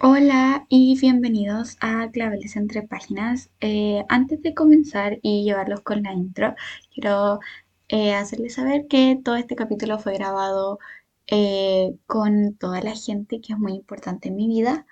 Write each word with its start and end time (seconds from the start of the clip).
Hola 0.00 0.64
y 0.68 0.98
bienvenidos 1.00 1.76
a 1.80 2.08
Claveles 2.12 2.56
entre 2.56 2.82
páginas. 2.82 3.50
Eh, 3.60 4.04
antes 4.08 4.40
de 4.42 4.54
comenzar 4.54 5.18
y 5.22 5.44
llevarlos 5.44 5.80
con 5.80 6.02
la 6.04 6.12
intro, 6.12 6.54
quiero 6.94 7.40
eh, 7.88 8.14
hacerles 8.14 8.54
saber 8.54 8.86
que 8.88 9.18
todo 9.24 9.36
este 9.36 9.56
capítulo 9.56 9.98
fue 9.98 10.14
grabado 10.14 10.78
eh, 11.26 11.96
con 12.06 12.54
toda 12.56 12.80
la 12.80 12.94
gente 12.94 13.40
que 13.40 13.54
es 13.54 13.58
muy 13.58 13.72
importante 13.74 14.28
en 14.28 14.36
mi 14.36 14.46
vida. 14.48 14.86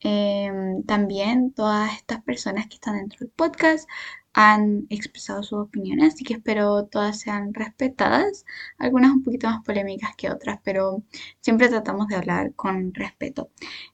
Em, 0.00 0.82
también 0.84 1.52
todas 1.52 1.94
estas 1.96 2.22
personas 2.22 2.66
que 2.66 2.74
están 2.76 2.96
dentro 2.96 3.18
del 3.20 3.30
podcast 3.30 3.88
han 4.36 4.86
expresado 4.90 5.42
sus 5.42 5.58
opiniones, 5.60 6.12
así 6.14 6.22
que 6.22 6.34
espero 6.34 6.84
todas 6.84 7.18
sean 7.20 7.54
respetadas, 7.54 8.44
algunas 8.76 9.10
un 9.12 9.22
poquito 9.22 9.46
más 9.48 9.64
polémicas 9.64 10.14
que 10.14 10.30
otras, 10.30 10.60
pero 10.62 11.02
siempre 11.40 11.70
tratamos 11.70 12.06
de 12.08 12.16
hablar 12.16 12.54
con 12.54 12.92
respeto. 12.92 13.50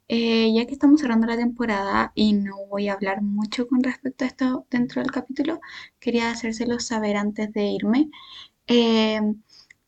Eh, 0.08 0.52
ya 0.52 0.66
que 0.66 0.72
estamos 0.72 1.00
cerrando 1.00 1.28
la 1.28 1.36
temporada 1.36 2.10
y 2.16 2.32
no 2.32 2.56
voy 2.68 2.88
a 2.88 2.94
hablar 2.94 3.22
mucho 3.22 3.68
con 3.68 3.84
respecto 3.84 4.24
a 4.24 4.28
esto 4.28 4.66
dentro 4.68 5.00
del 5.00 5.12
capítulo, 5.12 5.60
quería 6.00 6.30
hacérselo 6.32 6.80
saber 6.80 7.16
antes 7.16 7.52
de 7.52 7.62
irme. 7.66 8.10
Eh, 8.66 9.20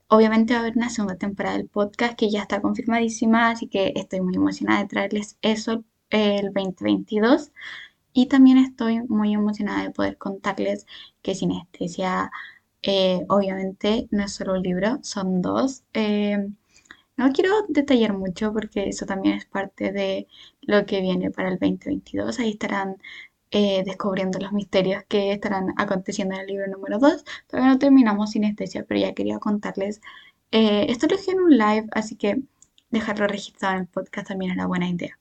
obviamente 0.08 0.54
va 0.54 0.60
a 0.60 0.62
haber 0.62 0.76
una 0.76 0.88
segunda 0.90 1.16
temporada 1.16 1.56
del 1.56 1.68
podcast 1.68 2.14
que 2.16 2.30
ya 2.30 2.42
está 2.42 2.60
confirmadísima, 2.62 3.50
así 3.50 3.66
que 3.68 3.92
estoy 3.96 4.20
muy 4.20 4.36
emocionada 4.36 4.82
de 4.82 4.88
traerles 4.88 5.36
eso 5.42 5.84
el 6.10 6.52
2022. 6.52 7.50
Y 8.14 8.26
también 8.28 8.58
estoy 8.58 9.02
muy 9.02 9.34
emocionada 9.34 9.82
de 9.82 9.90
poder 9.90 10.16
contarles 10.18 10.86
que 11.22 11.34
Sinestesia, 11.34 12.30
eh, 12.82 13.26
obviamente, 13.28 14.08
no 14.10 14.24
es 14.24 14.32
solo 14.34 14.54
un 14.54 14.62
libro, 14.62 15.00
son 15.02 15.42
dos. 15.42 15.84
Eh, 15.94 16.48
no 17.16 17.32
quiero 17.32 17.50
detallar 17.68 18.12
mucho 18.14 18.52
porque 18.52 18.88
eso 18.88 19.06
también 19.06 19.36
es 19.36 19.46
parte 19.46 19.92
de 19.92 20.28
lo 20.62 20.86
que 20.86 21.00
viene 21.00 21.30
para 21.30 21.48
el 21.50 21.58
2022. 21.58 22.38
Ahí 22.40 22.50
estarán 22.50 22.96
eh, 23.50 23.82
descubriendo 23.84 24.38
los 24.40 24.52
misterios 24.52 25.04
que 25.08 25.32
estarán 25.32 25.74
aconteciendo 25.76 26.34
en 26.36 26.42
el 26.42 26.46
libro 26.48 26.66
número 26.68 26.98
2. 26.98 27.24
Todavía 27.48 27.72
no 27.72 27.78
terminamos 27.78 28.32
Sinestesia, 28.32 28.84
pero 28.84 29.00
ya 29.00 29.14
quería 29.14 29.38
contarles. 29.40 30.00
esto 30.50 31.06
lo 31.08 31.16
dije 31.16 31.32
en 31.32 31.40
un 31.40 31.58
live, 31.58 31.86
así 31.92 32.16
que 32.16 32.42
dejarlo 32.90 33.26
registrado 33.26 33.74
en 33.76 33.82
el 33.82 33.88
podcast 33.88 34.28
también 34.28 34.52
era 34.52 34.66
buena 34.66 34.88
idea. 34.88 35.18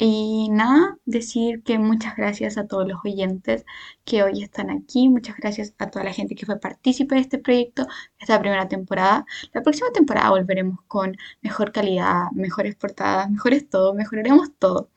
Y 0.00 0.48
nada, 0.50 0.96
decir 1.06 1.62
que 1.64 1.78
muchas 1.78 2.14
gracias 2.16 2.56
a 2.56 2.68
todos 2.68 2.86
los 2.86 3.04
oyentes 3.04 3.64
que 4.04 4.22
hoy 4.22 4.42
están 4.44 4.70
aquí, 4.70 5.08
muchas 5.08 5.36
gracias 5.36 5.74
a 5.78 5.90
toda 5.90 6.04
la 6.04 6.12
gente 6.12 6.36
que 6.36 6.46
fue 6.46 6.60
partícipe 6.60 7.16
de 7.16 7.20
este 7.22 7.38
proyecto, 7.38 7.86
esta 8.20 8.38
primera 8.40 8.68
temporada. 8.68 9.26
La 9.52 9.62
próxima 9.62 9.90
temporada 9.92 10.30
volveremos 10.30 10.78
con 10.86 11.16
mejor 11.42 11.72
calidad, 11.72 12.30
mejores 12.32 12.76
portadas, 12.76 13.28
mejores 13.30 13.68
todo, 13.68 13.92
mejoraremos 13.94 14.50
todo. 14.58 14.90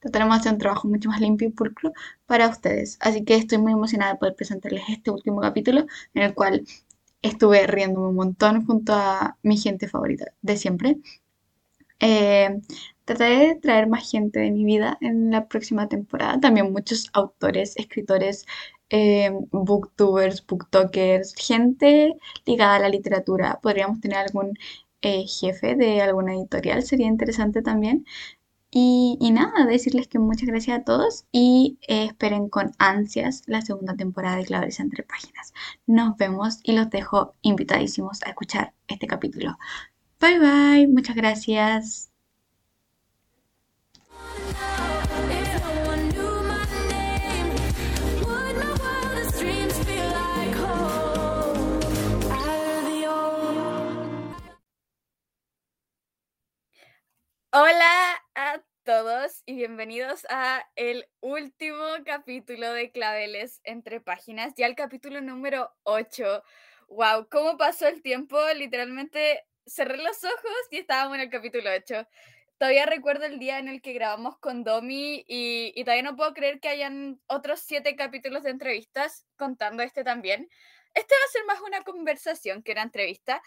Trataremos 0.00 0.36
de 0.36 0.40
hacer 0.40 0.52
un 0.52 0.58
trabajo 0.58 0.86
mucho 0.88 1.08
más 1.08 1.20
limpio 1.20 1.48
y 1.48 1.52
pulcro 1.52 1.92
para 2.26 2.48
ustedes. 2.48 2.98
Así 3.00 3.24
que 3.24 3.36
estoy 3.36 3.56
muy 3.58 3.72
emocionada 3.72 4.12
de 4.12 4.18
poder 4.18 4.34
presentarles 4.36 4.82
este 4.88 5.10
último 5.10 5.40
capítulo 5.40 5.86
en 6.14 6.22
el 6.22 6.34
cual 6.34 6.66
estuve 7.22 7.66
riéndome 7.66 8.08
un 8.08 8.16
montón 8.16 8.66
junto 8.66 8.92
a 8.94 9.38
mi 9.42 9.56
gente 9.56 9.88
favorita 9.88 10.26
de 10.42 10.56
siempre. 10.58 10.98
Eh, 12.00 12.60
trataré 13.04 13.48
de 13.48 13.54
traer 13.56 13.88
más 13.88 14.10
gente 14.10 14.40
de 14.40 14.50
mi 14.50 14.64
vida 14.64 14.98
en 15.00 15.30
la 15.30 15.48
próxima 15.48 15.88
temporada. 15.88 16.40
También 16.40 16.72
muchos 16.72 17.10
autores, 17.12 17.74
escritores, 17.76 18.46
eh, 18.90 19.30
booktubers, 19.50 20.46
booktokers, 20.46 21.34
gente 21.36 22.14
ligada 22.46 22.76
a 22.76 22.80
la 22.80 22.88
literatura. 22.88 23.58
Podríamos 23.62 24.00
tener 24.00 24.18
algún 24.18 24.54
eh, 25.02 25.24
jefe 25.26 25.74
de 25.76 26.00
alguna 26.02 26.34
editorial, 26.34 26.82
sería 26.82 27.06
interesante 27.06 27.62
también. 27.62 28.06
Y, 28.74 29.18
nada, 29.32 29.66
decirles 29.66 30.08
que 30.08 30.18
muchas 30.18 30.48
gracias 30.48 30.78
a 30.78 30.84
todos 30.84 31.26
y 31.30 31.78
esperen 31.88 32.48
con 32.48 32.72
ansias 32.78 33.42
la 33.46 33.60
segunda 33.60 33.94
temporada 33.96 34.36
de 34.36 34.46
Claves 34.46 34.80
entre 34.80 35.02
páginas. 35.02 35.52
Nos 35.86 36.16
vemos 36.16 36.60
y 36.62 36.72
los 36.72 36.88
dejo 36.88 37.34
invitadísimos 37.42 38.22
a 38.22 38.30
escuchar 38.30 38.72
este 38.88 39.06
capítulo. 39.06 39.58
Bye 40.20 40.38
bye, 40.38 40.88
muchas 40.88 41.16
gracias. 41.16 42.11
Hola 57.54 58.22
a 58.34 58.62
todos 58.82 59.42
y 59.44 59.56
bienvenidos 59.56 60.24
a 60.30 60.66
el 60.74 61.06
último 61.20 61.84
capítulo 62.02 62.72
de 62.72 62.90
Claveles 62.90 63.60
entre 63.64 64.00
páginas, 64.00 64.54
ya 64.56 64.64
el 64.64 64.74
capítulo 64.74 65.20
número 65.20 65.70
8. 65.82 66.42
Wow, 66.88 67.28
¿cómo 67.30 67.58
pasó 67.58 67.88
el 67.88 68.00
tiempo? 68.00 68.38
Literalmente 68.56 69.44
cerré 69.66 69.98
los 69.98 70.24
ojos 70.24 70.56
y 70.70 70.78
estábamos 70.78 71.16
en 71.16 71.24
el 71.24 71.28
capítulo 71.28 71.68
8. 71.76 72.08
Todavía 72.58 72.86
recuerdo 72.86 73.24
el 73.24 73.38
día 73.38 73.58
en 73.58 73.68
el 73.68 73.82
que 73.82 73.92
grabamos 73.92 74.38
con 74.38 74.62
Domi 74.62 75.24
y, 75.26 75.82
todavía 75.84 76.02
no 76.02 76.16
puedo 76.16 76.32
creer 76.32 76.60
que 76.60 76.68
hayan 76.68 77.20
otros 77.26 77.60
siete 77.60 77.96
capítulos 77.96 78.44
de 78.44 78.50
entrevistas 78.50 79.26
contando 79.36 79.82
este 79.82 80.04
también. 80.04 80.48
Este 80.94 81.14
va 81.14 81.24
a 81.26 81.32
ser 81.32 81.44
más 81.46 81.60
una 81.60 81.82
conversación 81.82 82.62
que 82.62 82.72
una 82.72 82.82
entrevista, 82.82 83.42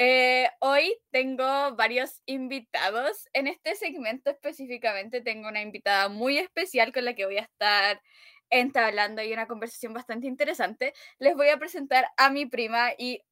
eh, 0.00 0.48
hoy 0.60 0.96
tengo 1.10 1.74
varios 1.74 2.22
invitados. 2.24 3.28
En 3.32 3.48
este 3.48 3.74
segmento 3.74 4.30
específicamente 4.30 5.20
tengo 5.22 5.48
una 5.48 5.60
invitada 5.60 6.08
muy 6.08 6.38
especial 6.38 6.92
con 6.92 7.04
la 7.04 7.14
que 7.14 7.26
voy 7.26 7.38
a 7.38 7.42
estar 7.42 8.00
entablando 8.48 9.22
y 9.22 9.32
una 9.32 9.48
conversación 9.48 9.92
bastante 9.92 10.28
interesante. 10.28 10.94
Les 11.18 11.34
voy 11.34 11.48
a 11.48 11.58
presentar 11.58 12.06
a 12.16 12.30
mi 12.30 12.46
prima 12.46 12.90
y 12.96 13.22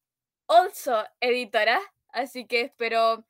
also 0.49 1.05
editora, 1.21 1.81
así 2.09 2.47
que 2.47 2.63
espero 2.63 3.25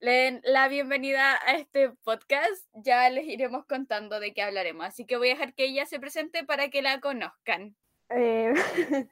le 0.00 0.12
den 0.12 0.40
la 0.44 0.68
bienvenida 0.68 1.38
a 1.46 1.52
este 1.52 1.90
podcast. 2.04 2.66
Ya 2.72 3.08
les 3.10 3.26
iremos 3.26 3.66
contando 3.66 4.18
de 4.18 4.32
qué 4.32 4.42
hablaremos, 4.42 4.86
así 4.86 5.04
que 5.04 5.18
voy 5.18 5.28
a 5.28 5.34
dejar 5.34 5.54
que 5.54 5.64
ella 5.64 5.84
se 5.84 6.00
presente 6.00 6.42
para 6.44 6.70
que 6.70 6.80
la 6.80 7.00
conozcan. 7.00 7.76
Eh, 8.08 8.54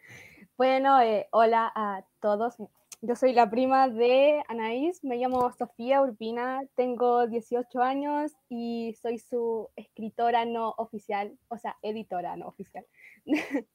bueno, 0.57 1.01
eh, 1.03 1.29
hola 1.31 1.71
a 1.75 2.05
todos. 2.21 2.57
Yo 3.03 3.15
soy 3.17 3.33
la 3.35 3.49
prima 3.51 3.89
de 3.89 4.43
Anaís, 4.49 5.05
me 5.05 5.17
llamo 5.19 5.53
Sofía 5.53 6.01
Urbina, 6.01 6.63
tengo 6.75 7.27
18 7.27 7.81
años 7.83 8.33
y 8.49 8.97
soy 9.01 9.19
su 9.19 9.71
escritora 9.77 10.47
no 10.47 10.71
oficial, 10.79 11.39
o 11.49 11.59
sea, 11.59 11.77
editora 11.83 12.37
no 12.37 12.49
oficial. 12.49 12.85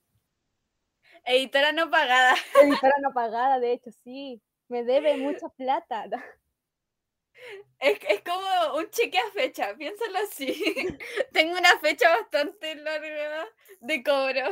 Editora 1.25 1.72
no 1.72 1.90
pagada. 1.90 2.34
Editora 2.62 2.96
no 3.02 3.13
pagada, 3.13 3.59
de 3.59 3.72
hecho, 3.72 3.91
sí. 4.03 4.41
Me 4.68 4.84
debe 4.84 5.16
mucha 5.18 5.47
plata. 5.50 6.06
Es, 7.80 8.00
es 8.08 8.22
como 8.22 8.78
un 8.78 8.90
cheque 8.92 9.18
a 9.18 9.31
fecha, 9.31 9.76
piénsalo 9.76 10.20
así. 10.20 10.54
Tengo 11.34 11.58
una 11.58 11.78
fecha 11.80 12.09
bastante 12.09 12.76
larga 12.76 13.46
de 13.81 14.04
cobro. 14.04 14.50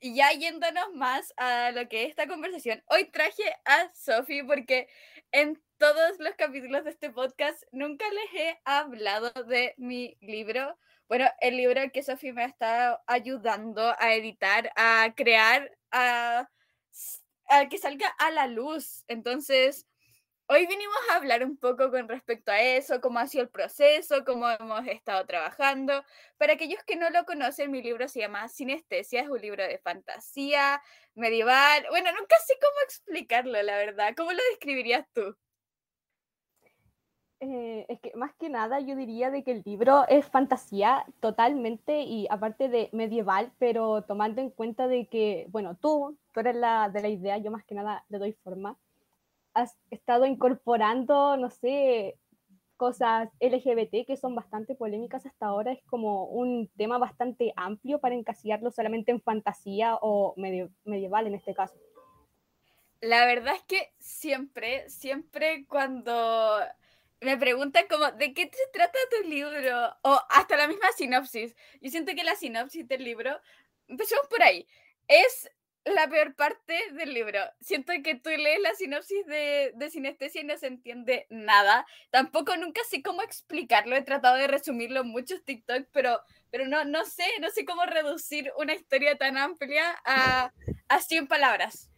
Y 0.00 0.16
ya 0.16 0.32
yéndonos 0.32 0.92
más 0.94 1.32
a 1.36 1.70
lo 1.70 1.88
que 1.88 2.02
es 2.02 2.10
esta 2.10 2.26
conversación, 2.26 2.82
hoy 2.88 3.10
traje 3.10 3.44
a 3.64 3.90
Sophie 3.94 4.44
porque 4.44 4.88
en 5.30 5.62
todos 5.78 6.18
los 6.18 6.34
capítulos 6.34 6.84
de 6.84 6.90
este 6.90 7.10
podcast 7.10 7.62
nunca 7.70 8.04
les 8.10 8.40
he 8.40 8.60
hablado 8.64 9.30
de 9.44 9.74
mi 9.78 10.16
libro. 10.20 10.78
Bueno, 11.08 11.28
el 11.40 11.56
libro 11.56 11.80
que 11.92 12.02
Sophie 12.02 12.32
me 12.32 12.44
estado 12.44 13.00
ayudando 13.06 13.94
a 13.98 14.14
editar, 14.14 14.72
a 14.76 15.12
crear, 15.16 15.70
a, 15.92 16.48
a 17.48 17.68
que 17.68 17.78
salga 17.78 18.08
a 18.18 18.30
la 18.30 18.48
luz. 18.48 19.04
Entonces, 19.08 19.86
Hoy 20.48 20.66
vinimos 20.66 20.96
a 21.10 21.16
hablar 21.16 21.44
un 21.44 21.56
poco 21.56 21.90
con 21.90 22.08
respecto 22.08 22.52
a 22.52 22.60
eso, 22.60 23.00
cómo 23.00 23.18
ha 23.18 23.26
sido 23.26 23.44
el 23.44 23.48
proceso, 23.48 24.24
cómo 24.24 24.50
hemos 24.50 24.86
estado 24.86 25.24
trabajando. 25.24 26.04
Para 26.36 26.54
aquellos 26.54 26.82
que 26.84 26.96
no 26.96 27.08
lo 27.10 27.24
conocen, 27.24 27.70
mi 27.70 27.80
libro 27.82 28.06
se 28.08 28.20
llama 28.20 28.48
Sinestesia, 28.48 29.22
es 29.22 29.28
un 29.28 29.40
libro 29.40 29.62
de 29.62 29.78
fantasía 29.78 30.82
medieval. 31.14 31.86
Bueno, 31.90 32.10
nunca 32.12 32.36
sé 32.46 32.54
cómo 32.60 32.74
explicarlo, 32.84 33.62
la 33.62 33.76
verdad. 33.76 34.14
¿Cómo 34.16 34.32
lo 34.32 34.40
describirías 34.50 35.06
tú? 35.14 35.34
Eh, 37.40 37.86
es 37.88 38.00
que 38.00 38.12
más 38.14 38.34
que 38.34 38.50
nada 38.50 38.78
yo 38.80 38.94
diría 38.94 39.30
de 39.30 39.42
que 39.42 39.52
el 39.52 39.62
libro 39.64 40.06
es 40.08 40.26
fantasía 40.26 41.04
totalmente 41.20 42.02
y 42.02 42.26
aparte 42.30 42.68
de 42.68 42.90
medieval, 42.92 43.52
pero 43.58 44.02
tomando 44.02 44.40
en 44.40 44.50
cuenta 44.50 44.86
de 44.86 45.08
que, 45.08 45.46
bueno, 45.48 45.76
tú, 45.80 46.18
tú 46.32 46.40
eres 46.40 46.56
la 46.56 46.88
de 46.88 47.00
la 47.00 47.08
idea, 47.08 47.38
yo 47.38 47.50
más 47.50 47.64
que 47.64 47.74
nada 47.74 48.04
le 48.10 48.18
doy 48.18 48.32
forma 48.44 48.78
has 49.54 49.76
estado 49.90 50.26
incorporando, 50.26 51.36
no 51.36 51.50
sé, 51.50 52.18
cosas 52.76 53.28
LGBT 53.38 54.06
que 54.06 54.16
son 54.16 54.34
bastante 54.34 54.74
polémicas 54.74 55.24
hasta 55.24 55.46
ahora. 55.46 55.72
Es 55.72 55.82
como 55.84 56.24
un 56.24 56.68
tema 56.76 56.98
bastante 56.98 57.52
amplio 57.56 58.00
para 58.00 58.14
encasillarlo 58.14 58.70
solamente 58.70 59.12
en 59.12 59.20
fantasía 59.20 59.96
o 60.00 60.34
medieval 60.36 61.26
en 61.26 61.34
este 61.34 61.54
caso. 61.54 61.78
La 63.00 63.26
verdad 63.26 63.54
es 63.54 63.62
que 63.62 63.92
siempre, 63.98 64.88
siempre 64.88 65.66
cuando 65.66 66.58
me 67.20 67.36
preguntan 67.36 67.84
como, 67.88 68.10
¿de 68.12 68.34
qué 68.34 68.50
se 68.52 68.72
trata 68.72 68.98
tu 69.10 69.28
libro? 69.28 69.96
O 70.02 70.20
hasta 70.28 70.56
la 70.56 70.66
misma 70.66 70.88
sinopsis. 70.96 71.54
Yo 71.80 71.90
siento 71.90 72.14
que 72.14 72.24
la 72.24 72.34
sinopsis 72.34 72.86
del 72.88 73.04
libro, 73.04 73.30
empecemos 73.86 74.26
por 74.28 74.42
ahí, 74.42 74.66
es 75.06 75.50
la 75.84 76.08
peor 76.08 76.34
parte 76.34 76.74
del 76.92 77.12
libro. 77.12 77.40
Siento 77.60 77.92
que 78.04 78.14
tú 78.14 78.30
lees 78.30 78.60
la 78.60 78.74
sinopsis 78.74 79.26
de, 79.26 79.72
de 79.74 79.90
sinestesia 79.90 80.40
y 80.40 80.44
no 80.44 80.56
se 80.56 80.68
entiende 80.68 81.26
nada. 81.30 81.86
Tampoco 82.10 82.56
nunca 82.56 82.80
sé 82.88 83.02
cómo 83.02 83.22
explicarlo. 83.22 83.96
He 83.96 84.02
tratado 84.02 84.36
de 84.36 84.46
resumirlo 84.46 85.00
en 85.00 85.08
muchos 85.08 85.44
TikTok, 85.44 85.88
pero, 85.92 86.20
pero 86.50 86.66
no, 86.66 86.84
no 86.84 87.04
sé, 87.04 87.24
no 87.40 87.50
sé 87.50 87.64
cómo 87.64 87.84
reducir 87.84 88.52
una 88.58 88.74
historia 88.74 89.16
tan 89.16 89.36
amplia 89.36 89.96
a, 90.04 90.52
a 90.88 91.00
100 91.00 91.26
palabras. 91.26 91.90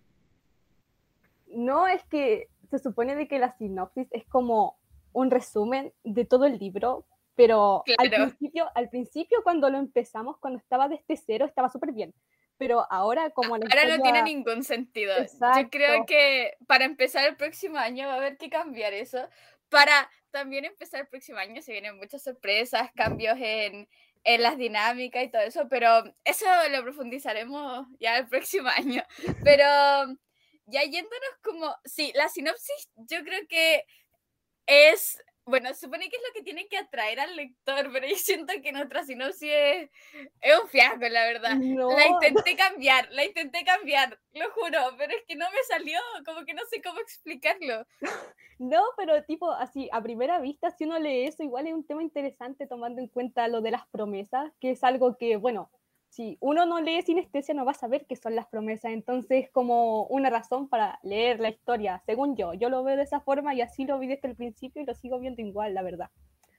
No, 1.46 1.86
es 1.86 2.02
que 2.04 2.48
se 2.70 2.78
supone 2.78 3.14
de 3.14 3.28
que 3.28 3.38
la 3.38 3.56
sinopsis 3.56 4.08
es 4.12 4.24
como 4.26 4.78
un 5.12 5.30
resumen 5.30 5.92
de 6.02 6.24
todo 6.24 6.46
el 6.46 6.58
libro, 6.58 7.06
pero 7.36 7.84
al, 7.98 8.10
principio, 8.10 8.68
al 8.74 8.88
principio 8.88 9.42
cuando 9.44 9.68
lo 9.68 9.78
empezamos, 9.78 10.38
cuando 10.38 10.58
estaba 10.58 10.88
desde 10.88 11.16
cero, 11.16 11.44
estaba 11.44 11.68
súper 11.68 11.92
bien 11.92 12.14
pero 12.56 12.86
ahora 12.90 13.30
como 13.30 13.54
Ahora 13.54 13.96
no 13.96 14.02
tiene 14.02 14.22
ningún 14.22 14.64
sentido. 14.64 15.14
Yo 15.18 15.70
creo 15.70 16.06
que 16.06 16.56
para 16.66 16.84
empezar 16.84 17.26
el 17.26 17.36
próximo 17.36 17.78
año 17.78 18.06
va 18.06 18.14
a 18.14 18.16
haber 18.16 18.36
que 18.36 18.50
cambiar 18.50 18.92
eso. 18.92 19.28
Para 19.68 20.10
también 20.30 20.64
empezar 20.64 21.00
el 21.00 21.08
próximo 21.08 21.38
año 21.38 21.62
se 21.62 21.72
vienen 21.72 21.96
muchas 21.96 22.22
sorpresas, 22.22 22.90
cambios 22.94 23.36
en, 23.40 23.88
en 24.24 24.42
las 24.42 24.56
dinámicas 24.56 25.24
y 25.24 25.30
todo 25.30 25.42
eso, 25.42 25.68
pero 25.68 26.04
eso 26.24 26.46
lo 26.70 26.82
profundizaremos 26.82 27.86
ya 28.00 28.18
el 28.18 28.28
próximo 28.28 28.68
año. 28.76 29.02
Pero 29.42 29.64
ya 30.66 30.82
yéndonos 30.82 31.38
como, 31.42 31.74
sí, 31.84 32.12
la 32.14 32.28
sinopsis 32.28 32.90
yo 32.96 33.22
creo 33.24 33.46
que 33.48 33.84
es 34.66 35.22
bueno, 35.46 35.74
supone 35.74 36.08
que 36.08 36.16
es 36.16 36.22
lo 36.26 36.32
que 36.32 36.42
tiene 36.42 36.66
que 36.68 36.78
atraer 36.78 37.20
al 37.20 37.36
lector, 37.36 37.90
pero 37.92 38.06
yo 38.06 38.16
siento 38.16 38.52
que 38.62 38.72
nuestra 38.72 39.04
sinopsis 39.04 39.50
es, 39.50 39.90
es 40.40 40.60
un 40.60 40.68
fiasco, 40.68 41.06
la 41.08 41.26
verdad. 41.26 41.56
La 41.56 42.08
intenté 42.08 42.56
cambiar, 42.56 43.10
la 43.10 43.24
intenté 43.24 43.64
cambiar, 43.64 44.18
lo 44.32 44.50
juro, 44.52 44.78
pero 44.96 45.12
es 45.12 45.22
que 45.26 45.36
no 45.36 45.46
me 45.50 45.62
salió, 45.68 45.98
como 46.24 46.44
que 46.44 46.54
no 46.54 46.62
sé 46.70 46.80
cómo 46.82 47.00
explicarlo. 47.00 47.86
No, 48.58 48.82
pero 48.96 49.22
tipo, 49.24 49.50
así, 49.50 49.88
a 49.92 50.02
primera 50.02 50.38
vista, 50.40 50.70
si 50.70 50.84
uno 50.84 50.98
lee 50.98 51.26
eso, 51.26 51.42
igual 51.42 51.66
es 51.66 51.74
un 51.74 51.86
tema 51.86 52.02
interesante 52.02 52.66
tomando 52.66 53.00
en 53.00 53.08
cuenta 53.08 53.48
lo 53.48 53.60
de 53.60 53.72
las 53.72 53.86
promesas, 53.88 54.52
que 54.60 54.70
es 54.70 54.84
algo 54.84 55.16
que, 55.16 55.36
bueno, 55.36 55.70
si 56.14 56.38
uno 56.40 56.64
no 56.64 56.80
lee 56.80 57.02
sinestesia 57.02 57.54
no 57.54 57.64
va 57.64 57.72
a 57.72 57.74
saber 57.74 58.06
qué 58.06 58.14
son 58.14 58.36
las 58.36 58.46
promesas, 58.46 58.92
entonces 58.92 59.50
como 59.50 60.06
una 60.06 60.30
razón 60.30 60.68
para 60.68 61.00
leer 61.02 61.40
la 61.40 61.48
historia, 61.48 62.00
según 62.06 62.36
yo, 62.36 62.54
yo 62.54 62.68
lo 62.68 62.84
veo 62.84 62.96
de 62.96 63.02
esa 63.02 63.18
forma 63.18 63.52
y 63.52 63.62
así 63.62 63.84
lo 63.84 63.98
vi 63.98 64.06
desde 64.06 64.28
el 64.28 64.36
principio 64.36 64.80
y 64.80 64.86
lo 64.86 64.94
sigo 64.94 65.18
viendo 65.18 65.42
igual, 65.42 65.74
la 65.74 65.82
verdad. 65.82 66.10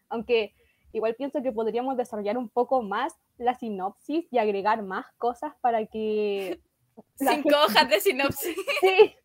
Aunque 0.10 0.54
igual 0.92 1.16
pienso 1.16 1.42
que 1.42 1.54
podríamos 1.54 1.96
desarrollar 1.96 2.38
un 2.38 2.50
poco 2.50 2.82
más 2.82 3.14
la 3.38 3.56
sinopsis 3.56 4.28
y 4.30 4.40
agregar 4.40 4.84
más 4.84 5.06
cosas 5.18 5.54
para 5.62 5.86
que... 5.86 6.60
Cinco 7.16 7.56
hojas 7.66 7.88
de 7.88 8.00
sinopsis. 8.02 8.58
sí. 8.82 9.16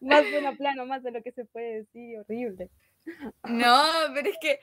más 0.00 0.24
de 0.24 0.38
una 0.38 0.56
plano, 0.56 0.86
más 0.86 1.02
de 1.02 1.10
lo 1.10 1.22
que 1.22 1.32
se 1.32 1.44
puede 1.44 1.80
decir, 1.80 2.18
horrible. 2.18 2.70
No, 3.42 3.82
pero 4.14 4.30
es 4.30 4.38
que 4.40 4.58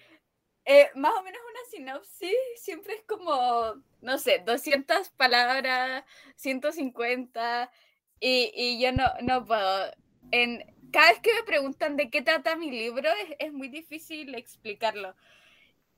eh, 0.66 0.90
más 0.96 1.13
o 1.18 1.24
menos 1.24 1.42
una 1.50 1.69
sinopsis 1.69 2.36
siempre 2.56 2.94
es 2.96 3.04
como, 3.04 3.84
no 4.02 4.18
sé, 4.18 4.44
200 4.46 5.10
palabras, 5.12 6.04
150, 6.36 7.72
y, 8.19 8.52
y 8.56 8.81
yo 8.81 8.92
no, 8.92 9.06
no 9.22 9.46
puedo. 9.46 9.92
En, 10.31 10.63
cada 10.92 11.12
vez 11.12 11.19
que 11.22 11.34
me 11.34 11.44
preguntan 11.44 11.98
de 11.98 12.10
qué 12.10 12.22
trata 12.22 12.56
mi 12.56 12.69
libro, 12.69 13.10
es, 13.10 13.36
es 13.40 13.54
muy 13.54 13.69
difícil 13.69 14.36
explicarlo. 14.36 15.16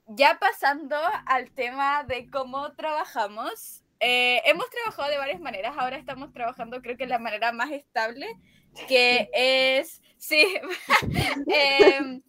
Ya 0.06 0.38
pasando 0.39 0.98
al 1.25 1.51
tema 1.51 2.04
de 2.04 2.30
cómo 2.30 2.74
trabajamos, 2.74 3.83
eh, 4.00 4.42
hemos 4.45 4.69
trabajado 4.69 5.09
de 5.09 5.18
varias 5.18 5.39
maneras, 5.39 5.75
ahora 5.77 5.98
estamos 5.98 6.33
trabajando 6.33 6.81
creo 6.81 6.98
que 6.98 7.07
la 7.07 7.19
manera 7.19 7.54
más 7.54 7.71
estable, 7.71 8.27
que 8.88 9.30
es, 9.33 10.01
sí, 10.18 10.45
eh, 11.48 12.21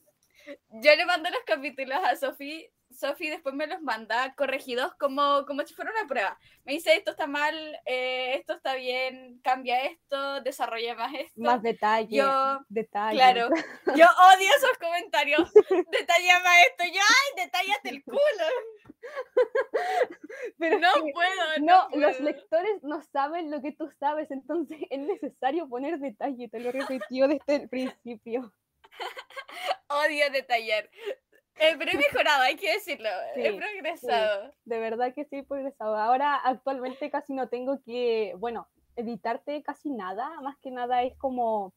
yo 0.71 0.97
le 0.97 1.07
mando 1.07 1.31
los 1.31 1.41
capítulos 1.47 1.99
a 2.05 2.17
Sofi. 2.17 2.69
Sofi 2.91 3.29
después 3.29 3.55
me 3.55 3.67
los 3.67 3.83
manda 3.83 4.35
corregidos 4.37 4.95
como, 4.95 5.45
como 5.47 5.63
si 5.63 5.75
fuera 5.75 5.91
una 5.91 6.07
prueba. 6.07 6.39
Me 6.65 6.75
dice 6.75 6.95
esto 6.95 7.11
está 7.11 7.27
mal, 7.27 7.55
eh, 7.87 8.35
esto 8.37 8.55
está 8.55 8.77
bien, 8.77 9.41
cambia 9.43 9.85
esto, 9.85 10.41
desarrolla 10.43 10.95
más 10.95 11.13
esto. 11.15 11.41
Más 11.41 11.61
detalle. 11.61 12.17
Yo, 12.17 12.61
detalle. 12.69 13.17
Claro, 13.17 13.49
yo 13.97 14.07
odio 14.07 14.49
esos 14.57 14.79
comentarios. 14.79 15.53
Detalla 15.91 16.41
más 16.41 16.57
esto. 16.71 16.85
Yo, 16.85 17.01
ay, 17.01 17.45
detállate 17.45 17.89
el 17.89 18.05
culo. 18.05 18.19
Pero 20.59 20.79
no 20.79 20.93
puedo. 21.13 21.59
No, 21.63 21.89
los 21.97 22.21
lectores 22.21 22.83
no 22.83 23.03
saben 23.03 23.51
lo 23.51 23.61
que 23.61 23.73
tú 23.73 23.91
sabes, 23.99 24.31
entonces 24.31 24.79
es 24.91 24.99
necesario 25.01 25.69
poner 25.69 25.99
detalle. 25.99 26.49
Te 26.49 26.61
lo 26.61 26.71
repetió 26.71 27.29
desde 27.29 27.57
el 27.57 27.69
principio. 27.69 28.53
Odio 29.89 30.31
detallar. 30.31 30.89
Eh, 31.57 31.77
pero 31.79 31.93
he 31.93 31.97
mejorado, 31.97 32.43
hay 32.43 32.57
que 32.57 32.73
decirlo. 32.73 33.09
he 33.37 33.53
progresado. 33.53 34.53
De 34.65 34.79
verdad 34.79 35.15
que 35.15 35.25
sí, 35.25 35.37
he 35.37 35.43
progresado. 35.45 35.97
Ahora 35.97 36.37
actualmente 36.37 37.11
casi 37.11 37.33
no 37.33 37.49
tengo 37.49 37.81
que, 37.85 38.35
bueno, 38.39 38.69
editarte 38.97 39.63
casi 39.63 39.91
nada. 39.91 40.29
Más 40.41 40.57
que 40.59 40.71
nada 40.71 41.03
es 41.03 41.17
como 41.17 41.73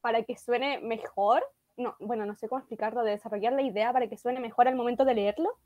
para 0.00 0.22
que 0.22 0.36
suene 0.36 0.78
mejor. 0.80 1.44
No, 1.76 1.96
bueno, 1.98 2.26
no 2.26 2.34
sé 2.34 2.48
cómo 2.48 2.60
explicarlo, 2.60 3.02
de 3.02 3.12
desarrollar 3.12 3.52
la 3.52 3.62
idea 3.62 3.92
para 3.92 4.08
que 4.08 4.16
suene 4.16 4.40
mejor 4.40 4.68
al 4.68 4.76
momento 4.76 5.04
de 5.04 5.14
leerlo. 5.14 5.58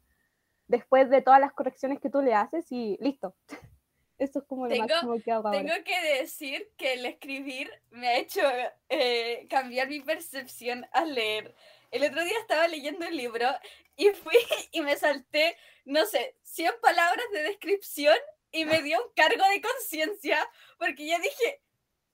Después 0.67 1.11
de 1.11 1.21
todas 1.21 1.41
las 1.41 1.53
correcciones 1.53 2.01
que 2.01 2.11
tú 2.11 2.23
le 2.23 2.35
haces 2.35 2.71
y 2.71 2.97
listo. 3.01 3.35
Eso 4.19 4.39
es 4.39 4.45
como 4.45 4.67
lo 4.69 4.77
máximo 4.77 5.21
que 5.23 5.33
hago 5.33 5.51
Tengo 5.51 5.75
que 5.85 6.01
decir 6.19 6.71
que 6.77 6.95
el 6.95 7.07
escribir 7.07 7.71
me 7.91 8.09
ha 8.09 8.19
hecho 8.19 8.43
eh, 8.89 9.47
cambiar 9.51 9.89
mi 9.89 10.01
percepción 10.01 10.87
al 10.93 11.15
leer. 11.15 11.55
El 11.91 12.05
otro 12.05 12.25
día 12.25 12.39
estaba 12.41 12.69
leyendo 12.69 13.07
el 13.07 13.17
libro 13.17 13.49
y 13.97 14.11
fui 14.11 14.35
y 14.73 14.81
me 14.83 14.97
salté, 14.97 15.57
no 15.85 16.07
sé, 16.07 16.37
100 16.43 16.75
palabras 16.81 17.25
de 17.33 17.43
descripción 17.43 18.17
y 18.53 18.65
me 18.65 18.83
dio 18.83 18.99
un 19.05 19.13
cargo 19.15 19.45
de 19.49 19.61
conciencia 19.61 20.49
porque 20.79 21.07
ya 21.07 21.19
dije, 21.19 21.61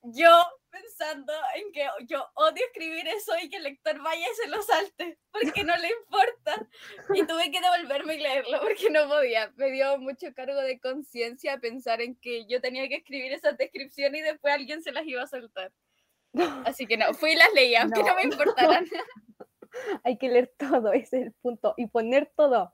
yo 0.02 0.31
pensando 0.70 1.32
en 1.56 1.72
que 1.72 1.87
yo 2.06 2.26
odio 2.34 2.64
escribir 2.67 3.06
eso 3.08 3.32
y 3.43 3.49
que 3.49 3.56
el 3.56 3.64
lector 3.64 4.00
vaya 4.02 4.25
y 4.25 4.34
se 4.37 4.49
lo 4.49 4.62
salte, 4.62 5.19
porque 5.32 5.64
no 5.64 5.76
le 5.76 5.88
importa. 5.88 6.66
Y 7.14 7.26
tuve 7.26 7.50
que 7.50 7.61
devolverme 7.61 8.14
y 8.14 8.21
leerlo 8.21 8.61
porque 8.61 8.90
no 8.90 9.09
podía. 9.09 9.52
Me 9.56 9.71
dio 9.71 9.99
mucho 9.99 10.33
cargo 10.35 10.61
de 10.61 10.80
conciencia 10.80 11.59
pensar 11.59 12.00
en 12.00 12.16
que 12.16 12.47
yo 12.47 12.61
tenía 12.61 12.88
que 12.88 12.97
escribir 12.97 13.33
esas 13.33 13.56
descripciones 13.56 14.21
y 14.21 14.25
después 14.25 14.54
alguien 14.54 14.83
se 14.83 14.92
las 14.92 15.06
iba 15.06 15.23
a 15.23 15.26
soltar. 15.26 15.73
Así 16.66 16.87
que 16.87 16.97
no, 16.97 17.12
fui 17.14 17.33
y 17.33 17.37
las 17.37 17.52
leí, 17.54 17.75
aunque 17.75 18.02
no, 18.02 18.14
me 18.14 18.23
importaran. 18.23 18.87
Hay 20.04 20.18
que 20.18 20.28
leer 20.28 20.52
todo, 20.56 20.92
ese 20.92 21.18
es 21.18 21.26
el 21.26 21.33
punto. 21.33 21.75
Y 21.76 21.87
poner 21.87 22.33
todo 22.37 22.73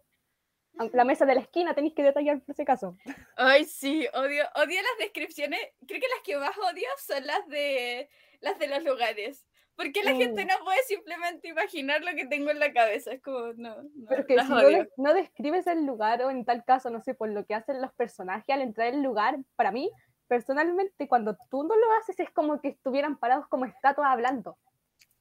la 0.92 1.04
mesa 1.04 1.26
de 1.26 1.34
la 1.34 1.40
esquina 1.40 1.74
tenéis 1.74 1.94
que 1.94 2.02
detallar 2.02 2.40
por 2.40 2.52
ese 2.52 2.64
caso. 2.64 2.96
Ay, 3.36 3.64
sí, 3.64 4.06
odio, 4.12 4.44
odio 4.54 4.80
las 4.82 4.98
descripciones. 4.98 5.60
Creo 5.86 6.00
que 6.00 6.08
las 6.08 6.22
que 6.24 6.36
más 6.36 6.56
odio 6.58 6.88
son 7.06 7.26
las 7.26 7.46
de 7.48 8.08
las 8.40 8.58
de 8.58 8.68
los 8.68 8.84
lugares. 8.84 9.46
Porque 9.76 10.02
la 10.02 10.14
gente 10.14 10.44
mm. 10.44 10.48
no 10.48 10.64
puede 10.64 10.82
simplemente 10.84 11.48
imaginar 11.48 12.02
lo 12.02 12.14
que 12.14 12.26
tengo 12.26 12.50
en 12.50 12.58
la 12.58 12.72
cabeza. 12.72 13.12
Es 13.12 13.22
como, 13.22 13.52
no. 13.56 13.82
no 13.82 14.06
Pero 14.08 14.26
que 14.26 14.38
si 14.38 14.48
no, 14.96 15.14
describes 15.14 15.66
el 15.66 15.84
lugar, 15.84 16.22
o 16.22 16.30
en 16.30 16.46
tal 16.46 16.64
caso, 16.64 16.88
no 16.88 17.02
sé, 17.02 17.14
por 17.14 17.28
lo 17.28 17.44
que 17.44 17.54
hacen 17.54 17.82
los 17.82 17.92
personajes 17.92 18.48
al 18.48 18.62
entrar 18.62 18.88
al 18.88 19.02
lugar, 19.02 19.36
para 19.54 19.72
mí, 19.72 19.90
personalmente, 20.28 21.08
cuando 21.08 21.36
tú 21.50 21.62
no 21.62 21.76
lo 21.76 21.92
haces, 22.00 22.18
es 22.20 22.30
como 22.30 22.58
que 22.62 22.68
estuvieran 22.68 23.18
parados 23.18 23.46
como 23.48 23.66
estatuas 23.66 24.08
hablando, 24.08 24.56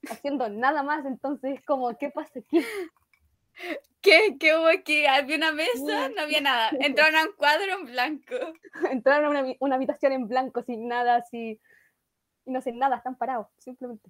haciendo 0.09 0.47
nada 0.47 0.83
más. 0.83 1.05
Entonces, 1.05 1.59
como, 1.65 1.97
¿qué 1.97 2.09
pasa 2.09 2.39
aquí? 2.39 2.65
¿Qué, 4.15 4.37
¿Qué 4.39 4.55
hubo 4.55 4.67
aquí? 4.67 5.05
Había 5.05 5.35
una 5.35 5.51
mesa, 5.51 6.09
no 6.09 6.21
había 6.21 6.41
nada. 6.41 6.69
Entraron 6.79 7.15
a 7.15 7.23
un 7.23 7.33
cuadro 7.33 7.73
en 7.73 7.85
blanco. 7.85 8.35
Entraron 8.89 9.35
a 9.35 9.41
una, 9.41 9.53
una 9.59 9.75
habitación 9.75 10.13
en 10.13 10.27
blanco, 10.27 10.63
sin 10.63 10.87
nada, 10.87 11.15
así. 11.17 11.59
Y 12.45 12.51
no 12.51 12.61
sé 12.61 12.71
nada, 12.71 12.97
están 12.97 13.17
parados, 13.17 13.47
simplemente. 13.57 14.09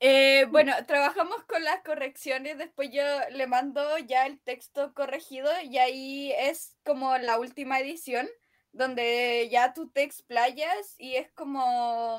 Eh, 0.00 0.46
bueno, 0.50 0.72
trabajamos 0.86 1.44
con 1.44 1.62
las 1.62 1.82
correcciones, 1.82 2.56
después 2.56 2.90
yo 2.90 3.02
le 3.32 3.46
mando 3.46 3.98
ya 3.98 4.24
el 4.24 4.40
texto 4.40 4.94
corregido 4.94 5.50
y 5.62 5.76
ahí 5.76 6.32
es 6.32 6.78
como 6.86 7.18
la 7.18 7.38
última 7.38 7.78
edición, 7.80 8.26
donde 8.72 9.46
ya 9.50 9.74
tú 9.74 9.90
te 9.90 10.02
explayas 10.02 10.94
y 10.98 11.16
es 11.16 11.30
como 11.32 12.18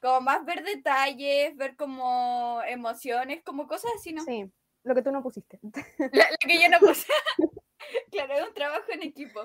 como 0.00 0.20
más 0.22 0.44
ver 0.44 0.64
detalles, 0.64 1.54
ver 1.56 1.76
como 1.76 2.62
emociones, 2.66 3.42
como 3.44 3.66
cosas 3.66 3.90
así, 3.96 4.12
¿no? 4.12 4.22
Sí, 4.24 4.50
lo 4.86 4.94
que 4.94 5.02
tú 5.02 5.10
no 5.10 5.22
pusiste. 5.22 5.58
La, 6.12 6.26
que 6.40 6.62
yo 6.62 6.68
no 6.70 6.78
puse. 6.78 7.12
claro, 8.10 8.34
es 8.34 8.48
un 8.48 8.54
trabajo 8.54 8.84
en 8.92 9.02
equipo. 9.02 9.40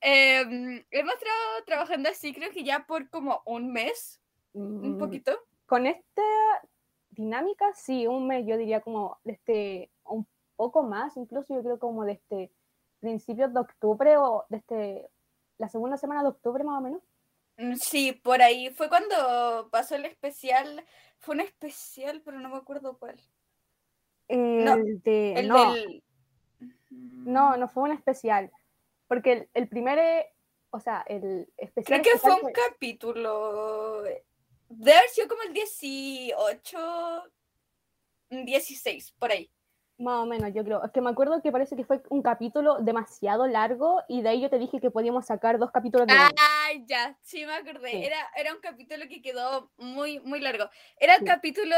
Em, 0.00 0.84
hemos 0.90 1.14
estado 1.14 1.64
trabajando 1.64 2.08
así, 2.10 2.34
creo 2.34 2.50
que 2.50 2.64
ya 2.64 2.86
por 2.86 3.08
como 3.08 3.42
un 3.46 3.72
mes, 3.72 4.20
un 4.52 4.96
mm, 4.96 4.98
poquito. 4.98 5.32
Con 5.66 5.86
este, 5.86 6.22
dinámica, 7.10 7.72
sí, 7.74 8.06
un 8.06 8.26
mes, 8.26 8.44
yo 8.46 8.56
diría 8.56 8.80
como 8.80 9.18
este 9.24 9.90
un 10.04 10.26
poco 10.56 10.82
más, 10.82 11.16
incluso 11.16 11.54
yo 11.54 11.62
creo 11.62 11.78
como 11.78 12.04
desde 12.04 12.50
principios 13.00 13.52
de 13.54 13.60
octubre 13.60 14.16
o 14.16 14.44
desde 14.48 15.08
la 15.58 15.68
segunda 15.68 15.96
semana 15.96 16.22
de 16.22 16.28
octubre 16.28 16.64
más 16.64 16.78
o 16.78 16.80
menos. 16.80 17.02
Mm, 17.58 17.74
sí, 17.74 18.12
por 18.12 18.42
ahí 18.42 18.70
fue 18.70 18.88
cuando 18.88 19.68
pasó 19.70 19.94
el 19.94 20.04
especial, 20.04 20.84
fue 21.18 21.36
un 21.36 21.42
especial, 21.42 22.22
pero 22.24 22.40
no 22.40 22.48
me 22.48 22.56
acuerdo 22.56 22.98
cuál. 22.98 23.20
El 24.28 24.64
No, 24.64 24.76
de, 24.76 25.32
El 25.34 25.48
no, 25.48 25.74
del... 25.74 26.02
no, 26.90 27.56
no 27.56 27.68
fue 27.68 27.84
un 27.84 27.92
especial, 27.92 28.50
porque 29.06 29.32
el, 29.32 29.48
el 29.54 29.68
primer, 29.68 29.98
eh, 29.98 30.26
o 30.70 30.80
sea, 30.80 31.02
el 31.08 31.48
especial... 31.56 32.02
Creo 32.02 32.14
que 32.14 32.18
fue 32.20 32.34
un 32.34 32.52
capítulo. 32.52 34.02
Debe 34.70 34.98
haber 34.98 35.08
sido 35.10 35.28
como 35.28 35.42
el 35.42 35.52
18, 35.54 36.78
16, 38.30 39.12
por 39.18 39.30
ahí. 39.32 39.50
Más 40.00 40.22
o 40.22 40.26
menos, 40.26 40.52
yo 40.54 40.62
creo. 40.62 40.84
Es 40.84 40.92
que 40.92 41.00
me 41.00 41.10
acuerdo 41.10 41.42
que 41.42 41.50
parece 41.50 41.74
que 41.74 41.84
fue 41.84 42.00
un 42.10 42.22
capítulo 42.22 42.78
demasiado 42.80 43.48
largo 43.48 44.00
y 44.08 44.22
de 44.22 44.28
ahí 44.28 44.40
yo 44.40 44.48
te 44.48 44.58
dije 44.60 44.78
que 44.80 44.92
podíamos 44.92 45.26
sacar 45.26 45.58
dos 45.58 45.72
capítulos 45.72 46.06
de. 46.06 46.14
Ay, 46.66 46.84
ya, 46.86 47.18
sí 47.22 47.44
me 47.44 47.54
acordé. 47.54 47.90
Sí. 47.90 48.04
Era, 48.04 48.30
era 48.36 48.54
un 48.54 48.60
capítulo 48.60 49.08
que 49.08 49.20
quedó 49.20 49.72
muy, 49.76 50.20
muy 50.20 50.38
largo. 50.40 50.70
Era 51.00 51.14
el 51.14 51.20
Sí. 51.20 51.26
capítulo, 51.26 51.74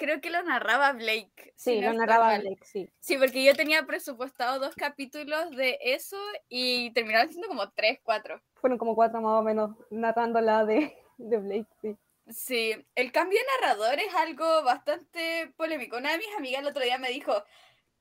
creo 0.00 0.20
que 0.22 0.30
lo 0.30 0.42
narraba 0.42 0.92
Blake. 0.92 1.52
si 1.54 1.74
Sí, 1.74 1.80
no 1.80 1.92
lo 1.92 1.98
narraba 1.98 2.28
mal. 2.28 2.40
Blake, 2.40 2.64
sí. 2.64 2.88
Sí, 3.00 3.18
porque 3.18 3.44
yo 3.44 3.54
tenía 3.54 3.84
presupuestado 3.84 4.58
dos 4.58 4.74
capítulos 4.74 5.50
de 5.50 5.78
eso 5.82 6.16
y 6.48 6.90
terminaron 6.92 7.28
siendo 7.28 7.48
como 7.48 7.70
tres, 7.70 8.00
cuatro. 8.02 8.40
Fueron 8.54 8.78
como 8.78 8.94
cuatro 8.94 9.20
más 9.20 9.38
o 9.38 9.42
menos 9.42 9.76
narrando 9.90 10.40
la 10.40 10.64
de, 10.64 10.96
de 11.18 11.36
Blake, 11.36 11.68
sí. 11.82 11.96
Sí, 12.28 12.74
el 12.94 13.12
cambio 13.12 13.38
de 13.38 13.66
narrador 13.66 13.98
es 13.98 14.14
algo 14.14 14.62
bastante 14.62 15.52
polémico. 15.56 15.98
Una 15.98 16.12
de 16.12 16.18
mis 16.18 16.34
amigas 16.36 16.62
el 16.62 16.68
otro 16.68 16.82
día 16.82 16.96
me 16.96 17.10
dijo, 17.10 17.44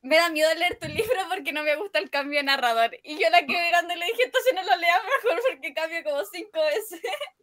me 0.02 0.16
da 0.16 0.30
miedo 0.30 0.54
leer 0.54 0.78
tu 0.80 0.88
libro 0.88 1.20
porque 1.28 1.52
no 1.52 1.64
me 1.64 1.76
gusta 1.76 2.00
el 2.00 2.10
cambio 2.10 2.40
de 2.40 2.44
narrador. 2.44 2.92
Y 3.04 3.18
yo 3.18 3.30
la 3.30 3.46
quedé 3.46 3.62
mirando 3.66 3.94
y 3.94 3.98
le 3.98 4.06
dije, 4.06 4.24
entonces 4.24 4.54
no 4.54 4.64
lo 4.64 4.76
leas 4.78 5.02
mejor 5.04 5.42
porque 5.50 5.74
cambia 5.74 6.04
como 6.04 6.24
cinco 6.26 6.62
veces. 6.62 7.02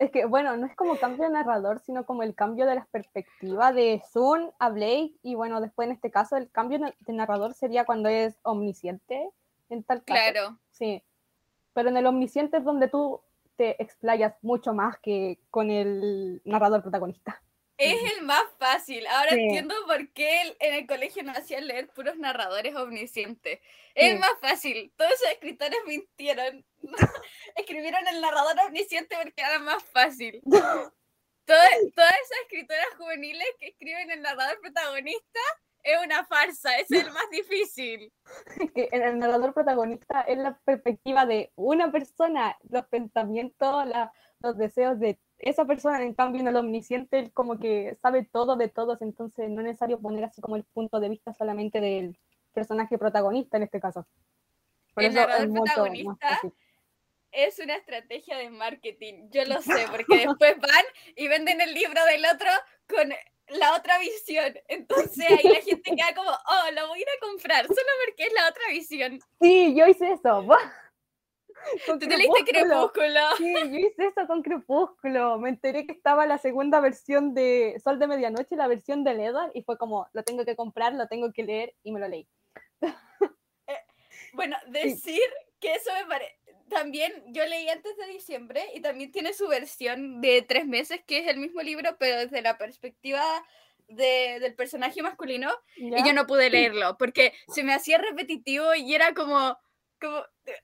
Es 0.00 0.10
que, 0.10 0.24
bueno, 0.24 0.56
no 0.56 0.66
es 0.66 0.74
como 0.74 0.96
cambio 0.96 1.24
de 1.24 1.30
narrador, 1.30 1.78
sino 1.80 2.06
como 2.06 2.22
el 2.22 2.34
cambio 2.34 2.64
de 2.64 2.74
las 2.74 2.88
perspectivas 2.88 3.74
de 3.74 4.02
Sun 4.10 4.50
a 4.58 4.70
Blake. 4.70 5.12
Y 5.22 5.34
bueno, 5.34 5.60
después 5.60 5.86
en 5.86 5.92
este 5.92 6.10
caso, 6.10 6.38
el 6.38 6.50
cambio 6.50 6.78
de 6.78 7.12
narrador 7.12 7.52
sería 7.52 7.84
cuando 7.84 8.08
es 8.08 8.38
omnisciente, 8.42 9.28
en 9.68 9.82
tal 9.82 10.02
caso. 10.02 10.18
Claro. 10.18 10.58
Sí. 10.70 11.02
Pero 11.74 11.90
en 11.90 11.98
el 11.98 12.06
omnisciente 12.06 12.56
es 12.56 12.64
donde 12.64 12.88
tú 12.88 13.20
te 13.56 13.80
explayas 13.82 14.34
mucho 14.40 14.72
más 14.72 14.96
que 15.00 15.38
con 15.50 15.70
el 15.70 16.40
narrador 16.46 16.80
protagonista. 16.80 17.42
Es 17.80 18.12
el 18.18 18.22
más 18.24 18.42
fácil. 18.58 19.06
Ahora 19.06 19.30
Sí. 19.30 19.40
entiendo 19.40 19.74
por 19.86 20.08
qué 20.12 20.54
en 20.58 20.74
el 20.74 20.86
colegio 20.86 21.22
no 21.22 21.32
hacían 21.32 21.66
leer 21.66 21.88
puros 21.88 22.16
narradores 22.16 22.74
omniscientes. 22.76 23.60
Es 23.94 24.04
Sí. 24.06 24.10
el 24.12 24.18
más 24.18 24.32
fácil. 24.40 24.92
Todos 24.96 25.12
esos 25.12 25.28
escritores 25.30 25.78
mintieron. 25.86 26.64
Escribieron 27.56 28.06
el 28.08 28.20
narrador 28.20 28.54
omnisciente 28.66 29.16
porque 29.22 29.40
era 29.42 29.58
más 29.58 29.82
fácil. 29.84 30.40
Todas, 31.46 31.68
todas 31.96 32.12
esas 32.12 32.38
escritoras 32.42 32.86
juveniles 32.96 33.46
que 33.58 33.68
escriben 33.68 34.08
el 34.12 34.22
narrador 34.22 34.60
protagonista 34.60 35.40
es 35.82 35.98
una 36.04 36.24
farsa. 36.26 36.78
Es 36.78 36.88
el 36.92 37.10
más 37.10 37.28
difícil. 37.32 38.12
que 38.74 38.88
el 38.92 39.18
narrador 39.18 39.52
protagonista 39.52 40.20
es 40.28 40.38
la 40.38 40.56
perspectiva 40.64 41.26
de 41.26 41.50
una 41.56 41.90
persona, 41.90 42.56
los 42.68 42.86
pensamientos, 42.86 43.84
la- 43.86 44.12
los 44.40 44.56
deseos 44.58 45.00
de 45.00 45.18
esa 45.40 45.64
persona, 45.64 46.02
en 46.02 46.14
cambio 46.14 46.40
en 46.40 46.48
el 46.48 46.56
omnisciente 46.56 47.18
él 47.18 47.32
como 47.32 47.58
que 47.58 47.96
sabe 48.02 48.24
todo 48.24 48.56
de 48.56 48.68
todos, 48.68 49.00
entonces 49.02 49.50
no 49.50 49.60
es 49.60 49.66
necesario 49.66 50.00
poner 50.00 50.24
así 50.24 50.40
como 50.40 50.56
el 50.56 50.64
punto 50.64 51.00
de 51.00 51.08
vista 51.08 51.32
solamente 51.34 51.80
del 51.80 52.18
personaje 52.52 52.98
protagonista 52.98 53.56
en 53.56 53.64
este 53.64 53.80
caso. 53.80 54.06
Por 54.94 55.04
El 55.04 55.16
eso 55.16 55.28
es 55.28 55.50
protagonista. 55.50 56.40
Es 57.32 57.58
una 57.60 57.76
estrategia 57.76 58.36
de 58.36 58.50
marketing. 58.50 59.28
Yo 59.30 59.44
lo 59.44 59.62
sé, 59.62 59.86
porque 59.90 60.26
después 60.26 60.58
van 60.58 60.84
y 61.14 61.28
venden 61.28 61.60
el 61.60 61.72
libro 61.74 62.04
del 62.06 62.24
otro 62.26 62.50
con 62.88 63.08
la 63.56 63.76
otra 63.76 63.98
visión. 63.98 64.54
Entonces 64.68 65.26
ahí 65.30 65.48
la 65.48 65.60
gente 65.60 65.94
queda 65.94 66.14
como, 66.14 66.30
oh, 66.30 66.70
lo 66.72 66.88
voy 66.88 66.98
a 66.98 67.02
ir 67.02 67.08
a 67.08 67.26
comprar 67.26 67.66
solo 67.66 67.88
porque 68.04 68.24
es 68.24 68.32
la 68.32 68.48
otra 68.48 68.62
visión. 68.70 69.20
Sí, 69.40 69.74
yo 69.76 69.86
hice 69.86 70.12
eso. 70.12 70.44
Con 71.86 71.98
Tú 71.98 72.08
te 72.08 72.16
leíste 72.16 72.44
Crepúsculo. 72.44 73.20
Sí, 73.38 73.54
yo 73.54 73.78
hice 73.78 74.06
eso 74.06 74.26
con 74.26 74.42
Crepúsculo. 74.42 75.38
Me 75.38 75.48
enteré 75.50 75.86
que 75.86 75.92
estaba 75.92 76.26
la 76.26 76.38
segunda 76.38 76.80
versión 76.80 77.34
de 77.34 77.80
Sol 77.82 77.98
de 77.98 78.06
Medianoche, 78.06 78.56
la 78.56 78.66
versión 78.68 79.04
de 79.04 79.12
Edward, 79.12 79.50
y 79.54 79.62
fue 79.62 79.78
como, 79.78 80.08
lo 80.12 80.22
tengo 80.22 80.44
que 80.44 80.56
comprar, 80.56 80.94
lo 80.94 81.06
tengo 81.08 81.32
que 81.32 81.42
leer, 81.44 81.74
y 81.82 81.92
me 81.92 82.00
lo 82.00 82.08
leí. 82.08 82.26
Bueno, 84.32 84.56
decir 84.68 85.20
que 85.60 85.74
eso 85.74 85.90
me 85.94 86.06
parece... 86.06 86.36
También 86.68 87.12
yo 87.28 87.44
leí 87.46 87.68
antes 87.68 87.96
de 87.96 88.06
diciembre 88.06 88.62
y 88.74 88.80
también 88.80 89.10
tiene 89.10 89.32
su 89.32 89.48
versión 89.48 90.20
de 90.20 90.42
tres 90.42 90.66
meses, 90.66 91.00
que 91.04 91.18
es 91.18 91.26
el 91.26 91.38
mismo 91.38 91.62
libro, 91.62 91.96
pero 91.98 92.16
desde 92.16 92.42
la 92.42 92.58
perspectiva 92.58 93.22
de- 93.88 94.38
del 94.38 94.54
personaje 94.54 95.02
masculino. 95.02 95.50
¿ya? 95.76 95.98
y 95.98 96.06
yo 96.06 96.12
no 96.12 96.28
pude 96.28 96.48
leerlo 96.48 96.96
porque 96.96 97.32
se 97.48 97.64
me 97.64 97.74
hacía 97.74 97.98
repetitivo 97.98 98.72
y 98.76 98.94
era 98.94 99.14
como, 99.14 99.58
como 100.00 100.22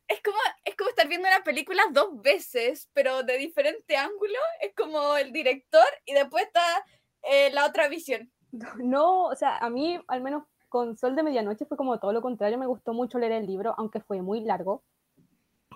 es 0.09 0.23
como 0.23 0.39
es 0.65 0.77
como 0.77 0.91
estar 0.91 1.07
viendo 1.09 1.29
una 1.29 1.45
película 1.45 1.83
dos 1.93 2.21
veces 2.23 2.89
pero 2.93 3.23
de 3.23 3.39
diferente 3.39 3.97
ángulo 3.97 4.39
es 4.61 4.75
como 4.75 5.17
el 5.17 5.33
director 5.33 5.87
y 6.05 6.15
después 6.15 6.45
está 6.45 6.85
eh, 7.23 7.51
la 7.53 7.67
otra 7.67 7.89
visión 7.89 8.31
No, 8.83 9.25
o 9.25 9.35
sea, 9.35 9.59
a 9.59 9.71
mí, 9.71 9.99
al 10.09 10.23
menos 10.23 10.45
con 10.69 10.97
Sol 10.97 11.17
de 11.17 11.23
Medianoche, 11.23 11.67
fue 11.67 11.77
como 11.77 11.99
todo 11.99 12.13
lo 12.13 12.23
contrario. 12.23 12.59
Me 12.59 12.67
gustó 12.67 12.93
mucho 12.93 13.19
leer 13.19 13.33
el 13.33 13.47
libro, 13.47 13.75
aunque 13.79 14.01
fue 14.01 14.23
muy 14.23 14.41
largo. 14.41 14.83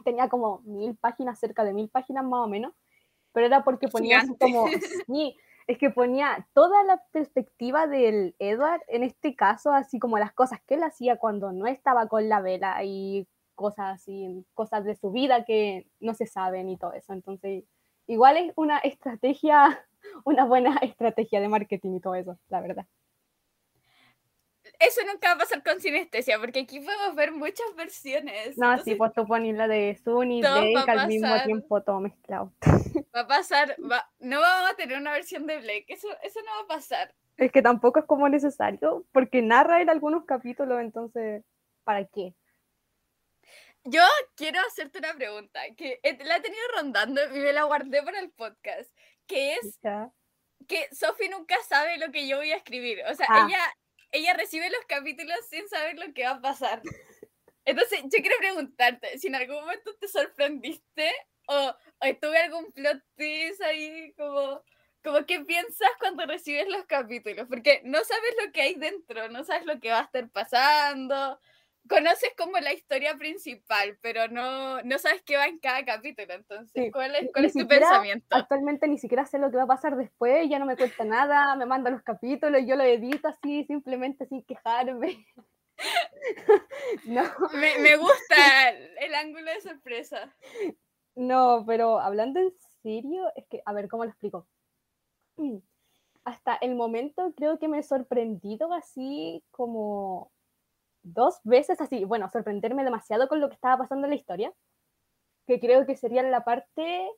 Tenía 0.04 0.28
como 0.28 0.60
mil 0.64 0.96
páginas, 0.96 1.38
cerca 1.38 1.64
de 1.64 1.72
mil 1.72 1.88
páginas 1.88 2.24
más 2.24 2.40
o 2.44 2.48
menos. 2.48 2.72
Pero 3.32 3.46
era 3.46 3.64
porque 3.64 3.88
ponía 3.88 4.20
así 4.20 4.36
como. 4.38 4.66
Sí, 5.06 5.36
es 5.66 5.78
que 5.78 5.90
ponía 5.90 6.48
toda 6.52 6.82
la 6.84 7.02
perspectiva 7.12 7.86
del 7.86 8.34
Edward, 8.38 8.82
en 8.88 9.04
este 9.04 9.36
caso, 9.36 9.72
así 9.72 9.98
como 9.98 10.18
las 10.18 10.32
cosas 10.32 10.60
que 10.66 10.74
él 10.74 10.82
hacía 10.82 11.16
cuando 11.16 11.52
no 11.52 11.66
estaba 11.66 12.08
con 12.08 12.28
la 12.28 12.40
vela 12.40 12.82
y 12.82 13.28
cosas 13.60 13.94
así, 13.94 14.44
cosas 14.54 14.84
de 14.84 14.96
su 14.96 15.12
vida 15.12 15.44
que 15.44 15.86
no 16.00 16.14
se 16.14 16.26
saben 16.26 16.68
y 16.70 16.78
todo 16.78 16.94
eso. 16.94 17.12
Entonces, 17.12 17.64
igual 18.06 18.38
es 18.38 18.52
una 18.56 18.78
estrategia, 18.78 19.86
una 20.24 20.44
buena 20.46 20.76
estrategia 20.82 21.40
de 21.40 21.48
marketing 21.48 21.96
y 21.96 22.00
todo 22.00 22.14
eso, 22.14 22.38
la 22.48 22.60
verdad. 22.62 22.86
eso 24.78 25.00
nunca 25.06 25.28
va 25.28 25.34
a 25.34 25.38
pasar 25.38 25.62
con 25.62 25.80
sinestesia 25.80 26.38
porque 26.38 26.60
aquí 26.60 26.80
podemos 26.80 27.14
ver 27.14 27.32
muchas 27.32 27.66
versiones 27.76 28.56
No, 28.56 28.66
sí, 28.66 28.92
Entonces, 28.92 28.98
pues 28.98 29.12
tú 29.12 29.26
pones 29.26 29.54
la 29.56 29.68
de 29.68 29.94
Sun 30.02 30.32
y 30.32 30.40
Blake 30.40 30.84
al 30.90 31.06
mismo 31.06 31.34
tiempo, 31.44 31.82
todo 31.82 32.00
mezclado. 32.00 32.52
va 33.14 33.20
a 33.20 33.26
pasar 33.26 33.76
va- 33.80 34.08
no 34.20 34.40
vamos 34.40 34.70
a 34.70 34.76
tener 34.76 34.98
una 34.98 35.12
versión 35.12 35.46
de 35.46 35.58
Blake 35.58 35.84
eso, 35.88 36.08
eso 36.22 36.40
no 36.40 36.50
va 36.58 36.60
a 36.64 36.76
pasar 36.78 37.14
Es 37.36 37.52
que 37.52 37.62
tampoco 37.62 38.00
es 38.00 38.06
como 38.06 38.28
necesario, 38.28 39.04
porque 39.12 39.42
narra 39.42 39.82
en 39.82 39.90
algunos 39.90 40.24
capítulos, 40.24 40.80
entonces, 40.80 41.42
¿para 41.84 42.04
qué? 42.06 42.34
Yo 43.84 44.02
quiero 44.36 44.60
hacerte 44.66 44.98
una 44.98 45.14
pregunta 45.14 45.60
que 45.76 46.00
he- 46.02 46.22
la 46.24 46.36
he 46.36 46.40
tenido 46.40 46.62
rondando 46.76 47.22
y 47.34 47.38
me 47.38 47.52
la 47.52 47.64
guardé 47.64 48.02
para 48.02 48.20
el 48.20 48.30
podcast, 48.30 48.90
que 49.26 49.54
es 49.54 49.78
Ya. 49.82 50.10
que 50.68 50.88
Sophie 50.94 51.30
nunca 51.30 51.56
sabe 51.68 51.96
lo 51.98 52.10
que 52.12 52.28
yo 52.28 52.36
voy 52.36 52.52
a 52.52 52.56
escribir. 52.56 53.02
O 53.10 53.14
sea, 53.14 53.26
Ah. 53.28 53.46
ella, 53.48 53.76
ella 54.12 54.34
recibe 54.34 54.68
los 54.70 54.84
capítulos 54.86 55.36
sin 55.48 55.66
saber 55.68 55.98
lo 55.98 56.12
que 56.12 56.24
va 56.24 56.32
a 56.32 56.40
pasar. 56.40 56.82
Entonces, 57.64 58.00
yo 58.04 58.20
quiero 58.20 58.36
preguntarte 58.38 59.18
si 59.18 59.28
en 59.28 59.36
algún 59.36 59.56
momento 59.56 59.94
te 59.96 60.08
sorprendiste 60.08 61.12
o, 61.46 61.74
o 62.00 62.16
tuve 62.20 62.38
algún 62.38 62.72
plot 62.72 63.02
twist 63.16 63.62
ahí, 63.62 64.12
como, 64.14 64.62
como 65.02 65.24
qué 65.26 65.40
piensas 65.40 65.90
cuando 65.98 66.26
recibes 66.26 66.68
los 66.68 66.84
capítulos, 66.86 67.46
porque 67.48 67.80
no 67.84 68.02
sabes 68.04 68.34
lo 68.44 68.52
que 68.52 68.62
hay 68.62 68.74
dentro, 68.74 69.28
no 69.28 69.44
sabes 69.44 69.64
lo 69.66 69.80
que 69.80 69.90
va 69.90 70.00
a 70.00 70.04
estar 70.04 70.28
pasando. 70.30 71.40
Conoces 71.88 72.30
como 72.36 72.58
la 72.58 72.72
historia 72.72 73.16
principal, 73.16 73.98
pero 74.00 74.28
no, 74.28 74.82
no 74.82 74.98
sabes 74.98 75.22
qué 75.22 75.36
va 75.36 75.46
en 75.46 75.58
cada 75.58 75.84
capítulo. 75.84 76.32
Entonces, 76.34 76.70
Sí, 76.74 76.90
¿cuál 76.90 77.14
es, 77.16 77.22
ni 77.22 77.32
cuál 77.32 77.44
es 77.46 77.52
tu 77.52 77.60
siquiera 77.60 77.88
pensamiento? 77.88 78.36
Actualmente 78.36 78.86
ni 78.88 78.98
siquiera 78.98 79.26
sé 79.26 79.38
lo 79.38 79.50
que 79.50 79.56
va 79.56 79.64
a 79.64 79.68
pasar 79.68 79.96
después, 79.96 80.48
ya 80.48 80.58
no 80.58 80.66
me 80.66 80.76
cuenta 80.76 81.04
nada, 81.04 81.56
me 81.56 81.66
manda 81.66 81.90
los 81.90 82.02
capítulos, 82.02 82.62
yo 82.66 82.76
lo 82.76 82.84
edito 82.84 83.28
así, 83.28 83.64
simplemente 83.64 84.26
sin 84.26 84.44
quejarme. 84.44 85.26
no, 87.06 87.22
Me, 87.54 87.78
me 87.78 87.96
gusta 87.96 88.70
el, 89.00 89.14
ángulo 89.14 89.50
de 89.50 89.60
sorpresa. 89.60 90.36
no, 91.14 91.64
pero 91.66 91.98
hablando 91.98 92.40
en 92.40 92.52
serio, 92.82 93.32
es 93.36 93.46
que, 93.48 93.62
a 93.64 93.72
ver, 93.72 93.88
¿cómo 93.88 94.04
lo 94.04 94.10
explico? 94.10 94.46
Hasta 96.24 96.56
el 96.56 96.74
momento 96.74 97.32
creo 97.34 97.58
que 97.58 97.66
me 97.66 97.78
he 97.78 97.82
sorprendido 97.82 98.72
así 98.74 99.42
como 99.50 100.30
dos 101.02 101.40
veces 101.44 101.80
así, 101.80 102.04
bueno, 102.04 102.28
sorprenderme 102.30 102.84
demasiado 102.84 103.28
con 103.28 103.40
lo 103.40 103.48
que 103.48 103.54
estaba 103.54 103.78
pasando 103.78 104.06
en 104.06 104.10
la 104.10 104.16
historia, 104.16 104.52
que 105.46 105.58
creo 105.60 105.86
que 105.86 105.96
sería 105.96 106.22
la 106.22 106.44
parte 106.44 107.10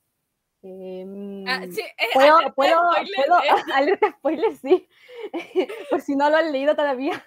Em, 0.65 1.45
Ah, 1.49 1.63
sí, 1.69 1.81
eh, 1.81 2.07
¿Puedo, 2.15 2.37
alerta 2.37 2.55
puedo, 2.55 2.93
spoiler, 2.93 3.15
puedo- 3.27 3.43
eh, 3.43 3.47
alerta 3.75 4.11
spoiler, 4.13 4.57
sí. 4.57 4.89
Por 5.91 6.01
si 6.01 6.15
no 6.15 6.31
lo 6.31 6.37
han 6.37 6.53
leído 6.53 6.77
todavía. 6.77 7.21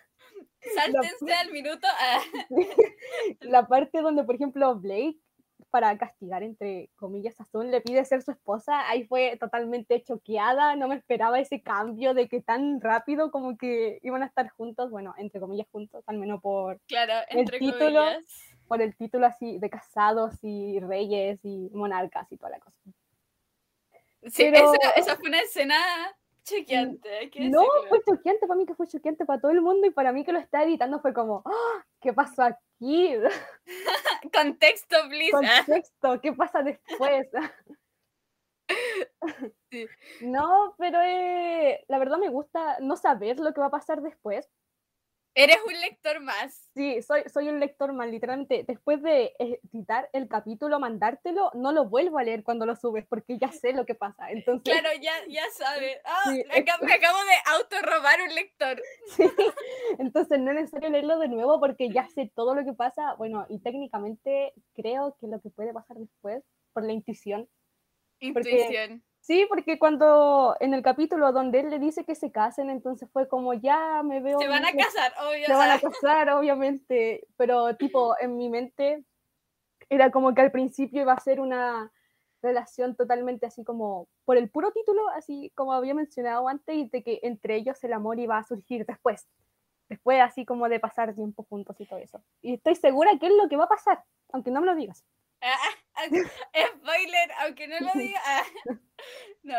sáltense 0.74 1.34
al 1.34 1.52
minuto. 1.52 1.86
ah, 2.00 2.22
La 3.42 3.68
parte 3.68 4.00
donde, 4.02 4.24
por 4.24 4.36
ejemplo, 4.36 4.76
Blake, 4.76 5.20
para 5.72 5.98
castigar, 5.98 6.44
entre 6.44 6.90
comillas, 6.96 7.40
a 7.40 7.46
Zoom, 7.46 7.68
le 7.68 7.82
pide 7.82 8.04
ser 8.06 8.22
su 8.22 8.32
esposa, 8.32 8.88
ahí 8.90 9.06
fue 9.06 9.38
totalmente 9.38 10.02
choqueada, 10.04 10.76
no 10.76 10.88
me 10.88 10.96
esperaba 10.96 11.40
ese 11.40 11.62
cambio 11.62 12.14
de 12.14 12.28
que 12.30 12.42
tan 12.42 12.80
rápido 12.82 13.32
como 13.32 13.58
que 13.58 14.00
iban 14.04 14.24
a 14.24 14.28
estar 14.28 14.50
juntos, 14.50 14.90
bueno, 14.92 15.14
entre 15.18 15.40
comillas 15.40 15.68
juntos, 15.72 16.04
al 16.08 16.18
menos 16.18 16.42
por, 16.42 16.80
claro, 16.88 17.14
El 17.30 17.40
entre 17.40 17.60
título. 17.60 18.02
comillas. 18.04 18.26
por 18.68 18.82
el 18.82 18.96
título 18.96 19.28
así 19.28 19.60
de 19.60 19.70
casados 19.70 20.36
y 20.42 20.80
reyes 20.80 21.40
y 21.44 21.70
monarcas 21.74 22.32
y 22.32 22.38
toda 22.38 22.50
la 22.52 22.60
cosa. 22.60 22.80
Sí, 24.24 24.50
Pero- 24.52 24.74
esa, 24.74 24.90
esa 24.92 25.16
fue 25.18 25.30
una 25.30 25.40
escena 25.40 25.78
que 26.66 27.50
No, 27.50 27.62
fue 27.90 28.00
choqueante 28.08 28.48
para 28.48 28.58
mí, 28.58 28.66
que 28.66 28.76
fue 28.76 28.88
choqueante 28.88 29.26
para 29.26 29.40
todo 29.42 29.52
el 29.52 29.62
mundo 29.62 29.88
y 29.88 29.92
para 29.92 30.12
mí 30.12 30.24
que 30.24 30.32
lo 30.32 30.40
está 30.40 30.64
editando 30.64 31.00
fue 31.00 31.14
como, 31.14 31.42
¡Ah! 31.46 31.86
¿Qué 32.06 32.14
pasó 32.14 32.44
aquí? 32.44 33.16
Contexto, 34.34 34.96
please. 35.10 35.32
Contexto, 35.32 36.22
¿qué 36.22 36.32
pasa 36.34 36.62
después? 36.62 37.28
Sí. 39.72 39.88
No, 40.22 40.74
pero 40.78 41.00
eh, 41.02 41.84
la 41.88 42.00
verdad 42.00 42.18
me 42.18 42.30
gusta 42.30 42.78
no 42.80 42.96
saber 42.96 43.40
lo 43.40 43.54
que 43.54 43.60
va 43.60 43.68
a 43.68 43.72
pasar 43.72 44.02
después. 44.02 44.50
Eres 45.38 45.58
un 45.68 45.80
lector 45.82 46.22
más. 46.22 46.70
Sí, 46.74 47.01
soy, 47.01 47.24
soy 47.32 47.50
un 47.50 47.60
lector 47.60 47.92
más, 47.92 48.10
literalmente. 48.10 48.63
Después 48.65 49.01
de 49.01 49.34
editar 49.38 50.10
el 50.13 50.30
capítulo, 50.30 50.80
mandártelo, 50.80 51.51
no 51.54 51.74
lo 51.74 51.89
vuelvo 51.89 52.20
a 52.20 52.24
leer 52.24 52.42
cuando 52.42 52.65
lo 52.65 52.77
subes 52.77 53.06
porque 53.06 53.38
ya 53.38 53.51
sé 53.51 53.74
lo 53.74 53.86
que 53.86 53.96
pasa. 53.96 54.32
Entonces, 54.32 54.74
Claro, 54.74 54.89
ya, 55.01 55.13
ya 55.27 55.44
sabes. 55.51 55.98
Ah, 56.06 56.32
Sí, 56.32 56.44
me, 56.48 56.60
acabo, 56.60 56.86
me 56.86 56.94
acabo 56.94 57.18
de 57.18 57.54
autorrobar 57.54 58.22
un 58.22 58.34
lector. 58.34 58.82
sí, 59.18 59.24
entonces 60.00 60.39
no 60.39 60.51
es 60.51 60.56
necesario 60.56 60.89
leerlo 60.89 61.20
de 61.20 61.27
nuevo 61.27 61.60
porque 61.60 61.89
ya 61.89 62.08
sé 62.08 62.32
todo 62.34 62.56
lo 62.56 62.63
que 62.63 62.74
pasa. 62.74 63.15
Bueno, 63.15 63.46
y 63.50 63.60
técnicamente 63.60 64.54
creo 64.74 65.18
que 65.20 65.27
lo 65.27 65.42
que 65.42 65.50
puede 65.50 65.74
pasar 65.74 65.98
después, 65.98 66.44
por 66.72 66.84
la 66.86 66.94
intuición. 66.94 67.50
Intuición. 68.20 69.04
Sí, 69.25 69.48
porque 69.50 69.79
cuando 69.79 70.55
en 70.60 70.75
el 70.75 70.84
capítulo 70.84 71.32
donde 71.32 71.62
él 71.62 71.72
le 71.72 71.79
dice 71.79 72.05
que 72.05 72.13
se 72.13 72.32
casen, 72.32 72.70
entonces 72.70 73.10
fue 73.12 73.27
como 73.27 73.55
ya 73.55 74.03
me 74.03 74.20
veo. 74.20 74.38
Se 74.38 74.48
van 74.48 74.63
a 74.63 74.72
casar, 74.72 75.13
obvio. 75.20 75.48
Se 75.48 75.53
van 75.53 75.72
a 75.72 75.79
casar, 75.79 76.29
obviamente, 76.29 77.25
pero 77.36 77.75
tipo 77.75 78.15
en 78.20 78.38
mi 78.38 78.50
mente 78.50 79.03
era 79.89 80.12
como 80.12 80.36
que 80.36 80.41
al 80.41 80.51
principio 80.51 81.01
iba 81.01 81.13
a 81.13 81.20
ser 81.20 81.39
una 81.39 81.91
relación 82.44 82.96
totalmente 82.96 83.48
así 83.48 83.63
como 83.63 84.08
por 84.25 84.38
el 84.38 84.48
puro 84.48 84.72
título, 84.72 85.10
así 85.10 85.51
como 85.55 85.74
había 85.74 85.96
mencionado 85.96 86.48
antes, 86.48 86.75
y 86.75 86.88
de 86.89 87.01
que 87.01 87.20
entre 87.24 87.55
ellos 87.55 87.84
el 87.84 87.94
amor 87.94 88.20
iba 88.20 88.38
a 88.38 88.44
surgir 88.44 88.86
después. 88.86 89.27
Después 89.89 90.22
así 90.22 90.46
como 90.46 90.70
de 90.70 90.79
pasar 90.79 91.15
tiempo 91.15 91.48
juntos 91.50 91.75
y 91.79 91.88
todo 91.88 91.98
eso. 91.98 92.22
Y 92.44 92.53
estoy 92.53 92.75
segura 92.75 93.10
que 93.20 93.25
es 93.25 93.34
lo 93.34 93.50
que 93.50 93.58
va 93.58 93.63
a 93.63 93.70
pasar, 93.70 94.03
aunque 94.32 94.51
no 94.51 94.62
me 94.62 94.67
lo 94.67 94.75
digas. 94.75 95.03
Spoiler, 96.78 97.32
aunque 97.40 97.68
no 97.68 97.80
lo 97.80 97.94
diga. 98.00 98.22
No. 99.44 99.58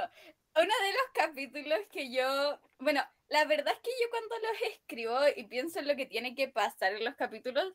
Uno 0.57 0.75
de 0.83 0.93
los 0.93 1.07
capítulos 1.15 1.79
que 1.93 2.11
yo. 2.13 2.59
Bueno, 2.79 3.03
la 3.29 3.45
verdad 3.45 3.75
es 3.75 3.81
que 3.81 3.91
yo 4.03 4.11
cuando 4.11 4.35
los 4.39 4.73
escribo 4.73 5.19
y 5.37 5.45
pienso 5.45 5.79
en 5.79 5.87
lo 5.89 5.95
que 5.97 6.07
tiene 6.07 6.35
que 6.35 6.49
pasar 6.49 6.95
en 6.95 7.05
los 7.05 7.15
capítulos. 7.15 7.73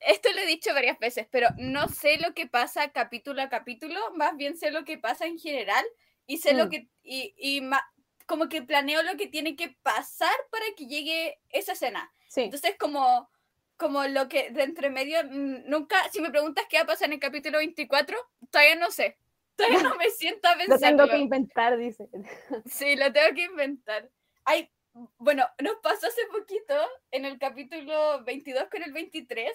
Esto 0.00 0.32
lo 0.32 0.38
he 0.40 0.46
dicho 0.46 0.72
varias 0.72 0.98
veces, 0.98 1.26
pero 1.30 1.48
no 1.58 1.88
sé 1.88 2.18
lo 2.18 2.32
que 2.32 2.46
pasa 2.46 2.92
capítulo 2.92 3.42
a 3.42 3.48
capítulo, 3.48 4.00
más 4.14 4.36
bien 4.36 4.56
sé 4.56 4.70
lo 4.70 4.84
que 4.84 4.96
pasa 4.96 5.26
en 5.26 5.38
general 5.38 5.84
y 6.26 6.38
sé 6.38 6.54
lo 6.54 6.66
Mm. 6.66 6.70
que. 6.70 6.88
Y, 7.02 7.34
y 7.36 7.60
ma- 7.62 7.84
como 8.26 8.48
que 8.48 8.62
planeo 8.62 9.02
lo 9.02 9.16
que 9.16 9.26
tiene 9.26 9.56
que 9.56 9.76
pasar 9.82 10.34
para 10.50 10.64
que 10.76 10.86
llegue 10.86 11.40
esa 11.50 11.72
escena. 11.72 12.12
Sí, 12.28 12.42
Entonces, 12.42 12.76
como, 12.78 13.28
como 13.78 14.04
lo 14.06 14.28
que 14.28 14.50
de 14.50 14.64
entre 14.64 14.90
medio, 14.90 15.22
nunca, 15.24 15.96
si 16.10 16.20
me 16.20 16.30
preguntas 16.30 16.66
qué 16.68 16.76
va 16.78 16.82
a 16.82 16.86
pasar 16.86 17.06
en 17.06 17.14
el 17.14 17.20
capítulo 17.20 17.58
24, 17.58 18.16
todavía 18.50 18.76
no 18.76 18.90
sé. 18.90 19.16
Todavía 19.58 19.82
no 19.82 19.96
me 19.96 20.08
siento 20.10 20.46
a 20.46 20.54
lo 20.54 20.78
tengo 20.78 21.08
que 21.08 21.16
inventar, 21.18 21.76
dice. 21.78 22.08
Sí, 22.66 22.94
lo 22.94 23.12
tengo 23.12 23.34
que 23.34 23.42
inventar. 23.44 24.08
Ay, 24.44 24.70
bueno, 25.18 25.48
nos 25.60 25.76
pasó 25.82 26.06
hace 26.06 26.20
poquito 26.30 26.74
en 27.10 27.24
el 27.24 27.38
capítulo 27.38 28.22
22 28.24 28.68
con 28.70 28.82
el 28.84 28.92
23. 28.92 29.50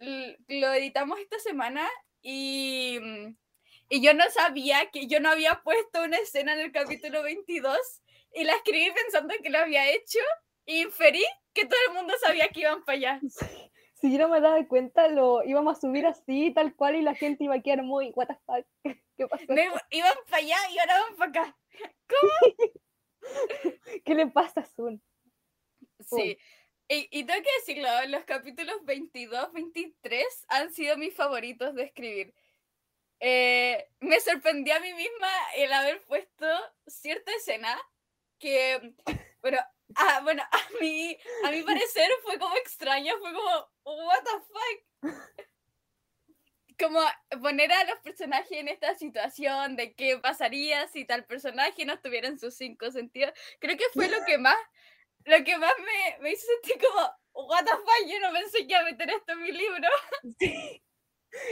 l- 0.00 0.38
Lo 0.48 0.72
editamos 0.72 1.20
esta 1.20 1.38
semana 1.38 1.88
y, 2.20 2.98
y 3.88 4.00
yo 4.02 4.12
no 4.14 4.28
sabía 4.30 4.90
que 4.90 5.06
yo 5.06 5.20
no 5.20 5.30
había 5.30 5.60
puesto 5.62 6.02
una 6.02 6.16
escena 6.18 6.54
en 6.54 6.60
el 6.60 6.72
capítulo 6.72 7.22
22 7.22 7.78
y 8.34 8.42
la 8.44 8.54
escribí 8.54 8.90
pensando 8.90 9.34
que 9.42 9.50
lo 9.50 9.58
había 9.58 9.88
hecho 9.90 10.18
y 10.66 10.82
inferí 10.82 11.24
que 11.58 11.66
todo 11.66 11.80
el 11.88 11.94
mundo 11.94 12.14
sabía 12.20 12.48
que 12.48 12.60
iban 12.60 12.84
para 12.84 12.96
allá. 12.96 13.20
Si 13.94 14.12
yo 14.12 14.18
no 14.18 14.28
me 14.28 14.40
daba 14.40 14.64
cuenta, 14.68 15.08
lo 15.08 15.42
íbamos 15.42 15.76
a 15.76 15.80
subir 15.80 16.06
así, 16.06 16.52
tal 16.52 16.74
cual, 16.76 16.94
y 16.94 17.02
la 17.02 17.16
gente 17.16 17.44
iba 17.44 17.56
a 17.56 17.60
quedar 17.60 17.82
muy, 17.82 18.12
what 18.14 18.28
the 18.28 18.36
fuck, 18.46 18.64
¿qué 19.16 19.26
pasó? 19.26 19.44
Iban 19.90 20.16
para 20.30 20.36
allá 20.36 20.56
y 20.70 20.78
ahora 20.78 21.00
van 21.00 21.16
para 21.16 21.30
acá. 21.30 21.58
¿Qué 24.04 24.14
le 24.14 24.28
pasa 24.28 24.60
a 24.60 24.66
Sun? 24.66 25.02
Sí. 26.00 26.38
Y, 26.88 27.08
y 27.10 27.24
tengo 27.24 27.42
que 27.42 27.58
decirlo, 27.58 27.88
los 28.06 28.24
capítulos 28.24 28.84
22, 28.84 29.52
23 29.52 30.46
han 30.48 30.72
sido 30.72 30.96
mis 30.96 31.14
favoritos 31.14 31.74
de 31.74 31.82
escribir. 31.82 32.34
Eh, 33.20 33.84
me 33.98 34.20
sorprendió 34.20 34.76
a 34.76 34.80
mí 34.80 34.94
misma 34.94 35.28
el 35.56 35.72
haber 35.72 36.04
puesto 36.04 36.46
cierta 36.86 37.34
escena 37.34 37.76
que, 38.38 38.94
bueno, 39.42 39.58
ah, 39.96 40.20
bueno, 40.22 40.42
a 40.52 40.58
mí, 40.80 41.16
a 41.44 41.50
mi 41.50 41.62
parecer 41.62 42.10
fue 42.22 42.38
como 42.38 42.54
extraño, 42.56 43.14
fue 43.18 43.32
como, 43.32 43.70
what 43.84 44.22
the 44.24 44.30
fuck. 44.48 45.38
Como 46.78 47.00
poner 47.42 47.72
a 47.72 47.84
los 47.84 47.98
personajes 48.00 48.52
en 48.52 48.68
esta 48.68 48.94
situación 48.94 49.74
de 49.74 49.94
qué 49.94 50.16
pasaría 50.18 50.86
si 50.88 51.04
tal 51.04 51.24
personaje 51.24 51.84
no 51.84 51.94
estuviera 51.94 52.28
en 52.28 52.38
sus 52.38 52.54
cinco 52.54 52.92
sentidos. 52.92 53.32
Creo 53.58 53.76
que 53.76 53.88
fue 53.92 54.08
lo 54.08 54.24
que 54.24 54.38
más 54.38 54.56
lo 55.24 55.44
que 55.44 55.58
más 55.58 55.72
me, 55.78 56.22
me 56.22 56.32
hizo 56.32 56.46
sentir 56.46 56.80
como, 56.80 57.10
what 57.48 57.64
the 57.64 57.70
fuck, 57.70 58.08
yo 58.08 58.18
no 58.20 58.32
pensé 58.32 58.58
que 58.58 58.72
iba 58.72 58.80
a 58.80 58.84
meter 58.84 59.10
esto 59.10 59.32
en 59.32 59.42
mi 59.42 59.52
libro. 59.52 59.88
Sí. 60.38 60.82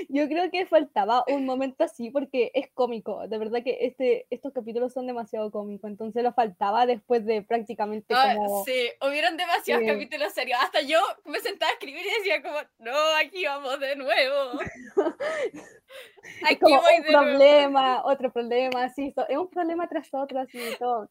Yo 0.09 0.27
creo 0.29 0.51
que 0.51 0.67
faltaba 0.67 1.25
un 1.29 1.45
momento 1.45 1.85
así 1.85 2.11
porque 2.11 2.51
es 2.55 2.69
cómico. 2.73 3.27
De 3.29 3.39
verdad 3.39 3.63
que 3.63 3.79
este, 3.83 4.27
estos 4.31 4.53
capítulos 4.53 4.93
son 4.93 5.07
demasiado 5.07 5.51
cómicos. 5.51 5.91
Entonces 5.91 6.23
lo 6.23 6.33
faltaba 6.33 6.87
después 6.87 7.25
de 7.27 7.43
prácticamente 7.43 8.15
Ah, 8.17 8.35
como. 8.37 8.65
sí, 8.65 8.89
hubieron 9.03 9.37
demasiados 9.37 9.85
capítulos 9.87 10.33
serios. 10.33 10.59
Hasta 10.63 10.81
yo 10.83 10.99
me 11.25 11.41
sentaba 11.41 11.71
a 11.71 11.75
escribir 11.75 12.05
y 12.07 12.19
decía 12.19 12.43
como, 12.43 12.59
no, 12.79 12.97
aquí 13.23 13.45
vamos 13.45 13.79
de 13.81 13.97
nuevo. 13.97 14.61
Aquí 16.45 16.57
como 16.61 16.81
voy 16.81 16.95
un 16.97 17.03
de 17.03 17.13
nuevo. 17.13 17.25
problema, 17.25 18.05
otro 18.05 18.33
problema, 18.33 18.85
así. 18.85 19.15
es 19.29 19.37
un 19.39 19.49
problema 19.49 19.89
tras 19.89 20.09
otro, 20.13 20.41
así 20.41 20.59
todo. 20.79 21.09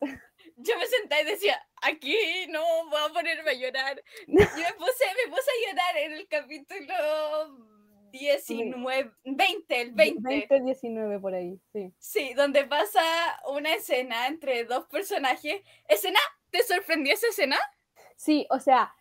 Yo 0.58 0.78
me 0.78 0.86
sentaba 0.86 1.22
y 1.22 1.26
decía, 1.26 1.66
aquí 1.82 2.16
no, 2.50 2.62
voy 2.90 3.02
a 3.10 3.14
ponerme 3.14 3.52
a 3.52 3.54
llorar. 3.54 4.04
Y 4.28 4.34
me 4.34 4.44
puse, 4.44 5.06
me 5.26 5.32
puse 5.32 5.50
a 5.52 5.70
llorar 5.70 5.98
en 5.98 6.14
el 6.14 6.28
capítulo 6.28 6.94
19, 8.20 9.12
20, 9.26 9.82
el 9.82 9.92
20. 9.92 10.22
20, 10.24 10.62
19 10.62 11.20
por 11.20 11.34
ahí, 11.34 11.60
sí. 11.74 11.94
Sí, 12.00 12.34
donde 12.34 12.66
pasa 12.66 13.02
una 13.50 13.74
escena 13.74 14.28
entre 14.28 14.64
dos 14.64 14.86
personajes. 14.88 15.62
¿Escena? 15.88 16.20
¿Te 16.50 16.64
sorprendió 16.64 17.14
esa 17.14 17.28
escena? 17.28 17.58
Sí, 18.16 18.48
o 18.50 18.60
sea, 18.60 18.94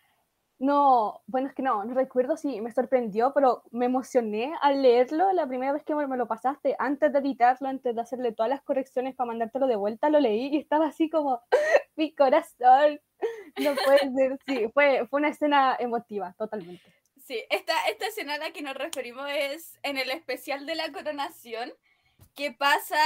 no, 0.59 1.23
bueno, 1.27 1.49
es 1.49 1.55
que 1.55 1.63
no, 1.63 1.85
no 1.85 1.95
recuerdo 1.95 2.37
si 2.37 2.61
me 2.61 2.73
sorprendió, 2.73 3.33
pero 3.35 3.63
me 3.71 3.87
emocioné 3.87 4.55
al 4.61 4.83
leerlo 4.83 5.33
la 5.33 5.47
primera 5.47 5.73
vez 5.73 5.85
que 5.85 5.95
me, 5.95 6.07
me 6.07 6.17
lo 6.17 6.27
pasaste, 6.27 6.77
antes 6.79 7.13
de 7.13 7.19
editarlo, 7.19 7.69
antes 7.69 7.95
de 7.95 8.01
hacerle 8.01 8.33
todas 8.33 8.51
las 8.51 8.63
correcciones 8.63 9.15
para 9.15 9.29
mandártelo 9.29 9.67
de 9.67 9.77
vuelta, 9.77 10.11
lo 10.11 10.21
leí 10.21 10.49
y 10.55 10.59
estaba 10.59 10.87
así 10.87 11.11
como, 11.11 11.43
mi 11.97 12.15
corazón, 12.15 13.01
no 13.63 13.75
puede 13.85 14.13
ser, 14.15 14.39
sí, 14.47 14.69
fue, 14.73 15.07
fue 15.09 15.21
una 15.21 15.29
escena 15.29 15.77
emotiva, 15.79 16.35
totalmente. 16.39 16.83
Sí, 17.27 17.43
esta, 17.49 17.87
esta 17.89 18.07
escena 18.07 18.35
a 18.35 18.39
la 18.39 18.53
que 18.53 18.61
nos 18.61 18.75
referimos 18.77 19.27
es 19.31 19.79
en 19.83 19.97
el 19.97 20.11
especial 20.11 20.67
de 20.67 20.75
la 20.75 20.93
coronación, 20.93 21.73
que 22.37 22.53
pasa, 22.53 22.99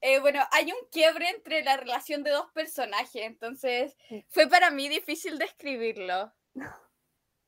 eh, 0.00 0.18
bueno, 0.20 0.42
hay 0.50 0.72
un 0.72 0.88
quiebre 0.90 1.28
entre 1.28 1.62
la 1.62 1.76
relación 1.76 2.22
de 2.22 2.30
dos 2.30 2.50
personajes, 2.52 3.22
entonces 3.22 3.96
fue 4.28 4.48
para 4.48 4.70
mí 4.70 4.88
difícil 4.88 5.38
describirlo. 5.38 6.32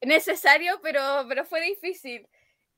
Necesario, 0.02 0.80
pero, 0.82 1.24
pero 1.28 1.44
fue 1.46 1.62
difícil. 1.62 2.28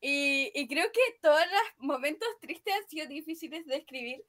Y, 0.00 0.52
y 0.54 0.68
creo 0.68 0.92
que 0.92 1.00
todos 1.20 1.40
los 1.40 1.62
momentos 1.78 2.28
tristes 2.40 2.72
han 2.74 2.86
sido 2.88 3.06
difíciles 3.06 3.66
de 3.66 3.76
escribir. 3.76 4.24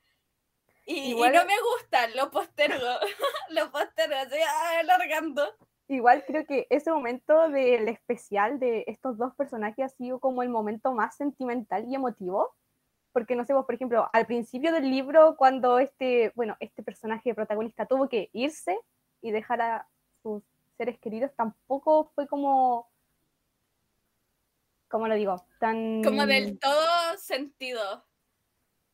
Y, 0.86 0.94
y 1.00 1.10
Igual- 1.12 1.34
no 1.34 1.46
me 1.46 1.60
gustan, 1.62 2.16
lo 2.16 2.32
postergo, 2.32 3.00
lo 3.50 3.72
postergo, 3.72 4.16
estoy 4.16 4.42
alargando. 4.80 5.56
Igual 5.88 6.24
creo 6.26 6.46
que 6.46 6.66
ese 6.70 6.92
momento 6.92 7.50
del 7.50 7.88
especial 7.88 8.60
de 8.60 8.84
estos 8.88 9.18
dos 9.18 9.36
personajes 9.36 9.86
ha 9.86 9.90
sido 9.90 10.20
como 10.20 10.42
el 10.42 10.50
momento 10.50 10.94
más 10.94 11.16
sentimental 11.16 11.86
y 11.88 11.94
emotivo, 11.94 12.56
porque 13.12 13.36
no 13.36 13.46
sé, 13.46 13.54
vos, 13.54 13.66
por 13.66 13.76
ejemplo, 13.76 14.10
al 14.12 14.26
principio 14.26 14.72
del 14.72 14.90
libro, 14.90 15.36
cuando 15.38 15.78
este, 15.78 16.32
bueno, 16.36 16.58
este 16.60 16.82
personaje 16.82 17.36
protagonista 17.36 17.86
tuvo 17.86 18.10
que 18.10 18.30
irse 18.34 18.78
y 19.22 19.32
dejar 19.32 19.62
a 19.62 19.88
sus 20.24 20.44
seres 20.78 21.00
queridos, 21.00 21.32
tampoco 21.36 22.12
fue 22.16 22.28
como, 22.28 22.90
¿cómo 24.90 25.08
lo 25.08 25.16
digo? 25.16 25.46
Tan... 25.60 26.04
Como 26.04 26.26
del 26.26 26.60
todo 26.60 27.18
sentido. 27.18 28.04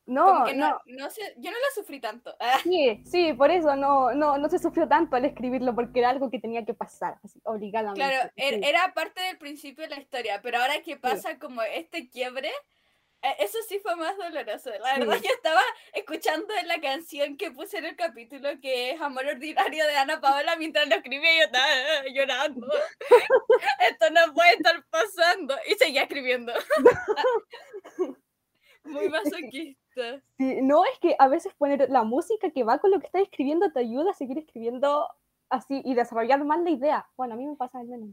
No, 0.05 0.45
no, 0.53 0.81
no. 0.85 1.09
sé, 1.09 1.21
yo 1.37 1.51
no 1.51 1.57
lo 1.57 1.73
sufrí 1.75 1.99
tanto. 1.99 2.35
Sí, 2.63 3.01
sí, 3.05 3.33
por 3.33 3.51
eso 3.51 3.75
no, 3.75 4.13
no, 4.13 4.37
no 4.37 4.49
se 4.49 4.59
sufrió 4.59 4.87
tanto 4.87 5.15
al 5.15 5.25
escribirlo, 5.25 5.75
porque 5.75 5.99
era 5.99 6.09
algo 6.09 6.29
que 6.29 6.39
tenía 6.39 6.65
que 6.65 6.73
pasar, 6.73 7.17
así, 7.23 7.39
obligadamente. 7.43 8.01
Claro, 8.01 8.31
er, 8.35 8.63
era 8.63 8.93
parte 8.93 9.21
del 9.21 9.37
principio 9.37 9.83
de 9.83 9.91
la 9.91 10.01
historia, 10.01 10.41
pero 10.41 10.59
ahora 10.59 10.81
que 10.81 10.97
pasa 10.97 11.37
como 11.37 11.61
este 11.61 12.09
quiebre, 12.09 12.51
e, 13.21 13.35
eso 13.43 13.59
sí 13.67 13.79
fue 13.79 13.95
más 13.95 14.17
doloroso. 14.17 14.71
La 14.79 14.97
verdad, 14.97 15.19
yo 15.23 15.29
estaba 15.29 15.61
escuchando 15.93 16.53
la 16.65 16.81
canción 16.81 17.37
que 17.37 17.51
puse 17.51 17.77
en 17.77 17.85
el 17.85 17.95
capítulo, 17.95 18.49
que 18.59 18.91
es 18.91 19.01
Amor 19.01 19.25
Ordinario 19.27 19.85
de 19.85 19.97
Ana 19.97 20.19
Paola, 20.19 20.55
mientras 20.55 20.87
lo 20.87 20.95
escribía 20.95 21.37
yo 21.37 21.43
estaba 21.45 21.67
eh, 21.73 22.13
llorando. 22.13 22.67
Esto 23.89 24.09
no 24.09 24.33
puede 24.33 24.53
estar 24.53 24.83
pasando. 24.89 25.55
Y 25.67 25.75
seguía 25.75 26.03
escribiendo. 26.03 26.53
Muy 28.83 29.09
masoquista. 29.09 29.80
No, 30.37 30.85
es 30.85 30.99
que 30.99 31.15
a 31.19 31.27
veces 31.27 31.53
poner 31.55 31.89
la 31.89 32.03
música 32.03 32.49
que 32.51 32.63
va 32.63 32.79
con 32.79 32.91
lo 32.91 32.99
que 32.99 33.07
estás 33.07 33.23
escribiendo 33.23 33.71
te 33.71 33.79
ayuda 33.79 34.11
a 34.11 34.15
seguir 34.15 34.37
escribiendo 34.37 35.09
así 35.49 35.81
y 35.85 35.93
desarrollar 35.93 36.43
más 36.43 36.61
la 36.61 36.69
idea. 36.69 37.09
Bueno, 37.17 37.33
a 37.33 37.37
mí 37.37 37.45
me 37.45 37.55
pasa 37.55 37.79
al 37.79 37.87
menos. 37.87 38.09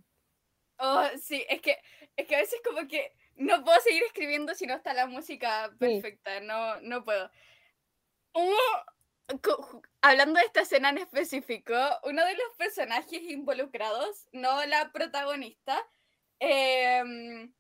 Oh, 0.79 1.05
sí, 1.21 1.45
es 1.49 1.61
que, 1.61 1.79
es 2.17 2.27
que 2.27 2.37
a 2.37 2.39
veces 2.39 2.61
como 2.65 2.87
que 2.87 3.13
no 3.37 3.65
puedo 3.65 3.81
seguir 3.81 4.03
escribiendo 4.05 4.55
si 4.55 4.67
no 4.67 4.75
está 4.75 4.95
la 4.95 5.07
música 5.07 5.73
perfecta, 5.79 6.41
no, 6.41 6.81
no 6.81 7.05
puedo. 7.05 7.31
hablando 10.03 10.39
de 10.39 10.47
esta 10.47 10.61
escena 10.61 10.91
en 10.91 10.99
específico, 10.99 11.75
uno 12.05 12.25
de 12.25 12.35
los 12.35 12.55
personajes 12.57 13.23
involucrados, 13.23 14.29
no 14.33 14.65
la 14.67 14.93
protagonista, 14.93 15.85
eh, 16.41 17.51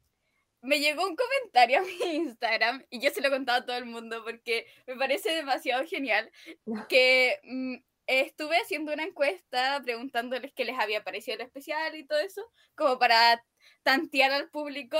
me 0.60 0.80
llegó 0.80 1.06
un 1.06 1.16
comentario 1.16 1.78
a 1.78 1.82
mi 1.82 2.16
Instagram 2.16 2.84
y 2.90 3.00
yo 3.00 3.10
se 3.10 3.20
lo 3.20 3.28
he 3.28 3.30
contado 3.30 3.60
a 3.60 3.66
todo 3.66 3.76
el 3.76 3.86
mundo 3.86 4.22
porque 4.24 4.66
me 4.86 4.96
parece 4.96 5.30
demasiado 5.30 5.86
genial 5.86 6.30
que 6.88 7.38
mm, 7.44 7.76
estuve 8.06 8.56
haciendo 8.56 8.92
una 8.92 9.04
encuesta 9.04 9.80
preguntándoles 9.82 10.52
qué 10.54 10.64
les 10.64 10.78
había 10.78 11.04
parecido 11.04 11.36
el 11.36 11.42
especial 11.42 11.94
y 11.94 12.06
todo 12.06 12.18
eso, 12.18 12.42
como 12.74 12.98
para 12.98 13.44
tantear 13.82 14.32
al 14.32 14.50
público. 14.50 14.98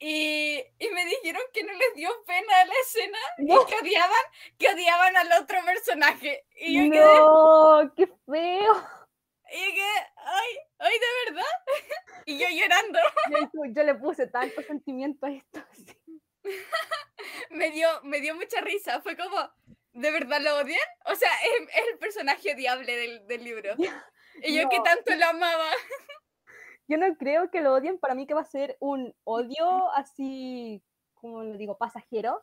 Y, 0.00 0.62
y 0.78 0.90
me 0.90 1.04
dijeron 1.06 1.42
que 1.52 1.64
no 1.64 1.72
les 1.72 1.94
dio 1.94 2.08
pena 2.24 2.64
la 2.66 2.74
escena 2.84 3.18
y 3.38 3.46
que 3.46 3.74
odiaban, 3.82 4.24
que 4.56 4.68
odiaban 4.68 5.16
al 5.16 5.42
otro 5.42 5.58
personaje. 5.64 6.44
Y 6.54 6.88
yo 6.88 7.84
no, 7.84 7.92
qué 7.96 8.06
feo. 8.06 8.86
Y 9.50 9.74
que, 9.74 9.90
ay, 10.16 10.58
ay, 10.78 10.94
de 10.98 11.32
verdad. 11.32 11.52
Y 12.26 12.38
yo 12.38 12.46
llorando. 12.50 12.98
Yo, 13.74 13.82
le 13.84 13.94
puse 13.94 14.26
tanto 14.26 14.60
sentimiento 14.62 15.24
a 15.24 15.30
esto. 15.30 15.64
me, 17.50 17.70
dio, 17.70 17.88
me 18.02 18.20
dio 18.20 18.34
mucha 18.34 18.60
risa. 18.60 19.00
Fue 19.00 19.16
como, 19.16 19.38
¿de 19.92 20.10
verdad 20.10 20.40
lo 20.42 20.56
odian? 20.58 20.78
O 21.06 21.14
sea, 21.14 21.30
es, 21.42 21.86
el 21.90 21.98
personaje 21.98 22.54
odiable 22.54 22.96
del, 22.96 23.26
del 23.26 23.44
libro. 23.44 23.74
Y 24.42 24.56
yo 24.56 24.68
que 24.68 24.80
tanto 24.84 25.14
lo 25.14 25.26
amaba. 25.26 25.70
Yo 26.86 26.96
no 26.96 27.16
creo 27.16 27.50
que 27.50 27.60
lo 27.60 27.74
odien. 27.74 27.98
Para 27.98 28.14
mí 28.14 28.26
que 28.26 28.34
va 28.34 28.42
a 28.42 28.44
ser 28.44 28.76
un 28.80 29.14
odio 29.24 29.90
así, 29.92 30.82
como 31.14 31.42
lo 31.42 31.56
digo, 31.56 31.78
pasajero. 31.78 32.42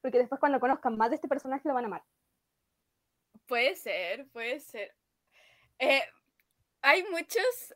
Porque 0.00 0.18
después 0.18 0.40
cuando 0.40 0.60
conozcan 0.60 0.96
más 0.96 1.10
de 1.10 1.16
este 1.16 1.28
personaje 1.28 1.68
lo 1.68 1.74
van 1.74 1.84
a 1.84 1.86
amar. 1.88 2.04
Puede 3.46 3.76
ser, 3.76 4.28
puede 4.30 4.60
ser. 4.60 4.94
Eh, 5.78 6.02
hay 6.84 7.02
muchos, 7.04 7.74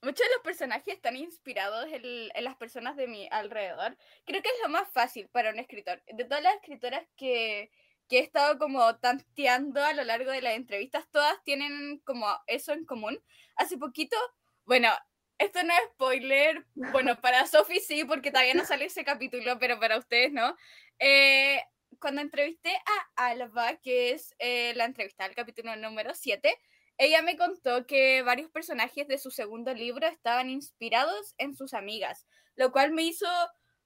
muchos 0.00 0.26
de 0.26 0.32
los 0.34 0.42
personajes 0.42 0.94
están 0.94 1.14
inspirados 1.14 1.86
en, 1.92 2.30
las 2.42 2.56
personas 2.56 2.96
de 2.96 3.06
mi 3.06 3.28
alrededor. 3.30 3.96
Creo 4.24 4.42
que 4.42 4.48
es 4.48 4.54
lo 4.62 4.70
más 4.70 4.88
fácil 4.88 5.28
para 5.28 5.50
un 5.50 5.58
escritor. 5.58 6.02
De 6.06 6.24
todas 6.24 6.42
las 6.42 6.54
escritoras 6.54 7.06
que, 7.16 7.70
que 8.08 8.18
he 8.18 8.22
estado 8.22 8.58
como 8.58 8.96
tanteando 8.96 9.84
a 9.84 9.92
lo 9.92 10.04
largo 10.04 10.30
de 10.30 10.40
las 10.40 10.54
entrevistas, 10.54 11.06
todas 11.10 11.42
tienen 11.44 11.98
como 12.04 12.26
eso 12.46 12.72
en 12.72 12.86
común. 12.86 13.22
Hace 13.56 13.76
poquito, 13.76 14.16
bueno, 14.64 14.88
esto 15.36 15.62
no 15.62 15.74
es 15.74 15.90
spoiler, 15.92 16.64
bueno, 16.74 17.20
para 17.20 17.46
Sophie 17.46 17.80
sí, 17.80 18.04
porque 18.04 18.30
todavía 18.30 18.54
no 18.54 18.64
sale 18.64 18.86
ese 18.86 19.04
capítulo, 19.04 19.58
pero 19.58 19.78
para 19.78 19.98
ustedes 19.98 20.32
no. 20.32 20.56
Eh, 20.98 21.62
cuando 21.98 22.22
entrevisté 22.22 22.74
a 22.74 23.26
Alba, 23.26 23.76
que 23.76 24.12
es 24.12 24.34
eh, 24.38 24.72
la 24.76 24.86
entrevista 24.86 25.24
del 25.24 25.34
capítulo 25.34 25.76
número 25.76 26.14
7, 26.14 26.56
ella 27.02 27.20
me 27.20 27.36
contó 27.36 27.84
que 27.84 28.22
varios 28.22 28.50
personajes 28.50 29.08
de 29.08 29.18
su 29.18 29.32
segundo 29.32 29.74
libro 29.74 30.06
estaban 30.06 30.48
inspirados 30.48 31.34
en 31.36 31.56
sus 31.56 31.74
amigas, 31.74 32.26
lo 32.54 32.70
cual 32.70 32.92
me 32.92 33.02
hizo 33.02 33.26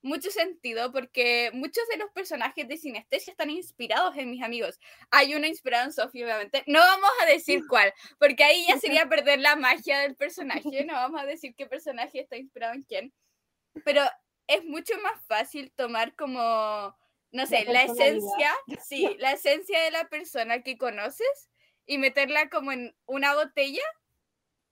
mucho 0.02 0.30
sentido 0.30 0.92
porque 0.92 1.50
muchos 1.54 1.88
de 1.88 1.96
los 1.96 2.10
personajes 2.12 2.68
de 2.68 2.76
Sinestesia 2.76 3.30
están 3.30 3.48
inspirados 3.48 4.16
en 4.18 4.30
mis 4.30 4.42
amigos. 4.42 4.78
Hay 5.10 5.34
uno 5.34 5.46
inspirado 5.46 5.86
en 5.86 5.92
Sophie, 5.92 6.24
obviamente. 6.24 6.62
No 6.66 6.78
vamos 6.78 7.10
a 7.22 7.26
decir 7.26 7.62
cuál, 7.68 7.92
porque 8.18 8.44
ahí 8.44 8.66
ya 8.68 8.78
sería 8.80 9.08
perder 9.08 9.40
la 9.40 9.56
magia 9.56 9.98
del 10.00 10.14
personaje. 10.14 10.84
No 10.84 10.92
vamos 10.92 11.20
a 11.20 11.26
decir 11.26 11.54
qué 11.56 11.66
personaje 11.66 12.20
está 12.20 12.36
inspirado 12.36 12.74
en 12.74 12.82
quién. 12.82 13.14
Pero 13.84 14.02
es 14.46 14.62
mucho 14.64 14.92
más 15.02 15.24
fácil 15.26 15.72
tomar 15.74 16.14
como, 16.16 16.94
no 17.32 17.46
sé, 17.46 17.64
la 17.64 17.82
esencia, 17.82 18.54
sí, 18.86 19.16
la 19.20 19.32
esencia 19.32 19.80
de 19.80 19.90
la 19.90 20.08
persona 20.08 20.62
que 20.62 20.78
conoces 20.78 21.48
y 21.86 21.98
meterla 21.98 22.48
como 22.50 22.72
en 22.72 22.94
una 23.06 23.34
botella 23.34 23.82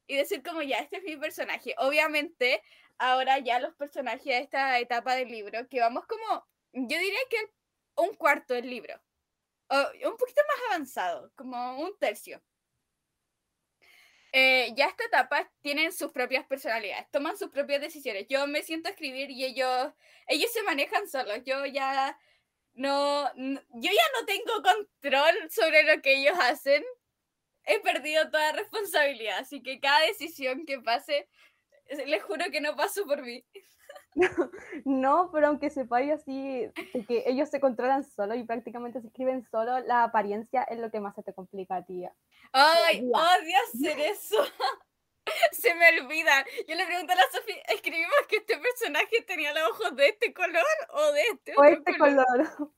y 0.06 0.16
decir 0.16 0.42
como 0.42 0.62
ya, 0.62 0.78
este 0.78 0.98
es 0.98 1.04
mi 1.04 1.16
personaje. 1.16 1.74
Obviamente, 1.78 2.62
ahora 2.98 3.38
ya 3.38 3.60
los 3.60 3.74
personajes 3.74 4.24
de 4.24 4.38
esta 4.38 4.78
etapa 4.78 5.14
del 5.14 5.28
libro, 5.28 5.68
que 5.68 5.80
vamos 5.80 6.04
como, 6.06 6.46
yo 6.72 6.98
diría 6.98 7.18
que 7.30 7.38
un 7.96 8.14
cuarto 8.14 8.54
del 8.54 8.68
libro, 8.68 9.00
o 9.68 9.76
un 9.76 10.16
poquito 10.16 10.42
más 10.48 10.70
avanzado, 10.70 11.32
como 11.36 11.78
un 11.80 11.96
tercio. 11.98 12.42
Eh, 14.32 14.72
ya 14.74 14.86
esta 14.86 15.04
etapa 15.04 15.48
tienen 15.60 15.92
sus 15.92 16.10
propias 16.10 16.44
personalidades, 16.44 17.08
toman 17.12 17.38
sus 17.38 17.50
propias 17.50 17.80
decisiones. 17.80 18.26
Yo 18.28 18.48
me 18.48 18.64
siento 18.64 18.88
a 18.88 18.92
escribir 18.92 19.30
y 19.30 19.44
ellos, 19.44 19.92
ellos 20.26 20.52
se 20.52 20.64
manejan 20.64 21.08
solos. 21.08 21.38
Yo 21.44 21.64
ya 21.66 22.18
no, 22.72 23.32
yo 23.36 23.90
ya 23.92 24.20
no 24.20 24.26
tengo 24.26 24.60
control 24.60 25.50
sobre 25.50 25.84
lo 25.84 26.02
que 26.02 26.14
ellos 26.14 26.36
hacen 26.40 26.84
he 27.66 27.80
perdido 27.80 28.30
toda 28.30 28.52
responsabilidad, 28.52 29.38
así 29.38 29.62
que 29.62 29.80
cada 29.80 30.06
decisión 30.06 30.64
que 30.66 30.80
pase, 30.80 31.28
les 32.06 32.22
juro 32.22 32.44
que 32.50 32.60
no 32.60 32.76
paso 32.76 33.04
por 33.06 33.22
mí. 33.22 33.44
No, 34.84 35.30
pero 35.32 35.48
aunque 35.48 35.70
sepáis 35.70 36.12
así, 36.12 36.70
que 37.08 37.24
ellos 37.26 37.48
se 37.50 37.60
controlan 37.60 38.04
solo 38.04 38.34
y 38.34 38.44
prácticamente 38.44 39.00
se 39.00 39.08
escriben 39.08 39.44
solo, 39.50 39.80
la 39.80 40.04
apariencia 40.04 40.62
es 40.64 40.78
lo 40.78 40.90
que 40.90 41.00
más 41.00 41.14
se 41.14 41.22
te 41.22 41.34
complica 41.34 41.76
a 41.76 41.84
ti. 41.84 42.04
Ay, 42.52 43.00
odio 43.00 43.56
hacer 43.66 43.98
eso. 44.00 44.36
Se 45.52 45.74
me 45.74 46.00
olvida. 46.00 46.44
Yo 46.68 46.74
le 46.74 46.86
pregunté 46.86 47.12
a 47.12 47.16
la 47.16 47.30
Sofía, 47.32 47.56
¿escribimos 47.68 48.14
que 48.28 48.36
este 48.36 48.58
personaje 48.58 49.22
tenía 49.26 49.52
los 49.52 49.70
ojos 49.70 49.96
de 49.96 50.08
este 50.08 50.32
color 50.32 50.64
o 50.90 51.12
de 51.12 51.22
este 51.22 51.52
o 51.56 51.64
este 51.64 51.98
color? 51.98 52.26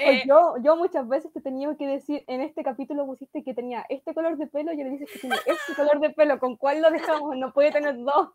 Eh, 0.00 0.24
yo, 0.26 0.56
yo 0.62 0.76
muchas 0.76 1.08
veces 1.08 1.32
te 1.32 1.40
tenía 1.40 1.68
que 1.78 1.86
decir, 1.86 2.24
en 2.26 2.40
este 2.40 2.62
capítulo 2.62 3.06
pusiste 3.06 3.42
que 3.44 3.54
tenía 3.54 3.86
este 3.88 4.12
color 4.12 4.36
de 4.36 4.46
pelo, 4.48 4.72
y 4.72 4.76
le 4.76 4.90
dices 4.90 5.10
que 5.10 5.20
tiene 5.20 5.36
este 5.46 5.74
color 5.76 6.00
de 6.00 6.10
pelo, 6.10 6.38
¿con 6.38 6.56
cuál 6.56 6.82
lo 6.82 6.90
dejamos? 6.90 7.36
No 7.36 7.52
puede 7.52 7.70
tener 7.70 7.96
dos. 7.96 8.30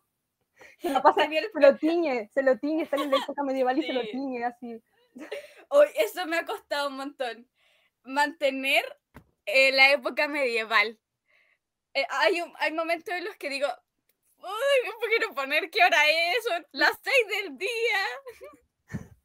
Se 0.78 0.90
lo 0.90 1.02
pasa, 1.02 1.28
se 1.28 1.60
lo 1.60 1.76
tiñe, 1.76 2.30
se 2.32 2.42
lo 2.42 2.58
tiñe, 2.58 2.84
está 2.84 2.96
en 2.96 3.10
la 3.10 3.18
época 3.18 3.42
medieval 3.42 3.78
y 3.78 3.82
se 3.82 3.92
lo 3.92 4.00
tiñe 4.02 4.44
así. 4.44 4.82
Hoy 5.68 5.86
eso 5.96 6.26
me 6.26 6.38
ha 6.38 6.44
costado 6.44 6.88
un 6.88 6.96
montón. 6.96 7.48
Mantener 8.04 8.84
eh, 9.46 9.72
la 9.72 9.92
época 9.92 10.28
medieval 10.28 10.98
eh, 11.94 12.06
hay, 12.10 12.42
hay 12.58 12.72
momentos 12.72 13.14
en 13.14 13.24
los 13.24 13.36
que 13.36 13.48
digo, 13.48 13.68
uy, 14.38 14.88
no 14.88 14.92
quiero 15.08 15.34
poner 15.34 15.70
qué 15.70 15.82
hora 15.84 16.08
es, 16.08 16.44
las 16.72 16.98
seis 17.02 17.42
del 17.42 17.56
día. 17.56 17.68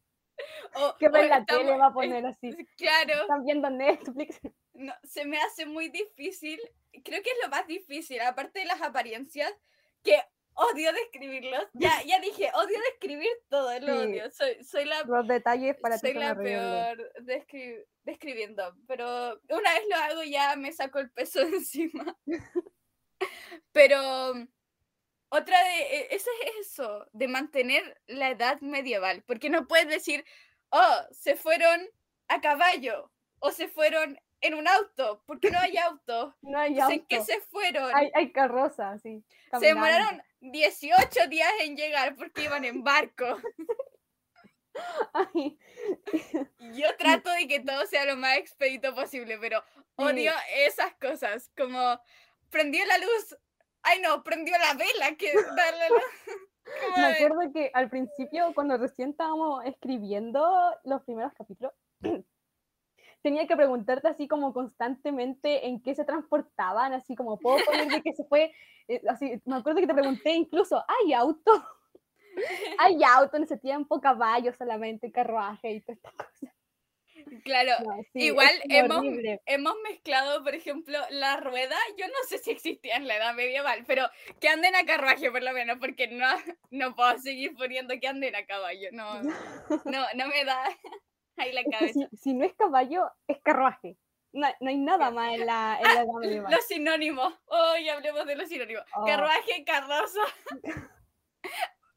o, 0.74 0.96
que 0.96 1.08
ver 1.08 1.28
la 1.28 1.44
tele 1.44 1.76
va 1.76 1.86
a 1.86 1.92
poner 1.92 2.24
así. 2.26 2.56
Claro. 2.76 3.22
Están 3.22 3.44
viendo 3.44 3.70
Netflix. 3.70 4.40
No, 4.72 4.94
se 5.02 5.26
me 5.26 5.36
hace 5.36 5.66
muy 5.66 5.90
difícil, 5.90 6.58
creo 7.04 7.22
que 7.22 7.28
es 7.28 7.36
lo 7.42 7.50
más 7.50 7.66
difícil, 7.66 8.18
aparte 8.22 8.60
de 8.60 8.64
las 8.64 8.80
apariencias, 8.80 9.52
que 10.02 10.18
odio 10.54 10.92
describirlos. 10.92 11.66
Ya, 11.74 12.02
ya 12.04 12.20
dije, 12.20 12.50
odio 12.54 12.78
describir 12.92 13.30
todo, 13.48 13.78
lo 13.80 14.00
odio. 14.00 14.30
Soy, 14.30 14.62
soy 14.64 14.84
la, 14.84 15.02
Los 15.04 15.26
detalles 15.26 15.76
para 15.76 15.98
soy 15.98 16.14
la 16.14 16.34
peor 16.34 17.12
describiendo, 18.04 18.76
pero 18.86 19.40
una 19.48 19.74
vez 19.74 19.82
lo 19.88 19.96
hago 19.96 20.22
ya 20.24 20.56
me 20.56 20.72
saco 20.72 20.98
el 20.98 21.10
peso 21.10 21.40
de 21.40 21.56
encima. 21.56 22.16
pero 23.72 24.32
otra 25.28 25.64
de, 25.64 25.80
e, 25.80 26.14
eso 26.14 26.30
es 26.44 26.68
eso, 26.68 27.06
de 27.12 27.28
mantener 27.28 28.00
la 28.06 28.30
edad 28.30 28.60
medieval, 28.60 29.22
porque 29.26 29.48
no 29.48 29.66
puedes 29.66 29.88
decir, 29.88 30.24
oh, 30.70 31.06
se 31.12 31.36
fueron 31.36 31.88
a 32.28 32.40
caballo 32.40 33.10
o 33.38 33.50
se 33.50 33.68
fueron 33.68 34.18
en 34.40 34.54
un 34.54 34.66
auto. 34.66 35.22
¿Por 35.26 35.38
qué 35.40 35.50
no 35.50 35.58
hay 35.58 35.76
auto? 35.76 36.36
No 36.42 36.58
hay 36.58 36.78
auto. 36.80 36.94
¿En 36.94 37.06
qué 37.06 37.22
se 37.22 37.40
fueron? 37.42 37.94
Hay, 37.94 38.10
hay 38.14 38.32
carroza, 38.32 38.98
sí. 38.98 39.24
se 39.58 39.66
demoraron 39.66 40.22
18 40.40 41.26
días 41.28 41.50
en 41.60 41.76
llegar 41.76 42.16
porque 42.16 42.44
iban 42.44 42.64
en 42.64 42.82
barco. 42.82 43.24
Ay, 45.12 45.58
Yo 46.74 46.96
trato 46.96 47.30
de 47.32 47.48
que 47.48 47.60
todo 47.60 47.86
sea 47.86 48.04
lo 48.04 48.16
más 48.16 48.36
expedito 48.38 48.94
posible, 48.94 49.36
pero 49.38 49.62
odio 49.96 50.32
esas 50.56 50.94
cosas, 50.94 51.50
como 51.56 52.00
prendió 52.50 52.84
la 52.86 52.98
luz. 52.98 53.36
Ay 53.82 54.00
no, 54.00 54.22
prendió 54.22 54.56
la 54.58 54.74
vela, 54.74 55.16
que 55.16 55.32
darle 55.56 55.88
la- 55.90 56.36
Me 56.96 57.06
acuerdo 57.06 57.52
que 57.52 57.70
al 57.74 57.90
principio, 57.90 58.52
cuando 58.54 58.76
recién 58.76 59.10
estábamos 59.10 59.64
escribiendo 59.64 60.48
los 60.84 61.02
primeros 61.02 61.32
capítulos, 61.34 61.72
tenía 63.22 63.46
que 63.46 63.56
preguntarte 63.56 64.08
así 64.08 64.28
como 64.28 64.52
constantemente 64.52 65.66
en 65.66 65.82
qué 65.82 65.94
se 65.94 66.04
transportaban, 66.04 66.92
así 66.92 67.14
como 67.14 67.38
puedo 67.38 67.64
poner 67.64 67.88
de 67.88 68.02
que 68.02 68.12
se 68.12 68.24
fue, 68.24 68.52
eh, 68.88 69.02
así, 69.08 69.40
me 69.44 69.56
acuerdo 69.56 69.80
que 69.80 69.86
te 69.86 69.94
pregunté 69.94 70.32
incluso, 70.32 70.82
¿hay 70.86 71.12
auto? 71.12 71.52
¿Hay 72.78 72.98
auto 73.02 73.36
en 73.36 73.42
ese 73.42 73.58
tiempo? 73.58 74.00
Caballo 74.00 74.52
solamente, 74.54 75.12
carruaje 75.12 75.72
y 75.72 75.80
todas 75.80 75.96
estas 75.96 76.12
cosas. 76.14 76.54
Claro, 77.44 77.72
No, 77.84 78.02
sí, 78.12 78.24
igual 78.24 78.50
hemos, 78.70 79.04
hemos 79.44 79.74
mezclado, 79.82 80.42
por 80.42 80.54
ejemplo, 80.54 80.98
la 81.10 81.36
rueda. 81.36 81.76
Yo 81.98 82.06
no 82.08 82.14
sé 82.28 82.38
si 82.38 82.50
existía 82.50 82.96
en 82.96 83.06
la 83.06 83.16
edad 83.16 83.34
medieval, 83.34 83.84
pero 83.86 84.08
que 84.40 84.48
anden 84.48 84.74
a 84.74 84.86
carruaje 84.86 85.30
por 85.30 85.42
lo 85.42 85.52
menos, 85.52 85.78
porque 85.78 86.08
no, 86.08 86.26
no 86.70 86.94
puedo 86.94 87.18
seguir 87.18 87.54
poniendo 87.56 87.94
que 88.00 88.08
anden 88.08 88.34
a 88.34 88.46
caballo. 88.46 88.88
No, 88.92 89.22
no, 89.84 90.06
no 90.14 90.28
me 90.28 90.44
da 90.44 90.64
ahí 91.36 91.52
la 91.52 91.64
cabeza. 91.64 92.08
si, 92.10 92.16
si 92.16 92.34
no 92.34 92.44
es 92.44 92.54
caballo, 92.54 93.10
es 93.26 93.40
carruaje. 93.40 93.96
No, 94.32 94.46
no 94.60 94.70
hay 94.70 94.78
nada 94.78 95.10
más 95.10 95.34
en 95.34 95.46
la, 95.46 95.78
en 95.80 95.94
la 95.94 96.02
edad 96.02 96.12
medieval. 96.20 96.52
Los 96.52 96.64
sinónimos. 96.66 97.34
Hoy 97.46 97.88
hablemos 97.88 98.24
de 98.26 98.36
los 98.36 98.48
sinónimos. 98.48 98.84
Oh. 98.94 99.04
Carruaje, 99.04 99.64
carroza. 99.64 100.20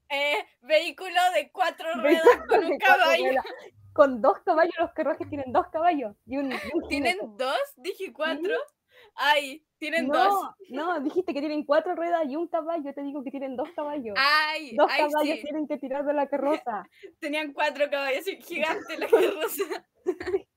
eh, 0.10 0.38
vehículo 0.62 1.20
de 1.36 1.52
cuatro 1.52 1.94
ruedas 1.94 2.24
Vehículo 2.24 2.48
con 2.48 2.66
un 2.66 2.78
caballo. 2.80 3.24
ruedas. 3.26 3.46
Con 3.94 4.22
dos 4.22 4.40
caballos, 4.40 4.74
los 4.80 4.92
carruajes 4.94 5.30
tienen 5.30 5.52
dos 5.52 5.68
caballos. 5.68 6.16
Y 6.26 6.38
un, 6.38 6.52
y 6.52 6.56
un 6.74 6.88
¿Tienen 6.88 7.18
dos? 7.38 7.60
Dije 7.76 8.12
cuatro. 8.12 8.56
Ay, 9.16 9.64
tienen 9.78 10.08
dos. 10.08 10.34
No, 10.70 11.00
dijiste 11.02 11.34
que 11.34 11.40
tienen 11.40 11.64
cuatro 11.66 11.96
ruedas 11.96 12.24
y 12.28 12.36
un 12.36 12.48
caballo. 12.48 12.84
Yo 12.86 12.94
te 12.94 13.04
digo 13.04 13.24
que 13.24 13.32
tienen 13.32 13.56
dos 13.56 13.70
caballos. 13.76 14.16
Ay, 14.18 14.76
dos 14.76 14.90
ay, 14.90 15.02
caballos 15.02 15.36
sí. 15.36 15.44
tienen 15.44 15.68
que 15.68 15.78
tirar 15.78 16.06
de 16.06 16.14
la 16.14 16.28
carroza. 16.28 16.88
Tenían 17.20 17.54
cuatro 17.54 17.90
caballos 17.90 18.28
y 18.28 18.42
gigante 18.42 18.98
la 18.98 19.08
carroza. 19.10 19.86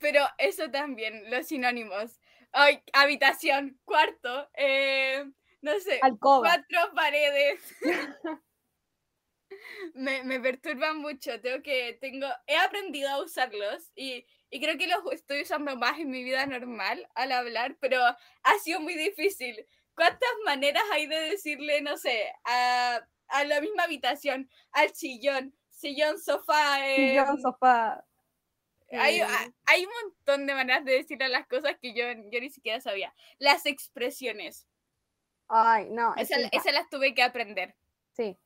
Pero 0.00 0.24
eso 0.38 0.70
también, 0.70 1.30
los 1.30 1.46
sinónimos. 1.46 2.20
Ay, 2.52 2.82
habitación, 2.92 3.78
cuarto, 3.84 4.48
eh, 4.54 5.24
no 5.62 5.78
sé, 5.80 6.00
Alcoba. 6.02 6.48
cuatro 6.48 6.94
paredes. 6.94 7.60
me, 9.94 10.24
me 10.24 10.40
perturban 10.40 10.98
mucho. 10.98 11.40
Tengo 11.40 11.62
que, 11.62 11.98
tengo, 12.00 12.26
he 12.46 12.56
aprendido 12.56 13.08
a 13.10 13.22
usarlos 13.22 13.90
y, 13.94 14.24
y 14.50 14.60
creo 14.60 14.76
que 14.78 14.86
los 14.86 15.00
estoy 15.12 15.42
usando 15.42 15.76
más 15.76 15.98
en 15.98 16.10
mi 16.10 16.22
vida 16.24 16.44
normal 16.46 17.08
al 17.14 17.32
hablar, 17.32 17.76
pero 17.80 18.00
ha 18.04 18.58
sido 18.62 18.80
muy 18.80 18.94
difícil. 18.94 19.66
¿Cuántas 19.94 20.28
maneras 20.44 20.82
hay 20.92 21.06
de 21.06 21.20
decirle, 21.20 21.80
no 21.82 21.96
sé, 21.96 22.32
a, 22.44 23.00
a 23.28 23.44
la 23.44 23.60
misma 23.60 23.84
habitación, 23.84 24.50
al 24.72 24.94
sillón, 24.94 25.54
sillón, 25.68 26.18
sofá? 26.20 26.78
Sillón, 26.96 27.28
em, 27.36 27.38
sofá. 27.42 28.04
hay, 28.92 29.20
eh, 29.20 29.22
ha- 29.22 29.52
hay 29.66 29.84
un 29.86 29.92
montón 30.02 30.46
de 30.46 30.54
maneras 30.54 30.84
de 30.84 30.92
decirle 30.92 31.28
las 31.28 31.46
cosas 31.46 31.76
que 31.80 31.94
yo, 31.94 32.04
yo 32.30 32.40
ni 32.40 32.50
siquiera 32.50 32.80
sabía. 32.80 33.14
Las 33.38 33.66
expresiones, 33.66 34.66
Ay, 35.48 35.88
no. 35.90 36.14
es 36.16 36.30
esas 36.30 36.48
esas 36.52 36.72
las 36.72 36.88
tuve 36.88 37.14
que 37.14 37.22
aprender. 37.22 37.76
Sí. 38.16 38.36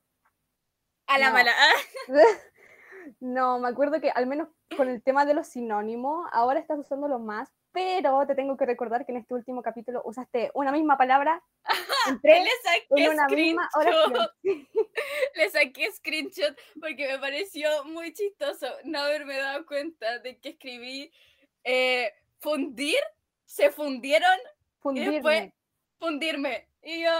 A 1.06 1.18
la 1.18 1.28
No. 1.28 1.32
mala. 1.34 1.54
No, 3.20 3.58
me 3.58 3.68
acuerdo 3.68 4.00
que 4.00 4.10
al 4.10 4.26
menos 4.26 4.48
con 4.76 4.88
el 4.88 5.02
tema 5.02 5.24
de 5.24 5.34
los 5.34 5.48
sinónimos, 5.48 6.26
ahora 6.32 6.60
estás 6.60 6.78
usándolo 6.78 7.18
más, 7.18 7.52
pero 7.72 8.26
te 8.26 8.34
tengo 8.34 8.56
que 8.56 8.66
recordar 8.66 9.04
que 9.04 9.12
en 9.12 9.18
este 9.18 9.34
último 9.34 9.62
capítulo 9.62 10.02
usaste 10.04 10.50
una 10.54 10.70
misma 10.70 10.96
palabra 10.96 11.42
en 12.08 12.20
tres 12.20 12.44
Le 12.44 12.50
saqué 12.62 12.86
en 13.04 13.10
una 13.10 13.26
misma 13.26 13.68
oración. 13.74 14.28
Le 15.34 15.50
saqué 15.50 15.92
screenshot 15.92 16.56
porque 16.80 17.08
me 17.08 17.18
pareció 17.18 17.68
muy 17.86 18.12
chistoso 18.12 18.66
no 18.84 19.00
haberme 19.00 19.36
dado 19.38 19.66
cuenta 19.66 20.18
de 20.20 20.38
que 20.38 20.50
escribí 20.50 21.12
eh, 21.64 22.12
fundir, 22.40 22.98
se 23.44 23.70
fundieron, 23.70 24.38
Fundirme. 24.80 25.54
fundirme. 25.98 26.68
Y 26.82 27.02
yo, 27.02 27.10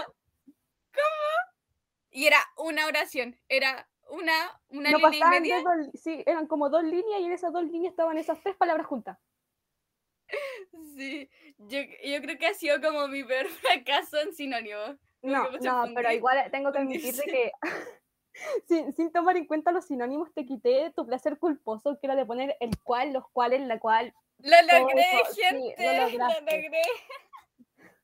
¿cómo? 0.93 1.55
Y 2.11 2.27
era 2.27 2.39
una 2.57 2.85
oración, 2.85 3.37
era 3.49 3.89
una, 4.09 4.61
una 4.69 4.91
no 4.91 4.97
línea 4.97 5.09
y 5.09 5.19
pasaban 5.19 5.41
media. 5.41 5.57
de 5.57 5.63
dos, 5.63 5.73
sí, 5.95 6.23
eran 6.25 6.47
como 6.47 6.69
dos 6.69 6.83
líneas 6.83 7.21
y 7.21 7.25
en 7.25 7.31
esas 7.31 7.53
dos 7.53 7.63
líneas 7.63 7.91
estaban 7.91 8.17
esas 8.17 8.41
tres 8.41 8.55
palabras 8.55 8.87
juntas. 8.87 9.17
Sí, 10.95 11.29
yo, 11.57 11.79
yo 11.81 12.21
creo 12.21 12.37
que 12.37 12.47
ha 12.47 12.53
sido 12.53 12.81
como 12.81 13.07
mi 13.07 13.23
peor 13.23 13.47
fracaso 13.61 14.19
en 14.19 14.33
sinónimos. 14.33 14.97
No, 15.21 15.49
no, 15.49 15.85
pero 15.95 16.11
igual 16.11 16.49
tengo 16.51 16.71
que 16.71 16.79
admitir 16.79 17.15
de 17.15 17.21
fundirse. 17.21 17.31
que 17.31 17.51
sin, 18.67 18.93
sin 18.93 19.11
tomar 19.11 19.37
en 19.37 19.45
cuenta 19.45 19.71
los 19.71 19.85
sinónimos 19.85 20.33
te 20.33 20.45
quité 20.45 20.91
tu 20.95 21.05
placer 21.05 21.39
culposo 21.39 21.97
que 21.99 22.07
era 22.07 22.15
de 22.15 22.25
poner 22.25 22.55
el 22.59 22.77
cual, 22.79 23.13
los 23.13 23.27
cuales, 23.29 23.61
la 23.61 23.79
cual. 23.79 24.13
Lo 24.39 24.55
logré, 24.61 25.01
eso, 25.01 25.33
sí, 25.33 25.41
lo 25.41 26.07
gente. 26.07 26.17
lo 26.17 26.39
logré. 26.41 26.81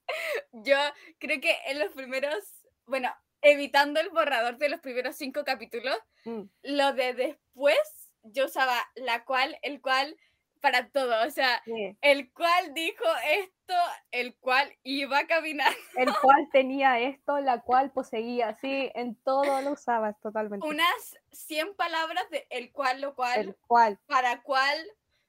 Yo 0.52 0.78
creo 1.20 1.40
que 1.40 1.56
en 1.68 1.80
los 1.80 1.92
primeros, 1.94 2.66
bueno, 2.86 3.10
evitando 3.42 4.00
el 4.00 4.10
borrador 4.10 4.58
de 4.58 4.70
los 4.70 4.80
primeros 4.80 5.16
cinco 5.16 5.44
capítulos, 5.44 5.98
mm, 6.26 6.42
lo 6.64 6.94
de 6.94 7.14
después, 7.14 8.12
yo 8.24 8.46
usaba 8.46 8.78
la 8.96 9.24
cual, 9.26 9.58
el 9.62 9.82
cual, 9.82 10.16
para 10.62 10.90
todo. 10.90 11.26
O 11.26 11.30
sea, 11.32 11.62
sí, 11.66 11.98
el 12.02 12.32
cual 12.32 12.74
dijo 12.74 13.04
esto, 13.30 13.74
el 14.12 14.36
cual 14.36 14.72
iba 14.84 15.20
a 15.20 15.28
caminar. 15.28 15.74
El 15.96 16.14
cual 16.22 16.48
tenía 16.52 17.00
esto, 17.00 17.40
la 17.40 17.62
cual 17.62 17.92
poseía, 17.92 18.56
sí, 18.56 18.92
en 18.94 19.16
todo 19.16 19.62
lo 19.62 19.72
usabas 19.72 20.20
totalmente. 20.22 20.66
Unas 20.66 21.18
100 21.32 21.76
palabras 21.76 22.30
de 22.30 22.46
el 22.50 22.72
cual, 22.72 23.02
lo 23.02 23.16
cual, 23.16 23.40
El 23.40 23.56
cual. 23.68 24.00
para 24.06 24.44
cuál 24.44 24.78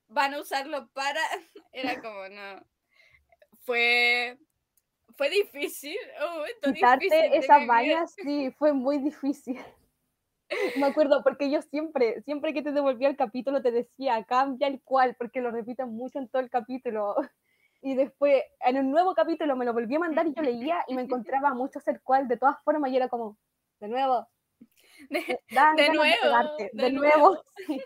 van 0.09 0.35
a 0.35 0.41
usarlo 0.41 0.89
para. 0.93 1.21
Era 1.73 2.01
como, 2.01 2.29
no. 2.29 2.63
Fue. 3.65 4.39
Fue 5.17 5.31
difícil. 5.31 5.97
un 6.27 6.37
momento 6.39 6.73
Quitarte 6.73 7.05
difícil 7.05 7.33
esas 7.35 7.67
vallas, 7.67 8.15
sí, 8.23 8.51
fue 8.59 8.73
muy 8.73 8.99
difícil. 8.99 9.59
Me 10.77 10.87
acuerdo, 10.87 11.23
porque 11.23 11.51
yo 11.51 11.63
siempre, 11.63 12.21
siempre 12.23 12.53
que 12.53 12.63
te 12.63 12.73
devolvía 12.73 13.09
el 13.09 13.17
capítulo 13.17 13.63
te 13.63 13.71
decía, 13.71 14.23
cambia 14.25 14.69
el 14.69 14.83
cual, 14.83 15.15
porque 15.17 15.41
lo 15.41 15.51
repiten 15.51 15.89
mucho 15.89 16.19
en 16.19 16.29
todo 16.29 16.43
el 16.43 16.51
capítulo. 16.51 17.17
Y 17.81 17.95
después, 17.95 18.43
en 18.61 18.79
un 18.79 18.91
nuevo 18.91 19.15
capítulo 19.15 19.57
me 19.57 19.65
lo 19.65 19.73
volví 19.73 19.97
a 19.97 19.99
mandar 19.99 20.27
y 20.27 20.35
yo 20.35 20.43
leía 20.43 20.85
y 20.87 20.95
me 20.95 21.03
encontraba 21.03 21.53
muchos 21.55 21.87
el 21.89 22.01
cual 22.01 22.29
de 22.29 22.37
todas 22.37 22.63
formas 22.63 22.91
y 22.93 22.97
era 22.97 23.09
como, 23.09 23.39
de 23.81 23.89
nuevo, 23.89 24.29
De- 25.11 25.41
De 25.77 25.89
nuevo, 25.91 26.57
de, 26.73 26.93
nuevo. 26.93 27.43
sí. 27.67 27.83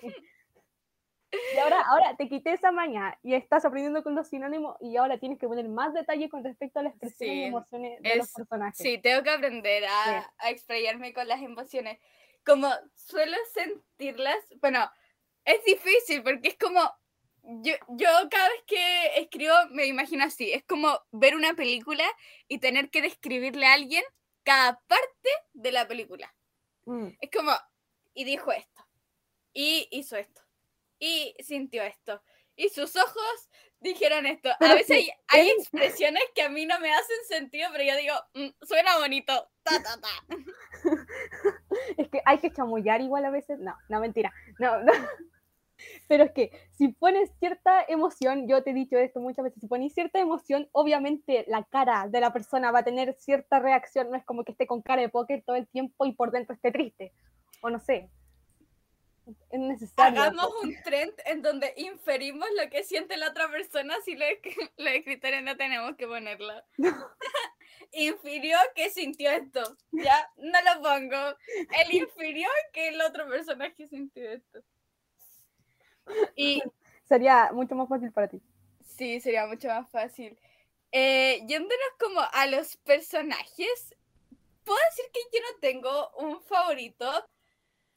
Y 1.55 1.59
ahora, 1.59 1.81
ahora 1.83 2.16
te 2.16 2.29
quité 2.29 2.53
esa 2.53 2.70
maña 2.72 3.18
y 3.22 3.35
estás 3.35 3.64
aprendiendo 3.64 4.03
con 4.03 4.14
los 4.14 4.29
sinónimos 4.29 4.77
y 4.81 4.96
ahora 4.96 5.18
tienes 5.18 5.38
que 5.38 5.46
poner 5.49 5.68
más 5.68 5.94
detalle 5.94 6.29
con 6.29 6.44
respecto 6.44 6.81
a 6.81 6.83
las 6.83 6.92
expresiones 6.94 7.37
y 7.37 7.40
Sí, 7.40 7.44
emociones 7.44 8.03
de 8.03 8.16
los 8.16 8.27
es- 8.27 8.33
personajes. 8.35 8.79
Sí, 8.79 8.99
tengo 8.99 9.22
que 9.22 9.31
aprender 9.31 9.85
a, 9.87 10.33
a 10.38 10.51
explayarme 10.51 11.12
con 11.12 11.27
las 11.29 11.40
emociones. 11.42 11.99
Como 12.44 12.68
suelo 12.94 13.37
sentirlas, 13.55 14.37
bueno, 14.61 14.90
es 15.44 15.64
difícil 15.64 16.22
porque 16.22 16.49
es 16.49 16.57
como, 16.59 16.81
yo, 17.42 17.75
yo 17.88 18.09
cada 18.31 18.49
vez 18.49 18.62
que 18.66 19.20
escribo 19.20 19.55
me 19.70 19.87
imagino 19.87 20.25
así, 20.25 20.53
es 20.53 20.64
como 20.64 20.99
ver 21.12 21.35
una 21.37 21.55
película 21.55 22.05
y 22.49 22.59
tener 22.59 22.90
que 22.90 23.03
describirle 23.03 23.66
a 23.66 23.72
alguien 23.75 24.05
cada 24.44 24.81
parte 24.87 25.31
de 25.55 25.72
la 25.72 25.88
película. 25.88 26.33
Mm. 26.85 27.09
Es 27.20 27.31
como, 27.31 27.53
y 28.14 28.25
dijo 28.25 28.53
esto, 28.53 28.83
y 29.53 29.88
hizo 29.90 30.16
esto, 30.16 30.42
y 30.99 31.35
sintió 31.41 31.83
esto, 31.83 32.23
y 32.57 32.69
sus 32.71 32.97
ojos 32.97 33.49
dijeron 33.81 34.25
esto. 34.27 34.49
A 34.61 34.75
veces 34.75 34.87
sí, 34.87 35.11
hay, 35.29 35.41
hay 35.41 35.49
es- 35.51 35.59
expresiones 35.63 36.23
que 36.35 36.43
a 36.43 36.49
mí 36.49 36.65
no 36.67 36.79
me 36.81 36.93
hacen 36.93 37.17
sentido, 37.29 37.69
pero 37.73 37.85
yo 37.85 37.97
digo, 37.97 38.15
"Mm, 38.35 38.65
suena 38.65 38.99
bonito. 38.99 39.33
Ta, 39.63 39.83
ta, 39.83 40.01
ta". 40.01 40.09
Es 41.99 42.09
que 42.09 42.21
hay 42.25 42.39
que 42.39 42.53
chamullar 42.53 43.01
igual 43.01 43.25
a 43.25 43.31
veces. 43.31 43.59
No, 43.59 43.77
no, 43.89 44.01
mentira. 44.01 44.33
No, 44.59 44.83
no. 44.83 44.93
Pero 46.09 46.25
es 46.25 46.33
que 46.33 46.51
si 46.73 46.89
pones 46.89 47.31
cierta 47.39 47.85
emoción, 47.87 48.49
yo 48.49 48.63
te 48.63 48.71
he 48.71 48.75
dicho 48.75 48.97
esto 48.97 49.21
muchas 49.21 49.45
veces, 49.45 49.61
si 49.61 49.67
pones 49.67 49.93
cierta 49.93 50.19
emoción, 50.19 50.69
obviamente 50.73 51.45
la 51.49 51.65
cara 51.65 52.07
de 52.09 52.19
la 52.21 52.33
persona 52.33 52.71
va 52.71 52.79
a 52.79 52.85
tener 52.85 53.15
cierta 53.19 53.59
reacción, 53.59 54.11
no 54.11 54.17
es 54.17 54.25
como 54.25 54.43
que 54.45 54.53
esté 54.53 54.67
con 54.67 54.81
cara 54.81 55.03
de 55.03 55.11
póker 55.11 55.43
todo 55.45 55.55
el 55.57 55.69
tiempo 55.69 56.07
y 56.07 56.13
por 56.13 56.31
dentro 56.31 56.55
esté 56.55 56.73
triste. 56.73 57.13
O 57.61 57.69
no 57.69 57.79
sé. 57.79 58.09
Es 59.51 59.59
necesario. 59.59 60.23
Hagamos 60.23 60.51
un 60.62 60.75
trend 60.85 61.12
en 61.25 61.43
donde 61.43 61.75
inferimos 61.77 62.49
lo 62.61 62.71
que 62.71 62.85
siente 62.85 63.17
la 63.17 63.31
otra 63.31 63.51
persona 63.51 63.95
si 64.05 64.15
los, 64.15 64.29
los 64.77 64.93
escritores 64.93 65.43
no 65.43 65.57
tenemos 65.57 65.97
que 65.97 66.07
ponerlo. 66.07 66.55
infirió 67.93 68.57
que 68.75 68.91
sintió 68.91 69.31
esto. 69.31 69.77
Ya, 69.93 70.31
no 70.37 70.59
lo 70.62 70.83
pongo. 70.83 71.37
Él 71.81 71.93
infirió 71.93 72.49
que 72.73 72.89
el 72.89 73.01
otro 73.01 73.29
personaje 73.29 73.87
sintió 73.89 74.31
esto. 74.31 74.61
Y 76.37 76.62
Sería 77.09 77.51
mucho 77.53 77.75
más 77.77 77.89
fácil 77.89 78.12
para 78.12 78.29
ti. 78.29 78.43
sí, 78.85 79.21
sería 79.21 79.47
mucho 79.47 79.69
más 79.69 79.89
fácil. 79.91 80.39
Eh, 80.91 81.45
yéndonos 81.47 81.91
como 82.01 82.21
a 82.21 82.47
los 82.47 82.77
personajes, 82.79 83.95
puedo 84.65 84.79
decir 84.91 85.05
que 85.12 85.21
yo 85.33 85.41
no 85.41 85.59
tengo 85.61 86.11
un 86.19 86.43
favorito, 86.43 87.25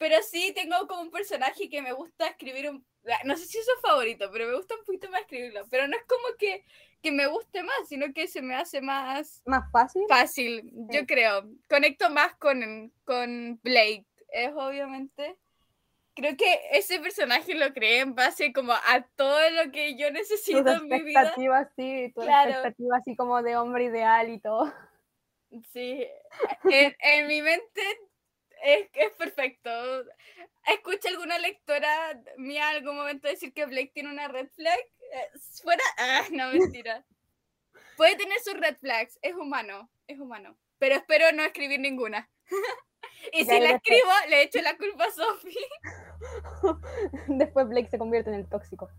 pero 0.00 0.16
sí 0.22 0.52
tengo 0.54 0.86
como 0.88 1.02
un 1.02 1.10
personaje 1.10 1.68
que 1.68 1.82
me 1.82 1.92
gusta 1.92 2.26
escribir 2.26 2.70
un... 2.70 2.86
ah, 3.06 3.20
No 3.24 3.36
sé 3.36 3.44
si 3.44 3.58
es 3.58 3.68
un 3.76 3.82
favorito, 3.82 4.30
pero 4.32 4.46
me 4.48 4.56
gusta 4.56 4.74
un 4.74 4.84
poquito 4.86 5.10
más 5.10 5.20
escribirlo. 5.20 5.66
Pero 5.70 5.86
no 5.88 5.94
es 5.94 6.04
como 6.04 6.36
que, 6.38 6.64
que 7.02 7.12
me 7.12 7.26
guste 7.26 7.62
más, 7.62 7.86
sino 7.86 8.10
que 8.14 8.26
se 8.26 8.40
me 8.40 8.54
hace 8.54 8.80
más 8.80 9.42
Más 9.44 9.70
fácil. 9.70 10.02
fácil, 10.08 10.70
yo 10.90 11.00
Sí. 11.00 11.06
creo. 11.06 11.44
Conecto 11.68 12.08
más 12.08 12.34
con, 12.36 12.90
con 13.04 13.60
Blake, 13.62 14.06
es 14.32 14.50
obviamente. 14.54 15.36
Creo 16.14 16.34
que 16.34 16.60
ese 16.72 16.98
personaje 16.98 17.54
lo 17.54 17.72
creé 17.74 18.00
en 18.00 18.14
base 18.14 18.54
como 18.54 18.72
a 18.72 19.06
todo 19.16 19.50
lo 19.50 19.70
que 19.70 19.96
yo 19.98 20.06
tus 20.08 20.14
necesito 20.14 20.70
en 20.70 20.88
mi 20.88 21.02
vida. 21.02 21.20
expectativas, 21.20 21.68
sí, 21.76 22.12
tus 22.14 22.24
Claro. 22.24 22.50
expectativas 22.52 23.00
así 23.02 23.16
como 23.16 23.42
de 23.42 23.56
hombre 23.58 23.84
ideal 23.84 24.30
y 24.30 24.40
todo. 24.40 24.72
Sí, 25.72 26.06
en, 26.70 26.96
en 27.00 27.26
mi 27.26 27.42
mente 27.42 27.82
es, 28.62 28.88
es 28.92 29.10
perfecto. 29.12 29.70
Escucha 30.66 31.08
alguna 31.08 31.38
lectora 31.38 32.20
mía 32.36 32.70
en 32.70 32.76
algún 32.78 32.96
momento 32.96 33.28
decir 33.28 33.52
que 33.52 33.66
Blake 33.66 33.92
tiene 33.94 34.10
una 34.10 34.28
red 34.28 34.48
flag. 34.50 34.78
eh, 34.78 35.38
fuera, 35.62 35.82
ah, 35.98 36.22
no, 36.30 36.52
mentira. 36.52 37.04
Puede 37.96 38.16
tener 38.16 38.38
sus 38.40 38.54
red 38.54 38.76
flags, 38.78 39.18
es 39.22 39.34
humano, 39.34 39.90
es 40.06 40.18
humano. 40.18 40.56
Pero 40.78 40.94
espero 40.94 41.32
no 41.32 41.42
escribir 41.42 41.80
ninguna. 41.80 42.30
y 43.32 43.44
si 43.44 43.60
la 43.60 43.72
después- 43.72 43.74
escribo, 43.82 44.10
le 44.28 44.42
echo 44.42 44.62
la 44.62 44.76
culpa 44.76 45.04
a 45.04 45.10
Sophie. 45.10 45.56
Después 47.28 47.68
Blake 47.68 47.88
se 47.88 47.98
convierte 47.98 48.30
en 48.30 48.36
el 48.36 48.48
tóxico. 48.48 48.90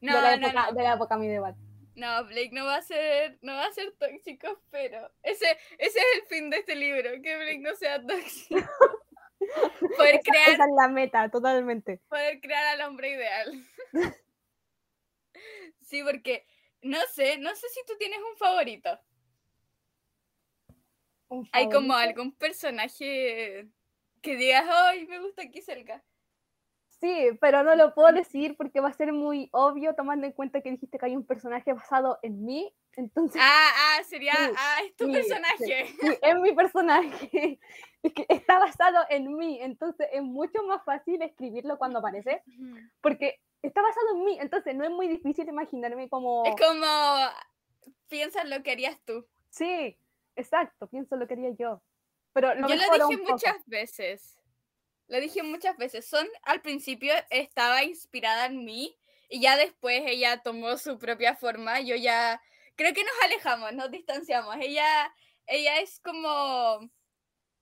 No, 0.00 0.16
de, 0.16 0.22
la 0.22 0.36
no, 0.36 0.46
época, 0.48 0.66
no. 0.70 0.72
de 0.76 0.82
la 0.82 0.94
época 0.94 1.16
medieval. 1.16 1.54
No, 1.96 2.24
Blake 2.26 2.50
no 2.52 2.64
va 2.64 2.76
a 2.76 2.82
ser, 2.82 3.38
no 3.42 3.54
va 3.54 3.66
a 3.66 3.72
ser 3.72 3.92
tóxico, 3.98 4.60
pero 4.70 5.12
ese, 5.22 5.46
ese 5.78 5.98
es 5.98 6.04
el 6.16 6.22
fin 6.26 6.50
de 6.50 6.58
este 6.58 6.74
libro, 6.74 7.10
que 7.22 7.36
Blake 7.36 7.58
no 7.60 7.74
sea 7.76 8.04
tóxico. 8.04 8.56
Poder 9.96 10.16
Esa, 10.16 10.22
crear 10.22 10.50
esa 10.50 10.64
es 10.64 10.70
la 10.76 10.88
meta, 10.88 11.28
totalmente. 11.30 12.00
poder 12.08 12.40
crear 12.40 12.64
al 12.80 12.88
hombre 12.88 13.10
ideal. 13.10 13.52
Sí, 15.82 16.02
porque 16.02 16.46
no 16.80 16.98
sé, 17.12 17.36
no 17.38 17.54
sé 17.54 17.68
si 17.68 17.80
tú 17.86 17.92
tienes 17.98 18.18
un 18.18 18.36
favorito. 18.36 18.98
Un 21.28 21.48
Hay 21.52 21.68
como 21.68 21.92
favorito. 21.92 21.94
algún 21.94 22.36
personaje 22.36 23.68
que 24.22 24.36
digas, 24.36 24.64
ay, 24.68 25.06
me 25.06 25.18
gusta 25.20 25.46
Kiselka. 25.48 26.02
Sí, 27.04 27.36
pero 27.38 27.62
no 27.62 27.74
lo 27.74 27.92
puedo 27.94 28.10
decir 28.14 28.56
porque 28.56 28.80
va 28.80 28.88
a 28.88 28.92
ser 28.94 29.12
muy 29.12 29.50
obvio 29.52 29.94
tomando 29.94 30.24
en 30.26 30.32
cuenta 30.32 30.62
que 30.62 30.70
dijiste 30.70 30.96
que 30.98 31.04
hay 31.04 31.14
un 31.16 31.26
personaje 31.26 31.70
basado 31.74 32.18
en 32.22 32.42
mí. 32.46 32.74
Entonces, 32.96 33.42
Ah, 33.44 33.70
ah, 33.98 34.04
sería, 34.04 34.32
Sí, 34.32 34.52
ah, 34.56 34.76
es 34.86 34.96
tu 34.96 35.04
sí, 35.06 35.12
personaje. 35.12 35.86
sí, 36.00 36.08
es 36.22 36.34
mi 36.40 36.52
personaje. 36.54 37.60
Es 38.02 38.12
que 38.12 38.26
está 38.28 38.58
basado 38.58 38.98
en 39.10 39.34
mí. 39.36 39.58
Entonces 39.60 40.08
es 40.12 40.22
mucho 40.22 40.62
más 40.64 40.82
fácil 40.84 41.20
escribirlo 41.22 41.76
cuando 41.78 41.98
aparece 42.00 42.42
porque 43.02 43.40
está 43.62 43.80
basado 43.82 44.10
en 44.14 44.24
mí. 44.24 44.38
Entonces 44.40 44.74
no 44.74 44.84
es 44.84 44.90
muy 44.90 45.08
difícil 45.08 45.48
imaginarme 45.48 46.08
como... 46.10 46.44
Es 46.46 46.54
como, 46.56 46.86
piensas 48.08 48.46
lo 48.48 48.62
que 48.62 48.72
harías 48.72 48.98
tú. 49.06 49.26
Sí, 49.50 49.98
exacto, 50.36 50.86
pienso 50.86 51.16
lo 51.16 51.26
que 51.26 51.32
haría 51.34 51.50
yo. 51.58 51.82
Pero 52.34 52.54
lo 52.54 52.68
Yo 52.68 52.74
lo 52.76 53.08
dije 53.08 53.18
poco. 53.18 53.32
muchas 53.32 53.66
veces. 53.66 54.38
Lo 55.14 55.20
dije 55.20 55.44
muchas 55.44 55.76
veces. 55.76 56.04
Son, 56.06 56.26
al 56.42 56.60
principio 56.60 57.14
estaba 57.30 57.84
inspirada 57.84 58.46
en 58.46 58.64
mí 58.64 58.98
y 59.28 59.40
ya 59.40 59.56
después 59.56 60.02
ella 60.06 60.42
tomó 60.42 60.76
su 60.76 60.98
propia 60.98 61.36
forma. 61.36 61.78
Yo 61.80 61.94
ya 61.94 62.42
creo 62.74 62.92
que 62.92 63.04
nos 63.04 63.14
alejamos, 63.22 63.72
nos 63.74 63.92
distanciamos. 63.92 64.56
Ella, 64.60 65.14
ella 65.46 65.78
es 65.78 66.00
como 66.00 66.80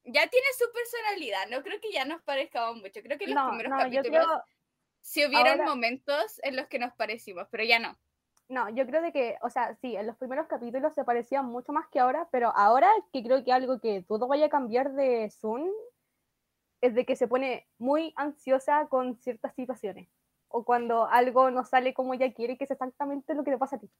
ya 0.04 0.26
tiene 0.28 0.46
su 0.58 0.64
personalidad. 0.72 1.46
No 1.50 1.62
creo 1.62 1.78
que 1.78 1.92
ya 1.92 2.06
nos 2.06 2.22
parezcamos 2.22 2.76
mucho. 2.76 3.02
Creo 3.02 3.18
que 3.18 3.24
en 3.24 3.34
los 3.34 3.44
No, 3.44 3.48
primeros 3.50 3.70
no, 3.72 3.78
capítulos 3.78 4.08
creo, 4.26 4.44
sí 5.02 5.26
hubieron 5.26 5.60
ahora- 5.60 5.66
momentos 5.66 6.40
en 6.44 6.56
los 6.56 6.68
que 6.68 6.78
nos 6.78 6.94
parecimos, 6.94 7.46
pero 7.50 7.64
ya 7.64 7.78
no. 7.78 7.98
no, 8.48 8.70
yo 8.70 8.86
creo 8.86 9.02
de 9.02 9.12
que, 9.12 9.36
o 9.42 9.50
sea, 9.50 9.74
sí, 9.82 9.94
en 9.94 10.06
los 10.06 10.16
primeros 10.16 10.46
capítulos 10.46 10.94
se 10.94 11.04
parecían 11.04 11.44
mucho 11.44 11.72
más 11.74 11.86
que 11.88 12.00
ahora, 12.00 12.28
pero 12.32 12.50
ahora 12.56 12.90
que 13.12 13.22
creo 13.22 13.44
que 13.44 13.52
algo 13.52 13.78
que 13.78 14.02
todo 14.08 14.26
vaya 14.26 14.46
a 14.46 14.48
cambiar 14.48 14.92
de 14.92 15.28
Sun 15.28 15.70
es 16.82 16.94
de 16.94 17.06
que 17.06 17.16
se 17.16 17.28
pone 17.28 17.68
muy 17.78 18.12
ansiosa 18.16 18.88
con 18.88 19.16
ciertas 19.22 19.54
situaciones. 19.56 20.08
O 20.48 20.64
cuando 20.64 21.06
algo 21.06 21.50
no 21.50 21.64
sale 21.64 21.94
como 21.94 22.14
ella 22.14 22.34
quiere, 22.34 22.58
que 22.58 22.64
es 22.64 22.70
exactamente 22.70 23.34
lo 23.34 23.44
que 23.44 23.52
te 23.52 23.58
pasa 23.58 23.76
a 23.76 23.80
ti. 23.80 23.90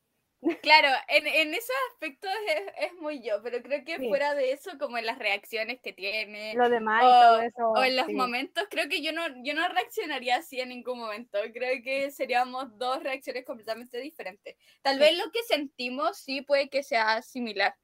Claro, 0.63 0.89
en, 1.09 1.27
en 1.27 1.55
esos 1.55 1.75
aspectos 1.93 2.31
es, 2.49 2.91
es 2.91 2.95
muy 2.95 3.21
yo, 3.23 3.43
pero 3.43 3.63
creo 3.63 3.85
que 3.85 3.99
Sí. 3.99 4.09
fuera 4.09 4.35
de 4.35 4.53
eso, 4.53 4.73
como 4.79 4.99
en 4.99 5.07
las 5.07 5.19
reacciones 5.19 5.81
que 5.83 5.93
tiene, 5.93 6.55
Lo 6.57 6.69
demás 6.69 7.03
O- 7.05 7.21
todo 7.21 7.41
eso. 7.41 7.69
O 7.71 7.83
en 7.85 7.97
los 7.97 8.07
sí. 8.07 8.13
momentos, 8.15 8.65
creo 8.71 8.89
que 8.89 9.03
yo 9.03 9.13
no, 9.13 9.23
yo 9.45 9.55
no 9.55 9.67
reaccionaría 9.69 10.37
así 10.37 10.61
en 10.61 10.69
ningún 10.69 10.99
momento. 10.99 11.39
Creo 11.53 11.83
que 11.83 12.11
seríamos 12.11 12.77
dos 12.79 13.03
reacciones 13.03 13.45
completamente 13.45 13.99
diferentes. 13.99 14.57
Tal 14.83 14.95
Sí. 14.95 15.01
vez 15.01 15.17
lo 15.19 15.31
que 15.33 15.43
sentimos 15.45 16.19
sí 16.19 16.43
puede 16.43 16.69
que 16.69 16.83
sea 16.83 17.23
similar. 17.23 17.75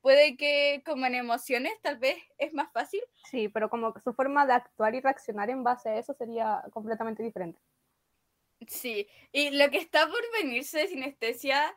Puede 0.00 0.36
que 0.36 0.82
como 0.86 1.06
en 1.06 1.14
emociones 1.16 1.72
tal 1.82 1.98
vez 1.98 2.16
es 2.38 2.52
más 2.54 2.70
fácil. 2.72 3.00
Sí, 3.30 3.48
pero 3.48 3.68
como 3.68 3.92
su 4.02 4.12
forma 4.14 4.46
de 4.46 4.52
actuar 4.54 4.94
y 4.94 5.00
reaccionar 5.00 5.50
en 5.50 5.64
base 5.64 5.88
a 5.90 5.96
eso 5.98 6.14
sería 6.14 6.62
completamente 6.72 7.22
diferente. 7.22 7.60
Sí. 8.66 9.08
Y 9.32 9.50
lo 9.50 9.70
que 9.70 9.78
está 9.78 10.06
por 10.06 10.20
venirse 10.40 10.78
de 10.78 10.88
sinestesia 10.88 11.74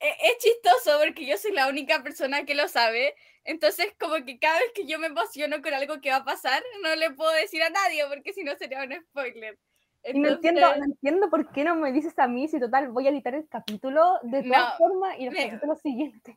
e- 0.00 0.16
es 0.22 0.38
chistoso 0.38 0.98
porque 1.04 1.26
yo 1.26 1.36
soy 1.36 1.52
la 1.52 1.68
única 1.68 2.02
persona 2.02 2.44
que 2.44 2.54
lo 2.54 2.68
sabe. 2.68 3.14
Entonces 3.44 3.94
como 3.98 4.24
que 4.24 4.38
cada 4.38 4.58
vez 4.58 4.72
que 4.74 4.86
yo 4.86 4.98
me 4.98 5.06
emociono 5.08 5.60
con 5.62 5.74
algo 5.74 6.00
que 6.00 6.10
va 6.10 6.16
a 6.16 6.24
pasar, 6.24 6.62
no 6.82 6.94
le 6.96 7.10
puedo 7.10 7.30
decir 7.32 7.62
a 7.62 7.70
nadie 7.70 8.04
porque 8.08 8.32
si 8.32 8.42
no 8.44 8.54
sería 8.56 8.82
un 8.82 8.92
spoiler. 9.10 9.58
Y 10.06 10.18
no 10.18 10.28
entiendo, 10.30 10.60
Entonces- 10.60 10.78
no 10.80 10.84
entiendo 10.84 11.30
por 11.30 11.50
qué 11.52 11.64
no 11.64 11.74
me 11.76 11.90
dices 11.92 12.18
a 12.18 12.26
mí 12.28 12.46
si 12.48 12.60
total 12.60 12.88
voy 12.88 13.06
a 13.06 13.10
editar 13.10 13.34
el 13.34 13.48
capítulo 13.48 14.18
de 14.22 14.42
todas 14.42 14.72
No, 14.72 14.78
formas 14.78 15.16
y 15.18 15.24
los 15.26 15.34
me- 15.34 15.46
capítulos 15.48 15.80
siguientes. 15.80 16.36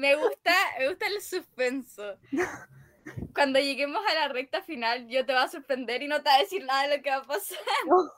Me 0.00 0.14
gusta, 0.16 0.54
me 0.78 0.88
gusta 0.88 1.06
el 1.08 1.20
suspenso. 1.20 2.18
Cuando 3.34 3.58
lleguemos 3.58 4.02
a 4.08 4.14
la 4.14 4.28
recta 4.28 4.62
final, 4.62 5.06
yo 5.08 5.26
te 5.26 5.32
voy 5.34 5.42
a 5.42 5.48
sorprender 5.48 6.02
y 6.02 6.08
no 6.08 6.22
te 6.22 6.30
voy 6.30 6.38
a 6.38 6.42
decir 6.42 6.64
nada 6.64 6.86
de 6.88 6.96
lo 6.96 7.02
que 7.02 7.10
va 7.10 7.16
a 7.16 7.24
pasar. 7.26 7.58
No, 7.86 8.10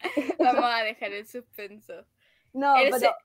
Vamos 0.38 0.64
a 0.64 0.84
dejar 0.84 1.12
el 1.12 1.26
suspenso. 1.26 2.06
no 2.52 2.76
Ese- 2.76 3.00
pero. 3.00 3.16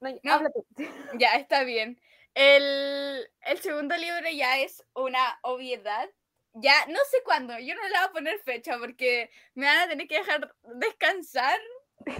No, 0.00 0.40
No. 0.40 0.48
Ya, 1.20 1.34
está 1.36 1.62
bien. 1.62 2.00
El, 2.34 3.28
el 3.42 3.58
segundo 3.60 3.96
libro 3.96 4.28
ya 4.34 4.58
es 4.58 4.84
una 4.94 5.38
obviedad. 5.42 6.08
Ya, 6.54 6.74
no 6.88 6.98
sé 7.10 7.18
cuándo, 7.24 7.56
yo 7.60 7.74
no 7.76 7.82
le 7.82 7.88
voy 7.88 8.04
a 8.08 8.12
poner 8.12 8.38
fecha 8.40 8.78
porque 8.78 9.30
me 9.54 9.66
van 9.66 9.78
a 9.78 9.88
tener 9.88 10.08
que 10.08 10.18
dejar 10.18 10.54
descansar 10.74 11.58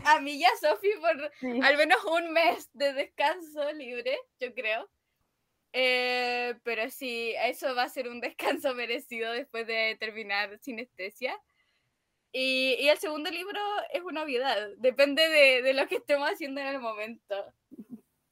a 0.05 0.21
mí 0.21 0.33
y 0.35 0.45
a 0.45 0.51
Sofi 0.61 0.91
por 1.01 1.31
Sí. 1.41 1.61
al 1.63 1.77
menos 1.77 2.05
un 2.05 2.33
mes 2.33 2.69
de 2.73 2.93
descanso 2.93 3.73
libre, 3.73 4.19
yo 4.41 4.55
creo. 4.55 4.89
Eh, 5.73 6.55
pero 6.65 6.91
sí, 6.91 7.35
eso 7.43 7.75
va 7.75 7.85
a 7.85 7.89
ser 7.89 8.09
un 8.09 8.21
descanso 8.21 8.75
merecido 8.75 9.33
después 9.33 9.67
de 9.67 9.97
terminar 9.99 10.59
sinestesia. 10.61 11.39
Y, 12.33 12.77
y 12.81 12.89
el 12.89 12.99
segundo 12.99 13.31
libro 13.31 13.61
es 13.93 14.03
una 14.03 14.23
obviedad, 14.23 14.71
depende 14.79 15.29
de, 15.29 15.63
de 15.63 15.75
lo 15.75 15.87
que 15.87 15.97
estemos 15.97 16.31
haciendo 16.31 16.61
en 16.63 16.69
el 16.69 16.79
momento. 16.79 17.53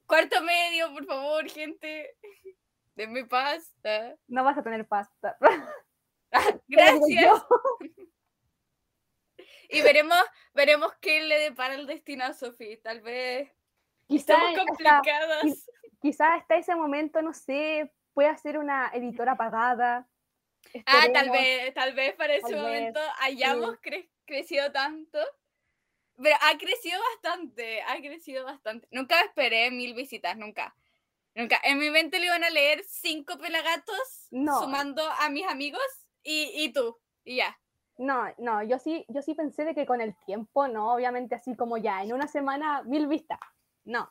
Cuarto 0.06 0.42
medio, 0.42 0.92
por 0.92 1.04
favor, 1.06 1.48
gente. 1.50 2.16
Denme. 2.96 3.26
¿ah? 3.30 4.14
No 4.28 4.44
vas 4.44 4.58
a 4.58 4.62
tener 4.62 4.86
pasta. 4.86 5.36
Gracias. 6.68 7.42
Y 9.72 9.82
veremos, 9.82 10.18
veremos 10.54 10.92
qué 11.00 11.22
le 11.22 11.38
depara 11.38 11.74
el 11.74 11.86
destino 11.86 12.24
a 12.24 12.32
Sofía. 12.32 12.76
Tal 12.82 13.00
vez 13.00 13.50
Quizá 14.08 14.34
estamos 14.34 14.48
hasta, 14.50 14.64
complicadas. 14.66 15.70
quizá 16.00 16.34
hasta 16.34 16.56
ese 16.56 16.74
momento, 16.74 17.22
no 17.22 17.32
sé, 17.32 17.92
pueda 18.12 18.36
ser 18.36 18.58
una 18.58 18.90
editora 18.92 19.36
pagada. 19.36 20.08
Ah, 20.86 21.06
tal 21.12 21.30
vez, 21.30 21.72
tal 21.74 21.94
vez 21.94 22.14
para 22.14 22.34
ese 22.34 22.42
Tal 22.42 22.52
vez, 22.54 22.62
momento 22.62 23.00
hayamos 23.20 23.76
cre- 23.80 24.10
crecido 24.24 24.72
tanto. 24.72 25.18
Pero 26.22 26.36
ha 26.42 26.58
crecido 26.58 27.00
bastante, 27.14 27.80
ha 27.82 27.96
crecido 27.98 28.44
bastante. 28.44 28.86
Nunca 28.90 29.20
esperé 29.22 29.70
mil 29.70 29.94
visitas, 29.94 30.36
nunca. 30.36 30.74
Nunca. 31.34 31.60
En 31.62 31.78
mi 31.78 31.90
mente 31.90 32.18
le 32.18 32.26
iban 32.26 32.42
a 32.44 32.50
leer 32.50 32.82
cinco 32.84 33.38
pelagatos 33.38 34.26
No. 34.30 34.60
sumando 34.60 35.02
a 35.08 35.28
mis 35.30 35.46
amigos 35.46 35.80
y, 36.24 36.50
y 36.64 36.72
tú. 36.72 36.98
Y 37.24 37.36
ya. 37.36 37.58
No, 38.00 38.24
no, 38.38 38.62
yo 38.62 38.78
sí, 38.78 39.04
yo 39.08 39.20
sí 39.20 39.34
pensé 39.34 39.62
de 39.62 39.74
que 39.74 39.84
con 39.84 40.00
el 40.00 40.16
tiempo, 40.24 40.66
no, 40.68 40.94
obviamente 40.94 41.34
así 41.34 41.54
como 41.54 41.76
ya, 41.76 42.02
en 42.02 42.14
una 42.14 42.28
semana, 42.28 42.82
mil 42.84 43.06
vistas. 43.06 43.38
No. 43.84 44.10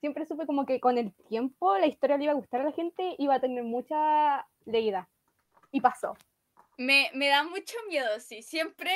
Siempre 0.00 0.26
supe 0.26 0.46
como 0.46 0.66
que 0.66 0.80
con 0.80 0.98
el 0.98 1.14
tiempo 1.28 1.78
la 1.78 1.86
historia 1.86 2.16
le 2.16 2.24
iba 2.24 2.32
a 2.32 2.36
gustar 2.36 2.62
a 2.62 2.64
la 2.64 2.72
gente, 2.72 3.14
iba 3.18 3.36
a 3.36 3.40
tener 3.40 3.62
mucha 3.62 4.48
leída. 4.64 5.08
Y 5.70 5.80
pasó. 5.80 6.16
Me, 6.76 7.08
me 7.14 7.28
da 7.28 7.44
mucho 7.44 7.76
miedo, 7.88 8.18
sí. 8.18 8.42
Siempre 8.42 8.90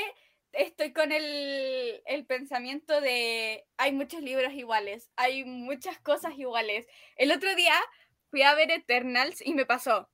estoy 0.50 0.92
con 0.92 1.12
el, 1.12 2.02
el, 2.04 2.26
pensamiento 2.26 3.00
de 3.00 3.66
hay 3.76 3.92
muchos 3.92 4.20
libros 4.20 4.52
iguales, 4.52 5.12
hay 5.14 5.44
muchas 5.44 6.00
cosas 6.00 6.36
iguales. 6.36 6.88
El 7.14 7.30
otro 7.30 7.54
día 7.54 7.74
fui 8.32 8.42
a 8.42 8.56
ver 8.56 8.72
Eternals 8.72 9.46
y 9.46 9.54
me 9.54 9.64
pasó. 9.64 10.08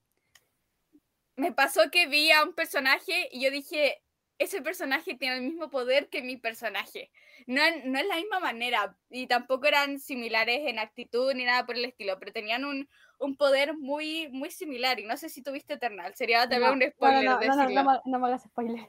Me 1.35 1.51
pasó 1.51 1.91
que 1.91 2.07
vi 2.07 2.31
a 2.31 2.43
un 2.43 2.53
personaje 2.53 3.29
y 3.31 3.43
yo 3.43 3.51
dije, 3.51 4.01
ese 4.37 4.61
personaje 4.61 5.15
tiene 5.15 5.37
el 5.37 5.43
mismo 5.43 5.69
poder 5.69 6.09
que 6.09 6.21
mi 6.21 6.37
personaje. 6.37 7.11
No, 7.47 7.61
no 7.85 7.99
es 7.99 8.07
la 8.07 8.15
misma 8.15 8.39
manera 8.39 8.97
y 9.09 9.27
tampoco 9.27 9.67
eran 9.67 9.99
similares 9.99 10.61
en 10.65 10.79
actitud 10.79 11.33
ni 11.33 11.45
nada 11.45 11.65
por 11.65 11.75
el 11.75 11.85
estilo, 11.85 12.17
pero 12.19 12.31
tenían 12.31 12.65
un, 12.65 12.89
un 13.19 13.37
poder 13.37 13.77
muy, 13.77 14.27
muy 14.29 14.51
similar. 14.51 14.99
Y 14.99 15.05
no 15.05 15.17
sé 15.17 15.29
si 15.29 15.41
tuviste 15.41 15.75
Eternal, 15.75 16.15
sería 16.15 16.47
tal 16.47 16.61
vez 16.61 16.71
un 16.71 16.91
spoiler. 16.91 17.23
No, 17.23 17.39
no, 17.39 17.69
no, 17.69 18.01
no, 18.05 18.19
me 18.19 18.27
hagas 18.27 18.43
spoiler. 18.43 18.87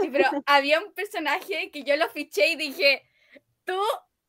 Sí, 0.00 0.08
pero 0.10 0.24
había 0.46 0.80
un 0.80 0.92
personaje 0.92 1.70
que 1.70 1.82
yo 1.82 1.96
lo 1.96 2.08
fiché 2.08 2.48
y 2.48 2.56
dije, 2.56 3.02
tú, 3.64 3.80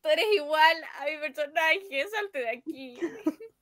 tú 0.02 0.10
eres 0.10 0.28
igual 0.34 0.78
a 1.00 1.06
mi 1.06 1.18
personaje, 1.18 2.06
salte 2.10 2.40
de 2.40 2.50
aquí. 2.50 3.00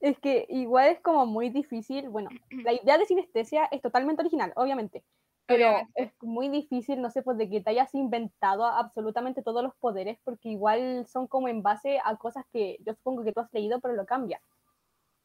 Es 0.00 0.18
que 0.20 0.46
igual 0.48 0.88
es 0.88 1.00
como 1.00 1.26
muy 1.26 1.50
difícil, 1.50 2.08
bueno, 2.08 2.30
la 2.64 2.72
idea 2.72 2.98
de 2.98 3.06
sinestesia 3.06 3.66
es 3.70 3.82
totalmente 3.82 4.22
original, 4.22 4.52
obviamente, 4.56 5.04
pero 5.46 5.78
es 5.94 6.12
muy 6.20 6.48
difícil, 6.48 7.00
no 7.00 7.10
sé, 7.10 7.22
pues 7.22 7.38
de 7.38 7.48
que 7.48 7.62
te 7.62 7.70
hayas 7.70 7.94
inventado 7.94 8.66
absolutamente 8.66 9.42
todos 9.42 9.62
los 9.62 9.74
poderes, 9.76 10.18
porque 10.22 10.50
igual 10.50 11.06
son 11.06 11.26
como 11.26 11.48
en 11.48 11.62
base 11.62 12.00
a 12.04 12.16
cosas 12.16 12.44
que 12.52 12.76
yo 12.84 12.92
supongo 12.94 13.24
que 13.24 13.32
tú 13.32 13.40
has 13.40 13.52
leído, 13.52 13.80
pero 13.80 13.94
lo 13.94 14.04
cambia. 14.04 14.42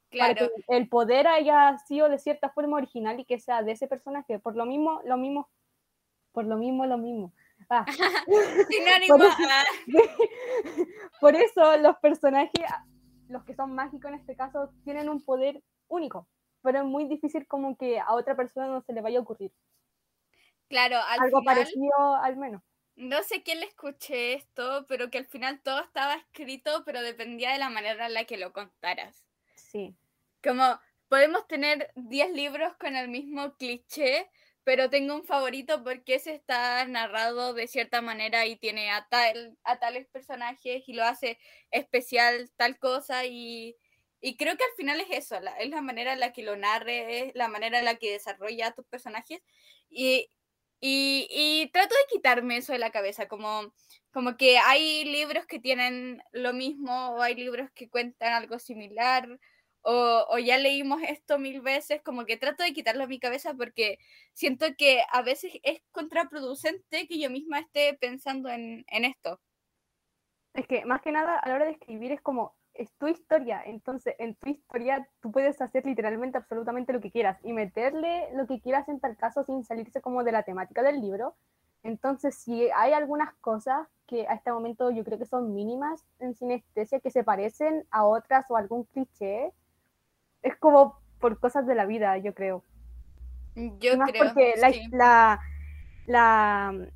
Claro. 0.10 0.36
Para 0.36 0.48
que 0.48 0.64
el 0.70 0.88
poder 0.88 1.28
haya 1.28 1.78
sido 1.80 2.08
de 2.08 2.20
cierta 2.20 2.50
forma 2.52 2.78
original 2.78 3.20
y 3.20 3.26
que 3.26 3.40
sea 3.40 3.64
de 3.64 3.74
ese 3.74 3.88
personaje, 3.88 4.40
por 4.40 4.56
lo 4.56 4.66
mismo, 4.66 5.02
lo 5.04 5.18
mismo 5.18 5.50
por 6.34 6.46
lo 6.46 6.58
mismo, 6.58 6.86
lo 6.86 6.98
mismo. 6.98 7.32
Ah. 7.70 7.86
Sinónimo. 8.70 9.18
Ah. 9.50 9.64
Por 11.22 11.36
eso, 11.36 11.78
los 11.78 11.96
personajes, 11.98 12.66
los 13.34 13.44
que 13.44 13.56
son 13.56 13.76
mágicos 13.76 14.12
en 14.12 14.20
este 14.20 14.36
caso, 14.36 14.72
tienen 14.86 15.10
un 15.10 15.22
poder 15.26 15.62
único, 15.88 16.28
pero 16.62 16.80
es 16.80 16.86
muy 16.86 17.06
difícil 17.06 17.46
como 17.48 17.76
que 17.76 18.00
a 18.00 18.14
otra 18.14 18.36
persona 18.36 18.68
no 18.68 18.82
se 18.82 18.94
le 18.94 19.02
vaya 19.02 19.20
a 19.20 19.24
ocurrir. 19.24 19.52
Claro, 20.70 20.98
algo 21.08 21.44
parecido 21.44 22.16
al 22.22 22.38
menos. 22.38 22.64
No 22.96 23.22
sé 23.24 23.42
quién 23.42 23.60
le 23.60 23.66
escuché 23.66 24.34
esto, 24.34 24.86
pero 24.88 25.10
que 25.10 25.18
al 25.18 25.26
final 25.26 25.62
todo 25.62 25.82
estaba 25.82 26.14
escrito, 26.14 26.84
pero 26.86 27.02
dependía 27.02 27.52
de 27.52 27.58
la 27.58 27.70
manera 27.70 28.06
en 28.06 28.14
la 28.14 28.26
que 28.26 28.38
lo 28.38 28.54
contaras. 28.54 29.28
Sí. 29.56 29.96
Como 30.44 30.80
podemos 31.10 31.48
tener 31.48 31.92
10 31.96 32.32
libros 32.34 32.76
con 32.78 32.96
el 32.96 33.10
mismo 33.10 33.56
cliché, 33.56 34.30
pero 34.64 34.90
tengo 34.90 35.16
un 35.16 35.26
favorito 35.26 35.84
porque 35.84 36.16
ese 36.16 36.34
está 36.34 36.86
narrado 36.86 37.54
de 37.54 37.68
cierta 37.68 38.02
manera 38.02 38.46
y 38.46 38.56
tiene 38.56 38.92
a, 38.92 39.08
tal, 39.10 39.58
a 39.64 39.80
tales 39.80 40.08
personajes 40.08 40.84
y 40.88 40.94
lo 40.94 41.04
hace 41.04 41.38
especial 41.72 42.50
tal 42.56 42.78
cosa 42.78 43.26
y, 43.26 43.76
y 44.22 44.38
creo 44.38 44.56
que 44.58 44.64
al 44.64 44.76
final 44.78 45.02
es 45.02 45.08
eso, 45.12 45.40
la, 45.42 45.52
es 45.58 45.70
la 45.70 45.82
manera 45.82 46.14
en 46.14 46.20
la 46.20 46.32
que 46.32 46.44
lo 46.44 46.56
narre, 46.56 47.28
es 47.28 47.36
la 47.36 47.50
manera 47.50 47.80
en 47.80 47.86
la 47.86 47.96
que 47.96 48.12
desarrolla 48.12 48.68
a 48.68 48.74
tus 48.74 48.86
personajes 48.86 49.42
y, 49.90 50.30
y, 50.80 51.28
y, 51.30 51.70
trato 51.72 51.96
de 51.96 52.14
quitarme 52.16 52.58
eso 52.58 52.74
de 52.74 52.80
la 52.80 52.92
cabeza, 52.92 53.28
como, 53.28 53.74
como 54.12 54.38
que 54.38 54.58
hay 54.60 55.06
libros 55.06 55.46
que 55.46 55.60
tienen 55.60 56.22
lo 56.32 56.54
mismo 56.54 57.12
o 57.12 57.22
hay 57.22 57.36
libros 57.36 57.70
que 57.72 57.90
cuentan 57.90 58.34
algo 58.34 58.60
similar 58.60 59.40
o, 59.84 60.38
ya 60.40 60.58
leímos 60.58 61.02
esto 61.04 61.38
mil 61.38 61.62
veces, 61.62 62.02
como 62.02 62.26
que 62.26 62.38
trato 62.38 62.64
de 62.64 62.74
quitarlo 62.74 63.04
a 63.04 63.08
mi 63.08 63.20
cabeza 63.20 63.54
porque 63.54 64.00
siento 64.34 64.66
que 64.78 65.02
a 65.12 65.22
veces 65.22 65.54
es 65.64 65.82
contraproducente 65.92 67.08
que 67.08 67.20
yo 67.20 67.30
misma 67.30 67.60
esté 67.60 67.94
pensando 68.00 68.50
en, 68.50 68.86
esto. 68.88 69.40
Es 70.54 70.68
que 70.68 70.86
más 70.86 71.02
que 71.02 71.12
nada 71.12 71.38
a 71.38 71.50
la 71.50 71.56
hora 71.56 71.66
de 71.66 71.72
escribir 71.72 72.12
es 72.12 72.22
como, 72.22 72.56
es 72.74 72.90
tu 72.98 73.08
historia, 73.08 73.62
entonces 73.66 74.16
en 74.20 74.36
tu 74.36 74.50
historia 74.50 75.08
tú 75.20 75.32
puedes 75.32 75.62
hacer 75.62 75.86
literalmente 75.86 76.38
absolutamente 76.38 76.94
lo 76.94 77.02
que 77.02 77.12
quieras 77.12 77.38
y 77.44 77.54
meterle 77.54 78.30
lo 78.34 78.48
que 78.48 78.62
quieras 78.62 78.88
en 78.88 79.00
tal 79.00 79.18
caso 79.18 79.44
sin 79.44 79.64
salirse 79.64 80.02
como 80.02 80.24
de 80.24 80.32
la 80.32 80.44
temática 80.44 80.82
del 80.82 81.02
libro. 81.02 81.36
Entonces, 81.84 82.36
si 82.36 82.70
hay 82.72 82.94
algunas 82.94 83.34
cosas 83.42 83.88
que 84.08 84.26
a 84.28 84.36
este 84.36 84.54
momento 84.54 84.90
yo 84.90 85.04
creo 85.04 85.20
que 85.20 85.26
son 85.26 85.54
mínimas 85.54 86.06
en 86.20 86.34
sinestesia 86.34 87.02
que 87.02 87.12
se 87.12 87.26
parecen 87.26 87.86
a 87.92 88.06
otras 88.06 88.46
o 88.50 88.56
algún 88.56 88.86
cliché, 88.86 89.52
es 90.44 90.56
como 90.58 91.00
por 91.20 91.40
cosas 91.40 91.66
de 91.66 91.76
la 91.76 91.86
vida, 91.86 92.18
yo 92.18 92.34
creo. 92.34 92.64
Yo 93.56 93.98
creo. 94.00 94.26
Porque 94.26 94.56
la, 94.92 95.40
la, 96.06 96.72
mm, 96.74 96.88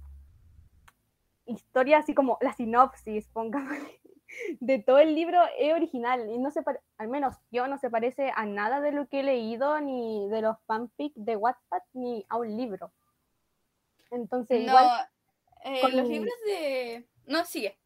historia, 1.45 1.99
así 1.99 2.13
como 2.13 2.37
la 2.41 2.53
sinopsis, 2.53 3.27
pongamos, 3.29 3.77
de 4.59 4.79
todo 4.79 4.99
el 4.99 5.15
libro 5.15 5.39
es 5.57 5.73
original 5.73 6.29
y 6.29 6.37
no 6.37 6.51
se 6.51 6.61
al 6.97 7.07
menos 7.07 7.35
yo 7.51 7.67
no 7.67 7.77
se 7.77 7.89
parece 7.89 8.31
a 8.35 8.45
nada 8.45 8.81
de 8.81 8.91
lo 8.91 9.07
que 9.07 9.21
he 9.21 9.23
leído 9.23 9.79
ni 9.79 10.27
de 10.29 10.41
los 10.41 10.57
fanfics 10.65 11.15
de 11.15 11.37
Wattpad 11.37 11.81
ni 11.93 12.25
a 12.29 12.37
un 12.37 12.57
libro. 12.57 12.91
Entonces, 14.11 14.59
no, 14.59 14.67
igual. 14.67 15.09
Eh, 15.63 15.81
con 15.81 15.95
los 15.95 16.07
libros 16.07 16.33
de. 16.45 17.07
No, 17.25 17.45
sigue. 17.45 17.77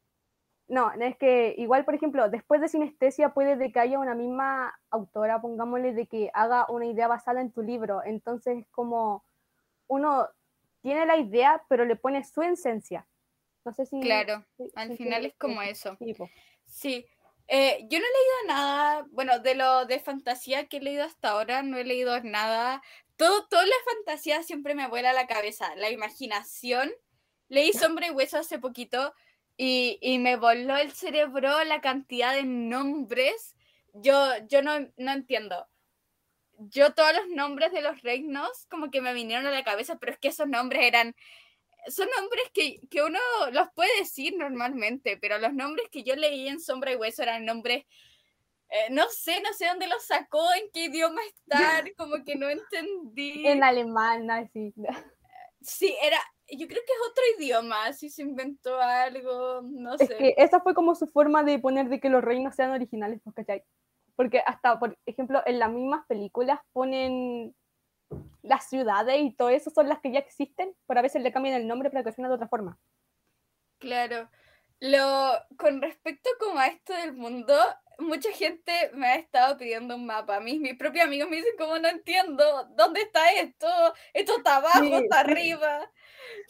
No, 0.72 0.89
es 0.89 1.17
que 1.17 1.53
igual, 1.57 1.84
por 1.84 1.95
ejemplo, 1.95 2.30
después 2.30 2.61
de 2.61 2.69
sinestesia 2.69 3.34
puede 3.34 3.57
de 3.57 3.74
que 3.74 3.80
haya 3.82 3.99
una 3.99 4.15
misma 4.15 4.74
autora, 4.89 5.41
pongámosle, 5.41 5.91
de 5.91 6.07
que 6.07 6.32
haga 6.34 6.65
una 6.69 6.86
idea 6.86 7.09
basada 7.09 7.41
en 7.41 7.51
tu 7.51 7.61
libro. 7.61 8.01
Entonces, 8.05 8.59
es 8.59 8.67
como 8.69 9.26
uno 9.88 10.30
tiene 10.82 11.05
la 11.05 11.17
idea, 11.17 11.61
pero 11.67 11.84
le 11.84 11.97
pone 11.97 12.24
su 12.24 12.41
esencia. 12.41 13.05
No 13.65 13.74
sé 13.74 13.86
si... 13.86 13.99
Claro, 13.99 14.45
al 14.76 14.95
final 14.95 15.26
es 15.26 15.36
como 15.36 15.61
eso. 15.61 15.97
Sí. 16.65 17.05
Eh, 17.49 17.86
yo 17.89 17.99
no 17.99 18.05
he 18.05 18.47
leído 18.47 18.47
nada, 18.47 19.05
bueno, 19.11 19.39
de 19.39 19.55
lo 19.55 19.86
de 19.86 19.99
fantasía 19.99 20.69
que 20.69 20.78
he 20.78 20.82
leído 20.82 21.03
hasta 21.03 21.32
ahora, 21.32 21.63
no 21.63 21.76
he 21.76 21.84
leído 21.84 22.17
nada. 22.24 22.82
Todo, 23.17 23.45
toda 23.49 23.65
la 23.65 23.76
fantasía 23.93 24.41
siempre 24.43 24.74
me 24.74 24.88
vuela 24.88 25.09
a 25.09 25.13
la 25.13 25.28
cabeza, 25.28 25.76
la 25.76 25.89
imaginación. 25.89 26.93
Leí 27.49 27.74
Sombra 27.74 28.07
y 28.07 28.11
Hueso 28.11 28.38
hace 28.38 28.57
poquito 28.57 29.13
y, 29.64 30.18
me 30.18 30.38
voló 30.38 30.76
el 30.76 30.91
cerebro 30.91 31.64
la 31.66 31.82
cantidad 31.82 32.34
de 32.34 32.43
nombres. 32.43 33.55
Yo, 33.93 34.16
yo 34.47 34.64
no, 34.64 34.80
no 34.97 35.12
entiendo. 35.12 35.68
Yo 36.57 36.93
todos 36.93 37.14
los 37.14 37.28
nombres 37.30 37.72
de 37.72 37.82
los 37.82 38.01
reinos 38.01 38.66
como 38.70 38.89
que 38.89 39.01
me 39.01 39.14
vinieron 39.14 39.45
a 39.45 39.51
la 39.51 39.64
cabeza, 39.64 39.99
pero 39.99 40.14
es 40.14 40.18
que 40.18 40.30
esos 40.30 40.47
nombres 40.47 40.84
eran 40.84 41.16
son 41.88 42.07
nombres 42.20 42.43
que, 42.53 42.80
que, 42.89 43.01
uno 43.03 43.20
los 43.51 43.70
puede 43.74 43.89
decir 43.99 44.36
normalmente, 44.38 45.18
pero 45.18 45.39
los 45.39 45.53
nombres 45.53 45.89
que 45.89 46.03
yo 46.03 46.16
leí 46.16 46.47
en 46.47 46.59
Sombra 46.59 46.91
y 46.91 46.95
Hueso 46.95 47.24
eran 47.24 47.43
nombres, 47.43 47.86
eh, 48.70 48.88
no 48.91 49.09
sé, 49.09 49.41
no 49.41 49.51
sé 49.53 49.66
dónde 49.66 49.88
los 49.88 50.03
sacó, 50.03 50.53
en 50.53 50.70
qué 50.72 50.86
idioma 50.86 51.22
están, 51.26 51.91
como 51.97 52.24
que 52.24 52.36
no 52.36 52.49
entendí. 52.49 53.47
En 53.47 53.64
alemán, 53.64 54.30
así. 54.30 54.74
Sí, 55.62 55.95
era, 56.01 56.20
yo 56.58 56.68
creo 56.68 56.82
que 56.86 56.93
es 56.93 57.10
otro 57.10 57.24
idioma, 57.38 57.93
si 57.93 58.10
se 58.10 58.24
inventó 58.24 58.80
algo, 58.80 59.62
no 59.64 59.97
sé. 59.97 60.04
Es 60.04 60.14
que 60.14 60.34
esa 60.38 60.60
fue 60.62 60.74
como 60.74 60.95
su 60.95 61.08
forma 61.08 61.43
de 61.43 61.60
poner 61.60 61.89
de 61.89 61.99
que 61.99 62.10
los 62.10 62.24
reinos 62.24 62.56
sean 62.56 62.72
originales, 62.72 63.22
pues, 63.24 63.36
¿cachai? 63.36 63.64
Porque 64.16 64.39
hasta, 64.45 64.78
por 64.80 64.97
ejemplo, 65.06 65.41
en 65.45 65.60
las 65.60 65.72
mismas 65.72 66.06
películas 66.08 66.60
ponen 66.74 67.56
las 68.41 68.70
ciudades 68.70 69.22
y 69.22 69.34
todo 69.36 69.49
eso 69.49 69.70
son 69.70 69.88
las 69.88 69.99
que 69.99 70.12
ya 70.12 70.20
existen, 70.20 70.76
pero 70.88 70.99
a 70.99 71.04
veces 71.04 71.22
le 71.22 71.32
cambian 71.32 71.56
el 71.56 71.68
nombre 71.68 71.89
para 71.89 72.04
que 72.04 72.12
suene 72.12 72.30
de 72.30 72.36
otra 72.36 72.47
forma. 72.47 72.78
Claro. 73.80 74.30
Lo, 74.82 75.34
con 75.57 75.79
respecto 75.79 76.29
como 76.39 76.57
a 76.57 76.65
esto 76.65 76.93
del 76.93 77.13
mundo, 77.13 77.55
mucha 77.99 78.32
gente 78.32 78.73
me 78.93 79.07
ha 79.07 79.15
estado 79.15 79.55
pidiendo 79.55 79.95
un 79.95 80.07
mapa. 80.07 80.39
Mis, 80.39 80.59
mis 80.59 80.75
propios 80.75 81.05
amigos 81.05 81.29
me 81.29 81.36
dicen, 81.38 81.53
como 81.55 81.77
no 81.77 81.88
entiendo, 81.88 82.67
¿dónde 82.75 83.01
está 83.01 83.32
esto? 83.34 83.67
Esto 84.13 84.38
está 84.38 84.55
abajo, 84.57 84.97
está 84.97 85.19
arriba. 85.19 85.89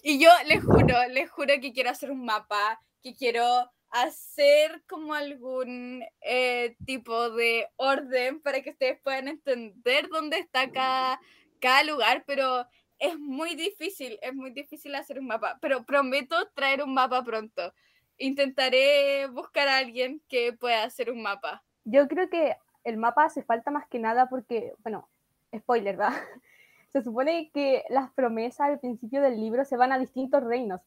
Y 0.01 0.17
yo 0.17 0.29
les 0.45 0.63
juro, 0.63 0.95
les 1.09 1.29
juro 1.29 1.53
que 1.59 1.73
quiero 1.73 1.89
hacer 1.89 2.09
un 2.09 2.23
mapa, 2.23 2.81
que 3.03 3.13
quiero 3.13 3.69
hacer 3.89 4.81
como 4.87 5.13
algún 5.13 6.01
eh, 6.21 6.77
tipo 6.85 7.31
de 7.31 7.67
orden 7.75 8.41
para 8.41 8.61
que 8.61 8.69
ustedes 8.69 8.97
puedan 9.01 9.27
entender 9.27 10.07
dónde 10.07 10.39
está 10.39 10.71
cada, 10.71 11.19
cada 11.59 11.83
lugar, 11.83 12.23
pero 12.25 12.65
es 12.97 13.19
muy 13.19 13.55
difícil, 13.55 14.17
es 14.21 14.33
muy 14.33 14.51
difícil 14.51 14.95
hacer 14.95 15.19
un 15.19 15.27
mapa, 15.27 15.57
pero 15.61 15.83
prometo 15.83 16.49
traer 16.55 16.81
un 16.81 16.93
mapa 16.93 17.21
pronto. 17.23 17.73
Intentaré 18.21 19.27
buscar 19.27 19.67
a 19.67 19.77
alguien 19.77 20.21
que 20.27 20.53
pueda 20.53 20.83
hacer 20.83 21.11
un 21.11 21.21
mapa. 21.21 21.63
Yo 21.83 22.07
creo 22.07 22.29
que 22.29 22.55
el 22.83 22.97
mapa 22.97 23.25
hace 23.25 23.43
falta 23.43 23.71
más 23.71 23.87
que 23.87 23.99
nada 23.99 24.29
porque, 24.29 24.73
bueno, 24.83 25.09
spoiler, 25.55 25.97
¿verdad? 25.97 26.13
se 26.91 27.01
supone 27.01 27.49
que 27.53 27.83
las 27.89 28.11
promesas 28.11 28.69
al 28.69 28.79
principio 28.79 29.21
del 29.21 29.39
libro 29.39 29.65
se 29.65 29.77
van 29.77 29.91
a 29.91 29.99
distintos 29.99 30.43
reinos. 30.43 30.81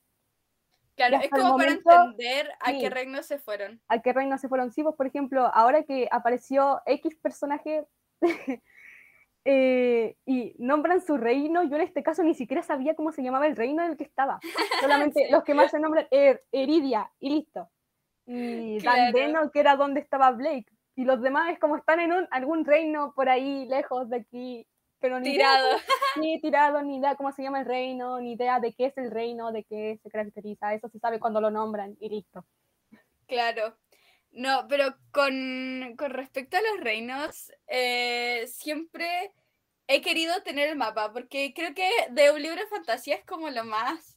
Claro, 0.97 1.19
es 1.21 1.29
como 1.29 1.57
para 1.57 1.73
entender 1.73 2.53
a 2.61 2.73
qué 2.73 2.89
reinos 2.89 3.27
se 3.27 3.39
fueron. 3.39 3.81
A 3.89 4.01
qué 4.01 4.13
reinos 4.13 4.41
se 4.41 4.49
fueron. 4.49 4.71
Sí, 4.71 4.83
pues 4.85 4.95
por 4.95 5.07
ejemplo, 5.07 5.51
ahora 5.53 5.83
que 5.83 6.09
apareció 6.11 6.83
X 6.87 7.17
personaje 7.17 7.85
eh, 9.45 10.17
y 10.25 10.55
nombran 10.59 11.01
su 11.01 11.17
reino, 11.17 11.63
yo 11.65 11.77
en 11.77 11.83
este 11.83 12.03
caso 12.03 12.23
ni 12.23 12.35
siquiera 12.35 12.63
sabía 12.63 12.95
cómo 12.95 13.13
se 13.13 13.23
llamaba 13.23 13.47
el 13.47 13.57
reino 13.57 13.83
en 13.83 13.93
el 13.93 13.97
que 13.97 14.05
estaba. 14.05 14.41
Solamente 14.81 15.29
los 15.31 15.45
que 15.45 15.55
más 15.55 15.71
se 15.71 15.79
nombran 15.79 16.07
er, 16.11 16.45
Eridia 16.53 17.11
y 17.21 17.31
listo. 17.31 17.69
Y 18.27 18.79
Dandeno, 18.81 19.51
que 19.51 19.61
era 19.61 19.77
donde 19.77 20.01
estaba 20.01 20.31
Blake. 20.31 20.67
Y 20.97 21.05
los 21.05 21.21
demás 21.21 21.53
es 21.53 21.59
como 21.59 21.77
están 21.77 22.01
en 22.01 22.13
un, 22.13 22.27
algún 22.31 22.65
reino 22.65 23.13
por 23.15 23.29
ahí 23.29 23.67
lejos 23.67 24.09
de 24.09 24.17
aquí 24.17 24.67
pero 25.05 25.21
ni 25.21 25.33
tirado. 25.33 25.69
Idea, 25.69 25.83
ni 26.17 26.41
tirado, 26.41 26.83
ni 26.83 26.97
idea 26.97 27.15
cómo 27.15 27.31
se 27.31 27.43
llama 27.43 27.61
el 27.61 27.67
reino, 27.67 28.21
ni 28.21 28.33
idea 28.33 28.59
de 28.59 28.73
qué 28.73 28.87
es 28.87 28.97
el 28.97 29.11
reino, 29.11 29.53
de 29.53 29.63
qué 29.65 30.01
se 30.03 30.09
caracteriza. 30.09 30.73
Eso 30.73 30.89
se 30.89 30.99
sabe 30.99 31.21
cuando 31.21 31.43
lo 31.43 31.51
nombran 31.51 31.95
y 32.01 32.09
listo. 32.09 32.47
Claro. 33.27 33.77
No, 34.35 34.67
pero 34.69 34.97
con, 35.13 35.95
con 35.97 36.11
respecto 36.11 36.57
a 36.57 36.63
los 36.63 36.81
reinos, 36.81 37.53
eh, 37.69 38.47
siempre 38.49 39.33
he 39.87 40.01
querido 40.03 40.43
tener 40.43 40.69
el 40.69 40.77
mapa, 40.77 41.13
porque 41.13 41.53
creo 41.55 41.75
que 41.75 41.89
de 42.11 42.31
un 42.31 42.43
libro 42.43 42.61
de 42.61 42.67
fantasía 42.67 43.17
es 43.17 43.25
como 43.25 43.49
lo 43.51 43.65
más 43.65 44.15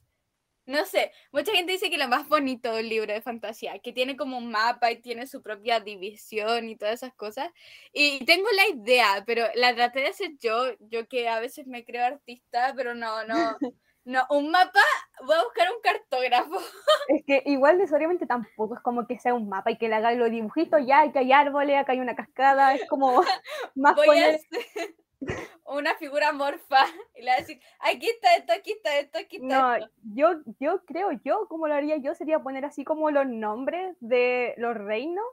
no 0.67 0.85
sé, 0.85 1.13
mucha 1.31 1.53
gente 1.53 1.71
dice 1.71 1.89
que 1.89 1.97
lo 1.97 2.09
más 2.09 2.27
bonito 2.27 2.73
del 2.73 2.89
libro 2.89 3.13
de 3.13 3.21
fantasía, 3.21 3.79
que 3.79 3.93
tiene 3.93 4.17
como 4.17 4.37
un 4.37 4.51
mapa 4.51 4.91
y 4.91 5.01
tiene 5.01 5.25
su 5.25 5.41
propia 5.41 5.79
división 5.79 6.67
y 6.67 6.75
todas 6.75 6.95
esas 6.95 7.13
cosas. 7.15 7.51
Y 7.93 8.25
tengo 8.25 8.47
la 8.51 8.67
idea, 8.67 9.23
pero 9.25 9.45
la 9.55 9.73
traté 9.73 10.01
de 10.01 10.07
hacer 10.07 10.31
yo, 10.39 10.73
yo 10.81 11.07
que 11.07 11.29
a 11.29 11.39
veces 11.39 11.67
me 11.67 11.85
creo 11.85 12.05
artista, 12.05 12.73
pero 12.75 12.95
no, 12.95 13.23
no, 13.23 13.57
no, 14.05 14.25
un 14.29 14.51
mapa, 14.51 14.81
voy 15.25 15.35
a 15.35 15.43
buscar 15.43 15.67
un 15.71 15.81
cartógrafo. 15.81 16.57
Es 17.09 17.23
que 17.25 17.41
igual 17.45 17.77
necesariamente 17.77 18.25
tampoco 18.25 18.75
es 18.75 18.81
como 18.81 19.07
que 19.07 19.17
sea 19.17 19.33
un 19.33 19.47
mapa 19.47 19.71
y 19.71 19.77
que 19.77 19.87
le 19.87 19.95
haga 19.95 20.11
los 20.13 20.29
dibujitos 20.29 20.85
ya, 20.85 21.09
que 21.11 21.19
hay 21.19 21.31
árboles, 21.31 21.77
acá 21.77 21.93
hay 21.93 21.99
una 21.99 22.15
cascada, 22.15 22.75
es 22.75 22.87
como 22.89 23.21
más 23.75 23.95
poner 23.95 24.39
una 25.65 25.95
figura 25.95 26.31
morfa 26.33 26.85
y 27.15 27.21
le 27.21 27.31
va 27.31 27.37
a 27.37 27.39
decir, 27.39 27.61
aquí 27.79 28.09
está 28.09 28.35
esto, 28.35 28.53
aquí 28.53 28.71
está 28.73 28.99
esto, 28.99 29.19
aquí 29.19 29.37
está 29.37 29.79
no, 29.79 29.87
Yo, 30.03 30.41
yo 30.59 30.83
creo, 30.85 31.11
yo 31.23 31.47
como 31.47 31.67
lo 31.67 31.73
haría 31.73 31.97
yo 31.97 32.13
sería 32.13 32.39
poner 32.39 32.65
así 32.65 32.83
como 32.83 33.09
los 33.09 33.25
nombres 33.25 33.95
de 33.99 34.53
los 34.57 34.75
reinos 34.75 35.25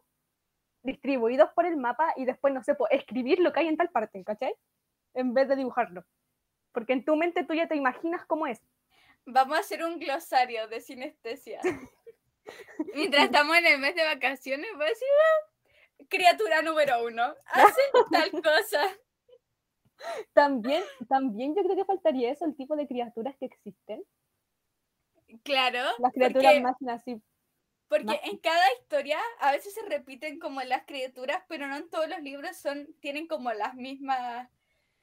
distribuidos 0.85 1.51
por 1.55 1.67
el 1.67 1.77
mapa 1.77 2.13
y 2.17 2.25
después, 2.25 2.55
no 2.55 2.63
sé, 2.63 2.75
pues, 2.75 2.93
escribir 2.93 3.41
lo 3.41 3.53
que 3.53 3.61
hay 3.61 3.69
en 3.69 3.77
tal 3.77 3.89
parte, 3.89 4.23
¿cachai? 4.23 4.55
En 5.15 5.35
vez 5.35 5.49
de 5.49 5.57
dibujarlo. 5.57 6.05
Porque 6.73 6.93
en 6.93 7.05
tu 7.05 7.17
mente 7.17 7.45
tú 7.45 7.55
ya 7.55 7.67
te 7.67 7.77
imaginas 7.77 8.25
cómo 8.27 8.47
es. 8.47 8.61
Vamos 9.27 9.57
a 9.57 9.61
hacer 9.61 9.83
un 9.83 9.99
glosario 9.99 10.69
de 10.69 10.81
sinestesia. 10.81 11.61
Mientras 12.95 13.25
estamos 13.25 13.57
en 13.57 13.67
el 13.67 13.79
mes 13.79 13.95
de 13.95 14.05
vacaciones, 14.05 14.71
voy 14.75 14.87
a 14.87 14.89
decir, 14.89 15.09
ah, 15.09 16.05
criatura 16.09 16.63
número 16.63 17.05
uno, 17.05 17.35
hace 17.47 17.81
tal 18.11 18.31
cosa. 18.43 18.83
También, 20.33 20.83
también 21.09 21.55
yo 21.55 21.63
creo 21.63 21.77
que 21.77 21.85
faltaría 21.85 22.31
eso, 22.31 22.45
el 22.45 22.57
tipo 22.57 22.77
de 22.77 22.87
criaturas 22.87 23.35
que 23.39 23.47
existen. 23.47 24.05
Claro. 25.43 25.81
Las 25.99 26.13
criaturas 26.13 26.61
más 26.61 26.77
así. 26.89 27.23
Porque 27.89 28.21
en 28.25 28.39
cada 28.39 28.65
historia 28.81 29.19
a 29.41 29.53
veces 29.53 29.75
se 29.75 29.83
repiten 29.83 30.39
como 30.39 30.61
las 30.63 30.85
criaturas, 30.85 31.43
pero 31.49 31.67
no 31.69 31.77
en 31.77 31.89
todos 31.91 32.09
los 32.09 32.21
libros 32.21 32.57
son, 32.57 32.95
tienen 33.01 33.27
como 33.27 33.53
las 33.53 33.75
mismas. 33.75 34.49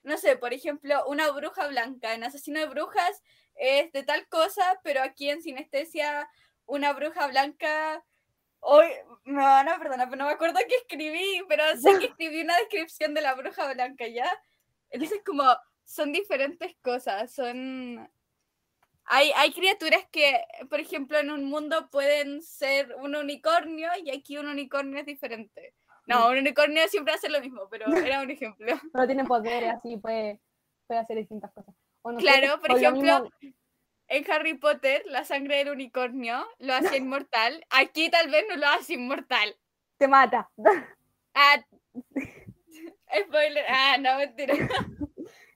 No 0.04 0.18
sé, 0.18 0.36
por 0.36 0.54
ejemplo, 0.54 1.06
una 1.08 1.32
bruja 1.32 1.68
blanca. 1.68 2.14
En 2.14 2.24
Asesino 2.24 2.60
de 2.60 2.66
Brujas 2.66 3.22
es 3.56 3.92
de 3.92 4.04
tal 4.04 4.28
cosa, 4.28 4.80
pero 4.84 5.02
aquí 5.02 5.30
en 5.30 5.42
Sinestesia, 5.42 6.30
una 6.66 6.94
bruja 6.94 7.28
blanca. 7.28 8.04
Hoy 8.60 8.88
me 9.24 9.42
van 9.42 9.70
a 9.70 9.78
perdonar, 9.80 10.10
pero 10.10 10.18
no 10.20 10.28
me 10.28 10.34
acuerdo 10.34 10.60
qué 10.68 10.76
escribí, 10.76 11.42
pero 11.48 11.64
sé 11.78 12.00
que 12.00 12.06
escribí 12.06 12.42
una 12.42 12.58
descripción 12.58 13.14
de 13.14 13.22
la 13.22 13.34
bruja 13.34 13.72
blanca 13.74 14.08
ya. 14.08 14.30
Entonces, 14.90 15.22
como 15.26 15.44
son 15.86 16.12
diferentes 16.12 16.76
cosas, 16.82 17.34
son... 17.34 18.10
Hay, 19.06 19.32
hay 19.36 19.52
criaturas 19.52 20.06
que, 20.12 20.42
por 20.70 20.80
ejemplo, 20.80 21.18
en 21.18 21.32
un 21.32 21.44
mundo 21.46 21.90
pueden 21.90 22.42
ser 22.42 22.96
un 23.02 23.16
unicornio 23.16 23.90
y 24.04 24.12
aquí 24.12 24.38
un 24.38 24.48
unicornio 24.48 25.00
es 25.00 25.06
diferente. 25.06 25.74
No, 26.08 26.30
un 26.30 26.38
unicornio 26.38 26.88
siempre 26.88 27.14
hace 27.14 27.30
lo 27.30 27.42
mismo, 27.42 27.68
pero 27.70 27.86
era 28.16 28.22
un 28.22 28.30
ejemplo. 28.30 28.74
Pero 28.94 29.06
tiene 29.08 29.26
poderes, 29.26 29.74
así 29.74 29.98
puede, 29.98 30.40
puede 30.88 31.00
hacer 31.00 31.18
distintas 31.18 31.52
cosas. 31.52 31.76
Claro, 32.18 32.60
por 32.60 32.78
ejemplo, 32.78 33.30
en 34.08 34.32
Harry 34.32 34.56
Potter, 34.56 35.04
la 35.06 35.24
sangre 35.24 35.58
del 35.58 35.70
unicornio 35.70 36.46
lo 36.60 36.74
hace 36.74 36.98
inmortal. 36.98 37.66
Aquí 37.70 38.10
tal 38.10 38.30
vez 38.30 38.46
no 38.50 38.58
lo 38.58 38.68
hace 38.68 38.94
inmortal. 38.94 39.56
Te 39.98 40.08
mata. 40.08 40.50
Ah, 41.34 41.64
Spoiler. 43.26 43.64
Ah, 43.70 43.96
no, 43.98 44.18
mentira. 44.18 44.54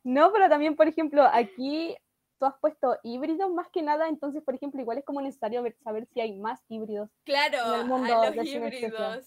no, 0.05 0.31
pero 0.31 0.47
también, 0.47 0.77
por 0.77 0.87
ejemplo, 0.87 1.21
aquí 1.29 1.93
tú 2.39 2.45
has 2.45 2.57
puesto 2.61 2.97
híbridos 3.03 3.51
más 3.51 3.67
que 3.69 3.81
nada, 3.81 4.07
entonces, 4.07 4.41
por 4.41 4.55
ejemplo, 4.55 4.79
igual 4.79 4.99
es 4.99 5.03
como 5.03 5.19
necesario 5.19 5.65
saber 5.83 6.07
si 6.13 6.21
hay 6.21 6.31
más 6.39 6.63
híbridos 6.69 7.09
claro, 7.25 7.57
en 7.73 7.81
el 7.81 7.87
mundo 7.87 8.31
los 8.33 8.45
híbridos. 8.45 9.25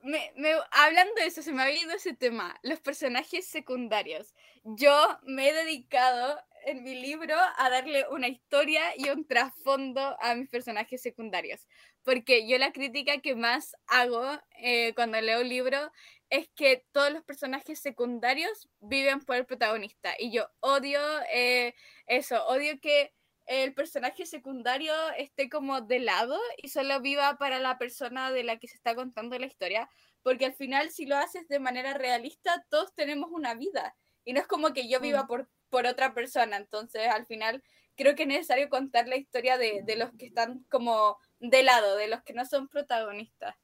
Me, 0.00 0.30
hablando 0.70 1.14
de 1.16 1.26
eso, 1.26 1.42
se 1.42 1.52
me 1.52 1.62
ha 1.62 1.66
venido 1.66 1.92
ese 1.92 2.14
tema, 2.14 2.58
los 2.62 2.80
personajes 2.80 3.46
secundarios. 3.46 4.34
Yo 4.62 5.18
me 5.22 5.48
he 5.48 5.52
dedicado 5.52 6.38
en 6.64 6.82
mi 6.82 6.94
libro 6.94 7.34
a 7.58 7.70
darle 7.70 8.06
una 8.10 8.28
historia 8.28 8.82
y 8.96 9.08
un 9.10 9.26
trasfondo 9.26 10.16
a 10.20 10.34
mis 10.34 10.48
personajes 10.48 11.00
secundarios. 11.00 11.66
Porque 12.02 12.46
yo 12.48 12.58
la 12.58 12.72
crítica 12.72 13.18
que 13.18 13.34
más 13.34 13.76
hago 13.86 14.38
eh, 14.58 14.92
cuando 14.94 15.20
leo 15.20 15.40
un 15.40 15.48
libro 15.48 15.92
es 16.28 16.48
que 16.56 16.84
todos 16.92 17.12
los 17.12 17.22
personajes 17.22 17.78
secundarios 17.78 18.68
viven 18.80 19.20
por 19.20 19.36
el 19.36 19.46
protagonista. 19.46 20.14
Y 20.18 20.32
yo 20.32 20.48
odio 20.60 21.00
eh, 21.32 21.74
eso, 22.06 22.44
odio 22.46 22.80
que 22.80 23.12
el 23.46 23.74
personaje 23.74 24.26
secundario 24.26 24.92
esté 25.16 25.48
como 25.48 25.80
de 25.80 26.00
lado 26.00 26.38
y 26.58 26.68
solo 26.68 27.00
viva 27.00 27.38
para 27.38 27.58
la 27.58 27.78
persona 27.78 28.30
de 28.32 28.44
la 28.44 28.58
que 28.58 28.68
se 28.68 28.76
está 28.76 28.94
contando 28.94 29.38
la 29.38 29.46
historia. 29.46 29.88
Porque 30.22 30.46
al 30.46 30.54
final, 30.54 30.90
si 30.90 31.06
lo 31.06 31.16
haces 31.16 31.46
de 31.48 31.60
manera 31.60 31.94
realista, 31.94 32.64
todos 32.68 32.94
tenemos 32.94 33.30
una 33.30 33.54
vida. 33.54 33.96
Y 34.24 34.32
no 34.32 34.40
es 34.40 34.46
como 34.46 34.72
que 34.72 34.88
yo 34.88 34.98
viva 35.00 35.22
mm. 35.22 35.26
por 35.28 35.48
por 35.70 35.86
otra 35.86 36.14
persona. 36.14 36.56
Entonces, 36.56 37.08
al 37.08 37.26
final, 37.26 37.62
creo 37.96 38.14
que 38.14 38.22
es 38.22 38.28
necesario 38.28 38.68
contar 38.68 39.08
la 39.08 39.16
historia 39.16 39.58
de, 39.58 39.84
los 39.96 40.10
que 40.12 40.26
están 40.26 40.64
como 40.70 41.18
de 41.38 41.62
lado, 41.62 41.96
de 41.96 42.08
los 42.08 42.22
que 42.22 42.32
no 42.32 42.44
son 42.44 42.68
protagonistas. 42.68 43.56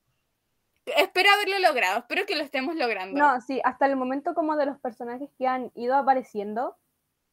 Espero 0.84 1.30
haberlo 1.30 1.60
logrado, 1.60 2.00
espero 2.00 2.26
que 2.26 2.34
lo 2.34 2.42
estemos 2.42 2.74
logrando. 2.74 3.16
No, 3.16 3.40
sí, 3.40 3.60
hasta 3.62 3.86
el 3.86 3.94
momento 3.94 4.34
como 4.34 4.56
de 4.56 4.66
los 4.66 4.80
personajes 4.80 5.30
que 5.38 5.46
han 5.46 5.70
ido 5.74 5.94
apareciendo, 5.94 6.76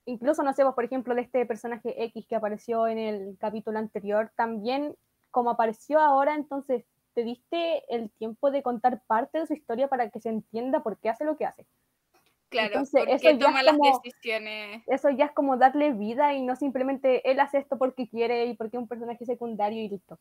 incluso 0.10 0.43
no 0.43 0.53
sé, 0.53 0.64
por 0.66 0.84
ejemplo, 0.84 1.16
de 1.16 1.22
este 1.22 1.45
personaje 1.45 2.03
X 2.05 2.26
que 2.28 2.36
apareció 2.36 2.88
en 2.88 2.97
el 2.97 3.38
capítulo 3.39 3.80
anterior, 3.80 4.32
también 4.36 4.95
como 5.32 5.51
apareció 5.51 5.99
ahora, 5.99 6.36
entonces 6.36 6.86
te 7.14 7.24
diste 7.24 7.84
el 7.93 8.10
tiempo 8.12 8.49
de 8.51 8.64
contar 8.64 9.01
parte 9.05 9.39
de 9.39 9.47
su 9.47 9.53
historia 9.53 9.88
para 9.88 10.10
que 10.10 10.20
se 10.20 10.30
entienda 10.30 10.82
por 10.82 10.97
qué 10.97 11.10
hace 11.10 11.26
lo 11.26 11.38
que 11.38 11.45
hace. 11.45 11.66
Claro, 12.49 12.82
porque 12.91 13.14
eso 13.14 13.38
toma 13.38 13.62
las 13.62 13.78
decisiones. 13.78 14.84
Eso 14.88 15.12
ya 15.12 15.26
es 15.26 15.32
como 15.34 15.57
darle 15.57 15.93
vida 15.93 16.34
y 16.34 16.41
no 16.41 16.55
simplemente 16.55 17.30
él 17.30 17.39
hace 17.39 17.60
esto 17.60 17.78
porque 17.78 18.10
quiere 18.10 18.45
y 18.45 18.55
porque 18.55 18.78
es 18.78 18.82
un 18.82 18.88
personaje 18.88 19.24
secundario 19.26 19.84
y 19.84 19.89
listo. 19.89 20.20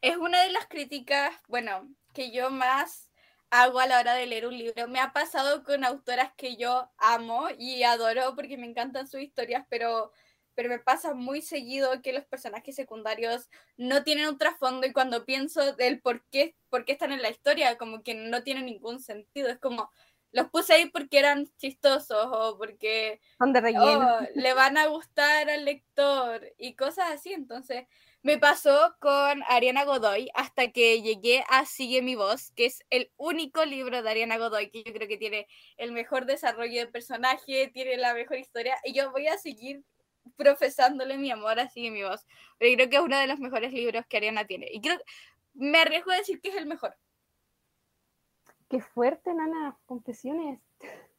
Es 0.00 0.16
una 0.16 0.40
de 0.42 0.50
las 0.50 0.66
críticas, 0.66 1.34
bueno, 1.48 1.88
que 2.14 2.30
yo 2.30 2.50
más 2.50 3.07
hago 3.50 3.80
a 3.80 3.86
la 3.86 4.00
hora 4.00 4.14
de 4.14 4.26
leer 4.26 4.46
un 4.46 4.56
libro. 4.56 4.88
Me 4.88 5.00
ha 5.00 5.12
pasado 5.12 5.64
con 5.64 5.84
autoras 5.84 6.32
que 6.36 6.56
yo 6.56 6.90
amo 6.98 7.48
y 7.58 7.82
adoro 7.82 8.34
porque 8.34 8.58
me 8.58 8.66
encantan 8.66 9.08
sus 9.08 9.20
historias, 9.20 9.64
pero, 9.68 10.12
pero 10.54 10.68
me 10.68 10.78
pasa 10.78 11.14
muy 11.14 11.42
seguido 11.42 12.02
que 12.02 12.12
los 12.12 12.24
personajes 12.24 12.74
secundarios 12.74 13.48
no 13.76 14.04
tienen 14.04 14.28
un 14.28 14.38
trasfondo 14.38 14.86
y 14.86 14.92
cuando 14.92 15.24
pienso 15.24 15.74
del 15.74 16.00
por 16.00 16.24
qué, 16.30 16.56
por 16.68 16.84
qué 16.84 16.92
están 16.92 17.12
en 17.12 17.22
la 17.22 17.30
historia, 17.30 17.78
como 17.78 18.02
que 18.02 18.14
no 18.14 18.42
tiene 18.42 18.62
ningún 18.62 19.00
sentido. 19.00 19.48
Es 19.48 19.58
como, 19.58 19.90
los 20.32 20.50
puse 20.50 20.74
ahí 20.74 20.86
porque 20.90 21.18
eran 21.18 21.48
chistosos 21.56 22.26
o 22.30 22.58
porque 22.58 23.20
oh, 23.40 24.18
le 24.34 24.54
van 24.54 24.76
a 24.76 24.86
gustar 24.88 25.48
al 25.48 25.64
lector 25.64 26.52
y 26.58 26.74
cosas 26.74 27.10
así. 27.12 27.32
Entonces, 27.32 27.86
me 28.28 28.36
pasó 28.36 28.94
con 29.00 29.42
Ariana 29.48 29.86
Godoy 29.86 30.28
hasta 30.34 30.70
que 30.70 31.00
llegué 31.00 31.44
a 31.48 31.64
Sigue 31.64 32.02
mi 32.02 32.14
voz, 32.14 32.50
que 32.50 32.66
es 32.66 32.84
el 32.90 33.10
único 33.16 33.64
libro 33.64 34.02
de 34.02 34.10
Ariana 34.10 34.36
Godoy 34.36 34.68
que 34.68 34.82
yo 34.82 34.92
creo 34.92 35.08
que 35.08 35.16
tiene 35.16 35.46
el 35.78 35.92
mejor 35.92 36.26
desarrollo 36.26 36.78
de 36.78 36.88
personaje, 36.88 37.68
tiene 37.72 37.96
la 37.96 38.12
mejor 38.12 38.36
historia 38.36 38.76
y 38.84 38.92
yo 38.92 39.12
voy 39.12 39.28
a 39.28 39.38
seguir 39.38 39.82
profesándole 40.36 41.16
mi 41.16 41.30
amor 41.30 41.58
a 41.58 41.70
Sigue 41.70 41.90
mi 41.90 42.02
voz, 42.02 42.26
porque 42.58 42.74
creo 42.74 42.90
que 42.90 42.96
es 42.96 43.02
uno 43.02 43.18
de 43.18 43.28
los 43.28 43.38
mejores 43.38 43.72
libros 43.72 44.04
que 44.06 44.18
Ariana 44.18 44.46
tiene 44.46 44.68
y 44.70 44.82
creo 44.82 44.98
me 45.54 45.78
arriesgo 45.78 46.10
a 46.10 46.16
decir 46.16 46.38
que 46.42 46.50
es 46.50 46.56
el 46.56 46.66
mejor. 46.66 46.94
Qué 48.68 48.82
fuerte, 48.82 49.32
Nana, 49.32 49.78
confesiones. 49.86 50.60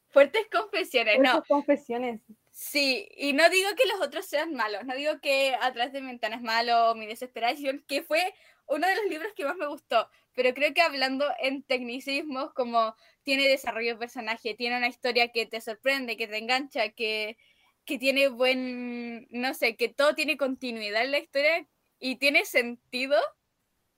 Fuertes 0.10 0.48
confesiones, 0.52 1.16
Fuertes 1.16 1.34
no. 1.34 1.44
confesiones. 1.48 2.22
Sí, 2.62 3.08
y 3.16 3.32
no 3.32 3.50
digo 3.50 3.70
que 3.78 3.88
los 3.88 4.06
otros 4.06 4.26
sean 4.26 4.54
malos, 4.54 4.84
no 4.84 4.94
digo 4.94 5.22
que 5.22 5.56
Atrás 5.62 5.94
de 5.94 6.02
ventana 6.02 6.36
es 6.36 6.42
malo 6.42 6.92
o 6.92 6.96
Mi 6.96 7.08
desesperación, 7.08 7.86
que 7.88 8.04
fue 8.04 8.34
uno 8.68 8.86
de 8.86 8.98
los 8.98 9.06
libros 9.06 9.32
que 9.34 9.46
más 9.46 9.56
me 9.56 9.66
gustó, 9.68 10.10
pero 10.36 10.54
creo 10.54 10.74
que 10.74 10.82
hablando 10.82 11.26
en 11.40 11.64
tecnicismos, 11.64 12.52
como 12.52 12.98
tiene 13.24 13.48
desarrollo 13.48 13.94
de 13.94 14.00
personaje, 14.00 14.56
tiene 14.56 14.76
una 14.78 14.90
historia 14.90 15.30
que 15.30 15.46
te 15.46 15.62
sorprende, 15.62 16.18
que 16.18 16.28
te 16.28 16.38
engancha, 16.38 16.90
que, 16.90 17.38
que 17.86 17.98
tiene 17.98 18.28
buen, 18.28 19.30
no 19.32 19.54
sé, 19.54 19.78
que 19.78 19.88
todo 19.88 20.14
tiene 20.14 20.36
continuidad 20.36 21.06
en 21.06 21.12
la 21.12 21.20
historia 21.20 21.66
y 21.98 22.18
tiene 22.18 22.44
sentido, 22.44 23.16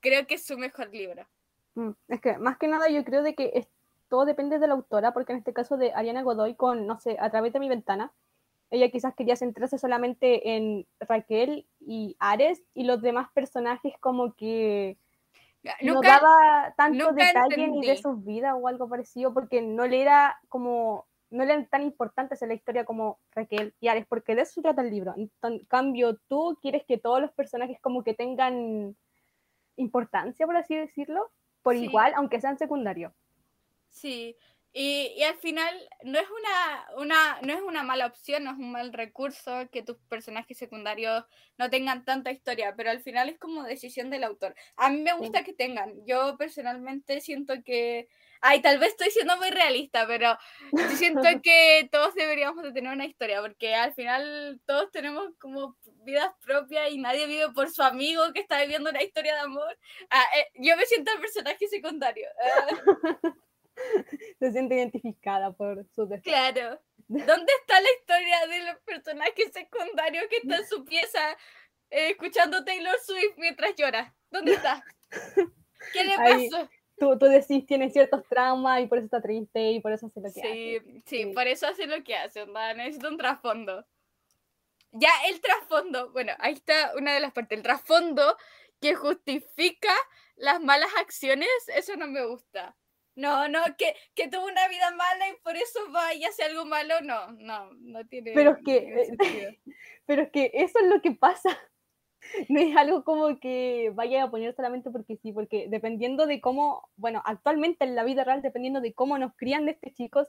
creo 0.01 0.27
que 0.27 0.35
es 0.35 0.45
su 0.45 0.59
mejor 0.59 0.93
libro. 0.93 1.27
Mm, 1.73 1.93
Es 2.09 2.21
que 2.21 2.37
más 2.37 2.59
que 2.59 2.67
nada 2.67 2.89
yo 2.89 3.03
creo 3.03 3.23
de 3.23 3.33
que 3.33 3.67
todo 4.07 4.25
depende 4.25 4.59
de 4.59 4.67
la 4.67 4.75
autora, 4.75 5.13
porque 5.13 5.31
en 5.31 5.39
este 5.39 5.51
caso 5.51 5.77
de 5.77 5.93
Ariana 5.93 6.21
Godoy 6.21 6.53
con, 6.53 6.85
no 6.85 6.99
sé, 6.99 7.17
a 7.19 7.31
través 7.31 7.53
de 7.53 7.59
mi 7.59 7.67
ventana, 7.67 8.13
ella 8.71 8.89
quizás 8.89 9.13
quería 9.13 9.35
centrarse 9.35 9.77
solamente 9.77 10.55
en 10.55 10.87
Raquel 10.99 11.67
y 11.81 12.15
Ares 12.19 12.63
y 12.73 12.85
los 12.85 13.01
demás 13.01 13.29
personajes 13.33 13.93
como 13.99 14.33
que 14.33 14.97
no 15.81 16.01
daba 16.01 16.73
tanto 16.75 17.11
detalle 17.11 17.67
ni 17.67 17.85
de 17.85 17.97
sus 17.97 18.23
vidas 18.25 18.55
o 18.57 18.67
algo 18.67 18.89
parecido, 18.89 19.33
porque 19.33 19.61
no 19.61 19.85
le 19.85 20.01
era 20.01 20.39
como, 20.49 21.05
no 21.29 21.43
eran 21.43 21.67
tan 21.67 21.83
importantes 21.83 22.41
en 22.41 22.47
la 22.47 22.55
historia 22.55 22.85
como 22.85 23.19
Raquel 23.35 23.73
y 23.79 23.89
Ares, 23.89 24.05
porque 24.07 24.35
de 24.35 24.43
eso 24.43 24.53
se 24.53 24.61
trata 24.61 24.81
el 24.81 24.89
libro. 24.89 25.13
En 25.15 25.29
cambio, 25.65 26.15
tú 26.27 26.57
quieres 26.61 26.83
que 26.85 26.97
todos 26.97 27.21
los 27.21 27.31
personajes 27.33 27.77
como 27.81 28.03
que 28.03 28.13
tengan 28.13 28.95
importancia, 29.75 30.45
por 30.45 30.55
así 30.55 30.75
decirlo, 30.75 31.29
por 31.61 31.75
Sí. 31.75 31.83
igual, 31.83 32.13
aunque 32.15 32.41
sean 32.41 32.57
secundarios. 32.57 33.13
Sí, 33.89 34.35
y, 34.73 35.13
y 35.17 35.23
al 35.23 35.35
final 35.35 35.89
no 36.03 36.17
es 36.17 36.27
una, 36.29 36.87
una, 36.97 37.41
no 37.41 37.53
es 37.53 37.61
una 37.61 37.83
mala 37.83 38.05
opción, 38.05 38.45
no 38.45 38.51
es 38.51 38.57
un 38.57 38.71
mal 38.71 38.93
recurso 38.93 39.69
que 39.69 39.83
tus 39.83 39.97
personajes 40.07 40.57
secundarios 40.57 41.25
no 41.57 41.69
tengan 41.69 42.05
tanta 42.05 42.31
historia, 42.31 42.73
pero 42.77 42.89
al 42.89 43.01
final 43.01 43.27
es 43.27 43.37
como 43.37 43.63
decisión 43.63 44.09
del 44.09 44.23
autor. 44.23 44.55
A 44.77 44.89
mí 44.89 45.01
me 45.01 45.13
gusta 45.13 45.43
que 45.43 45.53
tengan. 45.53 45.93
Yo 46.05 46.37
personalmente 46.37 47.19
siento 47.19 47.55
que, 47.65 48.07
ay, 48.39 48.61
tal 48.61 48.79
vez 48.79 48.91
estoy 48.91 49.11
siendo 49.11 49.35
muy 49.35 49.49
realista, 49.49 50.07
pero 50.07 50.37
yo 50.71 50.89
siento 50.95 51.21
que 51.43 51.89
todos 51.91 52.15
deberíamos 52.15 52.63
de 52.63 52.71
tener 52.71 52.93
una 52.93 53.05
historia, 53.05 53.41
porque 53.41 53.75
al 53.75 53.93
final 53.93 54.61
todos 54.65 54.89
tenemos 54.91 55.33
como 55.37 55.75
vidas 56.05 56.31
propias 56.45 56.91
y 56.91 56.97
nadie 56.97 57.27
vive 57.27 57.49
por 57.51 57.69
su 57.69 57.83
amigo 57.83 58.31
que 58.33 58.39
está 58.39 58.61
viviendo 58.61 58.89
una 58.89 59.03
historia 59.03 59.33
de 59.35 59.41
amor. 59.41 59.77
Ah, 60.09 60.25
eh, 60.37 60.47
yo 60.55 60.77
me 60.77 60.85
siento 60.85 61.11
el 61.11 61.19
personaje 61.19 61.67
secundario. 61.67 62.29
Ah. 62.41 62.67
Se 64.39 64.51
siente 64.51 64.75
identificada 64.75 65.51
por 65.53 65.85
su 65.95 66.07
destino. 66.07 66.35
Claro. 66.35 66.81
¿Dónde 67.07 67.51
está 67.61 67.81
la 67.81 67.89
historia 67.99 68.47
de 68.47 68.63
los 68.71 68.77
personajes 68.81 69.51
secundarios 69.53 70.25
que 70.29 70.37
está 70.37 70.57
en 70.57 70.67
su 70.67 70.85
pieza 70.85 71.31
eh, 71.89 72.09
escuchando 72.11 72.63
Taylor 72.63 72.97
Swift 73.05 73.35
mientras 73.37 73.75
llora? 73.75 74.15
¿Dónde 74.29 74.53
está? 74.53 74.83
¿Qué 75.93 76.03
le 76.03 76.15
pasó? 76.15 76.69
Tú, 76.97 77.17
tú 77.17 77.25
decís, 77.25 77.65
tiene 77.65 77.89
ciertos 77.89 78.23
traumas 78.29 78.81
y 78.81 78.85
por 78.85 78.99
eso 78.99 79.05
está 79.05 79.21
triste 79.21 79.71
y 79.71 79.79
por 79.81 79.91
eso 79.91 80.05
hace 80.05 80.21
lo 80.21 80.27
que 80.31 80.39
Sí, 80.41 80.77
hace. 80.77 80.81
sí, 80.85 81.03
Sí. 81.05 81.25
por 81.33 81.47
eso 81.47 81.67
hace 81.67 81.87
lo 81.87 82.03
que 82.03 82.15
hace, 82.15 82.43
onda, 82.43 82.73
necesito 82.75 83.07
un 83.09 83.17
trasfondo. 83.17 83.85
Ya 84.91 85.09
el 85.29 85.41
trasfondo, 85.41 86.11
bueno, 86.11 86.33
ahí 86.37 86.53
está 86.53 86.93
una 86.95 87.13
de 87.13 87.19
las 87.19 87.31
partes, 87.31 87.57
el 87.57 87.63
trasfondo 87.63 88.37
que 88.81 88.93
justifica 88.93 89.93
las 90.35 90.61
malas 90.61 90.89
acciones, 90.99 91.47
eso 91.75 91.95
no 91.95 92.07
me 92.07 92.23
gusta. 92.25 92.75
No, 93.21 93.47
no, 93.47 93.59
que, 93.77 93.95
que 94.15 94.27
tuvo 94.29 94.45
una 94.45 94.67
vida 94.67 94.89
mala 94.91 95.29
y 95.29 95.39
por 95.43 95.55
eso 95.55 95.79
va 95.95 96.13
y 96.15 96.25
hace 96.25 96.43
algo 96.43 96.65
malo, 96.65 96.95
no, 97.03 97.31
no, 97.33 97.71
no 97.73 98.03
tiene, 98.07 98.31
Pero 98.33 98.51
es 98.51 98.63
que, 98.65 98.77
eh, 98.77 99.05
sentido. 99.05 99.51
Pero 100.07 100.23
es 100.23 100.31
que 100.31 100.51
eso 100.55 100.79
es 100.79 100.87
lo 100.87 101.01
que 101.01 101.11
pasa. 101.11 101.49
No 102.49 102.59
es 102.59 102.77
algo 102.77 103.03
como 103.03 103.39
que 103.39 103.91
vaya 103.95 104.23
a 104.23 104.29
poner 104.29 104.55
solamente 104.55 104.91
porque 104.91 105.17
sí, 105.17 105.31
porque 105.31 105.65
dependiendo 105.69 106.27
de 106.27 106.39
cómo, 106.39 106.87
bueno, 106.95 107.23
actualmente 107.25 107.83
en 107.83 107.95
la 107.95 108.03
vida 108.03 108.23
real, 108.23 108.43
dependiendo 108.43 108.79
de 108.79 108.93
cómo 108.93 109.17
nos 109.17 109.35
crían 109.35 109.65
de 109.65 109.71
este 109.71 109.91
chicos, 109.91 110.27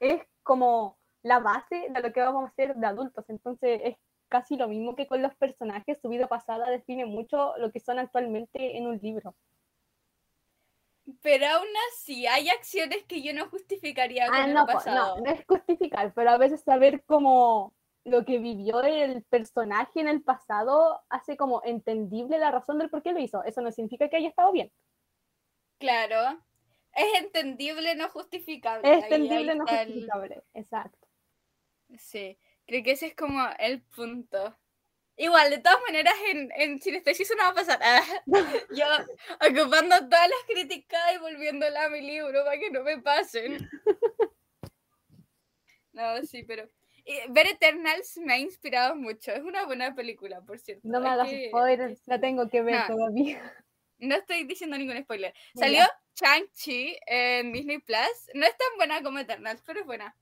es 0.00 0.20
como 0.42 0.98
la 1.22 1.38
base 1.38 1.86
de 1.90 2.00
lo 2.00 2.12
que 2.12 2.20
vamos 2.20 2.44
a 2.44 2.48
hacer 2.48 2.74
de 2.74 2.86
adultos. 2.86 3.24
Entonces 3.28 3.80
es 3.84 3.96
casi 4.28 4.56
lo 4.56 4.66
mismo 4.66 4.96
que 4.96 5.06
con 5.06 5.22
los 5.22 5.34
personajes, 5.36 6.00
su 6.02 6.08
vida 6.08 6.26
pasada 6.26 6.68
define 6.70 7.06
mucho 7.06 7.56
lo 7.58 7.70
que 7.70 7.78
son 7.78 8.00
actualmente 8.00 8.76
en 8.76 8.88
un 8.88 8.98
libro. 8.98 9.36
Pero 11.20 11.46
aún 11.46 11.68
así, 11.92 12.26
hay 12.26 12.48
acciones 12.48 13.04
que 13.04 13.22
yo 13.22 13.34
no 13.34 13.48
justificaría 13.48 14.26
con 14.26 14.34
Ah, 14.36 14.44
el 14.46 14.54
no, 14.54 14.66
po, 14.66 14.72
pasado. 14.72 15.16
no, 15.18 15.24
no 15.24 15.30
es 15.30 15.44
justificar, 15.46 16.12
pero 16.14 16.30
a 16.30 16.38
veces 16.38 16.62
saber 16.62 17.04
cómo 17.04 17.74
lo 18.04 18.24
que 18.24 18.38
vivió 18.38 18.80
el 18.82 19.22
personaje 19.24 20.00
en 20.00 20.08
el 20.08 20.22
pasado 20.22 21.02
hace 21.08 21.36
como 21.36 21.62
entendible 21.64 22.38
la 22.38 22.50
razón 22.50 22.78
del 22.78 22.90
por 22.90 23.02
qué 23.02 23.12
lo 23.12 23.20
hizo. 23.20 23.44
Eso 23.44 23.60
no 23.60 23.70
significa 23.70 24.08
que 24.08 24.16
haya 24.16 24.28
estado 24.28 24.50
bien. 24.52 24.72
Claro. 25.78 26.40
Es 26.94 27.20
entendible, 27.20 27.94
no 27.94 28.08
justificable. 28.08 28.90
Es 28.98 29.04
entendible, 29.04 29.54
no 29.54 29.64
el- 29.66 29.76
justificable. 29.78 30.42
Exacto. 30.54 31.08
Sí, 31.98 32.38
creo 32.66 32.82
que 32.82 32.92
ese 32.92 33.06
es 33.06 33.14
como 33.16 33.40
el 33.58 33.82
punto. 33.82 34.56
Igual, 35.16 35.50
de 35.50 35.58
todas 35.58 35.78
maneras, 35.86 36.14
en, 36.30 36.50
en 36.56 36.80
Sinestesia 36.80 37.22
eso 37.24 37.34
no 37.36 37.42
va 37.44 37.48
a 37.50 37.54
pasar. 37.54 37.78
Ah, 37.82 38.02
Yo 38.74 38.86
ocupando 39.46 39.96
todas 40.08 40.28
las 40.28 40.44
críticas 40.48 41.00
y 41.14 41.18
volviéndola 41.18 41.84
a 41.84 41.88
mi 41.90 42.00
libro 42.00 42.44
para 42.44 42.58
que 42.58 42.70
no 42.70 42.82
me 42.82 42.98
pasen. 42.98 43.68
No, 45.92 46.22
sí, 46.22 46.42
pero... 46.44 46.66
y 47.04 47.18
ver 47.30 47.48
Eternals 47.48 48.16
me 48.16 48.32
ha 48.32 48.38
inspirado 48.38 48.96
mucho. 48.96 49.30
Es 49.30 49.42
una 49.42 49.66
buena 49.66 49.94
película, 49.94 50.40
por 50.40 50.58
cierto. 50.58 50.88
No 50.88 51.00
me 51.00 51.08
hagas 51.10 51.28
que- 51.28 51.48
spoilers, 51.48 52.00
la 52.06 52.18
tengo 52.18 52.48
que 52.48 52.62
ver 52.62 52.76
No. 52.76 52.86
todavía. 52.96 53.54
No 53.98 54.14
estoy 54.16 54.44
diciendo 54.44 54.78
ningún 54.78 55.00
spoiler. 55.02 55.34
Salió 55.54 55.84
Chang-Chi 56.14 56.96
en 57.06 57.52
Disney 57.52 57.78
Plus. 57.78 58.30
No 58.34 58.46
es 58.46 58.56
tan 58.56 58.76
buena 58.76 59.02
como 59.02 59.18
Eternals, 59.18 59.62
pero 59.66 59.80
es 59.80 59.86
buena. 59.86 60.16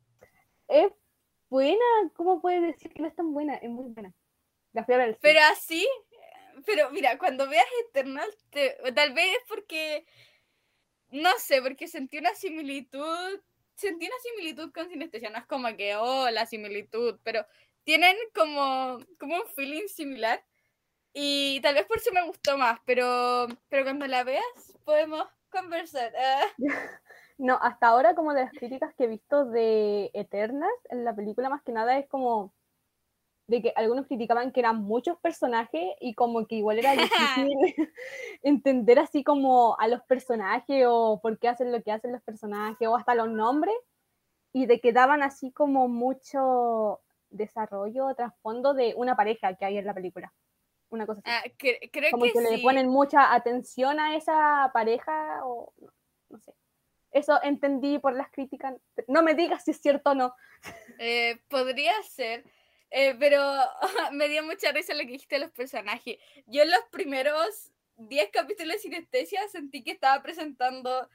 Es 0.69 0.93
buena, 1.49 1.85
¿cómo 2.15 2.41
puedes 2.41 2.63
decir 2.63 2.93
que 2.93 3.03
no 3.03 3.09
es 3.09 3.15
tan 3.15 3.33
buena? 3.33 3.55
Es 3.55 3.71
muy 3.71 3.87
buena. 3.93 4.13
La 4.73 4.85
fui 4.85 4.95
a 4.95 4.99
ver. 4.99 5.19
Pero 5.21 5.41
así, 5.53 5.87
pero 6.67 6.91
mira, 6.91 7.19
cuando 7.19 7.49
veas 7.49 7.67
Eternals, 7.89 8.37
te- 8.51 8.77
tal 8.95 9.13
vez 9.13 9.27
es 9.27 9.45
porque, 9.49 10.07
no 11.11 11.31
sé, 11.39 11.61
porque 11.63 11.89
sentí 11.89 12.19
una 12.19 12.35
similitud, 12.35 13.41
sentí 13.75 14.07
una 14.07 14.15
similitud 14.23 14.73
con 14.73 14.89
Sinestesia, 14.89 15.31
no 15.31 15.39
es 15.39 15.47
como 15.47 15.69
que, 15.77 15.97
oh, 15.97 16.31
la 16.31 16.47
similitud, 16.47 17.19
pero 17.25 17.45
tienen 17.85 18.17
como, 18.35 18.99
como 19.19 19.37
un 19.37 19.47
feeling 19.57 19.89
similar 19.89 20.43
y 21.15 21.61
tal 21.63 21.75
vez 21.77 21.87
por 21.87 21.99
eso 21.99 22.13
me 22.13 22.27
gustó 22.27 22.59
más, 22.59 22.81
pero, 22.87 23.49
pero 23.69 23.85
cuando 23.85 24.07
la 24.09 24.25
veas 24.25 24.45
podemos 24.85 25.27
conversar. 25.51 26.13
ah. 26.19 26.45
No, 27.39 27.59
hasta 27.63 27.89
ahora 27.89 28.15
como 28.15 28.35
de 28.35 28.43
las 28.43 28.53
críticas 28.53 28.95
que 28.95 29.05
he 29.05 29.09
visto 29.09 29.47
de 29.47 30.11
Eternals 30.15 30.73
en 30.91 31.05
la 31.05 31.15
película 31.15 31.49
más 31.49 31.63
que 31.63 31.73
nada 31.73 31.99
es 31.99 32.07
como 32.09 32.53
de 33.51 33.63
que 33.63 33.73
algunos 33.75 34.07
criticaban 34.07 34.53
que 34.53 34.61
eran 34.61 34.83
muchos 34.83 35.19
personajes 35.19 35.83
y 36.01 36.15
como 36.15 36.47
que 36.47 36.55
igual 36.55 36.79
era 36.79 36.93
difícil 37.45 37.49
entender 38.43 39.01
así 39.01 39.25
como 39.25 39.77
a 39.81 39.89
los 39.89 40.03
personajes 40.03 40.85
o 40.89 41.19
por 41.21 41.39
qué 41.39 41.49
hacen 41.49 41.73
lo 41.73 41.83
que 41.83 41.91
hacen 41.91 42.13
los 42.13 42.23
personajes 42.23 42.87
o 42.87 42.97
hasta 42.97 43.17
los 43.17 43.29
nombres 43.29 43.75
y 44.53 44.67
de 44.67 44.81
que 44.81 44.93
daban 44.93 45.23
así 45.25 45.51
como 45.51 45.89
mucho 45.89 47.01
desarrollo 47.31 48.07
o 48.07 48.15
trasfondo 48.15 48.73
de 48.73 48.95
una 48.97 49.17
pareja 49.17 49.55
que 49.55 49.65
hay 49.65 49.79
en 49.79 49.87
la 49.87 49.95
película. 49.95 50.33
Una 50.91 51.07
cosa 51.07 51.21
así. 51.25 51.31
Ah, 51.31 51.43
cre- 51.59 51.91
creo 51.93 52.11
como 52.13 52.25
que, 52.25 52.33
que, 52.33 52.41
le 52.41 52.57
sí. 52.57 52.63
ponen 52.63 52.89
mucha 52.89 53.35
atención 53.35 53.99
a 53.99 54.17
esa 54.17 54.71
pareja 54.73 55.41
o 55.45 55.73
no, 55.79 55.93
no 56.31 56.41
sé. 56.41 56.55
Eso 57.11 57.41
entendí 57.43 57.99
por 57.99 58.15
las 58.15 58.31
críticas. 58.31 58.75
No 59.09 59.23
me 59.23 59.35
digas 59.35 59.65
si 59.65 59.73
es 59.73 59.81
cierto 59.81 60.11
o 60.11 60.15
no. 60.15 60.35
Eh, 60.99 61.41
podría 61.49 62.01
ser, 62.05 62.45
eh, 62.91 63.15
pero 63.19 63.41
me 64.13 64.29
dio 64.29 64.43
mucha 64.45 64.73
risa 64.73 64.95
lo 64.95 65.01
que 65.01 65.07
dijiste 65.13 65.37
de 65.37 65.43
los 65.43 65.51
personajes. 65.53 66.19
Yo 66.47 66.63
en 66.63 66.71
los 66.71 66.83
primeros 66.91 67.73
10 67.97 68.31
capítulos 68.33 68.75
de 68.75 68.79
Sinestesia 68.81 69.47
sentí 69.49 69.83
que 69.83 69.93
estaba 69.93 70.23
presentando 70.23 71.09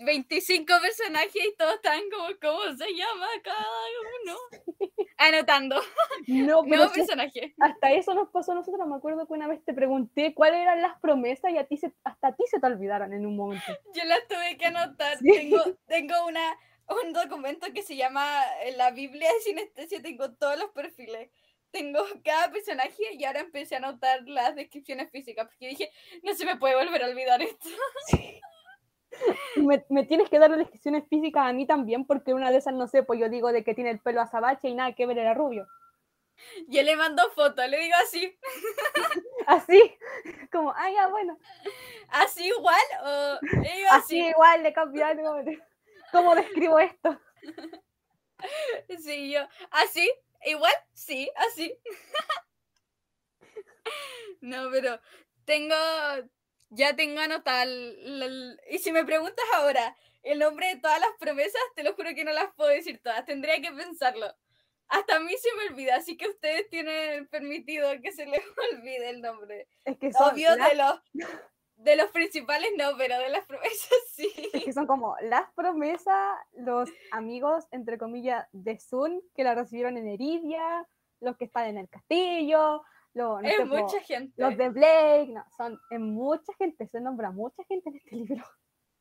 25 0.00 0.64
personajes 0.80 1.34
y 1.34 1.54
todos 1.56 1.74
estaban 1.74 2.02
como, 2.10 2.28
¿cómo 2.40 2.76
se 2.76 2.86
llama 2.94 3.26
cada 3.42 3.66
uno? 4.24 4.36
Anotando, 5.18 5.80
No, 6.28 6.62
pero 6.68 6.90
personaje. 6.92 7.54
hasta 7.58 7.92
eso 7.92 8.14
nos 8.14 8.28
pasó 8.30 8.52
a 8.52 8.54
nosotros. 8.56 8.86
Me 8.86 8.94
acuerdo 8.96 9.26
que 9.26 9.32
una 9.32 9.48
vez 9.48 9.64
te 9.64 9.74
pregunté 9.74 10.34
cuáles 10.34 10.60
eran 10.60 10.80
las 10.82 10.98
promesas 11.00 11.50
y 11.50 11.58
a 11.58 11.66
ti 11.66 11.76
se, 11.76 11.92
hasta 12.04 12.28
a 12.28 12.36
ti 12.36 12.44
se 12.48 12.60
te 12.60 12.66
olvidaron 12.66 13.12
en 13.12 13.26
un 13.26 13.36
momento. 13.36 13.76
Yo 13.94 14.04
las 14.04 14.26
tuve 14.28 14.56
que 14.56 14.66
anotar. 14.66 15.18
Sí. 15.18 15.32
Tengo, 15.32 15.64
tengo 15.88 16.26
una, 16.26 16.56
un 16.88 17.12
documento 17.12 17.66
que 17.74 17.82
se 17.82 17.96
llama 17.96 18.42
eh, 18.62 18.72
La 18.76 18.90
Biblia 18.90 19.32
de 19.32 19.40
Sinestesia. 19.40 20.02
Tengo 20.02 20.32
todos 20.32 20.58
los 20.58 20.70
perfiles. 20.70 21.30
Tengo 21.70 22.02
cada 22.24 22.50
personaje 22.50 23.02
y 23.12 23.24
ahora 23.24 23.40
empecé 23.40 23.74
a 23.74 23.78
anotar 23.78 24.22
las 24.26 24.54
descripciones 24.54 25.10
físicas 25.10 25.46
porque 25.46 25.68
dije, 25.68 25.90
no 26.22 26.34
se 26.34 26.46
me 26.46 26.56
puede 26.56 26.76
volver 26.76 27.02
a 27.02 27.08
olvidar 27.08 27.42
esto. 27.42 27.68
Me, 29.56 29.84
me 29.88 30.04
tienes 30.04 30.30
que 30.30 30.38
dar 30.38 30.50
las 30.50 30.58
descripciones 30.60 31.04
físicas 31.08 31.44
a 31.46 31.52
mí 31.52 31.66
también, 31.66 32.06
porque 32.06 32.34
una 32.34 32.50
de 32.50 32.58
esas, 32.58 32.74
no 32.74 32.86
sé, 32.86 33.02
pues 33.02 33.18
yo 33.20 33.28
digo 33.28 33.52
de 33.52 33.64
que 33.64 33.74
tiene 33.74 33.90
el 33.90 34.00
pelo 34.00 34.20
azabache 34.20 34.68
y 34.68 34.74
nada 34.74 34.94
que 34.94 35.06
ver, 35.06 35.18
era 35.18 35.34
rubio. 35.34 35.66
Yo 36.68 36.82
le 36.82 36.94
mando 36.94 37.28
foto, 37.30 37.66
le 37.66 37.78
digo 37.80 37.96
así. 38.02 38.38
Así, 39.46 39.80
como, 40.52 40.72
ah, 40.72 40.90
ya, 40.90 41.08
bueno. 41.08 41.38
¿Así 42.10 42.46
igual? 42.46 42.80
O 43.02 43.38
le 43.62 43.76
digo 43.76 43.88
Así 43.90 44.20
así. 44.20 44.28
igual, 44.28 44.62
le 44.62 44.72
cambio 44.74 45.06
algo. 45.06 45.36
¿Cómo 46.12 46.34
describo 46.34 46.78
esto? 46.78 47.20
Sí, 49.02 49.32
yo. 49.32 49.40
¿Así? 49.72 50.08
¿Igual? 50.44 50.72
Sí, 50.94 51.28
así. 51.34 51.76
No, 54.40 54.70
pero 54.70 55.00
tengo. 55.44 55.74
Ya 56.70 56.94
tengo 56.94 57.20
el- 57.22 58.60
Y 58.70 58.78
si 58.78 58.92
me 58.92 59.04
preguntas 59.04 59.44
ahora 59.54 59.96
el 60.22 60.38
nombre 60.38 60.68
de 60.68 60.80
todas 60.80 61.00
las 61.00 61.10
promesas, 61.18 61.60
te 61.74 61.82
lo 61.82 61.94
juro 61.94 62.10
que 62.14 62.24
no 62.24 62.32
las 62.32 62.54
puedo 62.54 62.70
decir 62.70 63.00
todas. 63.02 63.24
Tendría 63.24 63.60
que 63.60 63.72
pensarlo. 63.72 64.32
Hasta 64.88 65.16
a 65.16 65.20
mí 65.20 65.34
se 65.36 65.54
me 65.56 65.64
olvida, 65.70 65.96
así 65.96 66.16
que 66.16 66.28
ustedes 66.28 66.68
tienen 66.70 67.26
permitido 67.28 67.90
que 68.02 68.12
se 68.12 68.26
les 68.26 68.40
olvide 68.72 69.10
el 69.10 69.20
nombre. 69.20 69.66
Es 69.84 69.98
que 69.98 70.12
son, 70.12 70.32
Obvio, 70.34 70.54
de 70.56 70.74
los, 70.74 71.00
de 71.78 71.94
los 71.96 72.10
principales 72.10 72.70
no, 72.76 72.96
pero 72.96 73.18
de 73.18 73.28
las 73.30 73.44
promesas 73.46 73.88
sí. 74.12 74.30
es 74.52 74.64
que 74.64 74.72
son 74.72 74.86
como 74.86 75.16
las 75.22 75.50
promesas, 75.54 76.36
los 76.56 76.90
amigos, 77.12 77.66
entre 77.70 77.98
comillas, 77.98 78.46
de 78.52 78.78
Sun, 78.78 79.22
que 79.34 79.44
la 79.44 79.54
recibieron 79.54 79.96
en 79.96 80.08
Eridia, 80.08 80.86
los 81.20 81.36
que 81.36 81.44
están 81.46 81.66
en 81.68 81.78
el 81.78 81.88
castillo, 81.88 82.82
los, 83.14 83.40
no 83.42 83.48
Es 83.48 83.56
sé, 83.56 83.64
mucha 83.64 84.00
gente. 84.00 84.34
los 84.36 84.56
de 84.56 84.68
Blake, 84.68 85.28
no, 85.32 85.44
son 85.56 85.80
en 85.90 86.02
mucha 86.02 86.52
gente, 86.58 86.86
se 86.88 87.00
nombra 87.00 87.30
mucha 87.30 87.62
gente 87.64 87.88
en 87.90 87.96
este 87.96 88.16
libro. 88.16 88.44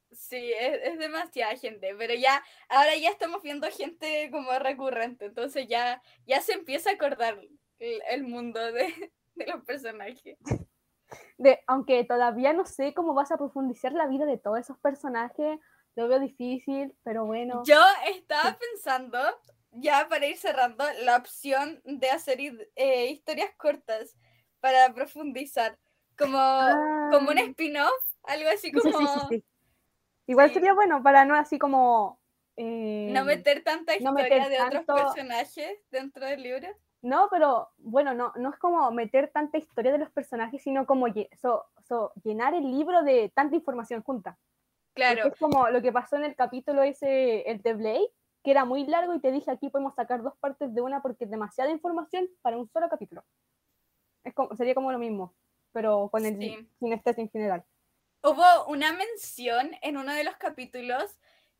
Sí, 0.09 0.53
es, 0.57 0.79
es 0.83 0.99
demasiada 0.99 1.55
gente, 1.57 1.93
pero 1.97 2.13
ya, 2.13 2.41
ahora 2.69 2.95
ya 2.95 3.09
estamos 3.09 3.43
viendo 3.43 3.69
gente 3.69 4.29
como 4.31 4.57
recurrente, 4.57 5.25
entonces 5.25 5.67
ya, 5.67 6.01
ya 6.25 6.39
se 6.39 6.53
empieza 6.53 6.89
a 6.89 6.93
acordar 6.93 7.37
el, 7.77 8.01
el 8.09 8.23
mundo 8.23 8.71
de, 8.71 9.11
de 9.35 9.47
los 9.47 9.63
personajes. 9.65 10.37
De, 11.37 11.59
aunque 11.67 12.03
todavía 12.03 12.53
no 12.53 12.65
sé 12.65 12.93
cómo 12.93 13.13
vas 13.13 13.31
a 13.31 13.37
profundizar 13.37 13.91
la 13.93 14.07
vida 14.07 14.25
de 14.25 14.37
todos 14.37 14.59
esos 14.59 14.77
personajes, 14.79 15.59
lo 15.95 16.07
veo 16.07 16.19
difícil, 16.19 16.95
pero 17.03 17.25
bueno. 17.25 17.63
Yo 17.65 17.81
estaba 18.07 18.57
pensando, 18.57 19.19
ya 19.71 20.07
para 20.09 20.25
ir 20.27 20.37
cerrando, 20.37 20.83
la 21.03 21.17
opción 21.17 21.81
de 21.85 22.09
hacer 22.09 22.39
eh, 22.75 23.05
historias 23.11 23.51
cortas 23.57 24.15
para 24.59 24.93
profundizar, 24.93 25.77
como, 26.17 26.39
como 27.11 27.31
un 27.31 27.37
Ah. 27.37 27.45
spin-off, 27.49 27.93
algo 28.23 28.49
así 28.49 28.71
Sí, 28.71 28.79
sí, 28.81 28.91
como 28.91 28.99
sí, 28.99 29.07
sí, 29.07 29.25
sí. 29.29 29.45
Igual 30.27 30.53
sería 30.53 30.73
bueno 30.73 31.01
para 31.01 31.23
no 31.23 31.35
así 31.35 31.57
como... 31.57 32.19
eh, 32.57 33.11
no 33.13 33.23
meter 33.23 33.63
tanta 33.63 33.93
no 33.99 34.11
historia 34.11 34.49
meter 34.49 34.49
de 34.49 34.61
otros 34.77 34.85
personajes 34.85 35.79
dentro 35.89 36.25
del 36.25 36.43
libro. 36.43 36.67
No, 37.01 37.27
pero 37.29 37.69
bueno, 37.77 38.13
no, 38.13 38.33
no 38.35 38.49
es 38.49 38.57
como 38.57 38.89
meter 38.91 39.31
tanta 39.31 39.57
historia 39.57 39.91
de 39.91 39.99
los 39.99 40.09
personajes, 40.11 40.61
sino 40.63 40.85
como 40.85 41.05
so- 41.39 41.65
so- 41.87 42.11
llenar 42.23 42.53
el 42.53 42.71
libro 42.71 43.03
de 43.03 43.31
tanta 43.35 43.55
información 43.55 44.01
junta. 44.03 44.37
Porque 44.95 45.15
Claro, 45.15 45.27
Es 45.27 45.39
como 45.39 45.69
lo 45.69 45.81
que 45.81 45.91
pasó 45.91 46.15
en 46.15 46.23
el 46.23 46.35
capítulo 46.35 46.81
ese, 46.81 47.41
el 47.49 47.61
de 47.61 47.73
Blake, 47.75 48.11
que 48.43 48.51
era 48.51 48.65
muy 48.65 48.85
largo 48.87 49.13
y 49.13 49.19
te 49.19 49.31
dije 49.31 49.51
aquí 49.51 49.69
podemos 49.69 49.93
sacar 49.93 50.23
dos 50.23 50.35
partes 50.39 50.73
de 50.73 50.81
una 50.81 51.01
porque 51.01 51.25
es 51.25 51.29
demasiada 51.31 51.69
información 51.69 52.27
para 52.41 52.57
un 52.57 52.67
solo 52.69 52.89
capítulo. 52.89 53.23
Es 54.23 54.33
como, 54.33 54.55
sería 54.55 54.73
como 54.75 54.91
lo 54.91 54.97
mismo, 54.97 55.35
pero 55.71 56.09
con 56.09 56.25
el 56.25 56.37
Sí. 56.39 56.69
sinestesia 56.79 57.21
en 57.21 57.29
general. 57.29 57.63
Hubo 58.23 58.65
una 58.67 58.91
mención 58.93 59.71
en 59.81 59.97
uno 59.97 60.13
de 60.13 60.23
los 60.23 60.35
capítulos 60.37 61.17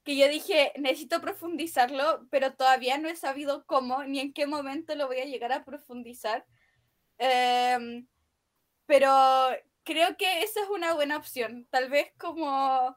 que 0.08 0.16
yo 0.16 0.30
dije, 0.30 0.72
necesito 0.78 1.20
profundizarlo, 1.20 2.26
pero 2.32 2.54
todavía 2.54 2.98
no 2.98 3.10
he 3.10 3.16
sabido 3.18 3.66
cómo 3.66 4.06
ni 4.06 4.22
en 4.22 4.32
qué 4.32 4.48
momento 4.48 4.96
lo 4.96 5.06
voy 5.08 5.20
a 5.20 5.26
llegar 5.26 5.52
a 5.52 5.66
profundizar. 5.66 6.46
Em, 7.18 8.08
pero 8.86 9.12
creo 9.84 10.16
que 10.16 10.44
esa 10.44 10.62
es 10.64 10.70
una 10.70 10.94
buena 10.94 11.18
opción. 11.18 11.68
Tal 11.72 11.90
vez 11.90 12.14
como, 12.18 12.96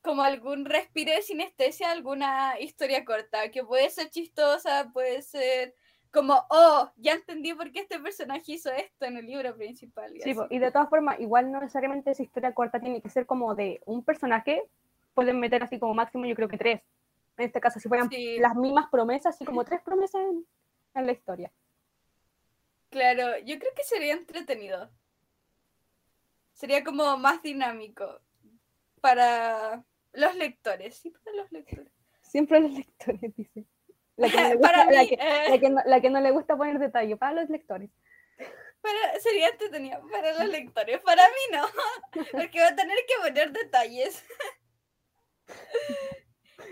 como 0.00 0.22
algún 0.22 0.64
respiro 0.64 1.12
de 1.12 1.20
sinestesia, 1.20 1.90
alguna 1.90 2.58
historia 2.58 3.04
corta, 3.04 3.50
que 3.50 3.62
puede 3.62 3.90
ser 3.90 4.08
chistosa, 4.08 4.90
puede 4.90 5.20
ser 5.20 5.74
como, 6.10 6.46
oh, 6.48 6.90
ya 6.96 7.12
entendí 7.12 7.52
por 7.52 7.70
qué 7.72 7.80
este 7.80 8.00
personaje 8.00 8.52
hizo 8.52 8.70
esto 8.70 9.04
en 9.04 9.18
el 9.18 9.26
libro 9.26 9.54
principal. 9.54 10.16
y 10.16 10.22
Sí, 10.22 10.30
así. 10.30 10.40
y 10.48 10.58
de 10.58 10.70
todas 10.72 10.88
formas, 10.88 11.20
igual 11.20 11.52
no 11.52 11.60
necesariamente 11.60 12.10
esa 12.10 12.22
historia 12.22 12.54
corta 12.54 12.80
tiene 12.80 13.02
que 13.02 13.10
ser 13.10 13.26
como 13.26 13.54
de 13.54 13.82
un 13.84 14.02
personaje, 14.02 14.62
pueden 15.14 15.38
meter 15.40 15.62
así 15.62 15.78
como 15.78 15.94
máximo 15.94 16.26
yo 16.26 16.34
creo 16.34 16.48
que 16.48 16.58
tres. 16.58 16.82
En 17.36 17.46
este 17.46 17.60
caso, 17.60 17.80
si 17.80 17.88
fueran 17.88 18.08
Sí. 18.10 18.38
las 18.38 18.54
mismas 18.54 18.88
promesas, 18.90 19.34
así 19.34 19.44
como 19.44 19.64
tres 19.64 19.80
promesas 19.82 20.20
en, 20.22 20.46
en 20.94 21.06
la 21.06 21.12
historia. 21.12 21.50
Claro, 22.90 23.38
yo 23.38 23.58
creo 23.58 23.72
que 23.74 23.84
sería 23.84 24.12
entretenido. 24.12 24.90
Sería 26.52 26.84
como 26.84 27.16
más 27.16 27.42
dinámico 27.42 28.20
para 29.00 29.82
los 30.12 30.34
lectores, 30.36 30.96
sí, 30.98 31.10
para 31.10 31.36
los 31.36 31.50
lectores. 31.50 31.90
Siempre 32.20 32.60
los 32.60 32.72
lectores, 32.72 33.20
dice. 33.36 33.64
La 34.16 34.28
que 34.28 34.36
no 34.36 34.48
le 34.50 34.54
gusta, 34.56 34.84
la 34.90 35.06
que- 35.06 35.14
eh, 35.14 35.46
la 35.50 35.58
que 35.58 35.68
no- 35.70 35.82
la 35.86 36.00
que 36.00 36.10
no 36.10 36.20
le 36.20 36.30
gusta 36.30 36.56
poner 36.56 36.78
detalle, 36.78 37.16
para 37.16 37.32
los 37.40 37.48
lectores. 37.48 37.90
para- 38.82 39.20
sería 39.20 39.48
entretenido 39.48 40.06
para 40.10 40.32
los 40.38 40.48
lectores. 40.52 41.00
Para 41.00 41.22
mí 41.28 41.56
no, 41.56 41.64
porque 42.32 42.60
va 42.60 42.68
a 42.68 42.76
tener 42.76 42.98
que 43.08 43.14
poner 43.26 43.52
detalles. 43.52 44.22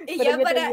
Y 0.06 0.18
Pero 0.18 0.38
ya 0.38 0.38
para, 0.38 0.72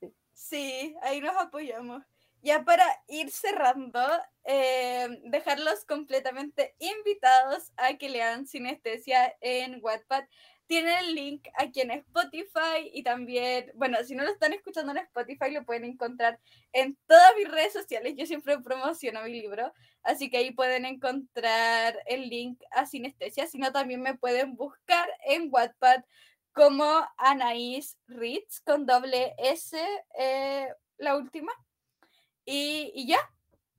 sí. 0.00 0.14
Sí, 0.32 0.96
ahí 1.02 1.20
nos 1.20 1.36
apoyamos. 1.36 2.02
Ya 2.42 2.64
para 2.64 2.84
ir 3.08 3.30
cerrando, 3.30 4.00
eh, 4.44 5.08
dejarlos 5.24 5.84
completamente 5.84 6.76
invitados 6.78 7.72
a 7.76 7.94
que 7.94 8.08
lean 8.08 8.46
Sinestesia 8.46 9.34
en 9.40 9.82
Wattpad. 9.82 10.24
Tienen 10.66 10.98
el 10.98 11.14
link 11.14 11.48
aquí 11.54 11.80
en 11.80 11.92
Spotify 11.92 12.90
y 12.92 13.02
también, 13.02 13.72
bueno, 13.74 13.98
si 14.04 14.14
no 14.14 14.24
lo 14.24 14.30
están 14.30 14.52
escuchando 14.52 14.92
en 14.92 14.98
Spotify, 14.98 15.50
lo 15.50 15.64
pueden 15.64 15.84
encontrar 15.84 16.38
en 16.72 16.96
todas 17.06 17.34
mis 17.36 17.48
redes 17.48 17.72
sociales. 17.72 18.14
Yo 18.16 18.26
siempre 18.26 18.60
promociono 18.60 19.22
mi 19.22 19.30
libro, 19.30 19.72
así 20.02 20.28
que 20.28 20.36
ahí 20.38 20.50
pueden 20.52 20.84
encontrar 20.84 22.00
el 22.06 22.28
link 22.28 22.60
a 22.72 22.84
Sinestesia. 22.86 23.46
Si 23.46 23.58
no, 23.58 23.72
también 23.72 24.02
me 24.02 24.18
pueden 24.18 24.54
buscar 24.54 25.08
en 25.24 25.48
Wattpad 25.50 26.04
como 26.56 27.06
Anaís 27.18 27.98
Ritz 28.08 28.62
con 28.62 28.86
doble 28.86 29.34
S, 29.38 29.76
eh, 30.18 30.68
la 30.96 31.14
última. 31.14 31.52
Y, 32.46 32.92
y 32.94 33.06
ya, 33.08 33.18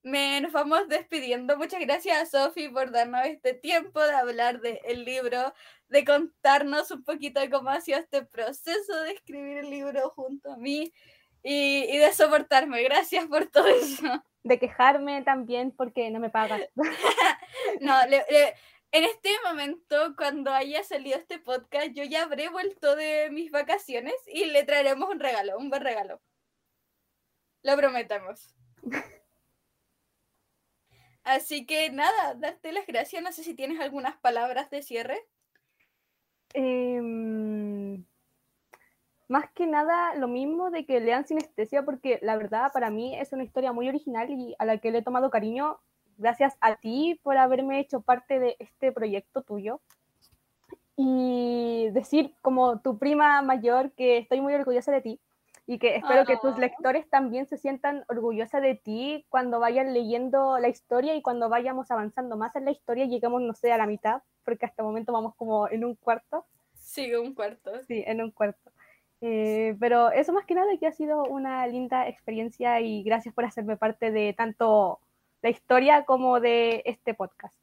me, 0.04 0.40
nos 0.42 0.52
vamos 0.52 0.88
despidiendo. 0.88 1.58
Muchas 1.58 1.80
gracias 1.82 2.18
a 2.22 2.26
Sofi 2.46 2.70
por 2.70 2.92
darnos 2.92 3.26
este 3.26 3.56
tiempo 3.56 4.00
de 4.02 4.14
hablar 4.14 4.62
del 4.62 5.04
libro, 5.06 5.54
de 5.90 6.06
contarnos 6.06 6.92
un 6.92 7.04
poquito 7.04 7.40
de 7.40 7.50
cómo 7.50 7.70
ha 7.72 7.82
sido 7.82 7.98
este 7.98 8.24
proceso 8.24 9.02
de 9.02 9.12
escribir 9.14 9.58
el 9.58 9.72
libro 9.72 10.12
junto 10.12 10.52
a 10.54 10.58
mí 10.58 10.94
y, 11.42 11.84
y 11.90 11.98
de 11.98 12.14
soportarme. 12.14 12.84
Gracias 12.84 13.26
por 13.26 13.48
todo 13.48 13.68
eso. 13.68 14.24
De 14.44 14.60
quejarme 14.60 15.24
también 15.24 15.72
porque 15.72 16.12
no 16.12 16.20
me 16.20 16.30
pagas. 16.30 16.62
No, 17.82 18.00
le- 18.08 18.24
le- 18.30 18.54
en 18.98 19.04
este 19.04 19.30
momento, 19.46 20.16
cuando 20.18 20.52
haya 20.52 20.84
salido 20.84 21.20
este 21.20 21.38
podcast, 21.38 21.90
yo 21.94 22.04
ya 22.04 22.24
habré 22.24 22.50
vuelto 22.50 22.96
de 22.96 23.30
mis 23.30 23.52
vacaciones 23.52 24.16
y 24.26 24.46
le 24.46 24.64
traeremos 24.64 25.08
un 25.08 25.20
regalo, 25.20 25.56
un 25.60 25.70
buen 25.70 25.84
regalo. 25.84 26.20
Lo 27.62 27.76
prometemos. 27.76 28.56
Así 31.24 31.68
que 31.68 31.92
nada, 31.92 32.34
darte 32.36 32.72
las 32.72 32.88
gracias. 32.88 33.22
No 33.22 33.32
sé 33.32 33.44
si 33.44 33.54
tienes 33.54 33.80
algunas 33.82 34.18
palabras 34.18 34.72
de 34.72 34.82
cierre. 34.82 35.28
Em, 36.56 38.04
más 39.28 39.52
que 39.52 39.68
nada 39.68 40.16
lo 40.16 40.28
mismo 40.28 40.72
de 40.72 40.88
que 40.88 41.02
lean 41.02 41.28
sinestesia 41.28 41.84
porque 41.84 42.18
la 42.24 42.36
verdad 42.36 42.72
para 42.74 42.90
mí 42.90 43.16
es 43.16 43.32
una 43.32 43.44
historia 43.44 43.74
muy 43.74 43.90
original 43.90 44.32
y 44.32 44.56
a 44.58 44.66
la 44.66 44.80
que 44.80 44.90
le 44.90 45.00
he 45.00 45.04
tomado 45.04 45.30
cariño 45.30 45.80
gracias 46.18 46.58
a 46.62 46.76
ti 46.76 47.20
por 47.24 47.38
haberme 47.38 47.80
hecho 47.80 48.02
parte 48.02 48.40
de 48.40 48.56
este 48.60 48.92
proyecto 48.92 49.42
tuyo 49.42 49.82
y 50.96 51.90
decir 51.92 52.34
como 52.42 52.80
tu 52.80 52.98
prima 52.98 53.42
mayor 53.42 53.92
que 53.92 54.18
estoy 54.18 54.42
muy 54.42 54.54
orgullosa 54.56 54.92
de 54.92 55.02
ti 55.02 55.20
y 55.68 55.80
que 55.80 55.98
espero 55.98 56.26
que 56.26 56.38
tus 56.38 56.58
lectores 56.58 57.10
también 57.10 57.46
se 57.46 57.58
sientan 57.58 58.06
orgullosa 58.08 58.62
de 58.62 58.76
ti 58.76 59.26
cuando 59.30 59.60
vayan 59.60 59.94
leyendo 59.94 60.58
la 60.60 60.70
historia 60.70 61.14
y 61.14 61.22
cuando 61.22 61.50
vayamos 61.50 61.92
avanzando 61.92 62.38
más 62.38 62.56
en 62.56 62.66
la 62.66 62.72
historia 62.72 63.04
y 63.04 63.10
lleguemos, 63.10 63.42
no 63.42 63.54
sé, 63.54 63.74
a 63.74 63.78
la 63.78 63.86
mitad, 63.86 64.22
porque 64.46 64.66
hasta 64.66 64.82
el 64.82 64.88
momento 64.88 65.12
vamos 65.12 65.36
como 65.36 65.68
en 65.68 65.84
un 65.84 65.96
cuarto. 65.96 66.46
Sigue 66.74 67.20
un 67.20 67.36
cuarto. 67.36 67.72
Sí, 67.86 68.02
en 68.08 68.22
un 68.22 68.32
cuarto. 68.32 68.72
Eh, 69.20 69.76
pero 69.78 70.10
eso 70.12 70.32
más 70.32 70.46
que 70.46 70.56
nada 70.56 70.72
que 70.80 70.88
ha 70.88 70.92
sido 70.94 71.24
una 71.24 71.68
linda 71.68 72.08
experiencia 72.08 72.80
y 72.80 73.04
gracias 73.04 73.36
por 73.36 73.44
hacerme 73.44 73.76
parte 73.76 74.12
de 74.12 74.34
tanto 74.34 75.02
la 75.42 75.50
historia 75.50 76.06
como 76.06 76.40
de 76.40 76.84
este 76.86 77.14
podcast. 77.14 77.56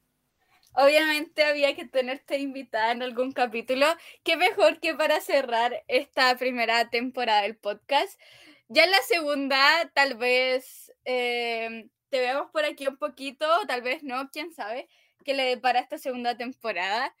Obviamente 0.73 1.43
había 1.45 1.73
que 1.75 1.85
tenerte 1.85 2.37
invitada 2.37 2.91
en 2.91 3.01
algún 3.01 3.31
capítulo. 3.31 3.85
Qué 4.23 4.35
mejor 4.35 4.79
que 4.79 4.93
para 4.93 5.21
cerrar 5.21 5.83
esta 5.87 6.35
primera 6.37 6.89
temporada 6.89 7.43
del 7.43 7.55
podcast. 7.55 8.19
Ya 8.67 8.83
en 8.83 8.91
la 8.91 9.01
segunda, 9.03 9.59
tal 9.93 10.15
vez 10.15 10.91
eh, 11.05 11.87
te 12.09 12.19
veamos 12.19 12.51
por 12.51 12.65
aquí 12.65 12.87
un 12.87 12.97
poquito, 12.97 13.47
tal 13.67 13.83
vez 13.83 14.03
no, 14.03 14.29
quién 14.31 14.51
sabe, 14.51 14.89
qué 15.23 15.33
le 15.33 15.43
depara 15.43 15.79
esta 15.79 15.97
segunda 15.97 16.35
temporada. 16.35 17.15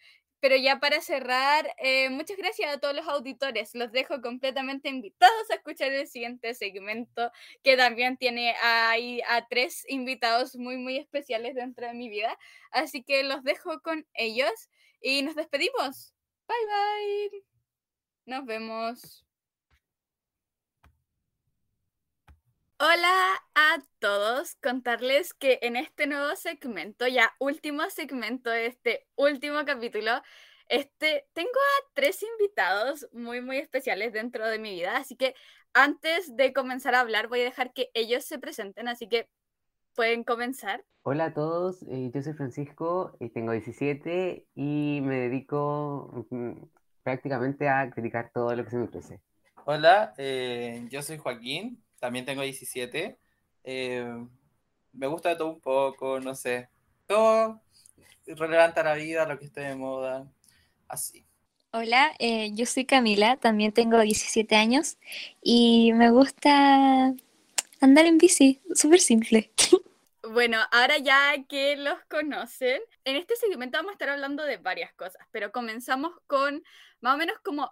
Pero 0.45 0.57
ya 0.57 0.79
para 0.79 1.01
cerrar, 1.01 1.73
eh, 1.79 2.11
muchas 2.11 2.37
gracias 2.37 2.71
a 2.71 2.79
todos 2.79 2.95
los 2.95 3.07
auditores. 3.07 3.73
Los 3.73 3.91
dejo 3.91 4.21
completamente 4.21 4.89
invitados 4.89 5.49
a 5.49 5.55
escuchar 5.55 5.91
el 5.91 6.07
siguiente 6.07 6.53
segmento, 6.53 7.31
que 7.63 7.75
también 7.75 8.15
tiene 8.15 8.53
ahí 8.61 9.21
a 9.27 9.47
tres 9.47 9.83
invitados 9.89 10.55
muy, 10.55 10.77
muy 10.77 10.97
especiales 10.97 11.55
dentro 11.55 11.87
de 11.87 11.95
mi 11.95 12.09
vida. 12.09 12.37
Así 12.69 13.01
que 13.03 13.23
los 13.23 13.43
dejo 13.43 13.81
con 13.81 14.05
ellos 14.13 14.69
y 15.01 15.23
nos 15.23 15.33
despedimos. 15.33 16.13
Bye 16.47 16.57
bye. 16.67 17.43
Nos 18.27 18.45
vemos. 18.45 19.24
Hola 22.77 23.41
a 23.55 23.77
todos, 23.99 24.57
contarles 24.61 25.33
que 25.33 25.59
en 25.61 25.77
este 25.77 26.07
nuevo 26.07 26.35
segmento, 26.35 27.07
ya 27.07 27.31
último 27.39 27.89
segmento 27.89 28.49
de 28.49 28.65
este 28.65 29.07
último 29.15 29.63
capítulo, 29.65 30.11
este, 30.67 31.25
tengo 31.31 31.47
a 31.49 31.89
tres 31.93 32.21
invitados 32.21 33.07
muy, 33.13 33.39
muy 33.39 33.59
especiales 33.59 34.11
dentro 34.11 34.45
de 34.45 34.59
mi 34.59 34.71
vida, 34.71 34.97
así 34.97 35.15
que 35.15 35.35
antes 35.73 36.35
de 36.35 36.51
comenzar 36.51 36.95
a 36.95 36.99
hablar 36.99 37.29
voy 37.29 37.39
a 37.39 37.45
dejar 37.45 37.71
que 37.71 37.91
ellos 37.93 38.25
se 38.25 38.39
presenten, 38.39 38.89
así 38.89 39.07
que 39.07 39.29
pueden 39.95 40.25
comenzar. 40.25 40.83
Hola 41.03 41.27
a 41.27 41.33
todos, 41.33 41.81
eh, 41.83 42.11
yo 42.13 42.21
soy 42.21 42.33
Francisco, 42.33 43.15
y 43.21 43.29
tengo 43.29 43.53
17 43.53 44.47
y 44.53 44.99
me 45.01 45.15
dedico 45.21 46.27
mm, 46.29 46.51
prácticamente 47.03 47.69
a 47.69 47.89
criticar 47.89 48.31
todo 48.33 48.53
lo 48.53 48.65
que 48.65 48.71
se 48.71 48.77
me 48.77 48.89
cruce. 48.89 49.21
Hola, 49.63 50.13
eh, 50.17 50.85
yo 50.89 51.01
soy 51.01 51.17
Joaquín, 51.17 51.84
también 52.05 52.25
tengo 52.25 52.43
17. 52.43 53.17
Eh, 53.63 54.25
me 54.93 55.07
gusta 55.07 55.29
de 55.29 55.35
todo 55.37 55.49
un 55.49 55.59
poco, 55.59 56.19
no 56.19 56.35
sé. 56.35 56.69
Todo 57.07 57.61
relevante 58.27 58.79
a 58.79 58.83
la 58.83 58.93
vida, 58.93 59.25
lo 59.25 59.39
que 59.39 59.45
esté 59.45 59.61
de 59.61 59.75
moda, 59.75 60.31
así. 60.87 61.25
Hola, 61.71 62.13
eh, 62.19 62.51
yo 62.53 62.67
soy 62.67 62.85
Camila, 62.85 63.37
también 63.37 63.71
tengo 63.71 63.99
17 63.99 64.55
años 64.55 64.97
y 65.41 65.93
me 65.93 66.11
gusta 66.11 67.13
andar 67.81 68.05
en 68.05 68.17
bici, 68.17 68.61
súper 68.73 68.99
simple. 68.99 69.51
Bueno, 70.27 70.57
ahora 70.71 70.97
ya 70.97 71.35
que 71.47 71.77
los 71.77 72.03
conocen, 72.09 72.81
en 73.05 73.15
este 73.15 73.35
segmento 73.35 73.77
vamos 73.77 73.91
a 73.91 73.93
estar 73.93 74.09
hablando 74.09 74.43
de 74.43 74.57
varias 74.57 74.91
cosas, 74.93 75.21
pero 75.31 75.51
comenzamos 75.51 76.13
con 76.25 76.63
más 76.99 77.13
o 77.13 77.17
menos 77.17 77.37
como 77.43 77.71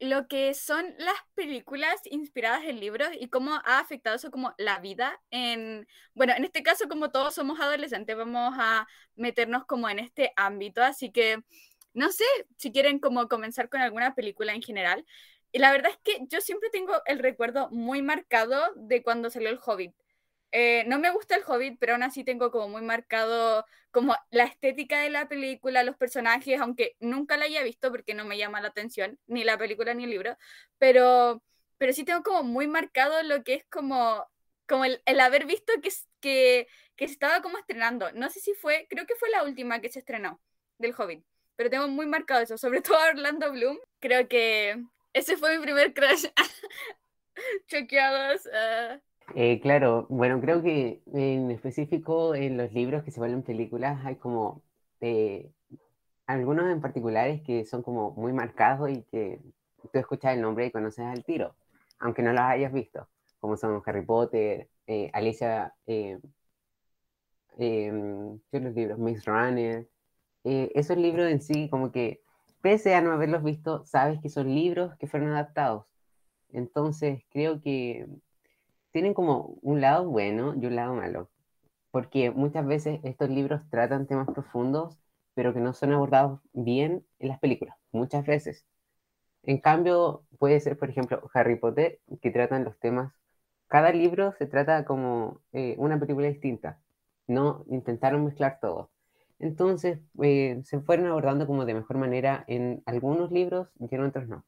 lo 0.00 0.28
que 0.28 0.54
son 0.54 0.94
las 0.98 1.14
películas 1.34 2.00
inspiradas 2.06 2.64
en 2.64 2.80
libros 2.80 3.08
y 3.18 3.28
cómo 3.28 3.54
ha 3.64 3.78
afectado 3.78 4.16
eso 4.16 4.30
como 4.30 4.54
la 4.56 4.78
vida 4.78 5.20
en, 5.30 5.86
bueno, 6.14 6.32
en 6.34 6.44
este 6.44 6.62
caso 6.62 6.88
como 6.88 7.10
todos 7.10 7.34
somos 7.34 7.60
adolescentes, 7.60 8.16
vamos 8.16 8.54
a 8.58 8.88
meternos 9.14 9.66
como 9.66 9.88
en 9.90 9.98
este 9.98 10.32
ámbito, 10.36 10.82
así 10.82 11.12
que 11.12 11.42
no 11.92 12.10
sé 12.12 12.24
si 12.56 12.72
quieren 12.72 12.98
como 12.98 13.28
comenzar 13.28 13.68
con 13.68 13.80
alguna 13.80 14.14
película 14.14 14.54
en 14.54 14.62
general. 14.62 15.04
Y 15.52 15.58
la 15.58 15.72
verdad 15.72 15.90
es 15.90 15.98
que 16.02 16.24
yo 16.28 16.40
siempre 16.40 16.70
tengo 16.70 16.92
el 17.06 17.18
recuerdo 17.18 17.68
muy 17.70 18.02
marcado 18.02 18.72
de 18.76 19.02
cuando 19.02 19.30
salió 19.30 19.50
El 19.50 19.60
Hobbit. 19.64 19.92
Eh, 20.52 20.84
no 20.86 20.98
me 20.98 21.10
gusta 21.10 21.36
el 21.36 21.44
Hobbit, 21.46 21.78
pero 21.78 21.92
aún 21.92 22.02
así 22.02 22.24
tengo 22.24 22.50
como 22.50 22.68
muy 22.68 22.82
marcado 22.82 23.64
como 23.92 24.16
la 24.30 24.44
estética 24.44 25.00
de 25.00 25.10
la 25.10 25.28
película, 25.28 25.84
los 25.84 25.96
personajes, 25.96 26.60
aunque 26.60 26.96
nunca 27.00 27.36
la 27.36 27.44
haya 27.44 27.62
visto 27.62 27.90
porque 27.90 28.14
no 28.14 28.24
me 28.24 28.38
llama 28.38 28.60
la 28.60 28.68
atención, 28.68 29.18
ni 29.26 29.44
la 29.44 29.58
película 29.58 29.94
ni 29.94 30.04
el 30.04 30.10
libro, 30.10 30.36
pero, 30.78 31.42
pero 31.78 31.92
sí 31.92 32.04
tengo 32.04 32.22
como 32.22 32.42
muy 32.42 32.66
marcado 32.68 33.22
lo 33.22 33.42
que 33.44 33.54
es 33.54 33.64
como, 33.70 34.26
como 34.66 34.84
el, 34.84 35.02
el 35.06 35.20
haber 35.20 35.46
visto 35.46 35.72
que, 35.82 35.90
que, 36.20 36.68
que 36.96 37.06
se 37.06 37.12
estaba 37.14 37.42
como 37.42 37.58
estrenando. 37.58 38.10
No 38.12 38.28
sé 38.30 38.40
si 38.40 38.54
fue, 38.54 38.86
creo 38.90 39.06
que 39.06 39.16
fue 39.16 39.30
la 39.30 39.44
última 39.44 39.80
que 39.80 39.88
se 39.88 40.00
estrenó 40.00 40.40
del 40.78 40.94
Hobbit, 40.96 41.24
pero 41.56 41.70
tengo 41.70 41.88
muy 41.88 42.06
marcado 42.06 42.40
eso, 42.42 42.58
sobre 42.58 42.82
todo 42.82 42.98
Orlando 43.10 43.52
Bloom. 43.52 43.78
Creo 44.00 44.28
que 44.28 44.82
ese 45.12 45.36
fue 45.36 45.56
mi 45.58 45.62
primer 45.62 45.94
crush. 45.94 46.26
Choqueados. 47.68 48.46
Uh, 48.46 49.00
eh, 49.34 49.60
claro, 49.60 50.06
bueno, 50.08 50.40
creo 50.40 50.62
que 50.62 51.02
en 51.12 51.50
específico 51.50 52.34
en 52.34 52.56
los 52.56 52.72
libros 52.72 53.04
que 53.04 53.10
se 53.10 53.20
vuelven 53.20 53.42
películas 53.42 54.04
hay 54.04 54.16
como 54.16 54.62
eh, 55.00 55.50
algunos 56.26 56.70
en 56.70 56.80
particulares 56.80 57.42
que 57.42 57.64
son 57.64 57.82
como 57.82 58.12
muy 58.12 58.32
marcados 58.32 58.90
y 58.90 59.02
que 59.04 59.40
tú 59.92 59.98
escuchas 59.98 60.34
el 60.34 60.42
nombre 60.42 60.66
y 60.66 60.70
conoces 60.70 61.04
al 61.06 61.24
tiro, 61.24 61.54
aunque 61.98 62.22
no 62.22 62.32
los 62.32 62.42
hayas 62.42 62.72
visto, 62.72 63.08
como 63.40 63.56
son 63.56 63.82
Harry 63.86 64.04
Potter, 64.04 64.68
eh, 64.86 65.10
Alicia, 65.12 65.74
em, 65.86 66.20
los 68.52 68.74
libros? 68.74 68.98
Maze 68.98 69.22
Runner, 69.26 69.88
esos 70.44 70.96
libros 70.96 71.30
en 71.30 71.40
sí 71.42 71.68
como 71.68 71.92
que 71.92 72.22
pese 72.62 72.94
a 72.94 73.00
no 73.00 73.12
haberlos 73.12 73.42
visto, 73.42 73.84
sabes 73.86 74.20
que 74.20 74.28
son 74.28 74.54
libros 74.54 74.96
que 74.96 75.06
fueron 75.06 75.30
adaptados. 75.30 75.86
Entonces 76.52 77.24
creo 77.30 77.60
que 77.60 78.06
tienen 78.92 79.14
como 79.14 79.58
un 79.62 79.80
lado 79.80 80.08
bueno 80.08 80.54
y 80.60 80.66
un 80.66 80.76
lado 80.76 80.94
malo, 80.94 81.30
porque 81.90 82.30
muchas 82.30 82.66
veces 82.66 83.00
estos 83.04 83.30
libros 83.30 83.68
tratan 83.70 84.06
temas 84.06 84.28
profundos, 84.28 84.98
pero 85.34 85.54
que 85.54 85.60
no 85.60 85.72
son 85.74 85.92
abordados 85.92 86.40
bien 86.52 87.06
en 87.18 87.28
las 87.28 87.38
películas, 87.40 87.76
muchas 87.92 88.26
veces. 88.26 88.66
En 89.42 89.58
cambio, 89.58 90.24
puede 90.38 90.60
ser, 90.60 90.78
por 90.78 90.90
ejemplo, 90.90 91.30
Harry 91.34 91.56
Potter, 91.56 92.00
que 92.22 92.30
tratan 92.30 92.64
los 92.64 92.78
temas, 92.78 93.12
cada 93.68 93.92
libro 93.92 94.32
se 94.38 94.46
trata 94.46 94.84
como 94.84 95.40
eh, 95.52 95.76
una 95.78 95.98
película 96.00 96.28
distinta, 96.28 96.80
no 97.26 97.64
intentaron 97.68 98.24
mezclar 98.24 98.58
todo. 98.60 98.90
Entonces, 99.38 100.00
eh, 100.22 100.60
se 100.64 100.80
fueron 100.80 101.06
abordando 101.08 101.46
como 101.46 101.64
de 101.66 101.74
mejor 101.74 101.98
manera 101.98 102.44
en 102.48 102.82
algunos 102.86 103.30
libros 103.32 103.68
y 103.78 103.94
en 103.94 104.02
otros 104.02 104.28
no. 104.28 104.44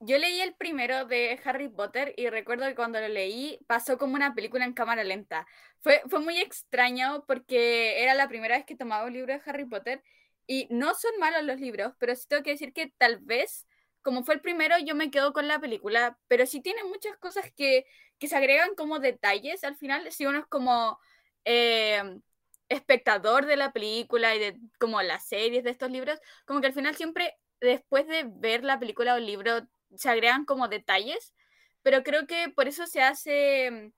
Yo 0.00 0.16
leí 0.18 0.40
el 0.40 0.54
primero 0.54 1.06
de 1.06 1.40
Harry 1.44 1.68
Potter 1.68 2.14
y 2.16 2.28
recuerdo 2.28 2.66
que 2.66 2.76
cuando 2.76 3.00
lo 3.00 3.08
leí 3.08 3.58
pasó 3.66 3.98
como 3.98 4.14
una 4.14 4.34
película 4.34 4.64
en 4.64 4.72
cámara 4.72 5.02
lenta. 5.02 5.46
Fue, 5.80 6.02
fue 6.08 6.20
muy 6.20 6.38
extraño 6.40 7.24
porque 7.26 8.00
era 8.02 8.14
la 8.14 8.28
primera 8.28 8.56
vez 8.56 8.64
que 8.64 8.76
tomaba 8.76 9.06
un 9.06 9.12
libro 9.12 9.32
de 9.32 9.42
Harry 9.44 9.64
Potter 9.64 10.02
y 10.46 10.68
no 10.70 10.94
son 10.94 11.10
malos 11.18 11.42
los 11.42 11.60
libros, 11.60 11.94
pero 11.98 12.14
sí 12.14 12.26
tengo 12.28 12.42
que 12.44 12.50
decir 12.52 12.72
que 12.72 12.92
tal 12.96 13.18
vez, 13.18 13.66
como 14.02 14.22
fue 14.24 14.34
el 14.34 14.40
primero, 14.40 14.76
yo 14.78 14.94
me 14.94 15.10
quedo 15.10 15.32
con 15.32 15.48
la 15.48 15.58
película, 15.60 16.16
pero 16.28 16.46
sí 16.46 16.60
tiene 16.60 16.84
muchas 16.84 17.16
cosas 17.18 17.50
que, 17.56 17.84
que 18.18 18.28
se 18.28 18.36
agregan 18.36 18.74
como 18.76 19.00
detalles 19.00 19.64
al 19.64 19.76
final, 19.76 20.10
si 20.12 20.26
uno 20.26 20.38
es 20.38 20.46
como 20.46 20.98
eh, 21.44 22.20
espectador 22.68 23.46
de 23.46 23.56
la 23.56 23.72
película 23.72 24.34
y 24.34 24.38
de 24.38 24.60
como 24.78 25.02
las 25.02 25.26
series 25.28 25.64
de 25.64 25.70
estos 25.70 25.90
libros, 25.90 26.20
como 26.46 26.60
que 26.60 26.68
al 26.68 26.72
final 26.72 26.94
siempre 26.96 27.34
después 27.60 28.06
de 28.06 28.24
ver 28.26 28.64
la 28.64 28.78
película 28.78 29.14
o 29.14 29.16
el 29.16 29.26
libro 29.26 29.66
se 29.96 30.08
agregan 30.08 30.44
como 30.44 30.68
detalles, 30.68 31.34
pero 31.82 32.02
creo 32.02 32.26
que 32.26 32.48
por 32.48 32.68
eso 32.68 32.86
se 32.86 33.02
hace 33.02 33.92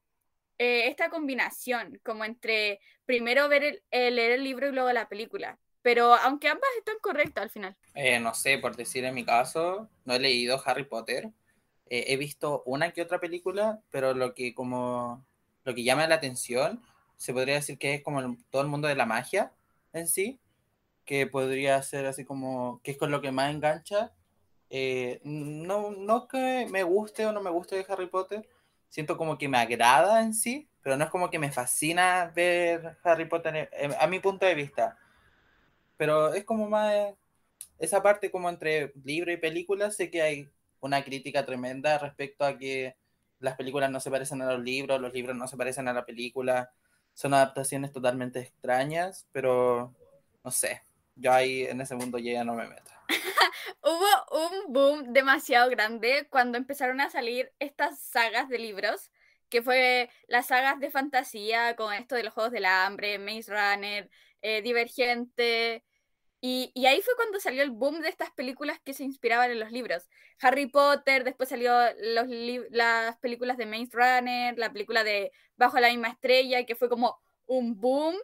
eh, 0.58 0.88
esta 0.88 1.10
combinación, 1.10 2.00
como 2.04 2.24
entre 2.24 2.80
primero 3.06 3.48
ver 3.48 3.82
el, 3.90 4.14
leer 4.14 4.32
el 4.32 4.44
libro 4.44 4.68
y 4.68 4.72
luego 4.72 4.92
la 4.92 5.08
película. 5.08 5.58
Pero 5.82 6.14
aunque 6.14 6.48
ambas 6.48 6.68
están 6.78 6.96
correctas 7.00 7.44
al 7.44 7.50
final. 7.50 7.76
Eh, 7.94 8.20
no 8.20 8.34
sé, 8.34 8.58
por 8.58 8.76
decir 8.76 9.04
en 9.04 9.14
mi 9.14 9.24
caso, 9.24 9.88
no 10.04 10.14
he 10.14 10.18
leído 10.20 10.62
Harry 10.64 10.84
Potter. 10.84 11.30
Eh, 11.86 12.04
he 12.08 12.16
visto 12.16 12.62
una 12.66 12.92
que 12.92 13.02
otra 13.02 13.18
película, 13.18 13.80
pero 13.90 14.12
lo 14.12 14.34
que 14.34 14.54
como 14.54 15.26
lo 15.64 15.74
que 15.74 15.82
llama 15.82 16.06
la 16.06 16.16
atención 16.16 16.82
se 17.16 17.32
podría 17.32 17.54
decir 17.54 17.78
que 17.78 17.94
es 17.94 18.02
como 18.02 18.36
todo 18.50 18.62
el 18.62 18.68
mundo 18.68 18.88
de 18.88 18.94
la 18.94 19.06
magia 19.06 19.52
en 19.92 20.08
sí, 20.08 20.40
que 21.04 21.26
podría 21.26 21.82
ser 21.82 22.06
así 22.06 22.24
como 22.24 22.80
que 22.82 22.92
es 22.92 22.98
con 22.98 23.10
lo 23.10 23.20
que 23.20 23.32
más 23.32 23.54
engancha 23.54 24.12
eh, 24.70 25.20
no, 25.24 25.90
no 25.90 26.28
que 26.28 26.66
me 26.70 26.82
guste 26.84 27.26
o 27.26 27.32
no 27.32 27.40
me 27.42 27.50
guste 27.50 27.76
de 27.76 27.86
Harry 27.88 28.06
Potter, 28.06 28.48
siento 28.88 29.16
como 29.16 29.36
que 29.36 29.48
me 29.48 29.58
agrada 29.58 30.22
en 30.22 30.32
sí, 30.32 30.68
pero 30.82 30.96
no 30.96 31.04
es 31.04 31.10
como 31.10 31.28
que 31.28 31.38
me 31.38 31.52
fascina 31.52 32.32
ver 32.34 32.96
Harry 33.02 33.26
Potter 33.26 33.70
a 33.98 34.06
mi 34.06 34.20
punto 34.20 34.46
de 34.46 34.54
vista. 34.54 34.96
Pero 35.96 36.32
es 36.32 36.44
como 36.44 36.68
más 36.68 37.14
esa 37.78 38.02
parte 38.02 38.30
como 38.30 38.48
entre 38.48 38.92
libro 39.04 39.32
y 39.32 39.36
película, 39.36 39.90
sé 39.90 40.10
que 40.10 40.22
hay 40.22 40.48
una 40.80 41.04
crítica 41.04 41.44
tremenda 41.44 41.98
respecto 41.98 42.44
a 42.44 42.56
que 42.56 42.96
las 43.40 43.56
películas 43.56 43.90
no 43.90 44.00
se 44.00 44.10
parecen 44.10 44.42
a 44.42 44.52
los 44.52 44.62
libros, 44.62 45.00
los 45.00 45.12
libros 45.12 45.36
no 45.36 45.48
se 45.48 45.56
parecen 45.56 45.88
a 45.88 45.92
la 45.92 46.04
película, 46.04 46.72
son 47.14 47.34
adaptaciones 47.34 47.92
totalmente 47.92 48.38
extrañas, 48.40 49.26
pero 49.32 49.94
no 50.44 50.50
sé, 50.50 50.82
yo 51.20 51.32
ahí 51.32 51.64
en 51.64 51.80
ese 51.80 51.94
mundo 51.94 52.18
ya 52.18 52.44
no 52.44 52.54
me 52.54 52.66
meto. 52.66 52.90
Hubo 53.82 54.46
un 54.46 54.72
boom 54.72 55.12
demasiado 55.12 55.68
grande 55.70 56.26
cuando 56.30 56.58
empezaron 56.58 57.00
a 57.00 57.10
salir 57.10 57.52
estas 57.58 58.00
sagas 58.00 58.48
de 58.48 58.58
libros, 58.58 59.10
que 59.48 59.62
fue 59.62 60.10
las 60.28 60.46
sagas 60.46 60.80
de 60.80 60.90
fantasía 60.90 61.76
con 61.76 61.92
esto 61.92 62.14
de 62.14 62.22
los 62.22 62.32
Juegos 62.32 62.52
del 62.52 62.64
Hambre, 62.64 63.18
Maze 63.18 63.50
Runner, 63.52 64.10
eh, 64.42 64.62
Divergente. 64.62 65.84
Y, 66.42 66.72
ahí 66.86 67.02
fue 67.02 67.14
cuando 67.16 67.38
salió 67.38 67.62
el 67.62 67.70
boom 67.70 68.00
de 68.00 68.08
estas 68.08 68.30
películas 68.30 68.80
que 68.80 68.94
se 68.94 69.04
inspiraban 69.04 69.50
en 69.50 69.60
los 69.60 69.72
libros. 69.72 70.08
Harry 70.40 70.66
Potter, 70.66 71.22
después 71.24 71.50
salió 71.50 71.74
los 72.00 72.26
las 72.70 73.18
películas 73.18 73.58
de 73.58 73.66
Maze 73.66 73.90
Runner, 73.92 74.58
la 74.58 74.72
película 74.72 75.04
de 75.04 75.32
Bajo 75.56 75.78
la 75.80 75.90
misma 75.90 76.08
estrella, 76.08 76.64
que 76.64 76.76
fue 76.76 76.88
como 76.88 77.20
un 77.46 77.78
boom 77.78 78.16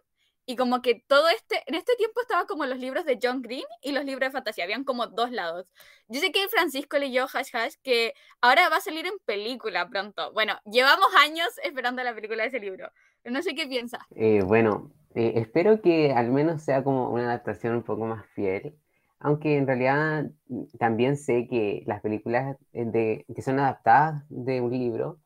y 0.47 0.55
como 0.55 0.81
que 0.81 1.03
todo 1.09 1.29
este, 1.29 1.63
en 1.67 1.75
este 1.75 1.97
tiempo 1.97 2.21
estaba 2.21 2.47
como 2.47 2.65
los 2.67 2.79
libros 2.79 3.05
de 3.05 3.19
John 3.21 3.43
Green 3.43 3.65
y 3.83 3.91
los 3.91 4.05
libros 4.05 4.29
de 4.29 4.33
fantasía, 4.33 4.63
habían 4.63 4.85
como 4.85 5.09
dos 5.09 5.33
lados. 5.33 5.67
Yo 6.07 6.21
sé 6.21 6.31
que 6.31 6.49
Francisco 6.49 6.99
leyó 6.99 7.25
Hash 7.25 7.51
Hash, 7.53 7.75
que 7.83 8.15
ahora 8.41 8.69
va 8.69 8.77
a 8.77 8.81
salir 8.81 9.07
en 9.07 9.19
película 9.25 9.89
pronto. 9.89 10.33
Bueno, 10.33 10.55
llevamos 10.65 11.09
años 11.19 11.49
esperando 11.65 12.03
la 12.05 12.15
película 12.15 12.45
de 12.45 12.49
ese 12.49 12.61
libro. 12.61 12.89
No 13.25 13.43
sé 13.43 13.57
qué 13.57 13.67
piensa. 13.67 14.07
Eh, 14.15 14.43
bueno, 14.45 14.93
eh, 15.17 15.33
espero 15.35 15.83
que 15.83 16.13
al 16.13 16.31
menos 16.31 16.63
sea 16.63 16.85
como 16.85 17.11
una 17.11 17.25
adaptación 17.25 17.75
un 17.75 17.83
poco 17.83 18.07
más 18.07 18.25
fiel, 18.27 18.79
aunque 19.19 19.57
en 19.57 19.67
realidad 19.67 20.27
mm, 20.47 20.65
también 20.79 21.17
sé 21.17 21.49
que 21.49 21.83
las 21.87 22.01
películas 22.03 22.57
eh, 22.73 22.85
de, 22.85 23.27
que 23.35 23.43
son 23.43 23.59
adaptadas 23.59 24.23
de 24.29 24.61
un 24.61 24.71
libro 24.71 25.19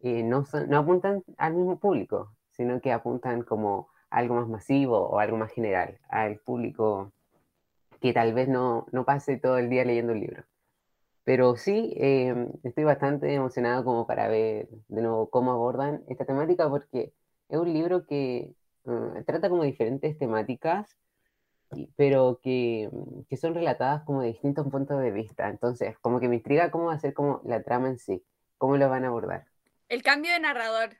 no, 0.00 0.44
son, 0.44 0.70
no 0.70 0.78
apuntan 0.78 1.24
al 1.36 1.54
mismo 1.54 1.80
público, 1.80 2.32
sino 2.52 2.80
que 2.80 2.92
apuntan 2.92 3.42
como 3.42 3.88
algo 4.10 4.36
más 4.36 4.48
masivo 4.48 4.98
o 5.08 5.18
algo 5.18 5.36
más 5.36 5.52
general, 5.52 5.98
al 6.08 6.38
público 6.38 7.12
que 8.00 8.12
tal 8.12 8.32
vez 8.34 8.48
no, 8.48 8.86
no 8.92 9.04
pase 9.04 9.38
todo 9.38 9.58
el 9.58 9.68
día 9.68 9.84
leyendo 9.84 10.12
un 10.12 10.20
libro. 10.20 10.44
Pero 11.24 11.56
sí, 11.56 11.92
eh, 11.96 12.48
estoy 12.62 12.84
bastante 12.84 13.34
emocionado 13.34 13.84
como 13.84 14.06
para 14.06 14.28
ver 14.28 14.68
de 14.88 15.02
nuevo 15.02 15.28
cómo 15.28 15.52
abordan 15.52 16.02
esta 16.08 16.24
temática 16.24 16.70
porque 16.70 17.12
es 17.48 17.58
un 17.58 17.72
libro 17.72 18.06
que 18.06 18.54
uh, 18.84 19.22
trata 19.26 19.50
como 19.50 19.62
diferentes 19.64 20.16
temáticas, 20.16 20.96
pero 21.96 22.40
que, 22.42 22.88
que, 23.28 23.36
son 23.36 23.54
relatadas 23.54 24.04
como 24.04 24.22
de 24.22 24.28
distintos 24.28 24.66
puntos 24.68 25.00
de 25.02 25.10
vista. 25.10 25.50
Entonces, 25.50 25.98
como 25.98 26.18
que 26.18 26.28
me 26.28 26.36
intriga 26.36 26.70
cómo 26.70 26.86
va 26.86 26.94
a 26.94 26.98
ser 26.98 27.12
como 27.12 27.42
la 27.44 27.62
trama 27.62 27.88
en 27.88 27.98
sí, 27.98 28.24
cómo 28.56 28.78
lo 28.78 28.88
van 28.88 29.04
a 29.04 29.08
abordar. 29.08 29.44
El 29.90 30.02
cambio 30.02 30.32
de 30.32 30.40
narrador. 30.40 30.96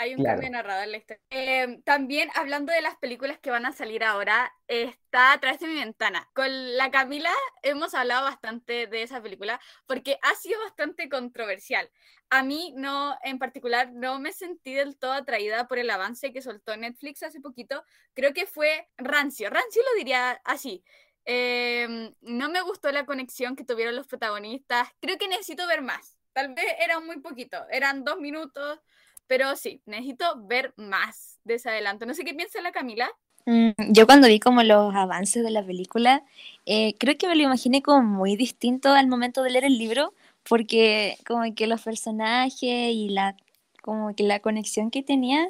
Hay 0.00 0.14
un 0.14 0.24
cambio 0.24 0.48
narrador 0.48 0.84
en 0.84 0.92
la 0.92 0.96
historia. 0.96 1.22
Em, 1.28 1.82
también 1.82 2.30
hablando 2.34 2.72
de 2.72 2.80
las 2.80 2.96
películas 2.96 3.38
que 3.38 3.50
van 3.50 3.66
a 3.66 3.72
salir 3.72 4.02
ahora, 4.02 4.50
está 4.66 5.32
A 5.32 5.40
través 5.40 5.60
de 5.60 5.66
mi 5.66 5.74
ventana. 5.74 6.26
Con 6.32 6.76
la 6.78 6.90
Camila 6.90 7.30
hemos 7.62 7.92
hablado 7.92 8.24
bastante 8.24 8.86
de 8.86 9.02
esa 9.02 9.20
película 9.20 9.60
porque 9.84 10.18
ha 10.22 10.34
sido 10.36 10.58
bastante 10.60 11.10
controversial. 11.10 11.90
A 12.30 12.42
mí 12.42 12.72
no, 12.78 13.14
en 13.22 13.38
particular, 13.38 13.92
no 13.92 14.18
me 14.20 14.32
sentí 14.32 14.72
del 14.72 14.96
todo 14.96 15.12
atraída 15.12 15.68
por 15.68 15.78
el 15.78 15.90
avance 15.90 16.32
que 16.32 16.40
soltó 16.40 16.74
Netflix 16.78 17.22
hace 17.22 17.42
poquito. 17.42 17.84
Creo 18.14 18.32
que 18.32 18.46
fue 18.46 18.88
rancio. 18.96 19.50
Rancio 19.50 19.82
lo 19.82 19.98
diría 19.98 20.40
así. 20.44 20.82
Em, 21.26 22.14
no 22.22 22.48
me 22.48 22.62
gustó 22.62 22.90
la 22.90 23.04
conexión 23.04 23.54
que 23.54 23.64
tuvieron 23.64 23.96
los 23.96 24.06
protagonistas. 24.06 24.88
Creo 24.98 25.18
que 25.18 25.28
necesito 25.28 25.66
ver 25.66 25.82
más. 25.82 26.16
Tal 26.32 26.54
vez 26.54 26.64
era 26.80 27.00
muy 27.00 27.20
poquito. 27.20 27.66
Eran 27.68 28.02
dos 28.02 28.18
minutos 28.18 28.80
pero 29.30 29.54
sí, 29.54 29.80
necesito 29.86 30.24
ver 30.48 30.74
más 30.76 31.38
de 31.44 31.54
ese 31.54 31.70
adelanto. 31.70 32.04
No 32.04 32.14
sé 32.14 32.24
qué 32.24 32.34
piensa 32.34 32.60
la 32.62 32.72
Camila. 32.72 33.08
Mm, 33.46 33.92
yo 33.92 34.04
cuando 34.04 34.26
vi 34.26 34.40
como 34.40 34.64
los 34.64 34.92
avances 34.92 35.44
de 35.44 35.52
la 35.52 35.64
película, 35.64 36.24
eh, 36.66 36.94
creo 36.98 37.16
que 37.16 37.28
me 37.28 37.36
lo 37.36 37.44
imaginé 37.44 37.80
como 37.80 38.02
muy 38.02 38.34
distinto 38.34 38.92
al 38.92 39.06
momento 39.06 39.44
de 39.44 39.50
leer 39.50 39.66
el 39.66 39.78
libro, 39.78 40.14
porque 40.42 41.16
como 41.28 41.44
que 41.54 41.68
los 41.68 41.80
personajes 41.80 42.60
y 42.92 43.10
la, 43.10 43.36
como 43.82 44.16
que 44.16 44.24
la 44.24 44.40
conexión 44.40 44.90
que 44.90 45.04
tenía 45.04 45.48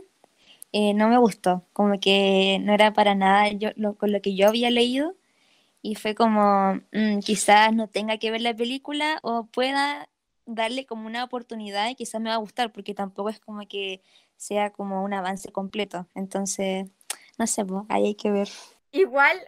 eh, 0.72 0.92
no 0.92 1.08
me 1.08 1.16
gustó, 1.16 1.64
como 1.72 1.98
que 2.00 2.58
no 2.60 2.74
era 2.74 2.92
para 2.92 3.14
nada 3.14 3.48
yo, 3.48 3.70
con 3.96 4.12
lo 4.12 4.20
que 4.20 4.34
yo 4.34 4.48
había 4.48 4.70
leído 4.70 5.16
y 5.80 5.94
fue 5.94 6.14
como 6.14 6.74
mm, 6.92 7.20
quizás 7.24 7.72
no 7.74 7.88
tenga 7.88 8.18
que 8.18 8.30
ver 8.30 8.42
la 8.42 8.54
película 8.54 9.20
o 9.22 9.46
pueda 9.46 10.10
darle 10.54 10.86
como 10.86 11.06
una 11.06 11.24
oportunidad 11.24 11.88
y 11.88 11.94
quizás 11.94 12.20
me 12.20 12.30
va 12.30 12.36
a 12.36 12.38
gustar, 12.38 12.72
porque 12.72 12.94
tampoco 12.94 13.30
es 13.30 13.40
como 13.40 13.66
que 13.66 14.02
sea 14.36 14.70
como 14.70 15.04
un 15.04 15.14
avance 15.14 15.52
completo. 15.52 16.06
Entonces, 16.14 16.86
no 17.38 17.46
sé, 17.46 17.64
ahí 17.88 18.06
hay 18.06 18.14
que 18.14 18.30
ver. 18.30 18.48
Igual 18.92 19.38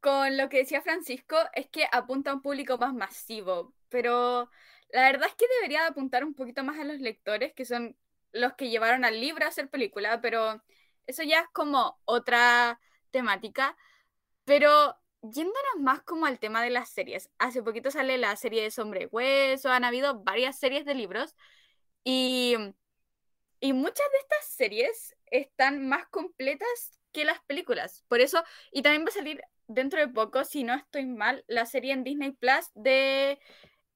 con 0.00 0.36
lo 0.36 0.48
que 0.48 0.58
decía 0.58 0.82
Francisco, 0.82 1.36
es 1.54 1.68
que 1.68 1.86
apunta 1.92 2.30
a 2.30 2.34
un 2.34 2.42
público 2.42 2.76
más 2.78 2.92
masivo, 2.94 3.72
pero 3.88 4.50
la 4.90 5.02
verdad 5.02 5.28
es 5.28 5.34
que 5.34 5.46
debería 5.60 5.86
apuntar 5.86 6.24
un 6.24 6.34
poquito 6.34 6.64
más 6.64 6.78
a 6.78 6.84
los 6.84 7.00
lectores, 7.00 7.52
que 7.54 7.64
son 7.64 7.96
los 8.32 8.54
que 8.54 8.70
llevaron 8.70 9.04
al 9.04 9.20
libro 9.20 9.44
a 9.44 9.48
hacer 9.48 9.68
película, 9.68 10.20
pero 10.20 10.62
eso 11.06 11.22
ya 11.22 11.40
es 11.40 11.48
como 11.52 11.98
otra 12.04 12.80
temática. 13.10 13.76
Pero 14.44 14.96
yéndonos 15.22 15.80
más 15.80 16.02
como 16.02 16.26
al 16.26 16.38
tema 16.38 16.62
de 16.62 16.70
las 16.70 16.90
series, 16.90 17.30
hace 17.38 17.62
poquito 17.62 17.90
sale 17.90 18.18
la 18.18 18.34
serie 18.36 18.62
de 18.62 18.70
Sombre 18.70 19.08
Hueso, 19.10 19.70
han 19.70 19.84
habido 19.84 20.22
varias 20.22 20.58
series 20.58 20.84
de 20.84 20.94
libros 20.94 21.34
y, 22.04 22.56
y 23.60 23.72
muchas 23.72 24.06
de 24.12 24.18
estas 24.18 24.46
series 24.48 25.16
están 25.26 25.88
más 25.88 26.06
completas 26.08 26.98
que 27.12 27.24
las 27.24 27.40
películas. 27.44 28.04
Por 28.08 28.20
eso, 28.20 28.42
y 28.72 28.82
también 28.82 29.04
va 29.04 29.08
a 29.08 29.12
salir 29.12 29.40
dentro 29.68 30.00
de 30.00 30.08
poco, 30.08 30.44
si 30.44 30.64
no 30.64 30.74
estoy 30.74 31.06
mal, 31.06 31.44
la 31.46 31.66
serie 31.66 31.92
en 31.92 32.04
Disney 32.04 32.32
Plus 32.32 32.70
de 32.74 33.38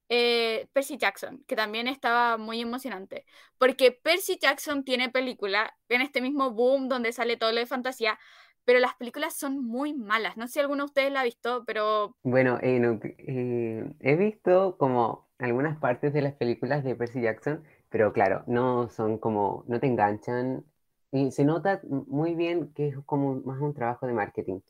eh, 0.08 0.68
Percy 0.72 0.96
Jackson, 0.96 1.42
que 1.46 1.56
también 1.56 1.88
estaba 1.88 2.36
muy 2.36 2.60
emocionante, 2.60 3.24
porque 3.58 3.92
Percy 3.92 4.38
Jackson 4.40 4.84
tiene 4.84 5.10
película 5.10 5.76
en 5.88 6.00
este 6.00 6.20
mismo 6.20 6.52
boom 6.52 6.88
donde 6.88 7.12
sale 7.12 7.36
todo 7.36 7.52
lo 7.52 7.58
de 7.58 7.66
fantasía, 7.66 8.18
pero 8.66 8.80
las 8.80 8.94
películas 8.96 9.34
son 9.34 9.64
muy 9.64 9.94
malas. 9.94 10.36
No 10.36 10.46
sé 10.46 10.54
si 10.54 10.60
alguno 10.60 10.82
de 10.82 10.86
ustedes 10.86 11.12
la 11.12 11.20
ha 11.20 11.24
visto, 11.24 11.64
pero... 11.66 12.16
Bueno, 12.24 12.58
eh, 12.60 12.98
eh, 13.18 13.92
he 14.00 14.16
visto 14.16 14.76
como 14.76 15.28
algunas 15.38 15.78
partes 15.78 16.12
de 16.12 16.20
las 16.20 16.34
películas 16.34 16.82
de 16.82 16.96
Percy 16.96 17.22
Jackson, 17.22 17.62
pero 17.88 18.12
claro, 18.12 18.42
no 18.48 18.90
son 18.90 19.18
como, 19.18 19.64
no 19.68 19.78
te 19.78 19.86
enganchan. 19.86 20.64
Y 21.12 21.30
se 21.30 21.44
nota 21.44 21.80
muy 21.88 22.34
bien 22.34 22.72
que 22.74 22.88
es 22.88 22.96
como 23.06 23.36
más 23.42 23.60
un 23.60 23.72
trabajo 23.72 24.06
de 24.06 24.12
marketing, 24.12 24.60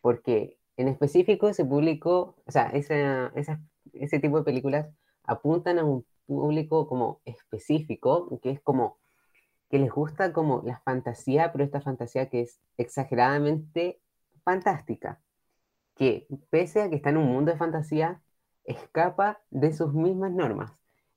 porque 0.00 0.56
en 0.76 0.86
específico 0.86 1.48
ese 1.48 1.64
público, 1.64 2.36
o 2.46 2.50
sea, 2.52 2.68
esa, 2.68 3.32
ese 3.92 4.20
tipo 4.20 4.38
de 4.38 4.44
películas 4.44 4.88
apuntan 5.24 5.80
a 5.80 5.84
un 5.84 6.06
público 6.26 6.86
como 6.86 7.20
específico, 7.24 8.38
que 8.40 8.50
es 8.50 8.60
como 8.60 8.98
que 9.70 9.78
les 9.78 9.90
gusta 9.90 10.32
como 10.32 10.62
la 10.64 10.80
fantasía, 10.80 11.52
pero 11.52 11.64
esta 11.64 11.80
fantasía 11.80 12.28
que 12.28 12.42
es 12.42 12.60
exageradamente 12.76 14.00
fantástica, 14.44 15.20
que 15.94 16.26
pese 16.50 16.82
a 16.82 16.90
que 16.90 16.96
está 16.96 17.10
en 17.10 17.18
un 17.18 17.26
mundo 17.26 17.52
de 17.52 17.58
fantasía, 17.58 18.20
escapa 18.64 19.40
de 19.50 19.72
sus 19.72 19.94
mismas 19.94 20.32
normas. 20.32 20.72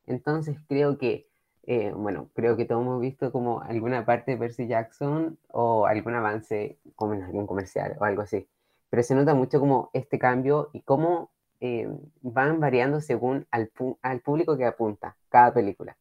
Entonces 0.05 0.57
creo 0.67 0.97
que, 0.97 1.27
eh, 1.63 1.91
bueno, 1.95 2.29
creo 2.33 2.55
que 2.55 2.65
todos 2.65 2.81
hemos 2.83 3.01
visto 3.01 3.31
como 3.31 3.61
alguna 3.61 4.05
parte 4.05 4.31
de 4.31 4.37
Percy 4.37 4.67
Jackson 4.67 5.39
o 5.49 5.87
algún 5.87 6.13
avance 6.15 6.77
como 6.95 7.13
en 7.15 7.23
algún 7.23 7.47
comercial 7.47 7.97
o 7.99 8.03
algo 8.05 8.21
así. 8.21 8.47
Pero 8.89 9.03
se 9.03 9.15
nota 9.15 9.33
mucho 9.33 9.59
como 9.59 9.89
este 9.93 10.19
cambio 10.19 10.69
y 10.73 10.81
cómo 10.81 11.31
eh, 11.59 11.89
van 12.21 12.59
variando 12.59 13.01
según 13.01 13.47
al, 13.51 13.71
al 14.01 14.19
público 14.21 14.57
que 14.57 14.65
apunta 14.65 15.15
cada 15.29 15.53
película 15.53 15.97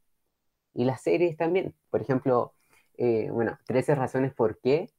y 0.74 0.84
las 0.84 1.02
series 1.02 1.36
también. 1.36 1.74
Por 1.90 2.00
ejemplo, 2.00 2.54
eh, 2.96 3.28
bueno, 3.30 3.58
13 3.66 3.94
razones 3.94 4.32
por 4.32 4.58
qué, 4.60 4.90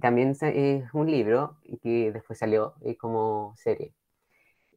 también 0.00 0.34
es 0.40 0.94
un 0.94 1.10
libro 1.10 1.58
que 1.82 2.12
después 2.12 2.38
salió 2.38 2.74
eh, 2.80 2.96
como 2.96 3.54
serie. 3.56 3.92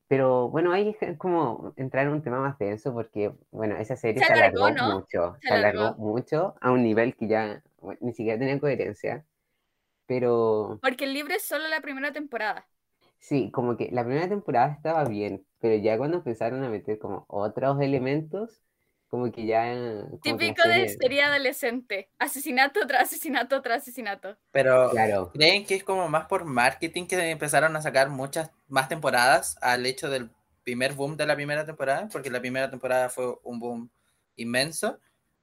Pero 0.08 0.50
bueno, 0.50 0.72
ahí 0.72 0.96
es 1.00 1.18
como 1.18 1.74
entrar 1.78 2.06
en 2.06 2.14
un 2.14 2.22
tema 2.22 2.40
más 2.40 2.60
denso 2.60 2.94
porque, 2.94 3.34
bueno, 3.52 3.76
esa 3.78 3.96
serie 3.96 4.24
se, 4.24 4.32
alargó, 4.32 4.70
mucho, 4.70 5.36
se, 5.42 5.54
alargó. 5.54 5.96
mucho 5.98 6.56
a 6.62 6.72
un 6.72 6.84
nivel 6.84 7.16
que 7.16 7.28
ya 7.28 7.64
ni 8.02 8.14
siquiera 8.14 8.38
tenía 8.38 8.60
coherencia. 8.60 9.26
Pero... 10.06 10.80
Porque 10.82 11.06
el 11.06 11.14
libro 11.14 11.34
es 11.34 11.44
solo 11.44 11.68
la 11.68 11.82
primera 11.82 12.12
temporada. 12.14 12.68
Sí, 13.18 13.50
como 13.50 13.76
que 13.76 13.90
la 13.92 14.04
primera 14.04 14.30
temporada 14.30 14.72
estaba 14.72 15.06
bien, 15.06 15.44
pero 15.60 15.76
ya 15.82 15.98
cuando 15.98 16.18
empezaron 16.18 16.64
a 16.64 16.70
meter 16.70 17.00
como 17.00 17.26
otros 17.28 17.82
elementos, 17.82 18.62
como 19.16 19.32
que 19.32 19.46
ya... 19.46 19.74
Típico 20.22 20.68
de 20.68 20.90
serie 20.90 21.24
adolescente. 21.24 22.10
Asesinato 22.20 22.86
tras 22.86 23.04
asesinato 23.04 23.62
tras 23.62 23.82
asesinato. 23.82 24.38
Pero 24.52 24.90
claro. 24.90 25.32
¿creen 25.34 25.66
que 25.66 25.76
es 25.76 25.84
como 25.84 26.10
más 26.10 26.26
por 26.26 26.44
marketing 26.44 27.08
que 27.08 27.30
empezaron 27.30 27.76
a 27.76 27.82
sacar 27.82 28.10
muchas 28.10 28.52
más 28.68 28.90
temporadas 28.90 29.58
al 29.62 29.86
hecho 29.86 30.10
del 30.10 30.30
primer 30.64 30.94
boom 30.94 31.16
de 31.16 31.26
la 31.26 31.36
primera 31.36 31.66
temporada? 31.66 32.10
Porque 32.12 32.30
la 32.30 32.42
primera 32.42 32.70
temporada 32.70 33.10
fue 33.10 33.36
un 33.44 33.60
boom 33.60 33.90
inmenso. 34.36 35.00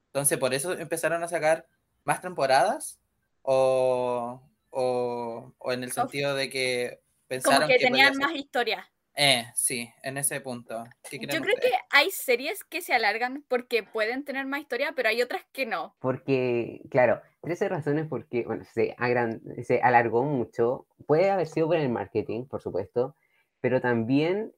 Entonces, 0.08 0.36
¿por 0.38 0.52
eso 0.52 0.72
empezaron 0.72 1.22
a 1.22 1.28
sacar 1.28 1.66
más 2.04 2.20
temporadas? 2.20 3.00
¿O, 3.40 4.42
o, 4.70 5.54
o 5.58 5.72
en 5.72 5.82
el 5.82 5.92
sentido 5.92 6.34
de 6.34 6.50
que 6.50 7.00
pensaron 7.26 7.62
como 7.62 7.68
que, 7.68 7.78
tenían 7.78 8.16
más 8.18 8.34
historia. 8.34 8.90
Eh, 9.14 9.44
sí, 9.54 9.90
en 10.02 10.16
ese 10.16 10.40
punto. 10.40 10.84
¿Qué 11.10 11.18
Yo 11.18 11.26
creo 11.28 11.42
que 11.42 11.52
ustedes? 11.52 11.74
hay 11.90 12.10
series 12.10 12.64
que 12.64 12.80
se 12.80 12.94
alargan 12.94 13.44
porque 13.46 13.82
pueden 13.82 14.24
tener 14.24 14.46
más 14.46 14.60
historia, 14.60 14.92
pero 14.96 15.10
hay 15.10 15.20
otras 15.20 15.44
que 15.52 15.66
no. 15.66 15.94
Porque, 16.00 16.80
claro, 16.90 17.20
13 17.42 17.68
razones 17.68 18.06
porque, 18.08 18.44
bueno, 18.44 18.64
se, 18.64 18.94
agran- 18.96 19.40
se 19.64 19.80
alargó 19.82 20.24
mucho. 20.24 20.86
Puede 21.06 21.30
haber 21.30 21.46
sido 21.46 21.66
por 21.66 21.76
el 21.76 21.90
marketing, 21.90 22.46
por 22.46 22.62
supuesto, 22.62 23.14
pero 23.60 23.80
también 23.82 24.52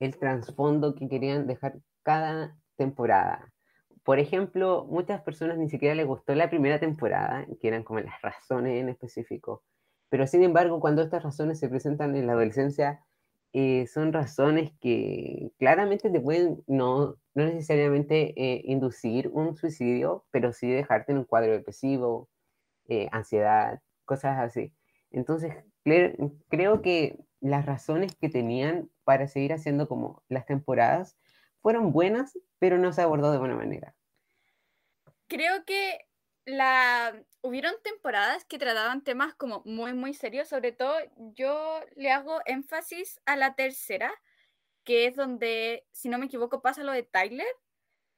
el 0.00 0.16
trasfondo 0.18 0.94
que 0.94 1.08
querían 1.08 1.46
dejar 1.46 1.74
cada 2.02 2.56
temporada. 2.76 3.52
Por 4.04 4.18
ejemplo, 4.18 4.86
muchas 4.88 5.20
personas 5.20 5.58
ni 5.58 5.68
siquiera 5.68 5.94
les 5.94 6.06
gustó 6.06 6.34
la 6.34 6.48
primera 6.48 6.80
temporada, 6.80 7.44
que 7.60 7.68
eran 7.68 7.82
como 7.82 8.00
las 8.00 8.22
razones 8.22 8.80
en 8.80 8.88
específico. 8.88 9.64
Pero 10.08 10.26
sin 10.26 10.42
embargo, 10.42 10.80
cuando 10.80 11.02
estas 11.02 11.22
razones 11.22 11.58
se 11.58 11.68
presentan 11.68 12.16
en 12.16 12.26
la 12.26 12.32
adolescencia, 12.32 13.04
eh, 13.52 13.86
son 13.86 14.12
razones 14.12 14.72
que 14.80 15.52
claramente 15.58 16.10
te 16.10 16.20
pueden 16.20 16.62
no, 16.66 17.16
no 17.34 17.44
necesariamente 17.46 18.34
eh, 18.36 18.62
inducir 18.64 19.28
un 19.32 19.56
suicidio, 19.56 20.26
pero 20.30 20.52
sí 20.52 20.70
dejarte 20.70 21.12
en 21.12 21.18
un 21.18 21.24
cuadro 21.24 21.52
depresivo, 21.52 22.28
eh, 22.88 23.08
ansiedad, 23.12 23.80
cosas 24.04 24.38
así. 24.38 24.74
Entonces, 25.10 25.54
cre- 25.84 26.16
creo 26.48 26.82
que 26.82 27.18
las 27.40 27.66
razones 27.66 28.14
que 28.16 28.28
tenían 28.28 28.90
para 29.04 29.28
seguir 29.28 29.52
haciendo 29.52 29.88
como 29.88 30.24
las 30.28 30.46
temporadas 30.46 31.18
fueron 31.62 31.92
buenas, 31.92 32.38
pero 32.58 32.78
no 32.78 32.92
se 32.92 33.02
abordó 33.02 33.32
de 33.32 33.38
buena 33.38 33.56
manera. 33.56 33.94
Creo 35.26 35.64
que 35.64 36.06
la 36.44 37.22
hubieron 37.42 37.74
temporadas 37.82 38.44
que 38.44 38.58
trataban 38.58 39.02
temas 39.04 39.34
como 39.34 39.62
muy 39.64 39.92
muy 39.94 40.14
serios, 40.14 40.48
sobre 40.48 40.72
todo 40.72 40.94
yo 41.36 41.80
le 41.96 42.10
hago 42.12 42.40
énfasis 42.46 43.20
a 43.26 43.36
la 43.36 43.54
tercera, 43.54 44.12
que 44.84 45.06
es 45.06 45.16
donde, 45.16 45.86
si 45.92 46.08
no 46.08 46.18
me 46.18 46.26
equivoco, 46.26 46.62
pasa 46.62 46.82
lo 46.82 46.92
de 46.92 47.02
Tyler, 47.04 47.46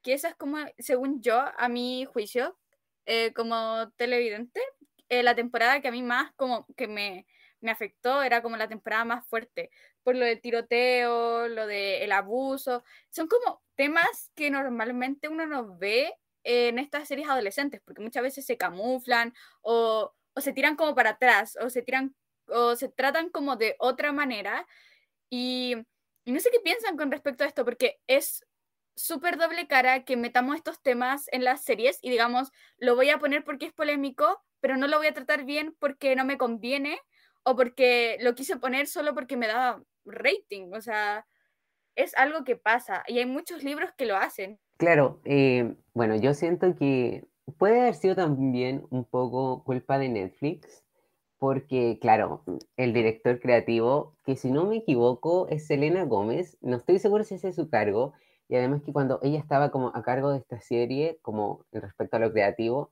que 0.03 0.15
esa 0.15 0.29
es 0.31 0.37
como, 0.37 0.59
según 0.79 1.23
yo, 1.23 1.39
a 1.59 1.69
mi 1.69 2.07
juicio, 2.07 2.59
eh, 3.07 3.33
como 3.35 3.91
televidente, 3.97 4.61
eh, 5.09 5.23
la 5.23 5.35
temporada 5.35 5.81
que 5.81 5.89
a 5.89 5.93
mí 5.93 6.03
más 6.03 6.33
como 6.37 6.67
que 6.77 6.89
me, 6.89 7.27
me 7.61 7.71
afectó 7.71 8.23
era 8.23 8.43
como 8.43 8.57
la 8.57 8.69
temporada 8.69 9.05
más 9.05 9.27
fuerte, 9.27 9.71
por 10.03 10.17
lo 10.17 10.25
del 10.25 10.41
tiroteo, 10.41 11.49
lo 11.49 11.67
del 11.67 12.13
abuso, 12.13 12.85
son 13.11 13.29
como 13.29 13.63
temas 13.75 14.31
que 14.35 14.51
normalmente 14.51 15.29
uno 15.29 15.47
no 15.47 15.77
ve 15.79 16.15
en 16.45 16.79
estas 16.79 17.09
series 17.09 17.29
adolescentes, 17.29 17.81
porque 17.85 18.03
muchas 18.03 18.23
veces 18.23 18.47
se 18.47 18.57
camuflan 18.57 19.35
o, 19.63 20.15
o 20.35 20.41
se 20.41 20.53
tiran 20.53 20.77
como 20.77 20.95
para 20.95 21.11
atrás, 21.11 21.57
o 21.61 21.71
se 21.71 21.83
tiran, 21.83 22.15
o 22.47 22.77
se 22.77 22.89
tratan 22.89 23.31
como 23.31 23.57
de 23.57 23.77
otra 23.79 24.13
manera, 24.13 24.67
y, 25.31 25.77
y 26.25 26.33
no 26.33 26.41
sé 26.41 26.51
qué 26.51 26.61
piensan 26.61 26.97
con 26.97 27.11
respecto 27.11 27.45
a 27.45 27.47
esto, 27.47 27.65
porque 27.65 28.01
es 28.07 28.45
súper 28.97 29.39
doble 29.39 29.67
cara 29.67 30.05
que 30.05 30.17
metamos 30.17 30.57
estos 30.57 30.83
temas 30.83 31.27
en 31.33 31.45
las 31.45 31.65
series 31.65 31.99
y 32.03 32.11
digamos, 32.11 32.53
lo 32.79 32.97
voy 32.97 33.11
a 33.11 33.19
poner 33.19 33.45
porque 33.45 33.67
es 33.67 33.73
polémico, 33.73 34.43
pero 34.61 34.77
no 34.77 34.87
lo 34.89 34.99
voy 34.99 35.07
a 35.07 35.15
tratar 35.15 35.45
bien 35.45 35.75
porque 35.79 36.15
no 36.17 36.25
me 36.25 36.39
conviene 36.39 37.01
o 37.43 37.57
porque 37.57 38.19
lo 38.21 38.35
quise 38.35 38.57
poner 38.57 38.87
solo 38.87 39.15
porque 39.15 39.37
me 39.37 39.47
da 39.47 39.83
rating. 40.05 40.73
O 40.75 40.81
sea, 40.81 41.27
es 41.97 42.15
algo 42.17 42.45
que 42.45 42.57
pasa 42.57 43.03
y 43.07 43.19
hay 43.19 43.27
muchos 43.27 43.63
libros 43.65 43.91
que 43.97 44.07
lo 44.07 44.17
hacen. 44.17 44.61
Claro, 44.81 45.21
eh, 45.27 45.77
bueno, 45.93 46.17
yo 46.17 46.33
siento 46.33 46.75
que 46.75 47.29
puede 47.59 47.81
haber 47.83 47.95
sido 47.95 48.15
también 48.17 48.83
un 48.89 49.05
poco 49.05 49.63
culpa 49.63 49.99
de 49.99 50.09
Netflix, 50.09 50.83
porque, 51.39 51.99
claro, 52.01 52.45
el 52.79 52.95
director 52.95 53.41
creativo, 53.41 54.17
que 54.25 54.37
si 54.37 54.51
no 54.51 54.65
me 54.65 54.79
equivoco 54.79 55.49
es 55.49 55.67
Selena 55.67 56.05
Gómez, 56.07 56.57
no 56.63 56.77
estoy 56.79 56.99
seguro 56.99 57.25
si 57.25 57.35
ese 57.35 57.49
es 57.49 57.57
su 57.57 57.69
cargo, 57.69 58.15
y 58.49 58.57
además 58.57 58.83
que 58.83 58.93
cuando 58.95 59.21
ella 59.23 59.39
estaba 59.39 59.71
como 59.71 59.89
a 59.95 60.03
cargo 60.03 60.33
de 60.33 60.39
esta 60.39 60.61
serie, 60.63 61.19
como 61.21 61.67
respecto 61.73 62.17
a 62.17 62.21
lo 62.21 62.33
creativo, 62.33 62.91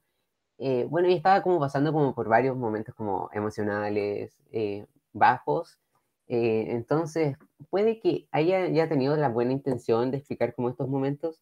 eh, 0.58 0.86
bueno, 0.90 1.08
ella 1.08 1.16
estaba 1.18 1.42
como 1.42 1.60
pasando 1.60 1.92
como 1.92 2.14
por 2.14 2.28
varios 2.28 2.56
momentos 2.56 2.94
como 2.94 3.30
emocionales, 3.32 4.36
eh, 4.52 4.86
bajos, 5.12 5.78
entonces 6.28 7.36
puede 7.70 8.00
que 8.00 8.28
haya 8.32 8.68
ya 8.68 8.88
tenido 8.88 9.16
la 9.16 9.30
buena 9.30 9.52
intención 9.52 10.10
de 10.10 10.18
explicar 10.18 10.54
como 10.54 10.68
estos 10.70 10.88
momentos, 10.88 11.40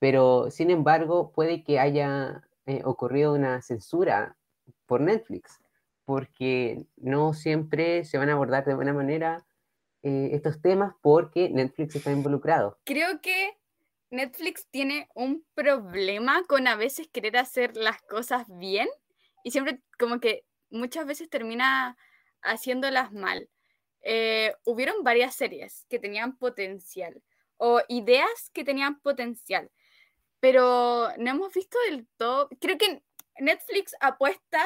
pero 0.00 0.50
sin 0.50 0.70
embargo 0.70 1.30
puede 1.30 1.62
que 1.62 1.78
haya 1.78 2.42
eh, 2.66 2.80
ocurrido 2.84 3.34
una 3.34 3.62
censura 3.62 4.36
por 4.86 5.00
Netflix, 5.00 5.60
porque 6.04 6.84
no 6.96 7.34
siempre 7.34 8.04
se 8.04 8.18
van 8.18 8.30
a 8.30 8.32
abordar 8.32 8.64
de 8.64 8.74
buena 8.74 8.92
manera 8.92 9.46
eh, 10.02 10.30
estos 10.32 10.60
temas 10.60 10.94
porque 11.02 11.50
Netflix 11.50 11.94
está 11.94 12.10
involucrado. 12.10 12.78
Creo 12.84 13.20
que 13.20 13.56
Netflix 14.10 14.66
tiene 14.70 15.08
un 15.14 15.44
problema 15.54 16.42
con 16.48 16.66
a 16.66 16.74
veces 16.74 17.06
querer 17.06 17.36
hacer 17.36 17.76
las 17.76 18.02
cosas 18.02 18.46
bien 18.48 18.88
y 19.44 19.52
siempre 19.52 19.80
como 19.98 20.18
que 20.18 20.44
muchas 20.70 21.06
veces 21.06 21.28
termina 21.28 21.96
haciéndolas 22.42 23.12
mal. 23.12 23.48
Eh, 24.02 24.54
hubieron 24.64 25.04
varias 25.04 25.34
series 25.34 25.84
que 25.90 25.98
tenían 25.98 26.36
potencial 26.38 27.22
o 27.58 27.82
ideas 27.88 28.50
que 28.54 28.64
tenían 28.64 28.98
potencial, 29.00 29.70
pero 30.40 31.10
no 31.18 31.30
hemos 31.30 31.52
visto 31.52 31.78
del 31.88 32.08
todo. 32.16 32.48
Creo 32.60 32.78
que 32.78 33.02
Netflix 33.38 33.94
apuesta 34.00 34.64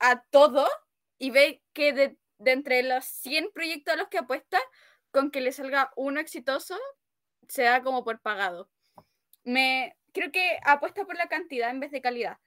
a 0.00 0.22
todo 0.30 0.68
y 1.18 1.30
ve 1.30 1.62
que 1.72 1.92
de, 1.92 2.18
de 2.38 2.52
entre 2.52 2.82
los 2.82 3.04
100 3.04 3.50
proyectos 3.52 3.94
a 3.94 3.96
los 3.96 4.08
que 4.08 4.18
apuesta, 4.18 4.58
con 5.10 5.30
que 5.30 5.40
le 5.40 5.52
salga 5.52 5.92
uno 5.96 6.20
exitoso, 6.20 6.76
se 7.48 7.62
da 7.62 7.82
como 7.82 8.04
por 8.04 8.20
pagado. 8.20 8.68
Me 9.44 9.96
creo 10.12 10.32
que 10.32 10.58
apuesta 10.64 11.04
por 11.04 11.16
la 11.16 11.28
cantidad 11.28 11.70
en 11.70 11.80
vez 11.80 11.90
de 11.90 12.00
calidad. 12.02 12.38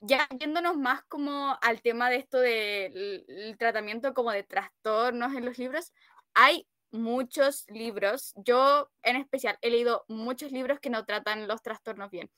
Ya 0.00 0.28
yéndonos 0.38 0.76
más 0.76 1.02
como 1.04 1.58
al 1.60 1.82
tema 1.82 2.08
de 2.08 2.16
esto 2.16 2.38
del 2.38 3.24
el 3.28 3.58
tratamiento 3.58 4.14
como 4.14 4.30
de 4.30 4.44
trastornos 4.44 5.34
en 5.34 5.44
los 5.44 5.58
libros, 5.58 5.92
hay 6.34 6.68
muchos 6.90 7.64
libros, 7.68 8.32
yo 8.36 8.90
en 9.02 9.16
especial 9.16 9.58
he 9.62 9.70
leído 9.70 10.04
muchos 10.08 10.52
libros 10.52 10.80
que 10.80 10.90
no 10.90 11.04
tratan 11.04 11.48
los 11.48 11.62
trastornos 11.62 12.10
bien. 12.10 12.30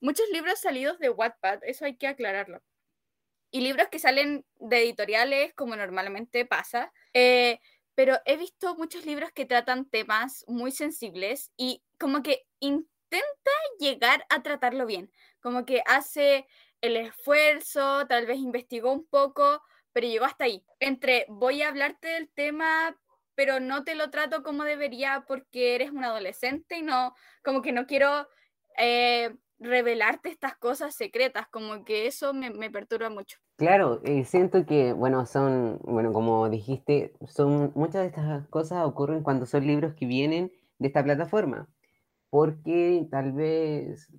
Muchos 0.00 0.28
libros 0.30 0.60
salidos 0.60 0.98
de 0.98 1.10
Wattpad, 1.10 1.60
eso 1.62 1.84
hay 1.84 1.96
que 1.96 2.06
aclararlo. 2.06 2.62
Y 3.50 3.60
libros 3.60 3.88
que 3.88 3.98
salen 3.98 4.44
de 4.56 4.82
editoriales 4.82 5.54
como 5.54 5.76
normalmente 5.76 6.44
pasa. 6.44 6.92
Eh, 7.14 7.60
pero 7.96 8.18
he 8.26 8.36
visto 8.36 8.76
muchos 8.76 9.06
libros 9.06 9.32
que 9.32 9.46
tratan 9.46 9.88
temas 9.88 10.44
muy 10.46 10.70
sensibles 10.70 11.50
y 11.56 11.82
como 11.98 12.22
que 12.22 12.46
intenta 12.60 13.50
llegar 13.78 14.26
a 14.28 14.42
tratarlo 14.42 14.84
bien, 14.84 15.10
como 15.40 15.64
que 15.64 15.82
hace 15.86 16.46
el 16.82 16.96
esfuerzo, 16.96 18.06
tal 18.06 18.26
vez 18.26 18.36
investigó 18.36 18.92
un 18.92 19.06
poco, 19.06 19.62
pero 19.92 20.06
llegó 20.06 20.26
hasta 20.26 20.44
ahí. 20.44 20.62
Entre 20.78 21.24
voy 21.28 21.62
a 21.62 21.68
hablarte 21.68 22.08
del 22.08 22.28
tema, 22.28 22.94
pero 23.36 23.60
no 23.60 23.84
te 23.84 23.94
lo 23.94 24.10
trato 24.10 24.42
como 24.42 24.64
debería 24.64 25.24
porque 25.28 25.76
eres 25.76 25.92
un 25.92 26.02
adolescente 26.02 26.78
y 26.78 26.82
no, 26.82 27.14
como 27.44 27.62
que 27.62 27.72
no 27.72 27.86
quiero 27.86 28.26
eh, 28.76 29.36
revelarte 29.58 30.28
estas 30.30 30.56
cosas 30.56 30.94
secretas, 30.94 31.46
como 31.48 31.84
que 31.84 32.06
eso 32.06 32.34
me, 32.34 32.50
me 32.50 32.70
perturba 32.70 33.10
mucho. 33.10 33.38
Claro, 33.56 34.02
eh, 34.04 34.24
siento 34.24 34.66
que, 34.66 34.92
bueno, 34.92 35.24
son, 35.24 35.78
bueno, 35.82 36.12
como 36.12 36.50
dijiste, 36.50 37.14
son 37.26 37.72
muchas 37.74 38.02
de 38.02 38.08
estas 38.08 38.46
cosas 38.48 38.84
ocurren 38.84 39.22
cuando 39.22 39.46
son 39.46 39.66
libros 39.66 39.94
que 39.94 40.06
vienen 40.06 40.52
de 40.78 40.88
esta 40.88 41.02
plataforma, 41.02 41.68
porque 42.28 43.06
tal 43.10 43.32
vez 43.32 44.10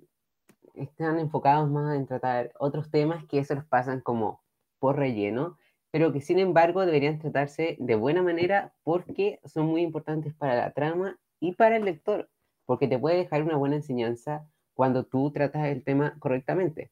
están 0.73 1.19
enfocados 1.19 1.69
más 1.69 1.95
en 1.95 2.07
tratar 2.07 2.51
otros 2.59 2.89
temas 2.89 3.25
que 3.25 3.39
eso 3.39 3.53
los 3.53 3.65
pasan 3.65 4.01
como 4.01 4.43
por 4.79 4.97
relleno, 4.97 5.57
pero 5.91 6.11
que 6.11 6.21
sin 6.21 6.39
embargo 6.39 6.85
deberían 6.85 7.19
tratarse 7.19 7.77
de 7.79 7.95
buena 7.95 8.21
manera 8.21 8.73
porque 8.83 9.39
son 9.45 9.67
muy 9.67 9.81
importantes 9.81 10.33
para 10.35 10.55
la 10.55 10.71
trama 10.71 11.19
y 11.39 11.53
para 11.53 11.77
el 11.77 11.85
lector, 11.85 12.29
porque 12.65 12.87
te 12.87 12.99
puede 12.99 13.17
dejar 13.17 13.43
una 13.43 13.57
buena 13.57 13.77
enseñanza 13.77 14.47
cuando 14.73 15.05
tú 15.05 15.31
tratas 15.31 15.67
el 15.67 15.83
tema 15.83 16.15
correctamente. 16.19 16.91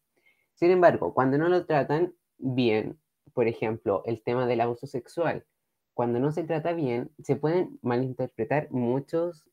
Sin 0.55 0.71
embargo, 0.71 1.13
cuando 1.13 1.37
no 1.37 1.49
lo 1.49 1.65
tratan 1.65 2.13
bien, 2.37 2.97
por 3.33 3.47
ejemplo, 3.47 4.01
el 4.05 4.23
tema 4.23 4.47
del 4.47 4.61
abuso 4.61 4.87
sexual, 4.87 5.45
cuando 5.93 6.19
no 6.19 6.31
se 6.31 6.43
trata 6.43 6.73
bien, 6.73 7.11
se 7.23 7.35
pueden 7.35 7.79
malinterpretar 7.81 8.71
muchos 8.71 9.45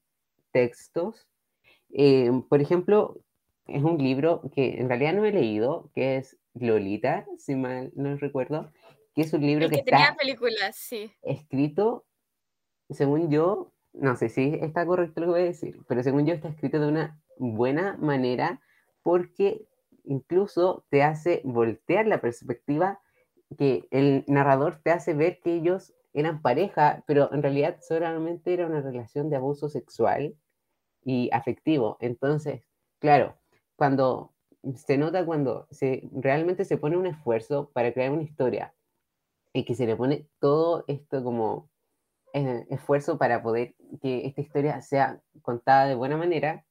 textos. 0.53 1.29
Eh, 1.91 2.31
por 2.49 2.61
ejemplo, 2.61 3.21
es 3.67 3.83
un 3.83 3.99
libro 3.99 4.43
que 4.55 4.81
en 4.81 4.89
realidad 4.89 5.15
no 5.15 5.25
he 5.25 5.33
leído, 5.33 5.91
que 5.95 6.17
es 6.17 6.37
Lolita, 6.55 7.27
si 7.39 7.55
mal 7.55 7.93
no 7.95 8.17
recuerdo, 8.17 8.71
que 9.15 9.23
es 9.23 9.33
un 9.33 9.43
libro 9.43 9.67
El 9.67 9.71
que, 9.71 9.79
que 9.79 9.83
tenía 9.83 10.07
está 10.07 10.17
películas, 10.17 10.77
sí. 10.77 11.13
escrito, 11.23 12.05
según 12.91 13.31
yo, 13.31 13.73
no 13.93 14.17
sé 14.17 14.29
si 14.29 14.55
está 14.61 14.87
correcto 14.87 15.21
lo 15.21 15.27
que 15.29 15.33
voy 15.33 15.41
a 15.43 15.45
decir, 15.45 15.79
pero 15.87 16.03
según 16.03 16.27
yo 16.27 16.35
está 16.35 16.49
escrito 16.49 16.81
de 16.81 16.89
una 16.89 17.21
buena 17.39 17.97
manera 17.99 18.61
porque 19.03 19.67
incluso 20.05 20.87
te 20.91 21.03
hace 21.03 21.43
voltear 21.45 22.07
la 22.07 22.21
perspectiva 22.21 23.01
que 23.59 23.87
el 23.91 24.25
narrador 24.27 24.81
te 24.83 24.91
hace 24.91 25.15
ver 25.15 25.41
que 25.41 25.55
ellos 25.55 25.95
eran 26.15 26.43
pareja, 26.43 27.05
pero 27.07 27.33
en 27.33 27.43
realidad 27.43 27.79
solamente 27.81 28.53
era 28.53 28.67
una 28.67 28.81
relación 28.81 29.31
de 29.31 29.37
abuso 29.37 29.69
sexual 29.69 30.37
y 31.05 31.31
afectivo. 31.33 31.97
Entonces, 32.01 32.63
claro, 32.99 33.37
cuando 33.77 34.33
se 34.77 34.97
nota 34.97 35.25
cuando 35.25 35.67
se, 35.71 36.09
realmente 36.13 36.65
se 36.65 36.77
pone 36.77 36.97
un 36.97 37.07
esfuerzo 37.07 37.71
para 37.73 37.93
crear 37.93 38.13
una 38.13 38.23
historia 38.23 38.75
y 39.53 39.65
que 39.65 39.75
se 39.75 39.87
le 39.87 39.97
pone 39.97 40.27
todo 40.39 40.85
esto 40.89 41.23
como 41.23 41.71
esfuerzo 42.33 43.19
para 43.19 43.43
poder 43.43 43.75
que 44.01 44.27
esta 44.27 44.41
historia 44.41 44.81
sea 44.81 45.21
contada 45.43 45.87
de 45.87 45.95
buena 45.95 46.17
manera, 46.17 46.65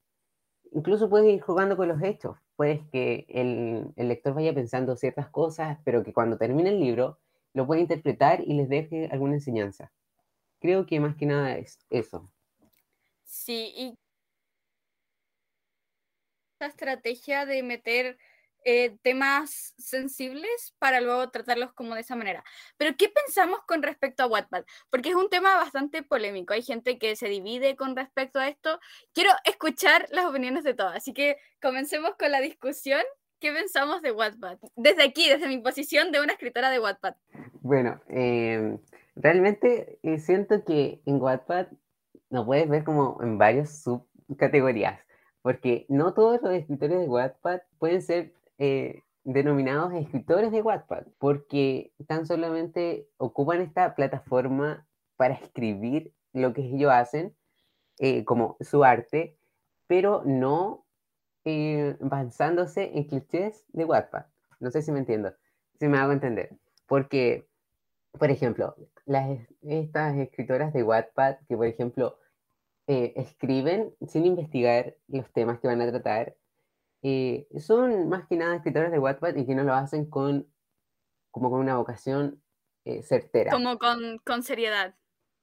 incluso 0.72 1.08
puedes 1.08 1.32
ir 1.32 1.40
jugando 1.40 1.76
con 1.76 1.88
los 1.88 2.02
hechos. 2.02 2.36
Puedes 2.56 2.80
que 2.90 3.26
el, 3.28 3.92
el, 3.96 4.08
lector 4.08 4.34
vaya 4.34 4.54
pensando 4.54 4.96
ciertas 4.96 5.28
cosas, 5.28 5.78
pero 5.84 6.02
que 6.02 6.12
cuando 6.12 6.36
termine 6.36 6.70
el 6.70 6.80
libro 6.80 7.18
lo 7.54 7.66
pueda 7.66 7.80
interpretar 7.80 8.42
y 8.44 8.54
les 8.54 8.68
deje 8.68 9.08
alguna 9.12 9.34
enseñanza. 9.34 9.92
Creo 10.60 10.86
que 10.86 11.00
más 11.00 11.16
que 11.16 11.26
nada 11.26 11.56
es 11.56 11.78
eso. 11.90 12.30
Sí, 13.24 13.72
y 13.76 13.94
la 16.60 16.66
estrategia 16.68 17.44
de 17.44 17.62
meter 17.62 18.18
eh, 18.64 18.96
temas 19.02 19.74
sensibles 19.78 20.74
para 20.78 21.00
luego 21.00 21.30
tratarlos 21.30 21.72
como 21.72 21.94
de 21.94 22.02
esa 22.02 22.16
manera. 22.16 22.44
Pero 22.76 22.96
¿qué 22.96 23.08
pensamos 23.08 23.60
con 23.66 23.82
respecto 23.82 24.22
a 24.22 24.26
Wattpad? 24.26 24.64
Porque 24.90 25.10
es 25.10 25.14
un 25.14 25.28
tema 25.28 25.56
bastante 25.56 26.02
polémico. 26.02 26.54
Hay 26.54 26.62
gente 26.62 26.98
que 26.98 27.16
se 27.16 27.28
divide 27.28 27.76
con 27.76 27.96
respecto 27.96 28.38
a 28.38 28.48
esto. 28.48 28.78
Quiero 29.12 29.30
escuchar 29.44 30.06
las 30.10 30.26
opiniones 30.26 30.64
de 30.64 30.74
todos. 30.74 30.94
Así 30.94 31.12
que 31.12 31.36
comencemos 31.60 32.14
con 32.18 32.30
la 32.30 32.40
discusión. 32.40 33.02
¿Qué 33.40 33.52
pensamos 33.52 34.02
de 34.02 34.12
Wattpad? 34.12 34.58
Desde 34.76 35.02
aquí, 35.02 35.28
desde 35.28 35.48
mi 35.48 35.58
posición 35.58 36.12
de 36.12 36.20
una 36.20 36.32
escritora 36.32 36.70
de 36.70 36.78
Wattpad. 36.78 37.14
Bueno, 37.60 38.00
em, 38.08 38.78
realmente 39.16 39.98
eh, 40.02 40.18
siento 40.18 40.64
que 40.64 41.02
en 41.06 41.20
Wattpad 41.20 41.66
lo 42.30 42.46
puedes 42.46 42.68
ver 42.68 42.84
como 42.84 43.18
en 43.20 43.38
varias 43.38 43.82
subcategorías 43.82 45.00
porque 45.42 45.84
no 45.88 46.14
todos 46.14 46.40
los 46.40 46.52
escritores 46.54 47.00
de 47.00 47.08
Wattpad 47.08 47.60
pueden 47.78 48.00
ser 48.00 48.32
eh, 48.58 49.02
denominados 49.24 49.92
escritores 49.94 50.52
de 50.52 50.62
Wattpad, 50.62 51.06
porque 51.18 51.92
tan 52.06 52.26
solamente 52.26 53.08
ocupan 53.16 53.60
esta 53.60 53.94
plataforma 53.94 54.86
para 55.16 55.34
escribir 55.34 56.12
lo 56.32 56.52
que 56.52 56.62
ellos 56.62 56.90
hacen, 56.90 57.34
eh, 57.98 58.24
como 58.24 58.56
su 58.60 58.84
arte, 58.84 59.38
pero 59.86 60.22
no 60.24 60.84
eh, 61.44 61.96
basándose 62.00 62.90
en 62.94 63.04
clichés 63.04 63.64
de 63.72 63.84
Wattpad. 63.84 64.26
No 64.60 64.70
sé 64.70 64.82
si 64.82 64.92
me 64.92 64.98
entiendo, 64.98 65.32
si 65.78 65.88
me 65.88 65.98
hago 65.98 66.12
entender. 66.12 66.56
Porque, 66.86 67.46
por 68.18 68.30
ejemplo, 68.30 68.76
las, 69.06 69.38
estas 69.62 70.16
escritoras 70.16 70.72
de 70.72 70.82
Wattpad 70.82 71.36
que, 71.48 71.56
por 71.56 71.66
ejemplo, 71.66 72.18
escriben 72.86 73.94
sin 74.06 74.26
investigar 74.26 74.96
los 75.08 75.30
temas 75.32 75.60
que 75.60 75.68
van 75.68 75.80
a 75.80 75.90
tratar, 75.90 76.36
eh, 77.02 77.48
son 77.58 78.08
más 78.08 78.26
que 78.28 78.36
nada 78.36 78.56
escritores 78.56 78.92
de 78.92 78.98
Wattpad 78.98 79.36
y 79.36 79.46
que 79.46 79.54
no 79.54 79.64
lo 79.64 79.74
hacen 79.74 80.06
con 80.08 80.46
como 81.32 81.50
con 81.50 81.60
una 81.60 81.76
vocación 81.76 82.40
eh, 82.84 83.02
certera. 83.02 83.50
Como 83.50 83.78
con, 83.78 84.18
con, 84.18 84.42
seriedad. 84.42 84.94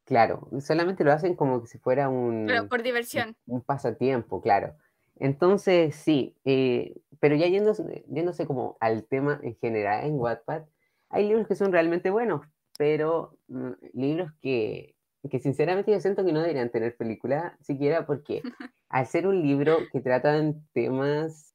Claro, 0.06 0.48
solamente 0.62 1.04
lo 1.04 1.12
hacen 1.12 1.36
como 1.36 1.62
que 1.62 1.68
si 1.68 1.78
fuera 1.80 2.10
un... 2.10 2.46
Pero 2.48 2.68
por 2.68 2.84
diversión. 2.84 3.36
Un, 3.48 3.62
pasatiempo, 3.62 4.42
claro. 4.42 4.76
Entonces, 5.16 5.96
sí, 5.96 6.36
eh, 6.46 6.96
pero 7.20 7.36
ya 7.36 7.48
yéndose, 7.48 8.06
yéndose 8.08 8.46
como 8.46 8.78
al 8.80 9.06
tema 9.06 9.40
en 9.44 9.56
general 9.58 10.06
en 10.06 10.20
Wattpad, 10.20 10.64
hay 11.10 11.28
libros 11.28 11.48
que 11.48 11.56
son 11.56 11.72
realmente 11.72 12.10
buenos, 12.10 12.46
pero 12.78 13.38
mm, 13.48 13.72
libros 13.94 14.32
que, 14.42 14.96
que 15.30 15.40
sinceramente 15.40 15.92
yo 15.92 16.00
siento 16.00 16.24
que 16.24 16.32
no 16.32 16.42
deberían 16.42 16.70
tener 16.70 16.96
película 16.96 17.58
siquiera 17.62 18.06
porque 18.06 18.42
al 18.90 19.08
ser 19.08 19.28
un 19.28 19.42
libro 19.42 19.78
que 19.92 20.02
tratan 20.02 20.66
temas 20.74 21.50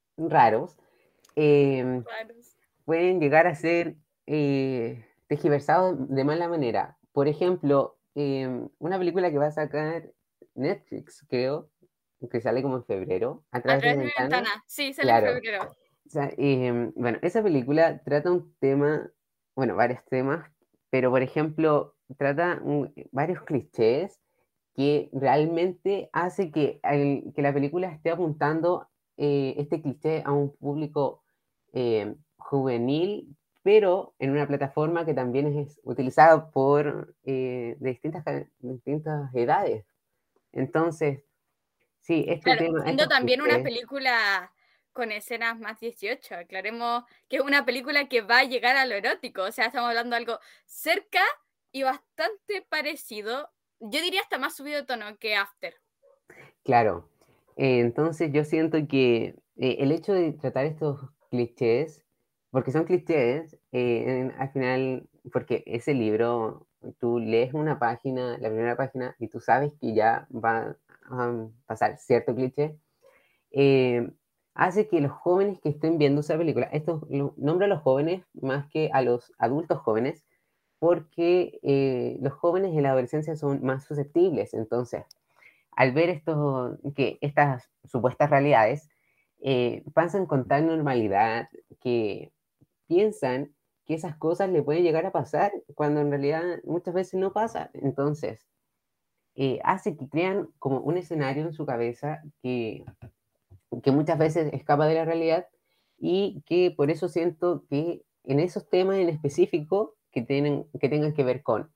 Em, 1.35 2.03
raros, 2.05 2.55
pueden 2.85 3.19
llegar 3.19 3.47
a 3.47 3.55
ser 3.55 3.95
eh, 4.25 5.05
tergiversados 5.27 5.97
de 6.09 6.23
mala 6.23 6.47
manera. 6.47 6.97
Por 7.11 7.27
ejemplo, 7.27 7.97
em, 8.15 8.69
una 8.79 8.97
película 8.97 9.29
que 9.29 9.37
va 9.37 9.47
a 9.47 9.51
sacar 9.51 10.11
Netflix, 10.53 11.25
creo, 11.29 11.69
que 12.31 12.41
sale 12.41 12.61
como 12.61 12.77
en 12.77 12.85
febrero. 12.85 13.43
A 13.51 13.61
través, 13.61 13.83
de, 13.83 13.97
mi 13.97 14.11
ventana. 14.17 14.63
Sí, 14.65 14.93
sale 14.93 15.11
en 15.11 15.23
febrero. 15.23 15.75
Em, 16.37 16.93
bueno, 16.95 17.19
esa 17.21 17.43
película 17.43 18.01
trata 18.03 18.31
un 18.31 18.55
tema, 18.59 19.11
bueno, 19.55 19.75
varios 19.75 20.03
temas, 20.05 20.49
pero 20.89 21.11
por 21.11 21.21
ejemplo, 21.21 21.94
trata 22.17 22.61
varios 23.11 23.41
clichés 23.43 24.21
que 24.75 25.09
realmente 25.13 26.09
hace 26.11 26.51
que, 26.51 26.79
que 27.35 27.41
la 27.41 27.53
película 27.53 27.87
esté 27.87 28.11
apuntando 28.11 28.87
eh, 29.17 29.55
este 29.57 29.81
cliché 29.81 30.21
a 30.25 30.33
un 30.33 30.55
público 30.55 31.23
eh, 31.73 32.13
juvenil, 32.37 33.35
pero 33.63 34.13
en 34.19 34.31
una 34.31 34.47
plataforma 34.47 35.05
que 35.05 35.13
también 35.13 35.57
es 35.57 35.79
utilizada 35.83 36.51
por 36.51 37.15
eh, 37.23 37.77
de 37.79 37.89
distintas, 37.89 38.23
distintas 38.59 39.33
edades. 39.33 39.85
Entonces, 40.51 41.23
sí, 42.01 42.25
este 42.27 42.57
tema... 42.57 42.83
Siendo 42.83 43.07
también 43.07 43.41
una 43.41 43.63
película 43.63 44.51
con 44.91 45.11
escenas 45.11 45.59
más 45.59 45.79
18. 45.79 46.35
Aclaremos 46.35 47.03
que 47.27 47.37
es 47.37 47.41
una 47.41 47.65
película 47.65 48.07
que 48.07 48.21
va 48.21 48.39
a 48.39 48.43
llegar 48.43 48.77
a 48.77 48.85
lo 48.85 48.95
erótico. 48.95 49.43
O 49.43 49.51
sea, 49.51 49.65
estamos 49.67 49.89
hablando 49.89 50.15
de 50.15 50.21
algo 50.21 50.39
cerca 50.65 51.21
y 51.75 51.83
bastante 51.83 52.65
parecido. 52.69 53.49
Yo 53.81 54.01
diría 54.01 54.21
hasta 54.21 54.37
más 54.37 54.55
subido 54.55 54.79
de 54.79 54.85
tono 54.85 55.17
que 55.19 55.35
After. 55.35 55.73
Claro, 56.63 57.09
eh, 57.57 57.79
entonces 57.81 58.31
yo 58.31 58.45
siento 58.45 58.77
que 58.87 59.35
eh, 59.57 59.75
el 59.79 59.91
hecho 59.91 60.13
de 60.13 60.31
tratar 60.31 60.65
estos 60.65 61.01
clichés, 61.29 62.05
porque 62.49 62.71
son 62.71 62.85
clichés, 62.85 63.57
eh, 63.73 64.31
al 64.37 64.53
final, 64.53 65.09
porque 65.33 65.63
ese 65.65 65.93
libro, 65.93 66.65
tú 66.97 67.19
lees 67.19 67.53
una 67.53 67.77
página, 67.77 68.37
la 68.37 68.47
primera 68.47 68.77
página, 68.77 69.13
y 69.19 69.27
tú 69.27 69.41
sabes 69.41 69.73
que 69.81 69.93
ya 69.93 70.29
va 70.31 70.77
a 71.09 71.49
pasar 71.65 71.97
cierto 71.97 72.33
cliché, 72.33 72.79
hace 74.53 74.87
que 74.87 75.01
los 75.01 75.11
jóvenes 75.11 75.59
que 75.59 75.69
estén 75.69 75.97
viendo 75.97 76.21
esa 76.21 76.37
película, 76.37 76.67
esto 76.67 77.05
nombra 77.35 77.65
a 77.65 77.69
los 77.69 77.81
jóvenes 77.81 78.23
más 78.33 78.65
que 78.69 78.89
a 78.93 79.01
los 79.01 79.33
adultos 79.39 79.79
jóvenes, 79.79 80.24
porque 80.79 82.17
los 82.21 82.33
jóvenes 82.33 82.75
en 82.75 82.83
la 82.83 82.91
adolescencia 82.91 83.35
son 83.35 83.63
más 83.63 83.85
susceptibles, 83.85 84.53
entonces 84.53 85.05
al 85.75 85.91
ver 85.91 86.09
esto, 86.09 86.77
que 86.95 87.17
estas 87.21 87.69
supuestas 87.83 88.29
realidades 88.29 88.89
eh, 89.41 89.83
pasan 89.93 90.25
con 90.25 90.47
tal 90.47 90.67
normalidad 90.67 91.49
que 91.81 92.31
piensan 92.87 93.53
que 93.85 93.93
esas 93.93 94.15
cosas 94.17 94.49
le 94.49 94.63
pueden 94.63 94.83
llegar 94.83 95.05
a 95.05 95.11
pasar 95.11 95.51
cuando 95.75 96.01
en 96.01 96.09
realidad 96.09 96.43
muchas 96.63 96.93
veces 96.93 97.19
no 97.19 97.33
pasa. 97.33 97.69
Entonces, 97.73 98.47
eh, 99.35 99.59
hace 99.63 99.97
que 99.97 100.07
crean 100.09 100.47
como 100.59 100.79
un 100.79 100.97
escenario 100.97 101.43
en 101.43 101.53
su 101.53 101.65
cabeza 101.65 102.23
que, 102.41 102.85
que 103.83 103.91
muchas 103.91 104.17
veces 104.17 104.51
escapa 104.53 104.87
de 104.87 104.95
la 104.95 105.05
realidad 105.05 105.47
y 105.97 106.41
que 106.45 106.71
por 106.75 106.89
eso 106.89 107.09
siento 107.09 107.65
que 107.69 108.01
en 108.23 108.39
esos 108.39 108.69
temas 108.69 108.97
en 108.97 109.09
específico 109.09 109.95
que, 110.15 110.21
tienen, 110.21 110.65
que 110.79 110.87
tengan 110.87 111.13
que 111.13 111.25
ver 111.25 111.43
con 111.43 111.69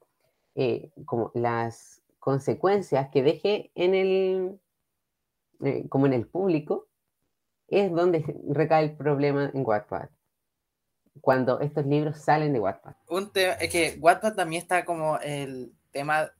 eh, 0.55 0.89
como 1.05 1.29
las 1.35 2.01
consecuencias 2.19 3.09
que 3.11 3.21
deje 3.21 3.69
en 3.75 3.93
el, 3.93 4.59
eh, 5.63 5.87
como 5.89 6.05
en 6.05 6.13
el 6.13 6.25
público, 6.25 6.87
es 7.67 7.91
donde 7.91 8.23
recae 8.49 8.85
el 8.85 8.95
problema 8.95 9.51
en 9.53 9.65
Wattpad. 9.65 10.09
Cuando 11.19 11.59
estos 11.59 11.85
libros 11.85 12.17
salen 12.17 12.53
de 12.53 12.61
Wattpad. 12.61 12.95
Un 13.09 13.29
es 13.35 13.69
que 13.69 13.97
Wattpad 13.99 14.35
también 14.35 14.61
está 14.61 14.85
como 14.85 15.19
el 15.19 15.73
tema, 15.91 16.31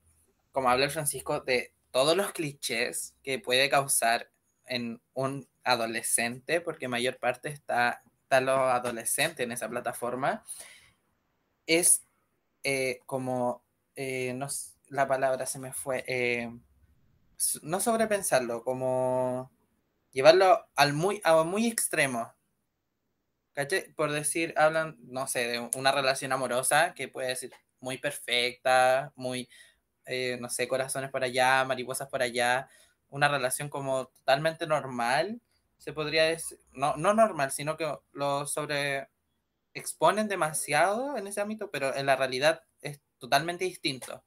como 0.52 0.70
habla 0.70 0.88
Francisco, 0.88 1.40
de 1.40 1.74
todos 1.90 2.16
los 2.16 2.32
clichés 2.32 3.14
que 3.22 3.38
puede 3.38 3.68
causar 3.68 4.30
en 4.64 5.02
un 5.12 5.46
adolescente, 5.64 6.62
porque 6.62 6.88
mayor 6.88 7.18
parte 7.18 7.50
está, 7.50 8.02
está 8.22 8.40
los 8.40 8.58
adolescentes 8.58 9.44
en 9.44 9.52
esa 9.52 9.68
plataforma, 9.68 10.44
es 11.70 12.02
eh, 12.64 13.00
como, 13.06 13.62
eh, 13.94 14.32
no 14.34 14.48
la 14.88 15.06
palabra 15.06 15.46
se 15.46 15.58
me 15.60 15.72
fue. 15.72 16.04
Eh, 16.08 16.50
no 17.62 17.80
sobrepensarlo, 17.80 18.64
como 18.64 19.50
llevarlo 20.12 20.66
al 20.74 20.92
muy, 20.92 21.20
a 21.24 21.42
muy 21.44 21.66
extremo. 21.68 22.34
¿Caché? 23.52 23.92
Por 23.96 24.10
decir, 24.12 24.52
hablan, 24.56 24.96
no 25.00 25.26
sé, 25.26 25.46
de 25.46 25.70
una 25.76 25.92
relación 25.92 26.32
amorosa 26.32 26.94
que 26.94 27.08
puede 27.08 27.34
ser 27.36 27.52
muy 27.80 27.98
perfecta, 27.98 29.12
muy, 29.16 29.48
eh, 30.06 30.38
no 30.40 30.50
sé, 30.50 30.68
corazones 30.68 31.10
por 31.10 31.24
allá, 31.24 31.64
mariposas 31.64 32.08
por 32.08 32.22
allá, 32.22 32.68
una 33.10 33.28
relación 33.28 33.68
como 33.68 34.06
totalmente 34.06 34.66
normal, 34.66 35.40
se 35.78 35.92
podría 35.92 36.24
decir, 36.24 36.60
no, 36.72 36.96
no 36.96 37.14
normal, 37.14 37.52
sino 37.52 37.76
que 37.76 37.92
lo 38.12 38.46
sobre 38.46 39.08
exponen 39.74 40.28
demasiado 40.28 41.16
en 41.16 41.26
ese 41.26 41.40
ámbito, 41.40 41.70
pero 41.70 41.94
en 41.94 42.06
la 42.06 42.16
realidad 42.16 42.62
es 42.82 43.00
totalmente 43.18 43.64
distinto. 43.64 44.24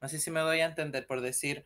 No 0.00 0.08
sé 0.08 0.18
si 0.18 0.30
me 0.30 0.40
doy 0.40 0.60
a 0.60 0.66
entender 0.66 1.06
por 1.06 1.20
decir 1.20 1.64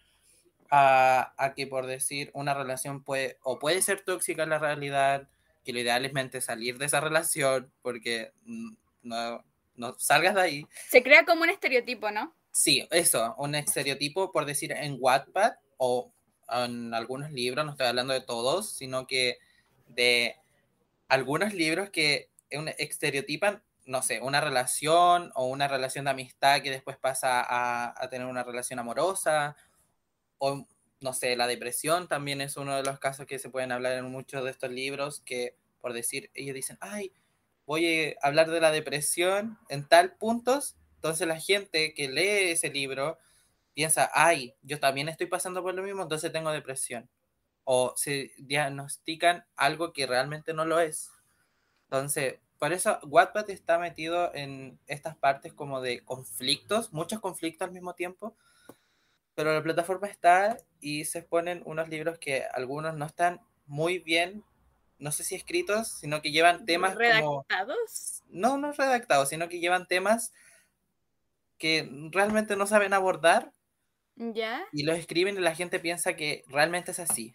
a, 0.70 1.34
a 1.36 1.54
que 1.54 1.66
por 1.66 1.86
decir 1.86 2.30
una 2.34 2.54
relación 2.54 3.02
puede 3.02 3.38
o 3.42 3.58
puede 3.58 3.82
ser 3.82 4.02
tóxica 4.02 4.42
en 4.42 4.50
la 4.50 4.58
realidad, 4.58 5.28
que 5.64 5.72
lo 5.72 5.80
ideal 5.80 6.04
es 6.04 6.44
salir 6.44 6.78
de 6.78 6.86
esa 6.86 7.00
relación 7.00 7.72
porque 7.82 8.32
mm, 8.44 8.74
no, 9.02 9.44
no 9.74 9.98
salgas 9.98 10.34
de 10.34 10.40
ahí. 10.40 10.66
Se 10.88 11.02
crea 11.02 11.24
como 11.24 11.42
un 11.42 11.50
estereotipo, 11.50 12.10
¿no? 12.10 12.34
Sí, 12.50 12.86
eso, 12.90 13.34
un 13.38 13.54
estereotipo 13.54 14.32
por 14.32 14.44
decir 14.44 14.72
en 14.72 14.96
Wattpad 14.98 15.52
o 15.76 16.12
en 16.50 16.94
algunos 16.94 17.30
libros, 17.30 17.64
no 17.64 17.72
estoy 17.72 17.86
hablando 17.86 18.14
de 18.14 18.20
todos, 18.20 18.72
sino 18.72 19.06
que 19.06 19.38
de 19.86 20.36
algunos 21.08 21.54
libros 21.54 21.90
que 21.90 22.30
estereotipan, 22.50 23.62
no 23.86 24.02
sé, 24.02 24.20
una 24.20 24.40
relación 24.40 25.32
o 25.34 25.46
una 25.46 25.68
relación 25.68 26.04
de 26.04 26.10
amistad 26.12 26.62
que 26.62 26.70
después 26.70 26.96
pasa 26.96 27.44
a, 27.48 28.08
tener 28.10 28.26
una 28.26 28.44
relación 28.44 28.78
amorosa 28.78 29.56
o 30.38 30.66
no 31.00 31.12
sé, 31.12 31.36
la 31.36 31.46
depresión 31.46 32.08
también 32.08 32.40
es 32.40 32.56
uno 32.56 32.76
de 32.76 32.82
los 32.82 32.98
casos 32.98 33.26
que 33.26 33.38
se 33.38 33.50
pueden 33.50 33.72
hablar 33.72 33.92
en 33.92 34.10
muchos 34.10 34.44
de 34.44 34.50
estos 34.50 34.70
libros 34.70 35.20
que, 35.20 35.56
por 35.80 35.92
decir, 35.92 36.30
ellos 36.34 36.54
dicen, 36.54 36.76
ay, 36.80 37.12
voy 37.66 38.16
a 38.20 38.26
hablar 38.26 38.50
de 38.50 38.60
la 38.60 38.72
depresión 38.72 39.58
en 39.68 39.86
tal 39.86 40.14
puntos, 40.16 40.76
entonces 40.96 41.28
la 41.28 41.38
gente 41.38 41.94
que 41.94 42.08
lee 42.08 42.50
ese 42.50 42.70
libro 42.70 43.18
piensa, 43.74 44.10
ay, 44.12 44.56
yo 44.62 44.80
también 44.80 45.08
estoy 45.08 45.26
pasando 45.26 45.62
por 45.62 45.72
lo 45.74 45.82
mismo, 45.82 46.02
entonces 46.02 46.32
tengo 46.32 46.50
depresión. 46.50 47.08
O 47.62 47.92
se 47.96 48.32
diagnostican 48.38 49.46
algo 49.54 49.92
que 49.92 50.06
realmente 50.06 50.52
no 50.52 50.64
lo 50.64 50.80
es. 50.80 51.12
Entonces, 51.90 52.36
por 52.58 52.72
eso 52.72 52.98
Wattpad 53.04 53.48
está 53.50 53.78
metido 53.78 54.34
en 54.34 54.78
estas 54.86 55.16
partes 55.16 55.54
como 55.54 55.80
de 55.80 56.00
conflictos, 56.00 56.92
muchos 56.92 57.20
conflictos 57.20 57.66
al 57.66 57.72
mismo 57.72 57.94
tiempo, 57.94 58.36
pero 59.34 59.54
la 59.54 59.62
plataforma 59.62 60.06
está 60.08 60.58
y 60.80 61.06
se 61.06 61.20
exponen 61.20 61.62
unos 61.64 61.88
libros 61.88 62.18
que 62.18 62.44
algunos 62.52 62.94
no 62.94 63.06
están 63.06 63.40
muy 63.66 64.00
bien, 64.00 64.44
no 64.98 65.12
sé 65.12 65.24
si 65.24 65.34
escritos, 65.34 65.88
sino 65.88 66.20
que 66.20 66.32
llevan 66.32 66.66
temas 66.66 66.96
redactados. 66.96 68.22
No, 68.28 68.58
no 68.58 68.72
redactados, 68.72 69.30
sino 69.30 69.48
que 69.48 69.60
llevan 69.60 69.86
temas 69.86 70.32
que 71.56 71.88
realmente 72.10 72.56
no 72.56 72.66
saben 72.66 72.92
abordar. 72.92 73.52
Ya. 74.16 74.66
Y 74.72 74.82
los 74.82 74.98
escriben 74.98 75.36
y 75.36 75.40
la 75.40 75.54
gente 75.54 75.78
piensa 75.78 76.16
que 76.16 76.44
realmente 76.48 76.90
es 76.90 76.98
así. 76.98 77.34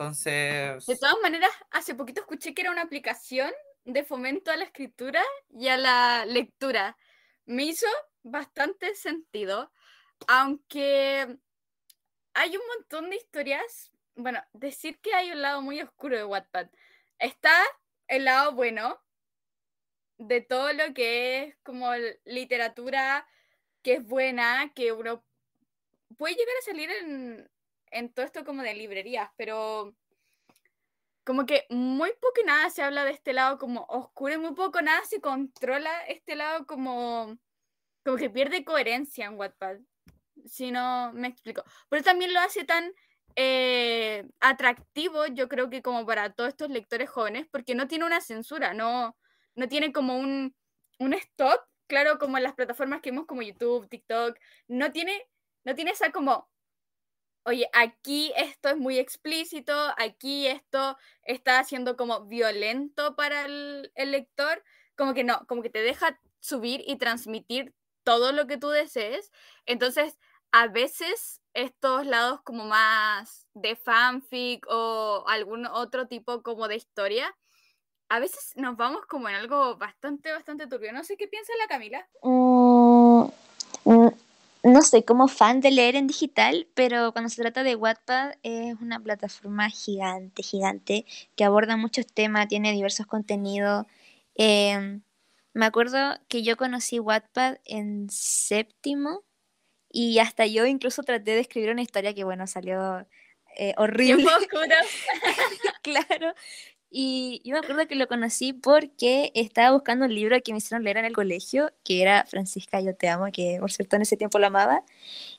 Entonces. 0.00 0.86
De 0.86 0.96
todas 0.96 1.16
maneras, 1.22 1.50
hace 1.70 1.94
poquito 1.94 2.22
escuché 2.22 2.54
que 2.54 2.62
era 2.62 2.70
una 2.70 2.80
aplicación 2.80 3.52
de 3.84 4.02
fomento 4.02 4.50
a 4.50 4.56
la 4.56 4.64
escritura 4.64 5.22
y 5.50 5.68
a 5.68 5.76
la 5.76 6.24
lectura. 6.24 6.96
Me 7.44 7.64
hizo 7.64 7.86
bastante 8.22 8.94
sentido 8.94 9.70
aunque 10.26 11.38
hay 12.32 12.56
un 12.56 12.62
montón 12.76 13.10
de 13.10 13.16
historias, 13.16 13.90
bueno, 14.14 14.42
decir 14.52 14.98
que 15.00 15.14
hay 15.14 15.32
un 15.32 15.42
lado 15.42 15.60
muy 15.60 15.82
oscuro 15.82 16.16
de 16.16 16.24
Wattpad. 16.24 16.68
Está 17.18 17.54
el 18.08 18.24
lado 18.24 18.52
bueno 18.52 18.98
de 20.16 20.40
todo 20.40 20.72
lo 20.72 20.94
que 20.94 21.42
es 21.42 21.56
como 21.62 21.90
literatura 22.24 23.26
que 23.82 23.94
es 23.94 24.06
buena, 24.06 24.72
que 24.74 24.92
uno 24.92 25.24
puede 26.16 26.34
llegar 26.34 26.54
a 26.58 26.64
salir 26.64 26.90
en, 26.90 27.50
en 27.90 28.12
todo 28.12 28.26
esto 28.26 28.44
como 28.44 28.62
de 28.62 28.74
librerías, 28.74 29.30
pero 29.36 29.94
como 31.24 31.46
que 31.46 31.66
muy 31.70 32.10
poco 32.20 32.40
nada 32.44 32.70
se 32.70 32.82
habla 32.82 33.04
de 33.04 33.12
este 33.12 33.32
lado 33.32 33.58
como 33.58 33.84
oscuro 33.88 34.34
y 34.34 34.38
muy 34.38 34.54
poco 34.54 34.82
nada 34.82 35.04
se 35.04 35.20
controla 35.20 36.04
este 36.06 36.34
lado 36.34 36.66
como 36.66 37.36
como 38.04 38.16
que 38.16 38.30
pierde 38.30 38.64
coherencia 38.64 39.26
en 39.26 39.38
Wattpad 39.38 39.78
si 40.46 40.70
no 40.70 41.12
me 41.12 41.28
explico. 41.28 41.64
Pero 41.88 42.02
también 42.02 42.32
lo 42.32 42.40
hace 42.40 42.64
tan 42.64 42.92
eh, 43.36 44.26
atractivo, 44.40 45.26
yo 45.26 45.48
creo 45.48 45.70
que 45.70 45.82
como 45.82 46.04
para 46.06 46.32
todos 46.32 46.50
estos 46.50 46.70
lectores 46.70 47.10
jóvenes, 47.10 47.46
porque 47.50 47.74
no 47.74 47.88
tiene 47.88 48.04
una 48.04 48.20
censura, 48.20 48.74
no, 48.74 49.16
no 49.54 49.68
tiene 49.68 49.92
como 49.92 50.18
un, 50.18 50.54
un 50.98 51.14
stop, 51.14 51.60
claro, 51.86 52.18
como 52.18 52.36
en 52.36 52.44
las 52.44 52.54
plataformas 52.54 53.00
que 53.00 53.10
vemos 53.10 53.26
como 53.26 53.42
YouTube, 53.42 53.88
TikTok, 53.88 54.38
no 54.68 54.92
tiene, 54.92 55.26
no 55.64 55.74
tiene 55.74 55.92
esa 55.92 56.10
como, 56.12 56.49
oye, 57.44 57.68
aquí 57.72 58.32
esto 58.36 58.68
es 58.68 58.76
muy 58.76 58.98
explícito, 58.98 59.72
aquí 59.96 60.46
esto 60.46 60.96
está 61.22 61.62
siendo 61.64 61.96
como 61.96 62.26
violento 62.26 63.16
para 63.16 63.44
el, 63.44 63.90
lector, 63.94 64.62
como 64.96 65.14
que 65.14 65.24
no, 65.24 65.46
como 65.46 65.62
que 65.62 65.70
te 65.70 65.82
deja 65.82 66.20
subir 66.40 66.82
y 66.86 66.96
transmitir 66.96 67.74
todo 68.04 68.32
lo 68.32 68.46
que 68.46 68.56
tú 68.56 68.68
desees. 68.68 69.30
Entonces, 69.66 70.18
a 70.52 70.68
veces 70.68 71.40
estos 71.54 72.06
lados 72.06 72.40
como 72.42 72.64
más 72.64 73.46
de 73.54 73.76
fanfic 73.76 74.66
o 74.68 75.24
algún 75.26 75.66
otro 75.66 76.06
tipo 76.06 76.42
como 76.42 76.68
de 76.68 76.76
historia, 76.76 77.36
a 78.08 78.18
veces 78.18 78.52
nos 78.56 78.76
vamos 78.76 79.06
como 79.06 79.28
en 79.28 79.36
algo 79.36 79.76
bastante, 79.76 80.32
bastante 80.32 80.66
turbio. 80.66 80.92
No 80.92 81.04
sé 81.04 81.16
qué 81.16 81.28
piensa 81.28 81.52
la 81.58 81.68
Camila. 81.68 82.08
Mm, 82.22 83.28
mm, 83.84 84.10
no 84.62 84.82
sé, 84.82 85.04
como 85.04 85.28
fan 85.28 85.60
de 85.60 85.70
leer 85.70 85.96
en 85.96 86.06
digital, 86.06 86.68
pero 86.74 87.12
cuando 87.12 87.28
se 87.30 87.40
trata 87.42 87.62
de 87.62 87.76
Wattpad 87.76 88.34
es 88.42 88.74
una 88.80 89.00
plataforma 89.00 89.70
gigante, 89.70 90.42
gigante, 90.42 91.06
que 91.36 91.44
aborda 91.44 91.76
muchos 91.76 92.06
temas, 92.06 92.48
tiene 92.48 92.72
diversos 92.72 93.06
contenidos. 93.06 93.86
Em, 94.34 95.02
me 95.54 95.66
acuerdo 95.66 96.18
que 96.28 96.42
yo 96.42 96.56
conocí 96.56 96.98
Wattpad 96.98 97.58
en 97.64 98.08
séptimo 98.10 99.24
y 99.90 100.18
hasta 100.18 100.46
yo 100.46 100.66
incluso 100.66 101.02
traté 101.02 101.32
de 101.32 101.40
escribir 101.40 101.70
una 101.70 101.82
historia 101.82 102.14
que, 102.14 102.24
bueno, 102.24 102.46
salió 102.46 103.06
eh, 103.56 103.74
horrible. 103.76 104.24
claro. 105.82 106.34
Y 106.90 107.40
yo 107.44 107.52
me 107.52 107.60
acuerdo 107.60 107.86
que 107.86 107.94
lo 107.94 108.08
conocí 108.08 108.52
porque 108.52 109.30
estaba 109.34 109.70
buscando 109.72 110.06
un 110.06 110.14
libro 110.14 110.36
que 110.42 110.52
me 110.52 110.58
hicieron 110.58 110.82
leer 110.84 110.96
en 110.98 111.04
el 111.04 111.12
colegio, 111.14 111.72
que 111.84 112.02
era 112.02 112.24
Francisca, 112.26 112.80
yo 112.80 112.96
te 112.96 113.08
amo, 113.08 113.26
que 113.32 113.58
por 113.60 113.70
cierto 113.70 113.96
en 113.96 114.02
ese 114.02 114.16
tiempo 114.16 114.38
lo 114.40 114.48
amaba. 114.48 114.82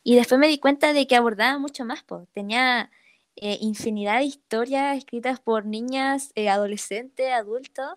Y 0.03 0.15
después 0.15 0.39
me 0.39 0.47
di 0.47 0.59
cuenta 0.59 0.93
de 0.93 1.07
que 1.07 1.15
abordaba 1.15 1.59
mucho 1.59 1.85
más, 1.85 2.03
pues. 2.03 2.27
tenía 2.33 2.89
eh, 3.35 3.57
infinidad 3.61 4.19
de 4.19 4.25
historias 4.25 4.97
escritas 4.97 5.39
por 5.41 5.65
niñas, 5.65 6.31
eh, 6.35 6.49
adolescentes, 6.49 7.31
adultos. 7.33 7.95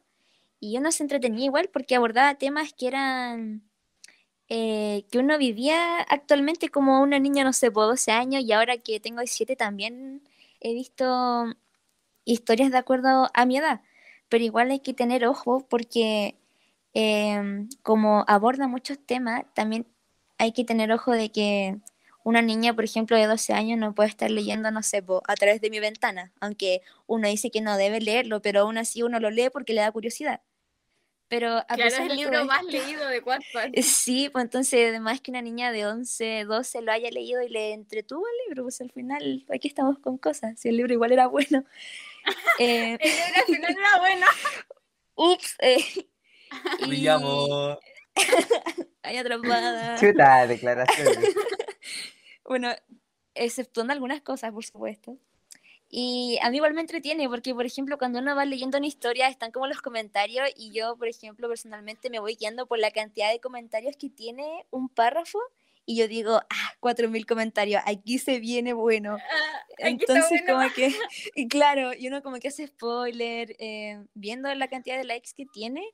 Y 0.61 0.73
yo 0.75 0.81
no 0.81 0.93
se 0.93 1.05
entretenía 1.05 1.47
igual 1.47 1.71
porque 1.73 1.97
abordaba 1.97 2.37
temas 2.37 2.73
que 2.75 2.89
eran 2.89 3.63
eh, 4.49 5.07
que 5.11 5.19
uno 5.19 5.39
vivía 5.39 6.01
actualmente 6.03 6.69
como 6.71 7.01
una 7.03 7.19
niña, 7.19 7.45
no 7.45 7.53
sé, 7.53 7.71
por 7.71 7.87
12 7.87 8.13
años 8.13 8.43
y 8.45 8.53
ahora 8.53 8.79
que 8.79 9.01
tengo 9.01 9.21
17 9.21 9.57
también 9.57 10.23
he 10.61 10.75
visto 10.75 11.55
historias 12.25 12.71
de 12.71 12.79
acuerdo 12.79 13.31
a 13.35 13.47
mi 13.47 13.59
edad, 13.59 13.83
pero 14.29 14.45
igual 14.45 14.71
hay 14.71 14.81
que 14.81 14.95
tener 14.95 15.27
ojo 15.27 15.67
porque 15.69 16.37
em, 16.95 17.69
como 17.83 18.25
aborda 18.29 18.69
muchos 18.69 18.99
temas, 19.05 19.45
también 19.55 19.87
hay 20.39 20.53
que 20.53 20.65
tener 20.65 20.93
ojo 20.93 21.13
de 21.13 21.31
que 21.31 21.79
una 22.25 22.41
niña, 22.43 22.75
por 22.75 22.85
ejemplo, 22.85 23.17
de 23.17 23.27
12 23.27 23.53
años 23.53 23.79
no 23.79 23.95
puede 23.95 24.09
estar 24.09 24.31
leyendo, 24.31 24.71
no 24.71 24.83
sé, 24.83 25.05
a 25.29 25.35
través 25.35 25.61
de 25.61 25.71
mi 25.71 25.79
ventana, 25.79 26.33
aunque 26.41 26.81
uno 27.07 27.29
dice 27.29 27.51
que 27.51 27.61
no 27.61 27.77
debe 27.77 28.01
leerlo, 28.01 28.41
pero 28.41 28.61
aún 28.61 28.79
así 28.79 29.03
uno 29.03 29.21
lo 29.21 29.31
lee 29.31 29.51
porque 29.53 29.75
le 29.75 29.83
da 29.83 29.93
curiosidad. 29.93 30.41
Pero 31.29 31.57
a 31.57 31.65
claro, 31.65 31.87
es 31.87 31.99
el 31.99 32.17
libro 32.17 32.45
más 32.45 32.65
leído 32.65 33.07
de 33.09 33.21
Wattpad. 33.21 33.71
Sí, 33.83 34.29
pues 34.31 34.45
entonces, 34.45 34.89
además 34.89 35.21
que 35.21 35.31
una 35.31 35.43
niña 35.43 35.73
de 35.73 35.87
11, 35.87 36.45
12 36.45 36.83
lo 36.83 36.93
haya 36.93 37.11
leído 37.11 37.43
y 37.43 37.49
le 37.49 37.73
entretuvo 37.73 38.25
el 38.27 38.49
libro, 38.49 38.65
pues 38.65 38.81
al 38.81 38.91
final 38.91 39.45
aquí 39.53 39.69
estamos 39.69 39.99
con 39.99 40.17
cosas. 40.17 40.59
Si 40.59 40.69
el 40.69 40.77
libro 40.77 40.93
igual 40.93 41.13
era 41.13 41.27
bueno. 41.27 41.65
Eh, 42.59 42.99
el 43.01 43.45
final 43.47 43.71
era 43.79 43.99
bueno. 43.99 44.27
Ups. 45.15 45.57
Eh, 45.61 45.85
Me 46.89 46.97
llamo. 46.97 47.79
Hay 49.03 49.17
atrapada. 49.19 49.97
Chuta, 49.99 50.47
declaración. 50.47 51.15
bueno, 52.45 52.71
exceptuando 53.35 53.93
algunas 53.93 54.23
cosas, 54.23 54.53
por 54.53 54.65
supuesto. 54.65 55.19
Y 55.89 56.39
a 56.43 56.51
mí 56.51 56.57
igual 56.57 56.75
me 56.75 56.81
entretiene 56.81 57.29
porque, 57.29 57.55
por 57.55 57.67
ejemplo, 57.67 57.99
cuando 57.99 58.19
uno 58.19 58.35
va 58.35 58.45
leyendo 58.45 58.79
una 58.79 58.87
historia, 58.87 59.29
están 59.29 59.53
como 59.53 59.69
los 59.69 59.81
comentarios 59.81 60.49
y 60.57 60.73
yo, 60.73 60.97
por 60.97 61.07
ejemplo, 61.07 61.49
personalmente 61.49 62.11
me 62.11 62.19
voy 62.19 62.35
guiando 62.35 62.67
por 62.67 62.81
la 62.81 62.91
cantidad 62.91 63.31
de 63.31 63.39
comentarios 63.39 63.97
que 63.97 64.11
tiene 64.11 64.67
un 64.71 64.89
párrafo 64.89 65.39
y 65.87 65.97
yo 65.97 66.09
digo, 66.09 66.41
ah, 66.49 66.73
4.000 66.81 67.27
comentarios, 67.27 67.83
aquí 67.87 68.19
se 68.19 68.41
viene 68.41 68.73
bueno. 68.73 69.17
Ah, 69.19 69.61
Entonces, 69.79 70.43
como 70.47 70.69
que, 70.75 70.89
y 71.35 71.49
claro, 71.49 71.93
y 71.95 72.09
uno 72.09 72.23
como 72.23 72.39
que 72.39 72.49
hace 72.49 72.67
spoiler, 72.67 73.55
eh, 73.59 74.05
viendo 74.15 74.53
la 74.55 74.69
cantidad 74.69 74.97
de 74.97 75.05
likes 75.05 75.31
que 75.37 75.47
tiene, 75.47 75.85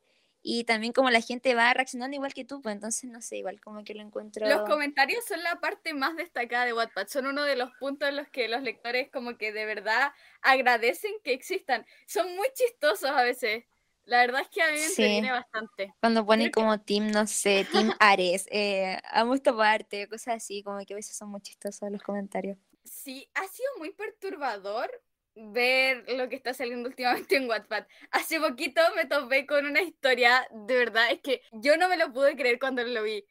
y 0.42 0.64
también 0.64 0.92
como 0.92 1.10
la 1.10 1.20
gente 1.20 1.54
va 1.54 1.72
reaccionando 1.74 2.14
igual 2.14 2.32
que 2.32 2.44
tú, 2.44 2.62
pues 2.62 2.74
entonces 2.74 3.10
no 3.10 3.20
sé, 3.20 3.38
igual 3.38 3.60
como 3.60 3.84
que 3.84 3.94
lo 3.94 4.00
encuentro. 4.00 4.48
Los 4.48 4.62
comentarios 4.62 5.24
son 5.26 5.42
la 5.42 5.56
parte 5.56 5.92
más 5.92 6.16
destacada 6.16 6.64
de 6.64 6.72
Wattpad, 6.72 7.08
son 7.08 7.26
uno 7.26 7.44
de 7.44 7.56
los 7.56 7.70
puntos 7.78 8.08
en 8.08 8.16
los 8.16 8.28
que 8.28 8.48
los 8.48 8.62
lectores 8.62 9.10
como 9.10 9.36
que 9.36 9.52
de 9.52 9.66
verdad 9.66 10.12
agradecen 10.40 11.12
que 11.22 11.34
existan. 11.34 11.84
Son 12.06 12.34
muy 12.36 12.48
chistosos 12.54 13.10
a 13.10 13.22
veces. 13.22 13.64
La 14.04 14.18
verdad 14.20 14.40
es 14.42 14.48
que 14.48 14.62
a 14.62 14.66
mí 14.66 14.72
me 14.72 14.78
Sí. 14.78 15.02
entretiene 15.02 15.30
bastante. 15.32 15.94
Cuando 16.00 16.26
ponen 16.26 16.50
Creo 16.50 16.52
que- 16.52 16.60
como 16.60 16.80
team, 16.80 17.10
no 17.10 17.26
sé, 17.26 17.66
team 17.70 17.92
Ares, 18.00 18.46
eh, 18.50 18.98
amo 19.12 19.34
esta 19.34 19.56
parte, 19.56 20.08
cosas 20.08 20.36
así, 20.36 20.62
como 20.62 20.78
que 20.84 20.94
a 20.94 20.96
veces 20.96 21.16
son 21.16 21.30
muy 21.30 21.40
chistosos 21.40 21.90
los 21.90 22.02
comentarios. 22.02 22.58
Sí, 22.84 23.30
ha 23.34 23.46
sido 23.46 23.68
muy 23.78 23.90
perturbador 23.92 24.90
ver 25.36 26.04
lo 26.08 26.28
que 26.28 26.36
está 26.36 26.52
saliendo 26.54 26.88
últimamente 26.88 27.36
en 27.36 27.48
Wattpad. 27.48 27.86
Hace 28.10 28.40
poquito 28.40 28.80
me 28.96 29.04
topé 29.06 29.46
con 29.46 29.64
una 29.66 29.80
historia, 29.82 30.46
de 30.50 30.74
verdad, 30.76 31.10
es 31.12 31.20
que 31.20 31.42
yo 31.52 31.76
no 31.76 31.88
me 31.88 31.96
lo 31.96 32.12
pude 32.12 32.34
creer 32.36 32.58
cuando 32.58 32.82
lo 32.82 33.02
vi. 33.04 33.24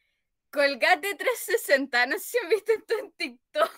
Colgate 0.52 1.14
360, 1.16 2.06
no 2.08 2.18
sé 2.18 2.24
si 2.24 2.38
han 2.40 2.50
visto 2.50 2.72
esto 2.72 2.94
en 3.00 3.12
TikTok. 3.12 3.72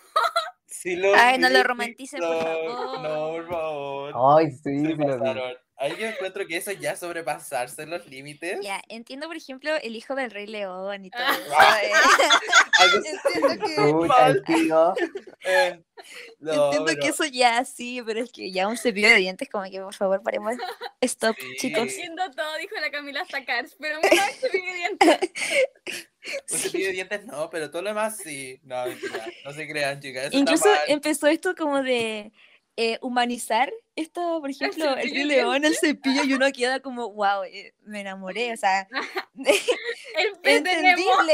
Sí 0.68 0.96
lo 0.96 1.14
Ay, 1.16 1.38
no 1.38 1.50
lo 1.50 1.58
en 1.58 1.64
romanticen, 1.66 2.20
por 2.22 2.44
favor. 2.44 3.02
No, 3.02 3.32
por 3.32 3.48
favor. 3.50 4.38
Ay, 4.40 4.52
sí, 4.52 4.60
Se 4.62 4.72
sí 4.72 4.86
lo 4.96 4.96
vi. 4.96 5.58
Ahí 5.82 5.96
yo 6.00 6.06
encuentro 6.06 6.46
que 6.46 6.58
eso 6.58 6.72
ya 6.74 6.96
sobrepasarse 6.96 7.88
los 7.88 8.06
límites. 8.06 8.60
Ya, 8.62 8.82
entiendo, 8.88 9.26
por 9.26 9.36
ejemplo, 9.36 9.76
el 9.82 9.96
hijo 9.96 10.14
del 10.14 10.30
Rey 10.30 10.46
León 10.46 11.06
y 11.06 11.10
todo 11.10 11.24
Ah. 11.26 11.80
eso. 11.82 11.88
eh. 11.88 11.92
Entiendo 13.04 13.66
que, 13.66 13.74
eh, 15.44 15.82
no, 16.40 16.66
entiendo 16.66 16.96
que 17.00 17.08
eso 17.08 17.26
ya 17.26 17.64
sí, 17.66 18.02
pero 18.06 18.20
es 18.22 18.32
que 18.32 18.52
ya 18.52 18.68
un 18.68 18.78
cepillo 18.78 19.10
de 19.10 19.16
dientes, 19.16 19.50
como 19.50 19.70
que 19.70 19.80
por 19.82 19.94
favor 19.94 20.22
paremos. 20.24 20.56
Stop, 21.02 21.36
Sí. 21.40 21.56
chicos. 21.58 21.82
Entiendo 21.84 22.30
todo, 22.32 22.58
dijo 22.58 22.76
la 22.80 22.92
Camila 22.92 23.24
Stacars, 23.26 23.76
pero 23.80 24.00
me 24.02 24.10
da 24.10 24.30
este 24.30 24.50
dientes. 24.52 25.32
Un 26.52 26.60
cepillo 26.60 26.86
de 26.88 26.92
dientes 26.94 27.26
no, 27.26 27.50
pero 27.50 27.72
todo 27.72 27.82
lo 27.82 27.90
demás 27.90 28.18
sí. 28.18 28.60
No, 28.64 28.86
mentira, 28.86 29.26
no 29.44 29.54
se 29.54 29.68
crean, 29.68 30.00
chicas. 30.00 30.26
Eso 30.28 30.38
Incluso 30.38 30.70
empezó 30.88 31.26
esto 31.28 31.56
como 31.56 31.82
de 31.82 32.32
eh, 32.78 32.98
humanizar 33.02 33.72
esto, 33.96 34.40
por 34.40 34.50
ejemplo, 34.50 34.96
el 34.98 35.12
de 35.12 35.26
León, 35.26 35.66
el 35.66 35.76
cepillo, 35.76 36.24
y 36.24 36.34
uno 36.34 36.52
queda 36.52 36.80
como, 36.80 37.12
wow, 37.12 37.44
me 37.82 38.02
enamoré, 38.02 38.54
o 38.54 38.58
sea, 38.58 38.88
El 40.16 40.38
entendible. 40.44 41.34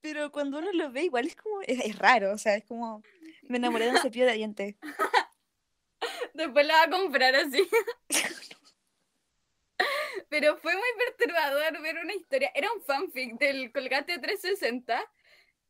Pero 0.00 0.30
cuando 0.30 0.58
uno 0.58 0.72
lo 0.72 0.90
ve, 0.92 1.04
igual 1.04 1.26
es 1.26 1.36
como, 1.36 1.60
es, 1.62 1.80
es 1.80 1.98
raro, 1.98 2.32
o 2.32 2.38
sea, 2.38 2.56
es 2.56 2.64
como, 2.64 3.02
me 3.42 3.58
enamoré 3.58 3.86
de 3.86 3.92
un 3.92 3.98
cepillo 3.98 4.26
de 4.26 4.34
dientes. 4.34 4.76
Después 6.34 6.66
la 6.66 6.74
va 6.74 6.82
a 6.84 6.90
comprar 6.90 7.34
así. 7.34 7.66
Pero 10.28 10.56
fue 10.58 10.74
muy 10.74 10.88
perturbador 10.98 11.80
ver 11.82 11.96
una 11.98 12.14
historia. 12.14 12.50
Era 12.54 12.70
un 12.72 12.82
fanfic 12.82 13.38
del 13.38 13.72
Colgate 13.72 14.18
360 14.18 15.02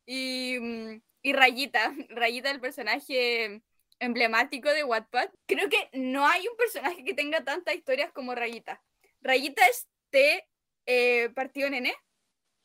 y, 0.07 0.59
mm, 0.59 1.03
y 1.23 1.33
Rayita. 1.33 1.95
Rayita, 2.09 2.51
el 2.51 2.61
personaje 2.61 3.63
emblemático 4.01 4.69
de 4.71 4.85
Wattpad. 4.85 5.29
Creo 5.47 5.69
que 5.69 5.89
no 5.93 6.27
hay 6.27 6.47
un 6.49 6.57
personaje 6.57 7.05
que 7.05 7.15
tenga 7.15 7.45
tantas 7.45 7.75
historias 7.75 8.13
como 8.13 8.35
Rayita. 8.35 8.83
Rayita 9.21 9.67
es 9.67 9.87
T 10.11 10.47
eh, 10.87 11.31
partido 11.35 11.69
nene. 11.71 11.95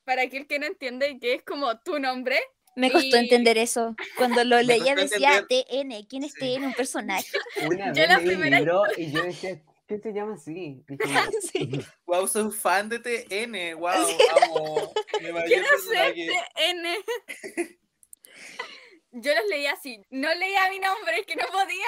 Para 0.03 0.23
aquel 0.23 0.47
que 0.47 0.57
no 0.59 0.65
entiende 0.65 1.19
que 1.19 1.35
es 1.35 1.43
como 1.43 1.79
tu 1.81 1.99
nombre. 1.99 2.39
Me 2.75 2.91
costó 2.91 3.17
Y- 3.17 3.19
entender 3.19 3.57
eso. 3.57 3.95
Cuando 4.17 4.43
lo 4.43 4.55
Me 4.57 4.63
leía 4.63 4.95
decía 4.95 5.45
TN, 5.47 6.05
¿quién 6.07 6.23
es 6.23 6.33
Sí. 6.33 6.39
TN? 6.39 6.65
Un 6.67 6.73
personaje. 6.73 7.27
Una 7.67 7.93
Yo 7.93 8.01
vez 8.01 8.09
la 8.09 8.17
leí 8.19 8.49
libro 8.51 8.83
y 8.97 9.11
yo 9.11 9.23
decía, 9.23 9.61
¿qué 9.87 9.99
se 9.99 10.11
llama 10.13 10.35
así? 10.35 10.83
Sí. 11.51 11.69
Wow, 12.05 12.27
soy 12.27 12.51
fan 12.51 12.89
de 12.89 12.99
TN. 12.99 13.75
Wow, 13.77 13.89
amo. 13.91 14.93
Mayor 15.21 15.45
Quiero 15.45 15.67
ser. 15.87 16.13
TN. 16.13 16.87
Yo 19.13 19.35
los 19.35 19.45
leía 19.49 19.73
así. 19.73 20.01
No 20.09 20.33
leía 20.33 20.69
mi 20.69 20.79
nombre, 20.79 21.19
es 21.19 21.25
que 21.25 21.35
no 21.35 21.45
podía. 21.51 21.85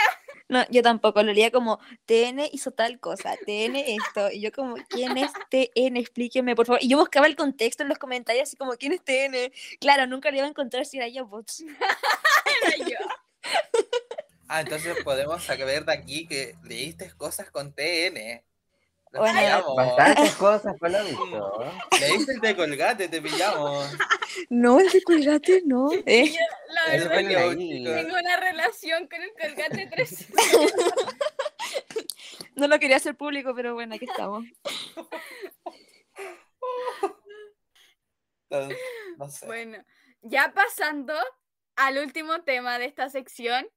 No, 0.50 0.66
yo 0.70 0.82
tampoco, 0.82 1.24
lo 1.24 1.32
leía 1.32 1.52
como 1.52 1.80
TN 2.06 2.50
hizo 2.52 2.72
tal 2.72 3.00
cosa, 3.00 3.36
TN 3.46 3.78
esto, 3.78 4.30
y 4.30 4.42
yo 4.42 4.52
como, 4.52 4.76
¿quién 4.90 5.18
es 5.18 5.32
TN? 5.50 5.98
Explíqueme, 5.98 6.56
por 6.56 6.66
favor. 6.66 6.84
Y 6.84 6.90
yo 6.90 6.98
buscaba 6.98 7.28
el 7.28 7.38
contexto 7.38 7.84
en 7.84 7.90
los 7.90 7.98
comentarios, 7.98 8.44
así 8.44 8.58
como, 8.58 8.74
¿quién 8.74 8.92
es 8.92 9.04
TN? 9.04 9.54
Claro, 9.80 10.06
nunca 10.06 10.32
le 10.32 10.38
iba 10.38 10.46
a 10.46 10.50
encontrar 10.50 10.86
si 10.86 10.98
era 10.98 11.08
yo, 11.08 11.26
bots. 11.26 11.64
Era 12.64 12.78
yo. 12.78 12.98
Ah, 14.48 14.62
entonces 14.62 14.96
podemos 15.04 15.44
saber 15.44 15.86
de 15.86 15.94
aquí 15.94 16.28
que 16.28 16.56
leíste 16.64 17.10
cosas 17.18 17.50
con 17.50 17.74
TN. 17.74 18.44
Bueno, 19.20 19.40
pillamos. 19.40 19.76
Bastantes 19.76 20.36
cosas 20.36 20.76
por 20.80 20.90
lo 20.92 21.04
visto. 21.04 21.64
Leíste 22.00 22.32
el 22.34 22.40
de 22.42 22.56
Colgate, 22.56 23.08
te 23.10 23.22
pillamos. 23.22 23.92
No, 24.50 24.80
el 24.80 24.90
de 24.90 25.02
Colgate 25.04 25.62
no. 25.66 25.92
Eh, 26.08 26.26
Yo, 26.32 26.40
la 26.70 26.96
Eso 26.96 27.10
verdad, 27.10 27.50
ahí. 27.52 27.58
chicos. 27.58 27.96
tengo 27.96 28.16
una 28.20 28.38
relación 28.38 29.08
con 29.08 29.22
el 29.22 29.32
colgate 29.40 29.88
3. 29.92 30.28
no 32.56 32.68
lo 32.68 32.80
quería 32.80 32.96
hacer 32.98 33.16
público, 33.16 33.54
pero 33.56 33.76
bueno, 33.76 33.94
aquí 33.94 34.06
estamos. 34.06 34.44
No, 38.50 38.70
no 39.18 39.30
sé. 39.30 39.46
Bueno, 39.46 39.78
ya 40.22 40.52
pasando 40.56 41.14
al 41.76 41.98
último 42.00 42.42
tema 42.44 42.80
de 42.80 42.86
esta 42.86 43.10
sección. 43.10 43.68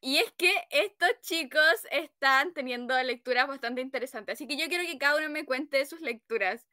Y 0.00 0.18
es 0.18 0.30
que 0.32 0.52
estos 0.70 1.10
chicos 1.22 1.86
están 1.90 2.52
teniendo 2.52 3.00
lecturas 3.02 3.48
bastante 3.48 3.80
interesantes. 3.80 4.34
Así 4.34 4.46
que 4.46 4.56
yo 4.56 4.68
quiero 4.68 4.84
que 4.84 4.98
cada 4.98 5.18
uno 5.18 5.30
me 5.30 5.44
cuente 5.44 5.84
sus 5.86 6.00
lecturas. 6.00 6.66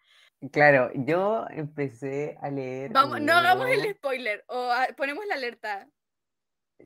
Claro, 0.51 0.91
yo 0.93 1.45
empecé 1.49 2.37
a 2.41 2.49
leer. 2.49 2.91
Vamos, 2.91 3.21
no 3.21 3.33
hagamos 3.33 3.67
el 3.69 3.93
spoiler 3.95 4.43
o 4.47 4.69
ah, 4.71 4.87
ponemos 4.97 5.25
la 5.25 5.35
alerta. 5.35 5.87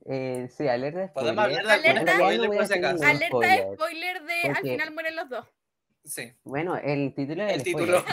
Eh, 0.05 0.47
sí, 0.55 0.67
alerta 0.67 0.99
de 0.99 1.07
Podemos 1.09 1.45
spoiler. 1.45 1.59
hablar 1.71 1.81
de 1.81 1.89
algunos 1.89 2.01
En 2.01 2.05
realidad 2.05 2.37
spoilers 2.37 2.43
no 2.43 2.47
voy 2.47 2.57
a 2.57 2.59
por 2.59 2.67
si 2.67 2.73
hacer 2.73 2.85
acaso. 2.85 2.93
ningún 3.03 3.15
Alerta 3.15 3.47
de 3.47 3.57
spoiler. 3.73 3.73
spoiler 3.73 4.23
de 4.23 4.41
al 4.49 4.63
final 4.63 4.93
mueren 4.93 5.15
los 5.15 5.29
dos. 5.29 5.45
Sí, 6.05 6.31
Bueno, 6.43 6.77
el 6.77 7.13
título 7.15 7.43
del 7.45 7.55
el 7.55 7.63
título. 7.63 8.05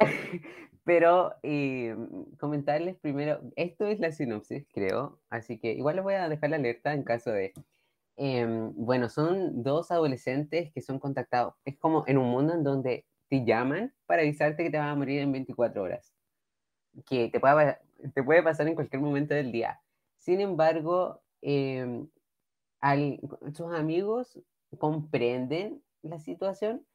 Pero 0.88 1.34
eh, 1.42 1.94
comentarles 2.40 2.96
primero, 2.96 3.42
esto 3.56 3.84
es 3.86 4.00
la 4.00 4.10
sinopsis, 4.10 4.66
creo, 4.72 5.20
así 5.28 5.58
que 5.58 5.72
igual 5.74 5.96
les 5.96 6.02
voy 6.02 6.14
a 6.14 6.30
dejar 6.30 6.48
la 6.48 6.56
alerta 6.56 6.94
en 6.94 7.02
caso 7.04 7.30
de... 7.30 7.52
em, 8.16 8.72
bueno, 8.74 9.10
son 9.10 9.62
dos 9.62 9.90
adolescentes 9.90 10.72
que 10.72 10.80
son 10.80 10.98
contactados. 10.98 11.52
Es 11.66 11.76
como 11.78 12.04
en 12.06 12.16
un 12.16 12.30
mundo 12.30 12.54
en 12.54 12.64
donde 12.64 13.04
te 13.28 13.44
llaman 13.44 13.92
para 14.06 14.22
avisarte 14.22 14.64
que 14.64 14.70
te 14.70 14.78
vas 14.78 14.90
a 14.90 14.94
morir 14.94 15.20
en 15.20 15.30
24 15.32 15.82
horas. 15.82 16.14
Que 17.04 17.28
te 17.28 17.38
puede, 17.38 17.76
te 18.14 18.22
puede 18.22 18.42
pasar 18.42 18.66
en 18.66 18.74
cualquier 18.74 19.02
momento 19.02 19.34
del 19.34 19.52
día. 19.52 19.82
Sin 20.16 20.40
embargo, 20.40 21.20
em, 21.42 22.08
sus 23.52 23.74
amigos 23.74 24.40
comprenden 24.78 25.82
la 26.00 26.18
situación, 26.18 26.86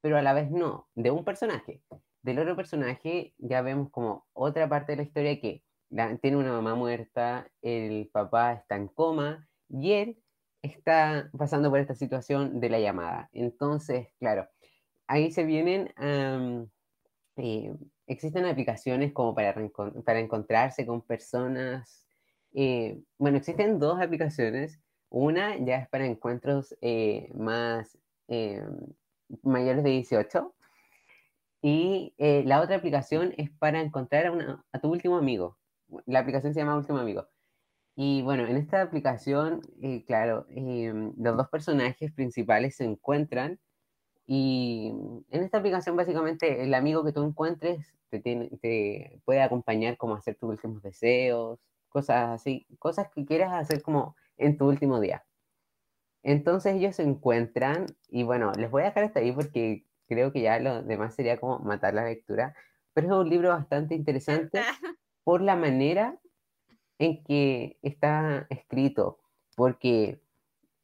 pero 0.00 0.16
a 0.16 0.22
la 0.22 0.32
vez 0.32 0.50
no, 0.50 0.88
de 0.94 1.10
un 1.10 1.22
personaje. 1.22 1.82
Del 2.22 2.38
otro 2.38 2.56
personaje 2.56 3.34
ya 3.38 3.62
vemos 3.62 3.90
como 3.90 4.26
otra 4.32 4.68
parte 4.68 4.92
de 4.92 4.96
la 4.96 5.02
historia 5.02 5.40
que 5.40 5.62
tiene 6.20 6.36
una 6.36 6.52
mamá 6.52 6.74
muerta, 6.74 7.50
el 7.60 8.08
papá 8.12 8.54
está 8.54 8.76
en 8.76 8.88
coma 8.88 9.46
y 9.68 9.92
él 9.92 10.22
está 10.62 11.30
pasando 11.36 11.68
por 11.70 11.80
esta 11.80 11.94
situación 11.94 12.60
de 12.60 12.70
la 12.70 12.80
llamada. 12.80 13.28
Entonces, 13.32 14.08
claro, 14.18 14.48
ahí 15.06 15.32
se 15.32 15.44
vienen, 15.44 15.92
eh, 17.36 17.74
existen 18.06 18.46
aplicaciones 18.46 19.12
como 19.12 19.34
para, 19.34 19.54
para 20.04 20.20
encontrarse 20.20 20.86
con 20.86 21.02
personas. 21.02 22.06
eh, 22.54 23.00
bueno, 23.18 23.38
existen 23.38 23.78
dos 23.78 24.00
aplicaciones. 24.00 24.80
Una 25.08 25.58
ya 25.58 25.76
es 25.78 25.88
para 25.88 26.06
encuentros 26.06 26.74
eh, 26.80 27.30
más 27.34 27.98
eh, 28.28 28.64
mayores 29.42 29.84
de 29.84 29.90
18 29.90 30.54
y 31.62 32.12
eh, 32.18 32.42
la 32.44 32.60
otra 32.60 32.76
aplicación 32.76 33.34
es 33.38 33.50
para 33.50 33.80
encontrar 33.80 34.26
a, 34.72 34.80
tu 34.80 34.90
último 34.90 35.16
amigo. 35.16 35.58
La 36.06 36.18
aplicación 36.18 36.52
se 36.52 36.60
llama 36.60 36.76
Último 36.76 36.98
Amigo. 36.98 37.28
Y 37.94 38.22
bueno, 38.22 38.46
en 38.46 38.56
esta 38.56 38.82
aplicación, 38.82 39.62
eh, 39.82 40.04
claro, 40.04 40.46
em, 40.50 41.12
los 41.18 41.36
dos 41.36 41.48
personajes 41.50 42.12
principales 42.12 42.76
se 42.76 42.84
encuentran 42.84 43.60
y 44.26 44.92
en 45.30 45.42
esta 45.42 45.58
aplicación 45.58 45.96
básicamente 45.96 46.62
el 46.64 46.74
amigo 46.74 47.04
que 47.04 47.12
tú 47.12 47.22
encuentres 47.24 47.94
te, 48.10 48.20
te 48.60 49.20
puede 49.24 49.42
acompañar 49.42 49.96
como 49.96 50.14
a 50.14 50.18
hacer 50.18 50.36
tus 50.36 50.50
últimos 50.50 50.82
deseos, 50.82 51.60
cosas 51.88 52.30
así, 52.30 52.66
cosas 52.78 53.08
que 53.14 53.24
quieras 53.26 53.52
hacer 53.52 53.82
como 53.82 54.16
en 54.36 54.56
tu 54.58 54.68
último 54.68 55.00
día. 55.00 55.24
Entonces 56.22 56.76
ellos 56.76 56.96
se 56.96 57.02
encuentran 57.02 57.86
y 58.08 58.22
bueno, 58.24 58.52
les 58.52 58.70
voy 58.70 58.82
a 58.82 58.86
dejar 58.86 59.04
hasta 59.04 59.20
ahí 59.20 59.32
porque 59.32 59.84
creo 60.08 60.32
que 60.32 60.42
ya 60.42 60.58
lo 60.60 60.82
demás 60.82 61.14
sería 61.14 61.38
como 61.40 61.58
matar 61.60 61.94
la 61.94 62.04
lectura, 62.04 62.54
pero 62.94 63.08
es 63.08 63.12
un 63.14 63.30
libro 63.30 63.50
bastante 63.50 63.94
interesante 63.94 64.60
por 65.24 65.40
la 65.42 65.56
manera 65.56 66.18
en 66.98 67.22
que 67.24 67.78
está 67.82 68.46
escrito, 68.50 69.18
porque 69.56 70.20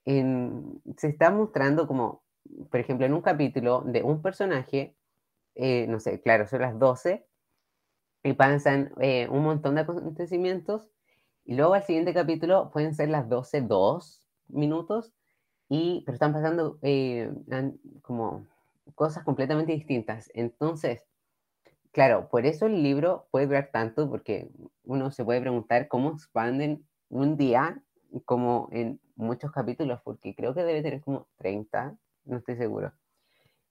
en- 0.04 0.82
se 0.96 1.08
está 1.08 1.30
mostrando 1.30 1.86
como, 1.86 2.22
por 2.70 2.80
ejemplo, 2.80 3.06
en 3.06 3.14
un 3.14 3.22
capítulo 3.22 3.82
de 3.86 4.02
un 4.02 4.22
personaje, 4.22 4.96
eh, 5.56 5.86
no 5.88 6.00
sé, 6.00 6.20
claro, 6.22 6.46
son 6.48 6.62
las 6.62 6.78
12, 6.78 7.26
y 8.22 8.32
pasan 8.34 8.92
eh, 9.00 9.28
un 9.30 9.42
montón 9.44 9.74
de 9.76 9.82
acontecimientos, 9.82 10.88
y 11.44 11.54
luego 11.54 11.74
al 11.74 11.84
siguiente 11.84 12.14
capítulo 12.14 12.70
pueden 12.72 12.94
ser 12.94 13.08
las 13.10 13.28
12, 13.28 13.62
dos 13.62 14.28
minutos, 14.48 15.12
y, 15.68 16.02
pero 16.06 16.14
están 16.14 16.32
pasando 16.32 16.78
eh, 16.82 17.30
como 18.02 18.46
cosas 18.94 19.24
completamente 19.24 19.72
distintas. 19.72 20.30
Entonces, 20.34 21.04
claro, 21.92 22.28
por 22.28 22.46
eso 22.46 22.66
el 22.66 22.82
libro 22.82 23.28
puede 23.30 23.46
durar 23.46 23.70
tanto, 23.72 24.08
porque 24.08 24.50
uno 24.84 25.10
se 25.10 25.24
puede 25.24 25.40
preguntar 25.40 25.88
cómo 25.88 26.12
expanden 26.12 26.86
un 27.08 27.36
día 27.36 27.82
como 28.24 28.68
en 28.72 29.00
muchos 29.16 29.52
capítulos, 29.52 30.00
porque 30.04 30.34
creo 30.34 30.54
que 30.54 30.64
debe 30.64 30.82
tener 30.82 31.00
como 31.02 31.28
30, 31.36 31.96
no 32.24 32.38
estoy 32.38 32.56
seguro. 32.56 32.92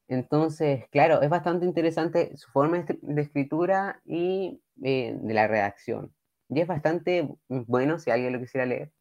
Entonces, 0.07 0.85
claro, 0.89 1.21
es 1.21 1.29
bastante 1.29 1.65
interesante 1.65 2.35
su 2.37 2.49
forma 2.51 2.85
de 3.01 3.21
escritura 3.21 4.01
y 4.05 4.61
eh, 4.81 5.17
de 5.19 5.33
la 5.33 5.47
redacción. 5.47 6.13
Y 6.49 6.61
es 6.61 6.67
bastante 6.67 7.27
bueno 7.49 7.99
si 7.99 8.09
alguien 8.09 8.31
lo 8.31 8.39
quisiera 8.39 8.65
leer. 8.65 8.93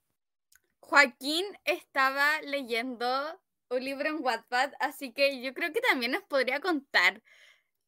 Joaquín 0.80 1.44
estaba 1.64 2.40
leyendo 2.42 3.06
un 3.68 3.84
libro 3.84 4.08
en 4.08 4.22
Wattpad, 4.22 4.72
así 4.80 5.12
que 5.12 5.40
yo 5.42 5.54
creo 5.54 5.72
que 5.72 5.80
también 5.80 6.12
nos 6.12 6.22
podría 6.22 6.60
contar. 6.60 7.22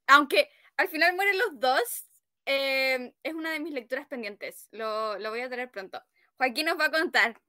Aunque 0.07 0.51
al 0.77 0.89
final 0.89 1.15
mueren 1.15 1.39
los 1.39 1.61
dos, 1.61 2.07
eh, 2.47 3.15
es 3.23 3.35
una 3.35 3.53
de 3.53 3.61
mis 3.61 3.73
lecturas 3.73 4.07
pendientes. 4.07 4.69
Lo, 4.71 5.19
lo 5.19 5.31
voy 5.31 5.41
a 5.41 5.49
tener 5.49 5.71
pronto. 5.71 6.03
Joaquín 6.37 6.67
nos 6.67 6.79
va 6.79 6.87
a 6.87 6.91
contar. 6.91 7.41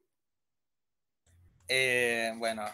Eh, 1.68 2.34
bueno, 2.38 2.66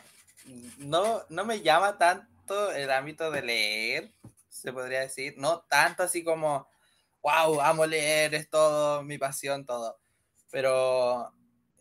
no, 0.77 1.23
no 1.29 1.45
me 1.45 1.61
llama 1.61 1.97
tanto 1.97 2.71
el 2.71 2.89
ámbito 2.91 3.29
de 3.31 3.41
leer, 3.41 4.11
se 4.49 4.71
podría 4.71 5.01
decir. 5.01 5.35
No 5.37 5.61
tanto 5.69 6.03
así 6.03 6.23
como, 6.23 6.67
wow, 7.21 7.61
amo 7.61 7.85
leer, 7.85 8.33
es 8.35 8.49
todo 8.49 9.03
mi 9.03 9.17
pasión, 9.17 9.65
todo. 9.65 9.99
Pero... 10.49 11.33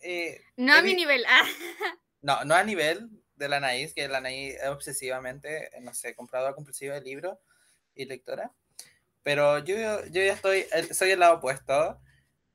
Eh, 0.02 0.40
no 0.56 0.74
a 0.74 0.82
mi 0.82 0.94
nivel. 0.94 1.24
No, 2.20 2.42
no 2.42 2.54
a 2.54 2.64
nivel 2.64 3.10
de 3.36 3.48
la 3.48 3.56
Anaís, 3.56 3.94
que 3.94 4.08
la 4.08 4.18
Anaís 4.18 4.54
es 4.54 4.68
obsesivamente, 4.68 5.70
no 5.80 5.94
sé, 5.94 6.14
compradora 6.14 6.54
compulsiva 6.54 6.94
de 6.94 7.02
libros 7.02 7.38
y 7.94 8.04
lectora. 8.06 8.52
Pero 9.22 9.58
yo, 9.60 10.04
yo 10.06 10.22
ya 10.22 10.34
estoy, 10.34 10.66
soy 10.92 11.10
el 11.10 11.20
lado 11.20 11.36
opuesto. 11.36 12.00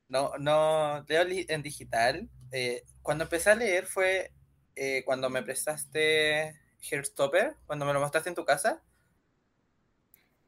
No, 0.08 0.32
no 0.38 1.04
leo 1.08 1.24
en 1.28 1.62
digital. 1.62 2.28
Eh, 2.52 2.84
cuando 3.02 3.24
empecé 3.24 3.50
a 3.50 3.54
leer 3.54 3.86
fue 3.86 4.32
eh, 4.76 5.02
cuando 5.04 5.30
me 5.30 5.42
prestaste 5.42 6.58
Hairstopper, 6.90 7.56
cuando 7.66 7.84
me 7.84 7.92
lo 7.92 8.00
mostraste 8.00 8.28
en 8.28 8.34
tu 8.34 8.44
casa. 8.44 8.82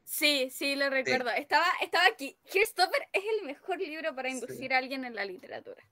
Sí, 0.03 0.49
sí, 0.51 0.75
lo 0.75 0.89
recuerdo. 0.89 1.29
Estaba, 1.31 1.65
estaba 1.81 2.05
aquí. 2.07 2.37
Hairstopper 2.53 3.07
es 3.11 3.23
el 3.37 3.45
mejor 3.45 3.79
libro 3.79 4.15
para 4.15 4.29
inducir 4.29 4.73
a 4.73 4.77
alguien 4.77 5.05
en 5.05 5.15
la 5.15 5.25
literatura. 5.25 5.83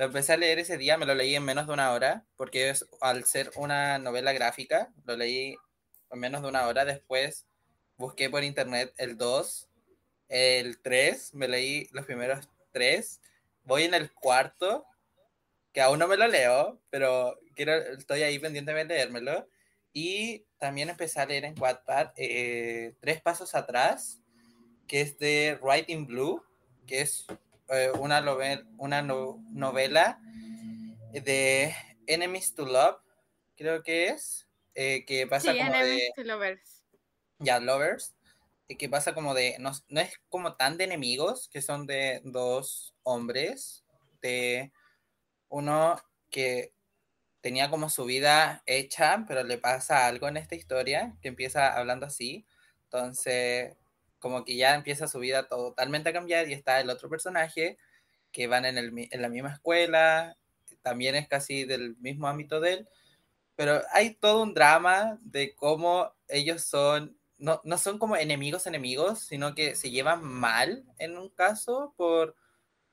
Lo 0.00 0.06
empecé 0.06 0.32
a 0.32 0.38
leer 0.38 0.58
ese 0.58 0.78
día, 0.78 0.96
me 0.96 1.04
lo 1.04 1.14
leí 1.14 1.34
en 1.34 1.44
menos 1.44 1.66
de 1.66 1.74
una 1.74 1.92
hora, 1.92 2.24
porque 2.38 2.70
es, 2.70 2.88
al 3.02 3.26
ser 3.26 3.50
una 3.56 3.98
novela 3.98 4.32
gráfica, 4.32 4.90
lo 5.04 5.14
leí 5.14 5.58
en 6.10 6.18
menos 6.18 6.40
de 6.40 6.48
una 6.48 6.66
hora. 6.66 6.86
Después 6.86 7.44
busqué 7.98 8.30
por 8.30 8.42
internet 8.42 8.94
el 8.96 9.18
2, 9.18 9.68
el 10.28 10.80
3, 10.80 11.34
me 11.34 11.48
leí 11.48 11.86
los 11.92 12.06
primeros 12.06 12.48
tres. 12.72 13.20
Voy 13.64 13.82
en 13.82 13.92
el 13.92 14.10
cuarto, 14.10 14.86
que 15.70 15.82
aún 15.82 15.98
no 15.98 16.08
me 16.08 16.16
lo 16.16 16.28
leo, 16.28 16.80
pero 16.88 17.38
quiero, 17.54 17.74
estoy 17.74 18.22
ahí 18.22 18.38
pendiente 18.38 18.72
de 18.72 18.84
leérmelo. 18.86 19.50
Y 19.92 20.46
también 20.56 20.88
empecé 20.88 21.20
a 21.20 21.26
leer 21.26 21.44
en 21.44 21.60
Wattpad 21.60 22.12
eh, 22.16 22.94
Tres 23.00 23.20
Pasos 23.20 23.54
Atrás, 23.54 24.22
que 24.88 25.02
es 25.02 25.18
de 25.18 25.58
Writing 25.60 26.06
Blue, 26.06 26.42
que 26.86 27.02
es 27.02 27.26
eh, 27.70 27.90
una, 27.98 28.20
novela, 28.20 28.64
una 28.78 29.02
novela 29.02 30.20
de 31.12 31.74
Enemies 32.06 32.54
to 32.54 32.66
Love, 32.66 32.96
creo 33.56 33.82
que 33.82 34.08
es, 34.08 34.48
eh, 34.74 35.04
que 35.04 35.26
pasa 35.26 35.56
como 35.56 35.72
de... 35.72 36.12
Lovers. 36.16 36.84
Ya, 37.38 37.60
Lovers, 37.60 38.14
que 38.68 38.88
pasa 38.88 39.14
como 39.14 39.34
de, 39.34 39.56
no, 39.58 39.72
no, 39.88 40.00
es 40.00 40.12
como 40.28 40.56
tan 40.56 40.76
de 40.76 40.84
enemigos, 40.84 41.48
que 41.48 41.62
son 41.62 41.86
de 41.86 42.20
dos 42.24 42.94
hombres, 43.02 43.84
de 44.20 44.72
uno 45.48 46.00
que 46.30 46.74
tenía 47.40 47.70
como 47.70 47.88
su 47.88 48.04
vida 48.04 48.62
hecha, 48.66 49.24
pero 49.26 49.42
le 49.42 49.58
pasa 49.58 50.06
algo 50.06 50.28
en 50.28 50.36
esta 50.36 50.54
historia, 50.54 51.16
que 51.22 51.28
empieza 51.28 51.76
hablando 51.76 52.06
así, 52.06 52.46
entonces 52.84 53.76
como 54.20 54.44
que 54.44 54.56
ya 54.56 54.74
empieza 54.74 55.08
su 55.08 55.18
vida 55.18 55.48
totalmente 55.48 56.10
a 56.10 56.12
cambiar 56.12 56.48
y 56.48 56.52
está 56.52 56.80
el 56.80 56.90
otro 56.90 57.08
personaje 57.08 57.78
que 58.30 58.46
van 58.46 58.64
en, 58.64 58.78
el, 58.78 58.92
en 59.10 59.22
la 59.22 59.28
misma 59.28 59.52
escuela, 59.52 60.36
también 60.82 61.16
es 61.16 61.26
casi 61.26 61.64
del 61.64 61.96
mismo 61.96 62.28
ámbito 62.28 62.60
de 62.60 62.74
él, 62.74 62.88
pero 63.56 63.82
hay 63.92 64.14
todo 64.14 64.42
un 64.42 64.54
drama 64.54 65.18
de 65.22 65.54
cómo 65.54 66.14
ellos 66.28 66.62
son 66.62 67.18
no, 67.40 67.60
no 67.64 67.78
son 67.78 67.98
como 67.98 68.16
enemigos 68.16 68.66
enemigos, 68.66 69.20
sino 69.20 69.54
que 69.54 69.74
se 69.74 69.90
llevan 69.90 70.22
mal 70.22 70.84
en 70.98 71.16
un 71.16 71.30
caso 71.30 71.94
por, 71.96 72.36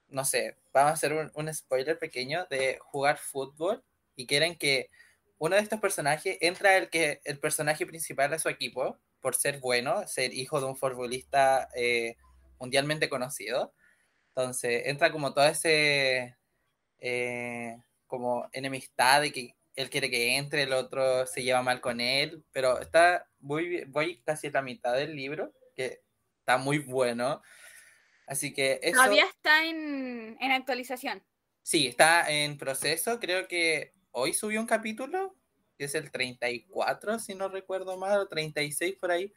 no 0.07 0.25
sé, 0.25 0.55
vamos 0.73 0.91
a 0.91 0.93
hacer 0.93 1.31
un, 1.33 1.53
spoiler 1.53 1.99
pequeño 1.99 2.47
de 2.49 2.79
jugar 2.81 3.17
fútbol 3.17 3.83
y 4.15 4.25
quieren 4.25 4.55
que 4.55 4.89
uno 5.37 5.55
de 5.55 5.61
estos 5.61 5.79
personajes 5.79 6.37
entra 6.41 6.77
el 6.77 6.89
que 6.89 7.21
el 7.25 7.39
personaje 7.39 7.85
principal 7.85 8.31
de 8.31 8.39
su 8.39 8.49
equipo 8.49 8.97
por 9.21 9.35
ser 9.35 9.59
bueno, 9.59 10.07
ser 10.07 10.33
hijo 10.33 10.59
de 10.59 10.67
un 10.67 10.75
futbolista 10.75 11.69
eh, 11.75 12.15
mundialmente 12.59 13.09
conocido. 13.09 13.73
Entonces 14.29 14.83
entra 14.85 15.11
como 15.11 15.33
todo 15.33 15.45
ese 15.45 16.37
eh, 16.99 17.77
como 18.07 18.49
enemistad 18.51 19.21
de 19.21 19.31
que 19.31 19.55
él 19.75 19.89
quiere 19.89 20.09
que 20.09 20.37
entre, 20.37 20.63
el 20.63 20.73
otro 20.73 21.27
se 21.27 21.43
lleva 21.43 21.61
mal 21.61 21.81
con 21.81 22.01
él, 22.01 22.43
pero 22.51 22.79
está 22.79 23.27
voy, 23.39 23.85
voy 23.85 24.21
casi 24.21 24.47
a 24.47 24.51
la 24.51 24.61
mitad 24.61 24.93
del 24.93 25.15
libro, 25.15 25.53
que 25.75 26.01
está 26.39 26.57
muy 26.57 26.79
bueno. 26.79 27.41
Así 28.25 28.53
que 28.53 28.79
eso... 28.81 28.95
Todavía 28.95 29.25
está 29.25 29.65
en, 29.65 30.35
en 30.39 30.51
actualización. 30.51 31.23
Sí, 31.61 31.87
está 31.87 32.29
en 32.31 32.57
proceso. 32.57 33.19
Creo 33.19 33.47
que 33.47 33.93
hoy 34.11 34.33
subió 34.33 34.59
un 34.59 34.67
capítulo, 34.67 35.36
es 35.85 35.95
el 35.95 36.11
34, 36.11 37.19
si 37.19 37.35
no 37.35 37.49
recuerdo 37.49 37.97
mal, 37.97 38.19
o 38.19 38.27
36 38.27 38.95
por 38.95 39.11
ahí. 39.11 39.33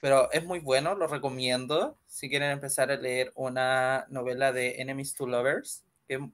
Pero 0.00 0.30
es 0.32 0.44
muy 0.44 0.60
bueno, 0.60 0.94
lo 0.94 1.06
recomiendo 1.06 1.98
si 2.06 2.30
quieren 2.30 2.50
empezar 2.50 2.90
a 2.90 2.96
leer 2.96 3.32
una 3.34 4.06
novela 4.08 4.52
de 4.52 4.80
Enemies 4.80 5.14
to 5.14 5.26
Lovers, 5.26 5.84
que 6.08 6.30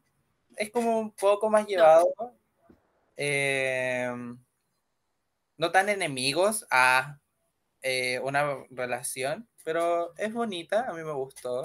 es 0.56 0.70
como 0.70 1.00
un 1.00 1.10
poco 1.10 1.50
más 1.50 1.66
llevado. 1.66 2.14
Em, 3.16 4.38
no 5.56 5.72
tan 5.72 5.88
enemigos 5.88 6.66
a 6.70 7.18
eh, 7.82 8.20
una 8.20 8.64
relación, 8.70 9.48
pero 9.64 10.14
es 10.16 10.32
bonita, 10.32 10.86
a 10.88 10.92
mí 10.92 11.02
me 11.02 11.12
gustó. 11.12 11.64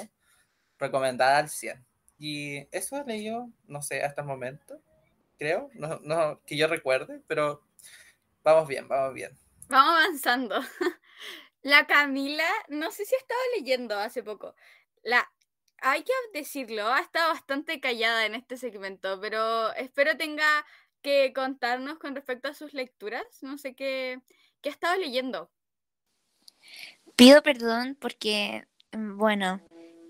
Recomendada 0.79 1.37
al 1.37 1.49
100. 1.49 1.85
Y 2.17 2.67
eso 2.71 2.97
he 2.97 3.03
leído, 3.05 3.49
no 3.67 3.81
sé, 3.81 4.03
hasta 4.03 4.21
el 4.21 4.27
momento, 4.27 4.81
creo, 5.41 5.71
no, 5.73 5.99
no 6.03 6.39
que 6.45 6.55
yo 6.55 6.67
recuerde, 6.67 7.19
pero 7.25 7.63
vamos 8.43 8.67
bien, 8.67 8.87
vamos 8.87 9.15
bien. 9.15 9.35
Vamos 9.69 9.99
avanzando. 9.99 10.61
La 11.63 11.87
Camila, 11.87 12.47
no 12.69 12.91
sé 12.91 13.05
si 13.05 13.15
estaba 13.15 13.41
leyendo 13.57 13.97
hace 13.97 14.21
poco. 14.21 14.53
La, 15.01 15.31
hay 15.79 16.03
que 16.03 16.13
decirlo, 16.31 16.87
ha 16.87 16.99
estado 16.99 17.29
bastante 17.29 17.79
callada 17.79 18.27
en 18.27 18.35
este 18.35 18.55
segmento, 18.55 19.19
pero 19.19 19.73
espero 19.73 20.15
tenga 20.15 20.63
que 21.01 21.33
contarnos 21.33 21.97
con 21.97 22.13
respecto 22.13 22.47
a 22.47 22.53
sus 22.53 22.75
lecturas. 22.75 23.25
No 23.41 23.57
sé 23.57 23.73
qué, 23.73 24.21
qué 24.61 24.69
ha 24.69 24.73
estado 24.73 24.95
leyendo. 24.99 25.49
Pido 27.15 27.41
perdón 27.41 27.97
porque, 27.99 28.67
mm, 28.91 29.17
bueno, 29.17 29.59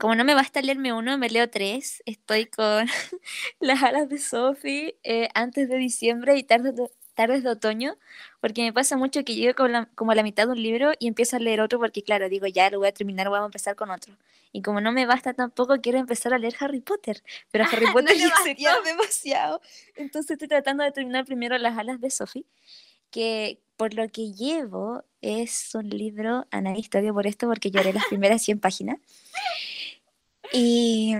como 0.01 0.15
no 0.15 0.25
me 0.25 0.33
basta 0.33 0.63
leerme 0.63 0.93
uno, 0.93 1.15
me 1.19 1.29
leo 1.29 1.47
tres. 1.47 2.01
Estoy 2.07 2.47
con 2.47 2.87
las 3.59 3.83
alas 3.83 4.09
de 4.09 4.17
Sophie 4.17 4.97
eh, 5.03 5.29
antes 5.35 5.69
de 5.69 5.77
diciembre 5.77 6.35
y 6.37 6.43
tardes 6.43 6.75
de, 6.75 6.89
tardes 7.13 7.43
de 7.43 7.49
otoño, 7.51 7.95
porque 8.39 8.63
me 8.63 8.73
pasa 8.73 8.97
mucho 8.97 9.23
que 9.23 9.35
llego 9.35 9.53
como, 9.53 9.69
la, 9.69 9.85
como 9.93 10.11
a 10.11 10.15
la 10.15 10.23
mitad 10.23 10.47
de 10.47 10.53
un 10.53 10.63
libro 10.63 10.91
y 10.97 11.07
empiezo 11.07 11.35
a 11.35 11.39
leer 11.39 11.61
otro 11.61 11.77
porque, 11.77 12.01
claro, 12.01 12.29
digo, 12.29 12.47
ya 12.47 12.71
lo 12.71 12.79
voy 12.79 12.87
a 12.87 12.91
terminar, 12.93 13.29
voy 13.29 13.37
a 13.37 13.45
empezar 13.45 13.75
con 13.75 13.91
otro. 13.91 14.17
Y 14.51 14.63
como 14.63 14.81
no 14.81 14.91
me 14.91 15.05
basta 15.05 15.35
tampoco, 15.35 15.79
quiero 15.81 15.99
empezar 15.99 16.33
a 16.33 16.39
leer 16.39 16.55
Harry 16.61 16.81
Potter, 16.81 17.21
pero 17.51 17.65
Harry 17.65 17.85
Potter 17.93 18.17
ya 18.17 18.33
sería 18.43 18.73
demasiado. 18.83 19.61
Entonces 19.95 20.31
estoy 20.31 20.47
tratando 20.47 20.83
de 20.83 20.91
terminar 20.91 21.25
primero 21.25 21.55
Las 21.59 21.77
alas 21.77 22.01
de 22.01 22.09
Sophie, 22.09 22.47
que 23.11 23.61
por 23.77 23.93
lo 23.93 24.09
que 24.09 24.33
llevo 24.33 25.03
es 25.21 25.75
un 25.75 25.89
libro, 25.89 26.47
Ana, 26.49 26.75
historia 26.75 27.13
por 27.13 27.27
esto, 27.27 27.47
porque 27.47 27.69
lloré 27.69 27.93
las 27.93 28.05
primeras 28.05 28.41
100 28.41 28.59
páginas. 28.59 28.97
Y 30.51 31.15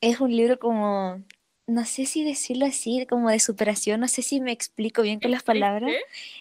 es 0.00 0.20
un 0.20 0.36
libro 0.36 0.58
como, 0.58 1.22
no 1.66 1.84
sé 1.84 2.06
si 2.06 2.24
decirlo 2.24 2.66
así, 2.66 3.06
como 3.06 3.30
de 3.30 3.40
superación, 3.40 4.00
no 4.00 4.08
sé 4.08 4.22
si 4.22 4.40
me 4.40 4.52
explico 4.52 5.02
bien 5.02 5.20
con 5.20 5.30
las 5.30 5.42
palabras. 5.42 5.92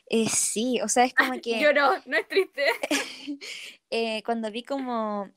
Eh, 0.09 0.27
sí, 0.29 0.79
o 0.81 0.89
sea, 0.89 1.05
es 1.05 1.13
como 1.13 1.33
que... 1.41 1.59
Lloró, 1.61 1.91
no 2.05 2.17
es 2.17 2.27
triste. 2.27 2.65
eh, 3.89 4.23
cuando 4.23 4.51
vi 4.51 4.63
como 4.63 5.29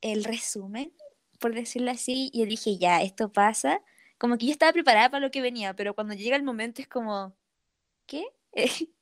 el 0.00 0.24
resumen, 0.24 0.92
por 1.38 1.54
decirlo 1.54 1.90
así, 1.90 2.30
yo 2.34 2.46
dije, 2.46 2.78
ya, 2.78 3.02
esto 3.02 3.32
pasa. 3.32 3.80
Como 4.18 4.38
que 4.38 4.46
yo 4.46 4.52
estaba 4.52 4.72
preparada 4.72 5.10
para 5.10 5.24
lo 5.24 5.30
que 5.30 5.40
venía, 5.40 5.74
pero 5.74 5.94
cuando 5.94 6.14
llega 6.14 6.36
el 6.36 6.42
momento 6.42 6.82
es 6.82 6.88
como, 6.88 7.34
¿qué? 8.06 8.24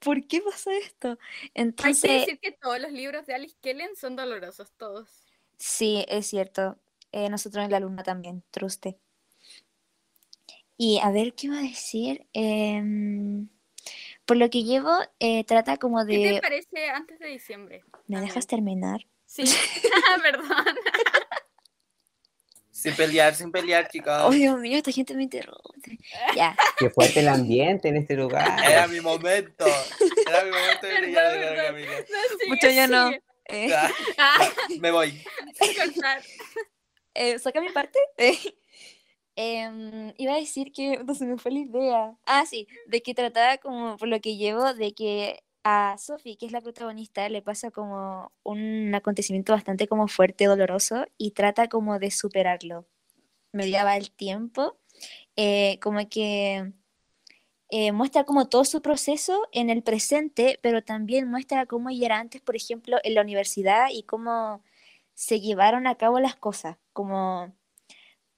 ¿por 0.00 0.26
qué 0.26 0.40
pasa 0.40 0.70
esto? 0.76 1.10
Hay 1.10 1.16
que 1.16 1.50
Entonces, 1.54 2.10
decir 2.10 2.40
que 2.40 2.52
todos 2.52 2.80
los 2.80 2.92
libros 2.92 3.26
de 3.26 3.34
Alice 3.34 3.56
Kellen 3.60 3.96
son 3.96 4.16
dolorosos, 4.16 4.72
todos. 4.76 5.27
Sí, 5.58 6.04
es 6.08 6.26
cierto. 6.28 6.78
Eh, 7.12 7.28
nosotros 7.28 7.64
en 7.64 7.70
la 7.70 7.80
luna 7.80 8.02
también, 8.02 8.42
truste. 8.50 8.98
Y 10.76 11.00
a 11.02 11.10
ver, 11.10 11.34
¿qué 11.34 11.48
iba 11.48 11.58
a 11.58 11.62
decir? 11.62 12.26
Em, 12.32 13.48
por 14.24 14.36
lo 14.36 14.48
que 14.50 14.62
llevo, 14.62 14.92
eh, 15.18 15.42
trata 15.44 15.76
como 15.76 16.04
¿Qué 16.06 16.18
te 16.18 16.32
de... 16.34 16.40
parece 16.40 16.88
antes 16.90 17.18
de 17.18 17.26
diciembre? 17.28 17.82
¿Me 18.06 18.20
dejas 18.20 18.46
terminar? 18.46 19.06
Sí, 19.26 19.42
perdón. 20.22 20.46
Sin 22.70 22.94
pelear, 22.94 23.34
sin 23.34 23.50
pelear, 23.50 23.88
chicos. 23.88 24.12
Oh, 24.24 24.30
Dios 24.30 24.56
mío, 24.60 24.76
esta 24.76 24.92
gente 24.92 25.12
me 25.14 25.24
interrumpe. 25.24 25.98
Ya, 26.36 26.56
Qué 26.78 26.88
fuerte 26.90 27.20
el 27.20 27.28
ambiente 27.28 27.88
en 27.88 27.96
este 27.96 28.14
lugar. 28.14 28.62
Era 28.64 28.86
mi 28.86 29.00
momento. 29.00 29.66
Era 30.28 30.44
mi 30.44 30.50
momento 30.50 30.86
de 30.86 31.00
brillar 31.00 31.32
de 31.32 31.56
la. 31.56 31.72
No, 31.72 32.48
mucho 32.48 32.70
yo 32.70 32.86
no. 32.86 33.10
Eh, 33.46 33.68
Ya, 33.68 33.90
Ah, 34.16 34.48
me 34.78 34.92
voy. 34.92 35.20
eh, 37.14 37.38
¿saca 37.38 37.60
mi 37.60 37.70
parte? 37.70 37.98
Em, 39.40 40.12
iba 40.16 40.32
a 40.32 40.40
decir 40.40 40.72
que 40.72 40.98
no 41.04 41.14
se 41.14 41.24
me 41.24 41.38
fue 41.38 41.52
la 41.52 41.60
idea. 41.60 42.18
Ah, 42.26 42.44
sí, 42.44 42.66
de 42.88 43.02
que 43.02 43.14
trataba 43.14 43.58
como, 43.58 43.96
por 43.96 44.08
lo 44.08 44.20
que 44.20 44.36
llevo, 44.36 44.74
de 44.74 44.92
que 44.94 45.44
a 45.62 45.96
Sophie, 45.96 46.36
que 46.36 46.46
es 46.46 46.50
la 46.50 46.60
protagonista, 46.60 47.28
le 47.28 47.40
pasa 47.40 47.70
como 47.70 48.32
un 48.42 48.92
acontecimiento 48.96 49.52
bastante 49.52 49.86
como 49.86 50.08
fuerte, 50.08 50.46
doloroso, 50.46 51.06
y 51.18 51.30
trata 51.32 51.68
como 51.68 52.00
de 52.00 52.10
superarlo. 52.10 52.88
Medida 53.52 53.84
va 53.84 53.96
el 53.96 54.10
tiempo, 54.10 54.76
eh, 55.36 55.78
como 55.80 56.08
que 56.08 56.72
eh, 57.70 57.92
muestra 57.92 58.24
como 58.24 58.48
todo 58.48 58.64
su 58.64 58.82
proceso 58.82 59.46
en 59.52 59.70
el 59.70 59.82
presente, 59.82 60.58
pero 60.62 60.82
también 60.82 61.30
muestra 61.30 61.66
cómo 61.66 61.90
ella 61.90 62.06
era 62.06 62.18
antes, 62.18 62.40
por 62.40 62.56
ejemplo, 62.56 62.98
en 63.04 63.14
la 63.14 63.22
universidad 63.22 63.88
y 63.92 64.02
cómo 64.04 64.62
se 65.18 65.40
llevaron 65.40 65.88
a 65.88 65.96
cabo 65.96 66.20
las 66.20 66.36
cosas, 66.36 66.76
como 66.92 67.52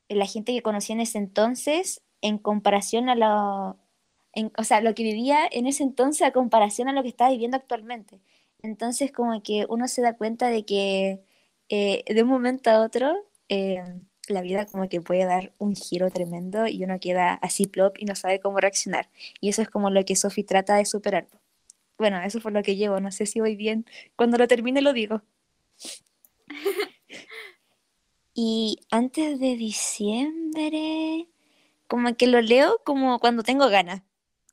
la 0.09 0.24
gente 0.24 0.55
que 0.55 0.62
conocía 0.62 0.94
en 0.94 1.02
ese 1.02 1.19
entonces 1.19 2.02
en 2.23 2.39
comparación 2.39 3.11
a 3.11 3.15
lo, 3.15 3.78
o 4.57 4.65
sea, 4.65 4.81
lo 4.81 4.94
que 4.94 5.02
vivía 5.02 5.40
en 5.52 5.66
ese 5.66 5.82
entonces 5.82 6.23
a 6.27 6.32
comparación 6.32 6.89
a 6.89 6.94
lo 6.94 7.02
que 7.02 7.11
está 7.11 7.28
viviendo 7.28 7.59
actualmente. 7.59 8.23
Entonces, 8.62 9.12
como 9.12 9.43
que 9.43 9.66
uno 9.69 9.89
se 9.89 10.01
da 10.01 10.16
cuenta 10.16 10.48
de 10.48 10.65
que 10.65 11.23
eh, 11.69 12.02
de 12.07 12.23
un 12.23 12.31
momento 12.31 12.70
a 12.70 12.81
otro 12.81 13.15
eh, 13.51 13.82
la 14.28 14.40
vida 14.40 14.65
como 14.65 14.89
que 14.89 15.02
puede 15.02 15.27
dar 15.27 15.52
un 15.59 15.77
giro 15.77 16.11
tremendo 16.11 16.66
y 16.66 16.82
uno 16.85 16.98
queda 16.98 17.35
así 17.35 17.66
plop 17.66 17.97
y 17.98 18.07
no 18.07 18.15
sabe 18.15 18.40
cómo 18.40 18.59
reaccionar. 18.59 19.11
Y 19.40 19.51
eso 19.51 19.61
es 19.61 19.69
como 19.69 19.90
lo 19.90 20.02
que 20.07 20.16
Sophie 20.16 20.44
trata 20.44 20.77
de 20.77 20.86
superar. 20.86 21.28
Bueno, 21.98 22.23
eso 22.23 22.40
fue 22.40 22.52
lo 22.52 22.62
que 22.62 22.77
llevo, 22.77 23.01
no 23.01 23.12
sé 23.12 23.27
si 23.27 23.40
voy 23.40 23.55
bien. 23.57 23.85
Cuando 24.16 24.39
lo 24.39 24.48
termine 24.48 24.81
lo 24.81 24.94
digo. 24.94 25.23
Y 28.35 28.79
antes 28.91 29.41
de 29.41 29.57
diciembre, 29.57 31.29
como 31.89 32.17
que 32.17 32.27
lo 32.27 32.41
leo 32.41 32.81
como 32.85 33.19
cuando 33.19 33.43
tengo 33.43 33.69
ganas. 33.69 34.03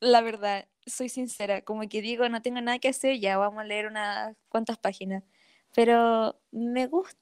La 0.00 0.20
verdad, 0.20 0.68
soy 0.86 1.08
sincera, 1.08 1.62
como 1.62 1.88
que 1.88 2.02
digo, 2.02 2.28
no 2.28 2.42
tengo 2.42 2.60
nada 2.60 2.78
que 2.80 2.88
hacer, 2.88 3.18
ya 3.20 3.38
vamos 3.38 3.60
a 3.60 3.64
leer 3.64 3.86
unas 3.86 4.36
cuantas 4.48 4.78
páginas. 4.78 5.22
Pero 5.74 6.40
me 6.50 6.86
gusta 6.86 7.16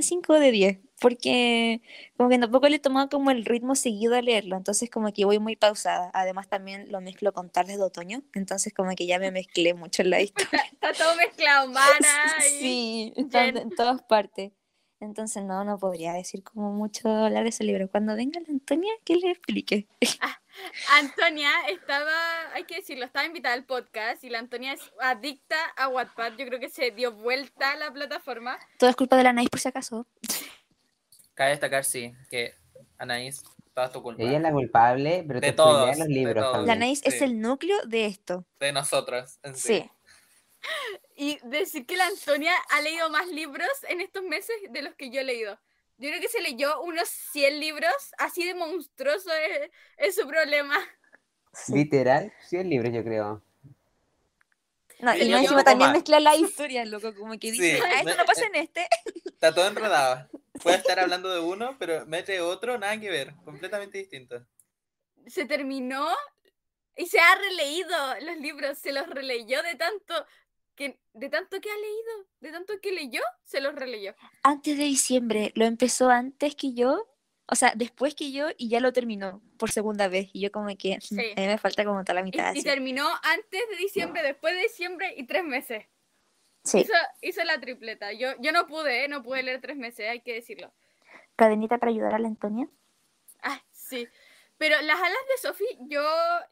5 0.00 0.34
de 0.40 0.50
10, 0.50 0.78
porque 1.00 1.80
como 2.16 2.28
que 2.28 2.38
tampoco 2.38 2.68
le 2.68 2.76
he 2.76 2.80
tomado 2.80 3.08
como 3.08 3.30
el 3.30 3.44
ritmo 3.44 3.74
seguido 3.74 4.14
a 4.16 4.22
leerlo, 4.22 4.56
entonces 4.56 4.90
como 4.90 5.12
que 5.12 5.24
voy 5.24 5.38
muy 5.38 5.56
pausada. 5.56 6.10
Además 6.14 6.48
también 6.48 6.90
lo 6.90 7.00
mezclo 7.00 7.32
con 7.32 7.50
tardes 7.50 7.76
de 7.78 7.84
otoño, 7.84 8.22
entonces 8.34 8.72
como 8.74 8.94
que 8.94 9.06
ya 9.06 9.18
me 9.18 9.30
mezclé 9.30 9.74
mucho 9.74 10.02
en 10.02 10.10
la 10.10 10.20
historia. 10.22 10.62
Está 10.72 10.92
todo 10.92 11.14
mezclado, 11.16 11.68
mana. 11.70 12.34
y- 12.50 12.58
Sí, 12.60 13.12
en 13.16 13.70
todas 13.70 14.02
partes. 14.02 14.52
Entonces 15.00 15.44
no, 15.44 15.62
no 15.62 15.78
podría 15.78 16.12
decir 16.12 16.42
como 16.42 16.72
mucho 16.72 17.08
hablar 17.08 17.44
de 17.44 17.50
ese 17.50 17.62
libro. 17.62 17.88
Cuando 17.88 18.16
venga 18.16 18.40
la 18.40 18.48
Antonia, 18.52 18.92
que 19.04 19.14
le 19.14 19.30
explique. 19.30 19.86
Antonia 20.98 21.50
estaba, 21.68 22.52
hay 22.52 22.64
que 22.64 22.76
decirlo, 22.76 23.04
estaba 23.04 23.24
invitada 23.24 23.54
al 23.54 23.64
podcast 23.64 24.24
y 24.24 24.28
la 24.30 24.40
Antonia 24.40 24.72
es 24.72 24.80
adicta 25.00 25.54
a 25.76 25.86
Wattpad. 25.88 26.32
Yo 26.36 26.46
creo 26.46 26.58
que 26.58 26.68
se 26.68 26.90
dio 26.90 27.12
vuelta 27.12 27.70
a 27.70 27.76
la 27.76 27.92
plataforma. 27.92 28.58
Todo 28.76 28.90
es 28.90 28.96
culpa 28.96 29.16
de 29.16 29.22
la 29.22 29.32
Nice 29.32 29.50
por 29.50 29.60
si 29.60 29.68
acaso. 29.68 30.08
Cabe 31.38 31.50
destacar, 31.50 31.84
sí, 31.84 32.12
que 32.28 32.56
Anaís, 32.98 33.44
toda 33.72 33.92
tu 33.92 34.02
culpa. 34.02 34.20
Ella 34.20 34.38
es 34.38 34.42
la 34.42 34.50
culpable, 34.50 35.24
pero 35.24 35.38
De 35.38 35.50
te 35.50 35.52
todos, 35.52 35.96
los 35.96 36.08
de 36.08 36.12
libros 36.12 36.44
todos. 36.44 36.66
La. 36.66 36.74
Nice 36.74 37.08
es 37.08 37.16
sí. 37.16 37.22
el 37.24 37.40
núcleo 37.40 37.76
de 37.86 38.06
esto. 38.06 38.44
De 38.58 38.72
nosotras. 38.72 39.38
en 39.44 39.54
Sí. 39.54 39.88
Y 41.14 41.38
decir 41.44 41.86
que 41.86 41.96
la 41.96 42.06
Antonia 42.08 42.52
ha 42.70 42.80
leído 42.80 43.08
más 43.10 43.28
libros 43.28 43.68
en 43.88 44.00
estos 44.00 44.24
meses 44.24 44.56
de 44.70 44.82
los 44.82 44.96
que 44.96 45.10
yo 45.10 45.20
he 45.20 45.24
leído. 45.24 45.56
Yo 45.96 46.08
creo 46.08 46.20
que 46.20 46.28
se 46.28 46.40
leyó 46.40 46.80
unos 46.82 47.08
100 47.08 47.60
libros, 47.60 47.94
así 48.18 48.44
de 48.44 48.54
monstruoso 48.54 49.30
es, 49.32 49.70
es 49.96 50.16
su 50.16 50.26
problema. 50.26 50.76
Sí. 51.52 51.72
Literal, 51.74 52.32
100 52.48 52.68
libros 52.68 52.92
yo 52.92 53.04
creo. 53.04 53.42
No, 55.00 55.12
Sí, 55.12 55.22
y 55.22 55.32
un 55.32 55.38
encima 55.38 55.62
también 55.62 55.90
más. 55.90 55.98
mezcla 55.98 56.18
la 56.18 56.34
historia, 56.34 56.84
loco, 56.84 57.14
como 57.14 57.38
que 57.38 57.52
dice, 57.52 57.76
Sí, 57.76 57.82
ah, 57.84 58.00
esto 58.00 58.16
no 58.16 58.24
pasa 58.24 58.46
en 58.46 58.56
este. 58.56 58.88
Está 59.24 59.54
todo 59.54 59.68
enredado. 59.68 60.28
Puede 60.62 60.76
estar 60.76 60.98
hablando 61.00 61.30
de 61.30 61.40
uno, 61.40 61.76
pero 61.78 62.06
mete 62.06 62.40
otro, 62.40 62.78
nada 62.78 62.98
que 63.00 63.10
ver. 63.10 63.34
Completamente 63.44 63.98
distinto. 63.98 64.44
Se 65.26 65.44
terminó 65.46 66.06
y 66.96 67.06
se 67.06 67.20
ha 67.20 67.34
releído 67.36 67.96
los 68.22 68.36
libros, 68.38 68.78
se 68.78 68.92
los 68.92 69.06
releyó 69.08 69.62
de 69.62 69.74
tanto 69.76 70.14
que 70.74 70.98
de 71.12 71.28
tanto 71.28 71.60
que 71.60 71.70
ha 71.70 71.76
leído, 71.76 72.28
de 72.40 72.52
tanto 72.52 72.74
que 72.80 72.92
leyó, 72.92 73.20
se 73.44 73.60
los 73.60 73.74
releyó. 73.74 74.14
Antes 74.44 74.78
de 74.78 74.84
diciembre, 74.84 75.50
lo 75.56 75.64
empezó 75.64 76.08
antes 76.08 76.54
que 76.54 76.72
yo, 76.72 77.08
o 77.46 77.54
sea, 77.56 77.72
después 77.74 78.14
que 78.14 78.30
yo, 78.30 78.46
y 78.56 78.68
ya 78.68 78.78
lo 78.78 78.92
terminó 78.92 79.42
por 79.58 79.72
segunda 79.72 80.06
vez. 80.06 80.28
Y 80.32 80.40
yo 80.40 80.52
como 80.52 80.68
que, 80.76 80.98
Sí. 81.00 81.16
a 81.36 81.40
mí 81.40 81.46
me 81.48 81.58
falta 81.58 81.84
como 81.84 82.02
toda 82.04 82.14
la 82.14 82.22
mitad. 82.22 82.54
y 82.54 82.58
así. 82.58 82.62
terminó 82.62 83.08
antes 83.22 83.60
de 83.70 83.76
diciembre, 83.76 84.22
después 84.22 84.54
de 84.54 84.62
diciembre 84.62 85.14
y 85.16 85.26
tres 85.26 85.42
meses. 85.44 85.84
Sí, 86.64 86.84
Hizo, 86.84 86.92
hizo 87.22 87.44
la 87.44 87.60
tripleta. 87.60 88.12
Yo, 88.12 88.30
yo 88.40 88.52
no 88.52 88.66
pude, 88.66 89.04
¿eh? 89.04 89.08
no 89.08 89.22
pude 89.22 89.42
leer 89.42 89.60
tres 89.60 89.76
meses, 89.76 90.08
hay 90.08 90.22
que 90.22 90.34
decirlo. 90.34 90.72
cadenita 91.36 91.78
para 91.78 91.90
ayudar 91.90 92.14
a 92.14 92.18
la 92.18 92.28
Antonia. 92.28 92.68
Ah, 93.42 93.62
sí. 93.72 94.08
Pero 94.58 94.80
las 94.82 94.96
alas 95.00 95.18
de 95.30 95.48
Sophie, 95.48 95.78
yo, 95.88 96.02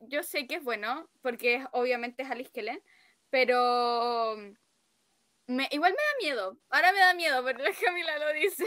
yo 0.01 0.23
sé 0.23 0.47
que 0.47 0.57
es 0.57 0.65
bueno, 0.65 1.09
porque 1.23 1.57
es- 1.57 1.67
obviamente 1.73 2.23
es 2.23 2.31
Alice 2.31 2.51
Kellen, 2.53 2.81
pero 3.31 4.37
me, 5.47 5.69
igual 5.71 5.93
me 5.93 5.97
da 5.97 6.19
miedo. 6.35 6.59
Ahora 6.71 6.93
me 6.93 6.99
da 7.01 7.15
miedo, 7.15 7.43
pero 7.45 7.59
la 7.63 7.71
Camila 7.85 8.19
lo 8.19 8.33
dice. 8.33 8.65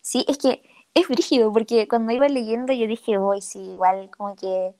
Sí, 0.00 0.24
es 0.28 0.38
que 0.38 0.62
es 0.94 1.08
brígido, 1.08 1.52
porque 1.52 1.88
cuando 1.88 2.12
iba 2.12 2.28
leyendo 2.28 2.72
yo 2.72 2.86
dije, 2.86 3.18
voy, 3.18 3.40
sí, 3.42 3.60
igual 3.60 4.10
como 4.16 4.36
que 4.36 4.74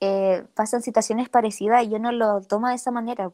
eh, 0.00 0.44
pasan 0.54 0.82
situaciones 0.82 1.28
parecidas 1.28 1.84
y 1.84 1.90
yo 1.90 1.98
no 1.98 2.12
lo 2.12 2.40
tomo 2.42 2.68
de 2.68 2.74
esa 2.74 2.90
manera, 2.90 3.30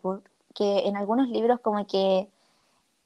porque 0.57 0.89
en 0.89 0.97
algunos 0.97 1.29
libros 1.29 1.61
como 1.61 1.87
que 1.87 2.29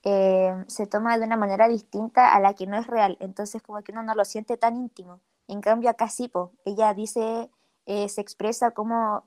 eh, 0.04 0.64
se 0.68 0.86
toma 0.86 1.18
de 1.18 1.24
una 1.26 1.36
manera 1.36 1.68
distinta 1.68 2.32
a 2.34 2.40
la 2.40 2.54
que 2.54 2.66
no 2.66 2.78
es 2.78 2.86
real, 2.86 3.16
entonces 3.20 3.60
como 3.62 3.82
que 3.82 3.92
uno 3.92 4.02
no 4.02 4.14
lo 4.14 4.24
siente 4.24 4.56
tan 4.56 4.76
íntimo. 4.76 5.20
En 5.48 5.60
cambio 5.60 5.90
acá 5.90 6.08
sí, 6.08 6.28
po, 6.28 6.52
ella 6.64 6.94
dice, 6.94 7.50
eh, 7.86 8.08
se 8.08 8.20
expresa 8.20 8.70
cómo 8.70 9.24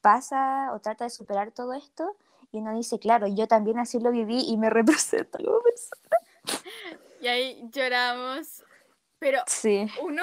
pasa 0.00 0.70
o 0.72 0.78
trata 0.78 1.04
de 1.04 1.10
superar 1.10 1.50
todo 1.50 1.72
esto 1.72 2.14
y 2.52 2.58
uno 2.58 2.74
dice, 2.76 2.98
claro, 3.00 3.26
yo 3.26 3.48
también 3.48 3.78
así 3.80 3.98
lo 3.98 4.12
viví 4.12 4.44
y 4.46 4.56
me 4.56 4.70
representa 4.70 5.38
como 5.38 5.58
persona. 5.60 6.62
Y 7.20 7.26
ahí 7.26 7.68
lloramos. 7.72 8.62
Pero 9.18 9.40
Sí. 9.46 9.88
uno, 10.02 10.22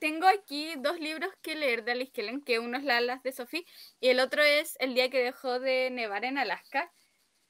tengo 0.00 0.26
aquí 0.26 0.72
dos 0.78 0.98
libros 0.98 1.30
que 1.42 1.54
leer 1.54 1.84
de 1.84 1.92
Alice 1.92 2.10
Kellen, 2.10 2.40
que 2.40 2.58
uno 2.58 2.78
es 2.78 2.84
Las 2.84 2.98
alas 2.98 3.22
de 3.22 3.32
Sophie 3.32 3.66
y 4.00 4.08
el 4.08 4.18
otro 4.18 4.42
es 4.42 4.76
El 4.80 4.94
día 4.94 5.10
que 5.10 5.22
dejó 5.22 5.60
de 5.60 5.90
nevar 5.90 6.24
en 6.24 6.38
Alaska. 6.38 6.90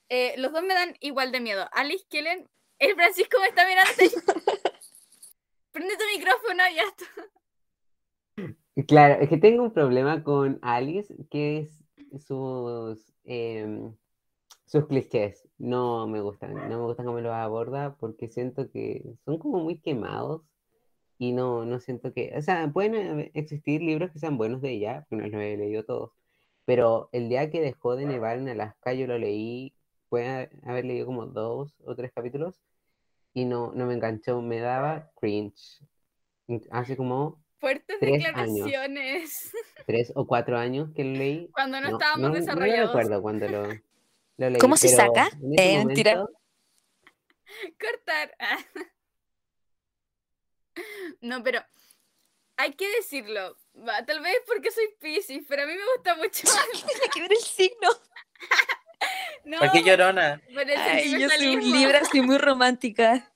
Eh, 0.08 0.34
los 0.36 0.52
dos 0.52 0.62
me 0.62 0.74
dan 0.74 0.96
igual 1.00 1.32
de 1.32 1.40
miedo. 1.40 1.66
Alice 1.72 2.04
Kellen, 2.10 2.48
el 2.78 2.94
Francisco 2.94 3.38
me 3.40 3.46
está 3.46 3.66
mirando. 3.66 3.92
Prende 5.72 5.96
tu 5.96 6.04
micrófono 6.18 6.62
y 6.70 6.74
ya 6.74 6.82
está. 6.82 7.04
Claro, 8.86 9.22
es 9.22 9.28
que 9.28 9.36
tengo 9.36 9.62
un 9.62 9.72
problema 9.72 10.24
con 10.24 10.58
Alice, 10.62 11.14
que 11.30 11.58
es 11.58 12.24
sus, 12.24 13.12
em, 13.24 13.94
sus 14.66 14.86
clichés. 14.86 15.48
No 15.58 16.08
me 16.08 16.20
gustan, 16.20 16.54
no 16.54 16.78
me 16.78 16.84
gustan 16.84 17.06
cómo 17.06 17.20
los 17.20 17.32
aborda 17.32 17.94
porque 18.00 18.28
siento 18.28 18.68
que 18.70 19.04
son 19.24 19.38
como 19.38 19.60
muy 19.60 19.78
quemados 19.78 20.42
y 21.22 21.32
no, 21.32 21.66
no 21.66 21.80
siento 21.80 22.14
que, 22.14 22.32
o 22.34 22.40
sea, 22.40 22.66
pueden 22.72 22.94
haber- 23.06 23.30
existir 23.34 23.82
libros 23.82 24.10
que 24.10 24.18
sean 24.18 24.38
buenos 24.38 24.62
de 24.62 24.70
ella, 24.70 25.06
porque 25.10 25.22
no 25.28 25.30
los 25.30 25.42
he 25.42 25.56
leído 25.58 25.84
todos, 25.84 26.12
pero 26.64 27.10
el 27.12 27.28
día 27.28 27.50
que 27.50 27.60
dejó 27.60 27.94
de 27.94 28.06
nevar 28.06 28.38
en 28.38 28.48
Alaska 28.48 28.94
yo 28.94 29.06
lo 29.06 29.18
leí, 29.18 29.74
puede 30.08 30.48
haber 30.64 30.86
leído 30.86 31.04
como 31.04 31.26
dos 31.26 31.74
o 31.84 31.94
tres 31.94 32.10
capítulos 32.14 32.58
y 33.34 33.44
no, 33.44 33.70
no 33.74 33.84
me 33.84 33.92
enganchó, 33.94 34.40
me 34.40 34.60
daba 34.60 35.10
cringe. 35.20 35.82
Así 36.70 36.96
como 36.96 37.38
Fuertes 37.58 37.98
Tres 38.00 38.24
años. 38.24 38.64
declaraciones. 38.64 39.52
tres 39.86 40.12
o 40.14 40.26
cuatro 40.26 40.56
años 40.56 40.88
que 40.96 41.04
lo 41.04 41.12
leí. 41.12 41.48
Cuando 41.52 41.80
no, 41.82 41.90
No, 41.90 41.96
estábamos 41.98 42.22
no, 42.22 42.28
no 42.30 42.34
desarrollados. 42.34 42.88
recuerdo 42.94 43.20
cuando 43.22 43.46
lo, 43.48 43.66
lo 44.38 44.50
leí. 44.50 44.58
¿Cómo 44.58 44.76
se 44.78 44.88
saca? 44.88 45.28
en 45.42 45.58
Eh, 45.58 45.78
momento- 45.80 46.30
Cortar. 47.78 48.34
No, 51.20 51.42
pero 51.42 51.62
hay 52.56 52.72
que 52.74 52.88
decirlo. 52.96 53.56
Va, 53.76 54.04
Tal 54.04 54.20
vez 54.20 54.36
porque 54.46 54.70
soy 54.70 54.86
Pisces, 55.00 55.42
pero 55.48 55.62
a 55.62 55.66
mí 55.66 55.72
me 55.74 55.84
gusta 55.96 56.14
mucho. 56.16 56.42
Tiene 56.86 57.00
que 57.12 57.20
ver 57.22 57.32
el 57.32 57.38
signo. 57.38 57.88
No, 59.44 59.58
¿Por 59.58 59.72
qué 59.72 59.82
llorona? 59.82 60.42
por 60.52 60.68
el 60.68 60.76
Ay, 60.78 61.18
yo 61.18 61.30
soy 61.30 61.56
un. 61.56 61.72
Libra, 61.72 62.04
soy 62.04 62.20
muy 62.20 62.36
romántica. 62.36 63.32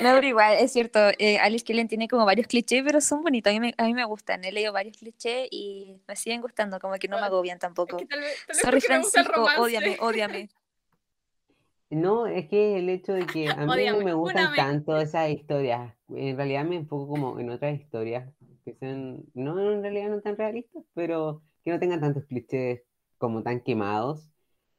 No, 0.00 0.14
pero 0.14 0.26
igual, 0.26 0.56
es 0.58 0.72
cierto, 0.72 0.98
eh, 1.18 1.38
Alice 1.38 1.64
Killen 1.64 1.88
tiene 1.88 2.08
como 2.08 2.24
varios 2.26 2.46
clichés, 2.46 2.82
pero 2.84 3.00
son 3.00 3.22
bonitos, 3.22 3.50
a 3.50 3.54
mí, 3.54 3.60
me, 3.60 3.74
a 3.76 3.84
mí 3.84 3.94
me 3.94 4.04
gustan, 4.04 4.44
he 4.44 4.52
leído 4.52 4.72
varios 4.72 4.96
clichés 4.96 5.48
y 5.50 6.00
me 6.06 6.14
siguen 6.16 6.40
gustando, 6.42 6.78
como 6.78 6.94
que 6.96 7.08
no 7.08 7.18
me 7.18 7.26
agobian 7.26 7.56
Es 7.56 7.60
tampoco. 7.60 7.96
que 7.96 8.06
tal 8.06 8.20
vez, 8.20 8.36
tal 8.46 8.54
vez 8.56 8.62
Sorry 8.62 8.80
Francisco, 8.80 9.32
romance. 9.32 9.60
ódiame, 9.60 9.96
ódiame. 10.00 10.50
No, 11.90 12.26
es 12.26 12.48
que 12.48 12.78
el 12.78 12.88
hecho 12.90 13.14
de 13.14 13.26
que 13.26 13.48
a 13.48 13.56
mí 13.56 13.86
no 13.86 14.00
me 14.04 14.12
gustan 14.12 14.54
tanto 14.54 14.96
esas 14.98 15.30
historias, 15.30 15.94
en 16.10 16.36
realidad 16.36 16.64
me 16.64 16.76
enfoco 16.76 17.08
como 17.08 17.38
en 17.40 17.50
otras 17.50 17.80
historias 17.80 18.30
que 18.64 18.74
sean, 18.74 19.22
no 19.32 19.58
en 19.72 19.82
realidad 19.82 20.10
no 20.10 20.20
tan 20.20 20.36
realistas, 20.36 20.84
pero 20.94 21.42
que 21.64 21.70
no 21.70 21.78
tengan 21.78 22.00
tantos 22.00 22.24
clichés 22.24 22.82
como 23.16 23.42
tan 23.42 23.60
quemados. 23.60 24.30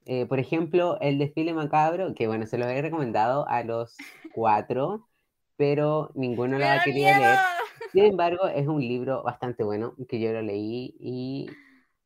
Eh, 0.06 0.28
por 0.28 0.40
ejemplo, 0.40 1.00
el 1.02 1.18
desfile 1.18 1.54
macabro, 1.54 2.14
que 2.14 2.28
bueno, 2.28 2.46
se 2.46 2.58
los 2.58 2.68
he 2.68 2.82
recomendado 2.82 3.48
a 3.48 3.64
los 3.64 3.98
cuatro, 4.34 5.08
pero 5.58 6.12
ninguno 6.14 6.58
¡Me 6.58 6.60
lo 6.60 6.70
ha 6.70 6.84
querido 6.84 7.08
leer. 7.08 7.38
Sin 7.92 8.06
embargo, 8.06 8.48
es 8.48 8.68
un 8.68 8.82
libro 8.82 9.24
bastante 9.24 9.64
bueno 9.64 9.96
que 10.08 10.20
yo 10.20 10.32
lo 10.32 10.42
leí 10.44 10.96
y 11.00 11.50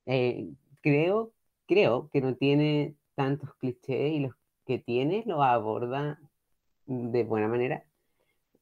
eh, 0.06 0.50
creo, 0.82 1.34
creo 1.68 2.10
que 2.12 2.22
no 2.22 2.36
tiene 2.36 2.96
tantos 3.16 3.54
clichés 3.56 4.14
y 4.14 4.20
los 4.20 4.34
que 4.66 4.80
tiene 4.80 5.24
los 5.26 5.42
aborda 5.42 6.20
de 6.86 7.24
buena 7.24 7.48
manera. 7.48 7.84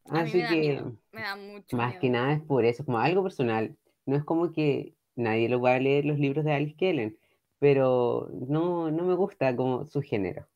A 0.10 0.24
mí 0.24 0.30
Así 0.30 0.38
me 0.38 0.44
da 0.44 0.50
que 0.50 0.60
miedo, 0.60 0.96
me 1.12 1.22
da 1.22 1.36
mucho 1.36 1.78
más 1.78 1.90
miedo. 1.90 2.02
que 2.02 2.10
nada 2.10 2.34
es 2.34 2.42
por 2.42 2.66
eso, 2.66 2.84
como 2.86 3.00
algo 3.00 3.24
personal. 3.24 3.76
No 4.06 4.16
es 4.16 4.24
como 4.24 4.52
que 4.52 4.94
nadie 5.16 5.48
lo 5.50 5.62
va 5.62 5.76
a 5.76 5.80
leer 5.80 6.06
los 6.06 6.18
libros 6.20 6.44
de 6.44 6.54
Alice 6.54 6.76
Kellen, 6.76 7.18
pero 7.60 8.30
no, 8.48 8.90
no 8.92 9.04
me 9.04 9.14
gusta 9.14 9.56
como 9.56 9.86
su 9.86 10.02
género. 10.02 10.48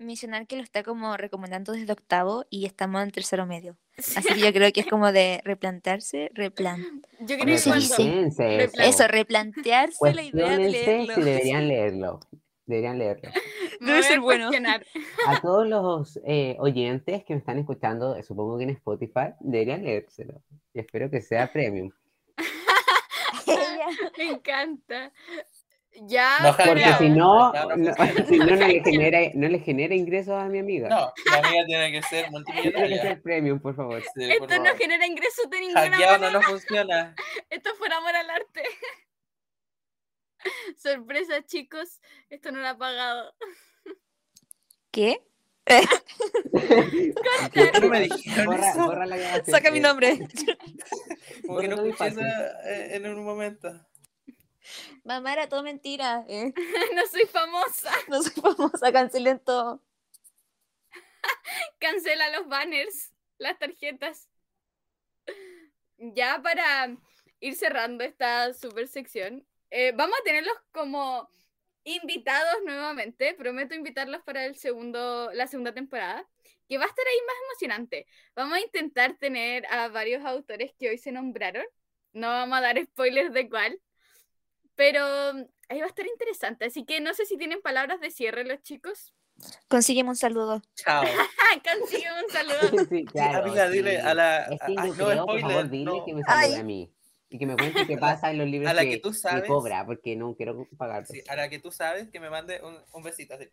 Mencionar 0.00 0.46
que 0.46 0.56
lo 0.56 0.62
está 0.62 0.84
como 0.84 1.16
recomendando 1.16 1.72
desde 1.72 1.92
octavo 1.92 2.44
y 2.50 2.66
estamos 2.66 3.02
en 3.02 3.10
tercero 3.10 3.46
medio. 3.46 3.76
Así 3.98 4.22
que 4.32 4.38
yo 4.40 4.52
creo 4.52 4.70
que 4.72 4.80
es 4.80 4.86
como 4.86 5.10
de 5.10 5.40
replantearse, 5.44 6.30
replan... 6.34 6.80
Yo 7.20 7.36
creo 7.36 7.38
¿Cómo 7.38 7.46
que? 7.64 7.70
Cuestionense 7.70 8.44
Replan- 8.44 8.80
eso. 8.86 9.02
Eso, 9.02 9.08
replantearse 9.08 10.14
la 10.14 10.22
idea 10.22 10.56
de 10.56 10.70
leerlo. 10.70 11.14
si 11.16 11.20
deberían 11.20 11.66
leerlo. 11.68 12.20
Deberían 12.68 12.98
leerlo. 12.98 13.30
Debe 13.80 14.02
ser 14.04 14.20
bueno. 14.20 14.50
A 15.26 15.40
todos 15.40 15.66
los 15.66 16.20
eh, 16.24 16.56
oyentes 16.60 17.24
que 17.24 17.32
me 17.34 17.40
están 17.40 17.58
escuchando, 17.58 18.14
eh, 18.14 18.22
supongo 18.22 18.58
que 18.58 18.64
en 18.64 18.70
Spotify, 18.70 19.32
deberían 19.40 19.82
leérselo. 19.82 20.42
Y 20.74 20.80
espero 20.80 21.10
que 21.10 21.20
sea 21.20 21.50
premium. 21.52 21.90
Me 24.18 24.24
encanta. 24.30 25.12
Ya, 26.02 26.38
No, 26.42 26.56
Porque 26.56 26.84
si 26.98 27.08
no, 27.08 27.52
no, 27.52 27.70
funciona. 27.70 28.26
si 28.28 28.38
no, 28.38 28.44
no 28.46 28.54
le 28.54 28.82
genera, 28.84 29.18
no 29.34 29.48
le 29.48 29.58
genera 29.58 29.94
ingresos 29.94 30.34
a 30.34 30.44
mi 30.44 30.58
amiga. 30.60 30.88
No, 30.88 31.12
la 31.32 31.38
amiga 31.38 31.64
tiene 31.66 31.90
que 31.92 32.02
ser 32.02 32.28
Tiene 32.28 32.44
que 32.44 32.52
multimillonaria. 32.52 33.02
ser 33.02 33.22
premium, 33.22 33.58
por 33.58 33.74
favor. 33.74 34.02
Sí, 34.02 34.08
por 34.14 34.22
esto 34.30 34.46
no 34.58 34.64
favor. 34.66 34.78
genera 34.78 35.06
ingresos 35.06 35.50
de 35.50 35.60
ninguna 35.60 35.80
Hackeado 35.90 36.12
manera. 36.18 36.30
no 36.32 36.38
nos 36.38 36.46
funciona. 36.46 37.14
Esto 37.50 37.70
fue 37.76 37.88
amor 37.92 38.14
al 38.14 38.30
arte. 38.30 38.62
Sorpresa, 40.76 41.44
chicos. 41.44 42.00
Esto 42.30 42.52
no 42.52 42.60
lo 42.60 42.68
ha 42.68 42.78
pagado. 42.78 43.34
¿Qué? 44.90 45.22
¿Por 46.50 47.50
qué 47.50 47.72
no 47.80 47.88
me 47.88 48.00
dijeron 48.00 48.46
borra, 48.46 48.70
eso? 48.70 48.86
borra 48.86 49.06
la. 49.06 49.44
Saca 49.44 49.70
mi 49.70 49.78
Eh, 49.78 49.82
nombre. 49.82 50.18
Como 51.46 51.60
que 51.60 51.68
no 51.68 51.76
escuché 51.84 52.20
eh, 52.64 52.96
en 52.96 53.06
un 53.06 53.24
momento. 53.24 53.68
Mamá, 55.04 55.32
era 55.34 55.48
todo 55.48 55.62
mentira. 55.62 56.24
eh. 56.28 56.52
No 56.94 57.06
soy 57.06 57.26
famosa. 57.26 57.90
No 58.08 58.22
soy 58.22 58.32
famosa, 58.32 58.92
cancelen 58.92 59.38
todo. 59.40 59.82
Cancela 61.78 62.30
los 62.30 62.48
banners, 62.48 63.12
las 63.38 63.58
tarjetas. 63.58 64.28
Ya 65.98 66.40
para 66.42 66.96
ir 67.40 67.54
cerrando 67.56 68.04
esta 68.04 68.52
super 68.54 68.88
sección, 68.88 69.46
eh, 69.70 69.92
vamos 69.96 70.18
a 70.20 70.24
tenerlos 70.24 70.54
como 70.72 71.28
invitados 71.84 72.54
nuevamente. 72.64 73.34
Prometo 73.34 73.74
invitarlos 73.74 74.22
para 74.22 74.44
el 74.44 74.56
segundo, 74.56 75.30
la 75.32 75.46
segunda 75.46 75.72
temporada, 75.72 76.26
que 76.68 76.78
va 76.78 76.84
a 76.84 76.88
estar 76.88 77.04
ahí 77.06 77.18
más 77.26 77.36
emocionante. 77.50 78.06
Vamos 78.36 78.58
a 78.58 78.60
intentar 78.60 79.16
tener 79.18 79.64
a 79.66 79.88
varios 79.88 80.24
autores 80.24 80.72
que 80.78 80.90
hoy 80.90 80.98
se 80.98 81.12
nombraron. 81.12 81.64
No 82.12 82.28
vamos 82.28 82.58
a 82.58 82.60
dar 82.62 82.82
spoilers 82.82 83.32
de 83.32 83.48
cuál, 83.48 83.80
pero 84.74 85.02
ahí 85.68 85.78
va 85.80 85.84
a 85.86 85.88
estar 85.88 86.06
interesante. 86.06 86.66
Así 86.66 86.84
que 86.84 87.00
no 87.00 87.14
sé 87.14 87.26
si 87.26 87.36
tienen 87.36 87.60
palabras 87.60 88.00
de 88.00 88.10
cierre 88.10 88.44
los 88.44 88.62
chicos. 88.62 89.14
Consígueme 89.68 90.08
un 90.10 90.16
saludo. 90.16 90.62
Chao. 90.74 91.04
Consigue 91.80 92.06
un 92.24 92.30
saludo. 92.30 92.86
Sí, 92.88 93.04
claro, 93.04 93.44
amiga, 93.44 93.68
dile 93.70 94.00
sí. 94.00 94.06
a 94.06 94.14
la- 94.14 94.42
Es 94.46 94.60
que 94.66 94.74
a- 94.76 94.84
no, 94.84 94.92
creo, 94.94 95.06
por 95.26 95.38
spoiler, 95.38 95.42
favor, 95.50 95.70
dile 95.70 95.84
no. 95.84 96.04
que 96.04 96.14
me 96.14 96.22
salude 96.24 96.44
Ay. 96.44 96.54
a 96.54 96.62
mí. 96.64 96.92
Y 97.30 97.38
que 97.38 97.46
me 97.46 97.56
cuente 97.56 97.86
qué 97.86 97.98
pasa 97.98 98.30
en 98.30 98.38
los 98.38 98.48
libros 98.48 98.70
a 98.70 98.74
la 98.74 98.82
que, 98.82 98.90
que 98.92 98.98
tú 98.98 99.12
sabes. 99.12 99.44
cobra, 99.46 99.84
porque 99.84 100.16
no 100.16 100.34
quiero 100.34 100.66
pagar. 100.76 101.06
Sí, 101.06 101.22
a 101.28 101.36
la 101.36 101.48
que 101.48 101.58
tú 101.58 101.70
sabes 101.70 102.08
que 102.08 102.20
me 102.20 102.30
mande 102.30 102.60
un, 102.62 102.76
un 102.92 103.02
besito 103.02 103.34
así. 103.34 103.48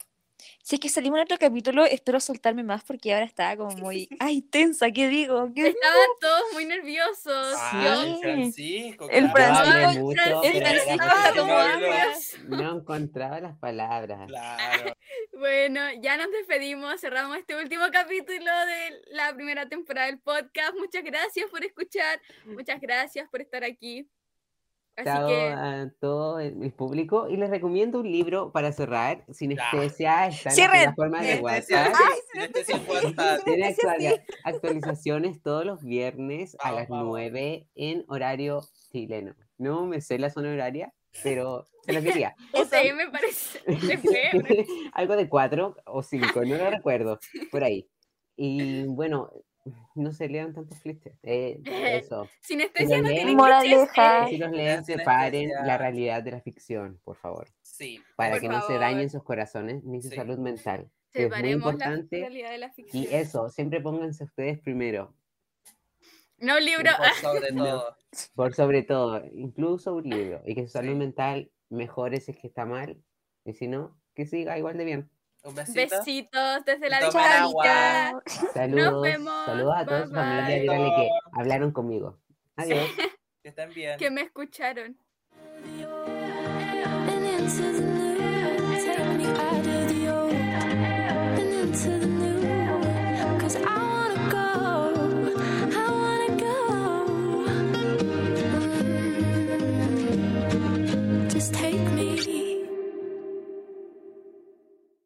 Si 0.62 0.76
es 0.76 0.82
que 0.82 0.90
salimos 0.90 1.18
en 1.18 1.24
otro 1.24 1.38
capítulo, 1.38 1.86
espero 1.86 2.20
soltarme 2.20 2.64
más 2.64 2.84
porque 2.84 3.14
ahora 3.14 3.26
estaba 3.26 3.56
como 3.56 3.76
muy, 3.78 4.10
ay, 4.20 4.42
tensa, 4.42 4.92
¿qué 4.92 5.08
digo? 5.08 5.52
¿Qué 5.56 5.64
digo? 5.66 5.76
Estaban 5.76 6.08
todos 6.20 6.44
muy 6.54 6.66
nerviosos. 6.66 7.56
Ah, 7.58 8.04
el 8.04 8.16
Sí. 8.16 8.22
Francisco. 8.22 9.10
El 9.10 9.32
claro. 9.32 9.66
Francisco 10.12 11.06
Francisco 11.06 12.38
no, 12.48 12.58
no 12.58 12.80
encontraba 12.80 13.40
las 13.40 13.58
palabras. 13.58 14.28
Claro. 14.28 14.94
Bueno, 15.34 15.82
ya 16.02 16.18
nos 16.18 16.32
despedimos, 16.32 17.00
cerramos 17.00 17.38
este 17.38 17.56
último 17.56 17.84
capítulo 17.92 18.52
de 18.66 19.02
la 19.12 19.34
primera 19.34 19.68
temporada 19.68 20.08
del 20.08 20.20
podcast. 20.20 20.74
Muchas 20.78 21.04
gracias 21.04 21.50
por 21.50 21.64
escuchar, 21.64 22.22
muchas 22.46 22.80
gracias 22.82 23.30
por 23.30 23.42
estar 23.42 23.64
aquí. 23.64 24.08
Así 24.98 25.28
que 25.28 25.48
a 25.50 25.92
todo 26.00 26.40
el 26.40 26.72
público 26.72 27.28
y 27.30 27.36
les 27.36 27.50
recomiendo 27.50 28.00
un 28.00 28.12
libro 28.12 28.52
para 28.52 28.72
cerrar. 28.72 29.26
Sinestesia 29.32 30.28
está 30.28 30.50
en 30.50 30.52
la 30.52 30.52
Cierren. 30.52 30.82
plataforma 30.96 31.22
de. 31.22 31.40
WhatsApp. 31.42 31.94
Tiene 33.44 33.76
actualizaciones 34.44 35.42
todos 35.42 35.66
los 35.66 35.84
viernes 35.84 36.56
a 36.60 36.72
las 36.72 36.88
vamos. 36.88 37.08
9 37.08 37.68
en 37.76 38.06
horario 38.08 38.62
chileno. 38.92 39.36
No 39.58 39.86
me 39.86 40.02
sé 40.02 40.18
la 40.18 40.30
zona 40.30 40.52
horaria, 40.54 40.94
pero 41.24 41.68
se 41.86 41.94
lo 41.94 42.02
quería. 42.02 42.36
ese 42.54 42.94
me 42.94 43.10
parece 43.10 43.60
Algo 44.94 45.16
de 45.16 45.28
4 45.28 45.76
o 45.86 46.04
5, 46.04 46.46
no 46.46 46.58
lo 46.58 46.70
recuerdo, 46.70 47.20
por 47.52 47.64
ahí. 47.64 47.88
Y 48.38 48.84
bueno, 48.86 49.32
no 49.96 50.12
se 50.14 50.28
lean 50.30 50.54
tantos 50.54 50.80
clichés. 50.80 51.14
eh, 51.24 51.60
eso. 52.04 52.28
Sinestesia 52.42 52.98
no 53.02 53.04
leen, 53.10 53.16
tiene 53.18 53.36
Moraleja. 53.36 54.28
Si 54.28 54.38
los 54.38 54.52
leen, 54.52 54.86
separen 54.86 55.50
la 55.66 55.78
realidad 55.78 56.22
de 56.24 56.32
la 56.32 56.42
ficción, 56.42 57.00
por 57.04 57.16
favor. 57.18 57.48
Sí. 57.62 58.02
Para 58.16 58.32
Por 58.32 58.42
que 58.42 58.48
no 58.50 58.62
se 58.68 58.78
dañen 58.78 59.10
sus 59.10 59.24
corazones 59.24 59.84
ni 59.84 60.02
su 60.02 60.10
Sí. 60.10 60.16
salud 60.16 60.38
mental. 60.38 60.90
que 61.12 61.24
es 61.24 61.30
muy 61.30 61.38
Separemos 61.38 61.66
la 61.66 61.72
importante. 61.72 62.20
realidad 62.20 62.50
de 62.52 62.58
la 62.58 62.72
ficción. 62.74 63.04
Y 63.04 63.08
eso, 63.08 63.50
siempre 63.50 63.80
pónganse 63.80 64.26
ustedes 64.26 64.60
primero. 64.60 65.14
No 66.40 66.58
un 66.58 66.66
libro. 66.66 66.92
Por 66.98 67.06
sobre 67.40 67.52
No. 67.54 67.64
todo. 67.64 67.98
Por 68.36 68.54
sobre 68.54 68.84
todo, 68.84 69.24
incluso 69.34 69.96
un 69.96 70.04
libro. 70.10 70.42
Y 70.46 70.56
que 70.56 70.64
su 70.64 70.70
salud 70.74 70.92
Sí. 70.92 70.96
mental 70.96 71.52
mejore 71.70 72.20
si 72.20 72.32
es 72.32 72.38
que 72.38 72.48
está 72.48 72.66
mal. 72.66 73.02
Y 73.46 73.54
si 73.54 73.68
no, 73.70 73.98
que 74.14 74.26
siga 74.26 74.58
igual 74.58 74.78
de 74.78 74.84
bien. 74.86 75.10
Un 75.46 75.54
besito. 75.54 75.80
Besitos 75.98 76.66
desde 76.66 76.90
la 76.90 76.98
agua. 76.98 78.24
Saludos. 78.52 79.02
vemos, 79.04 79.46
Saludos 79.46 79.74
a 79.78 79.86
toda 79.86 80.08
su 80.08 80.12
bye 80.12 80.20
familia. 80.22 80.46
bye. 80.48 80.60
Díganle 80.62 80.96
que 80.96 81.10
hablaron 81.34 81.72
conmigo. 81.72 82.18
Adiós. 82.56 82.90
Que 83.44 83.50
estén 83.50 83.72
bien. 83.76 83.98
Que 84.00 84.10
me 84.10 84.22
escucharon. 84.22 84.98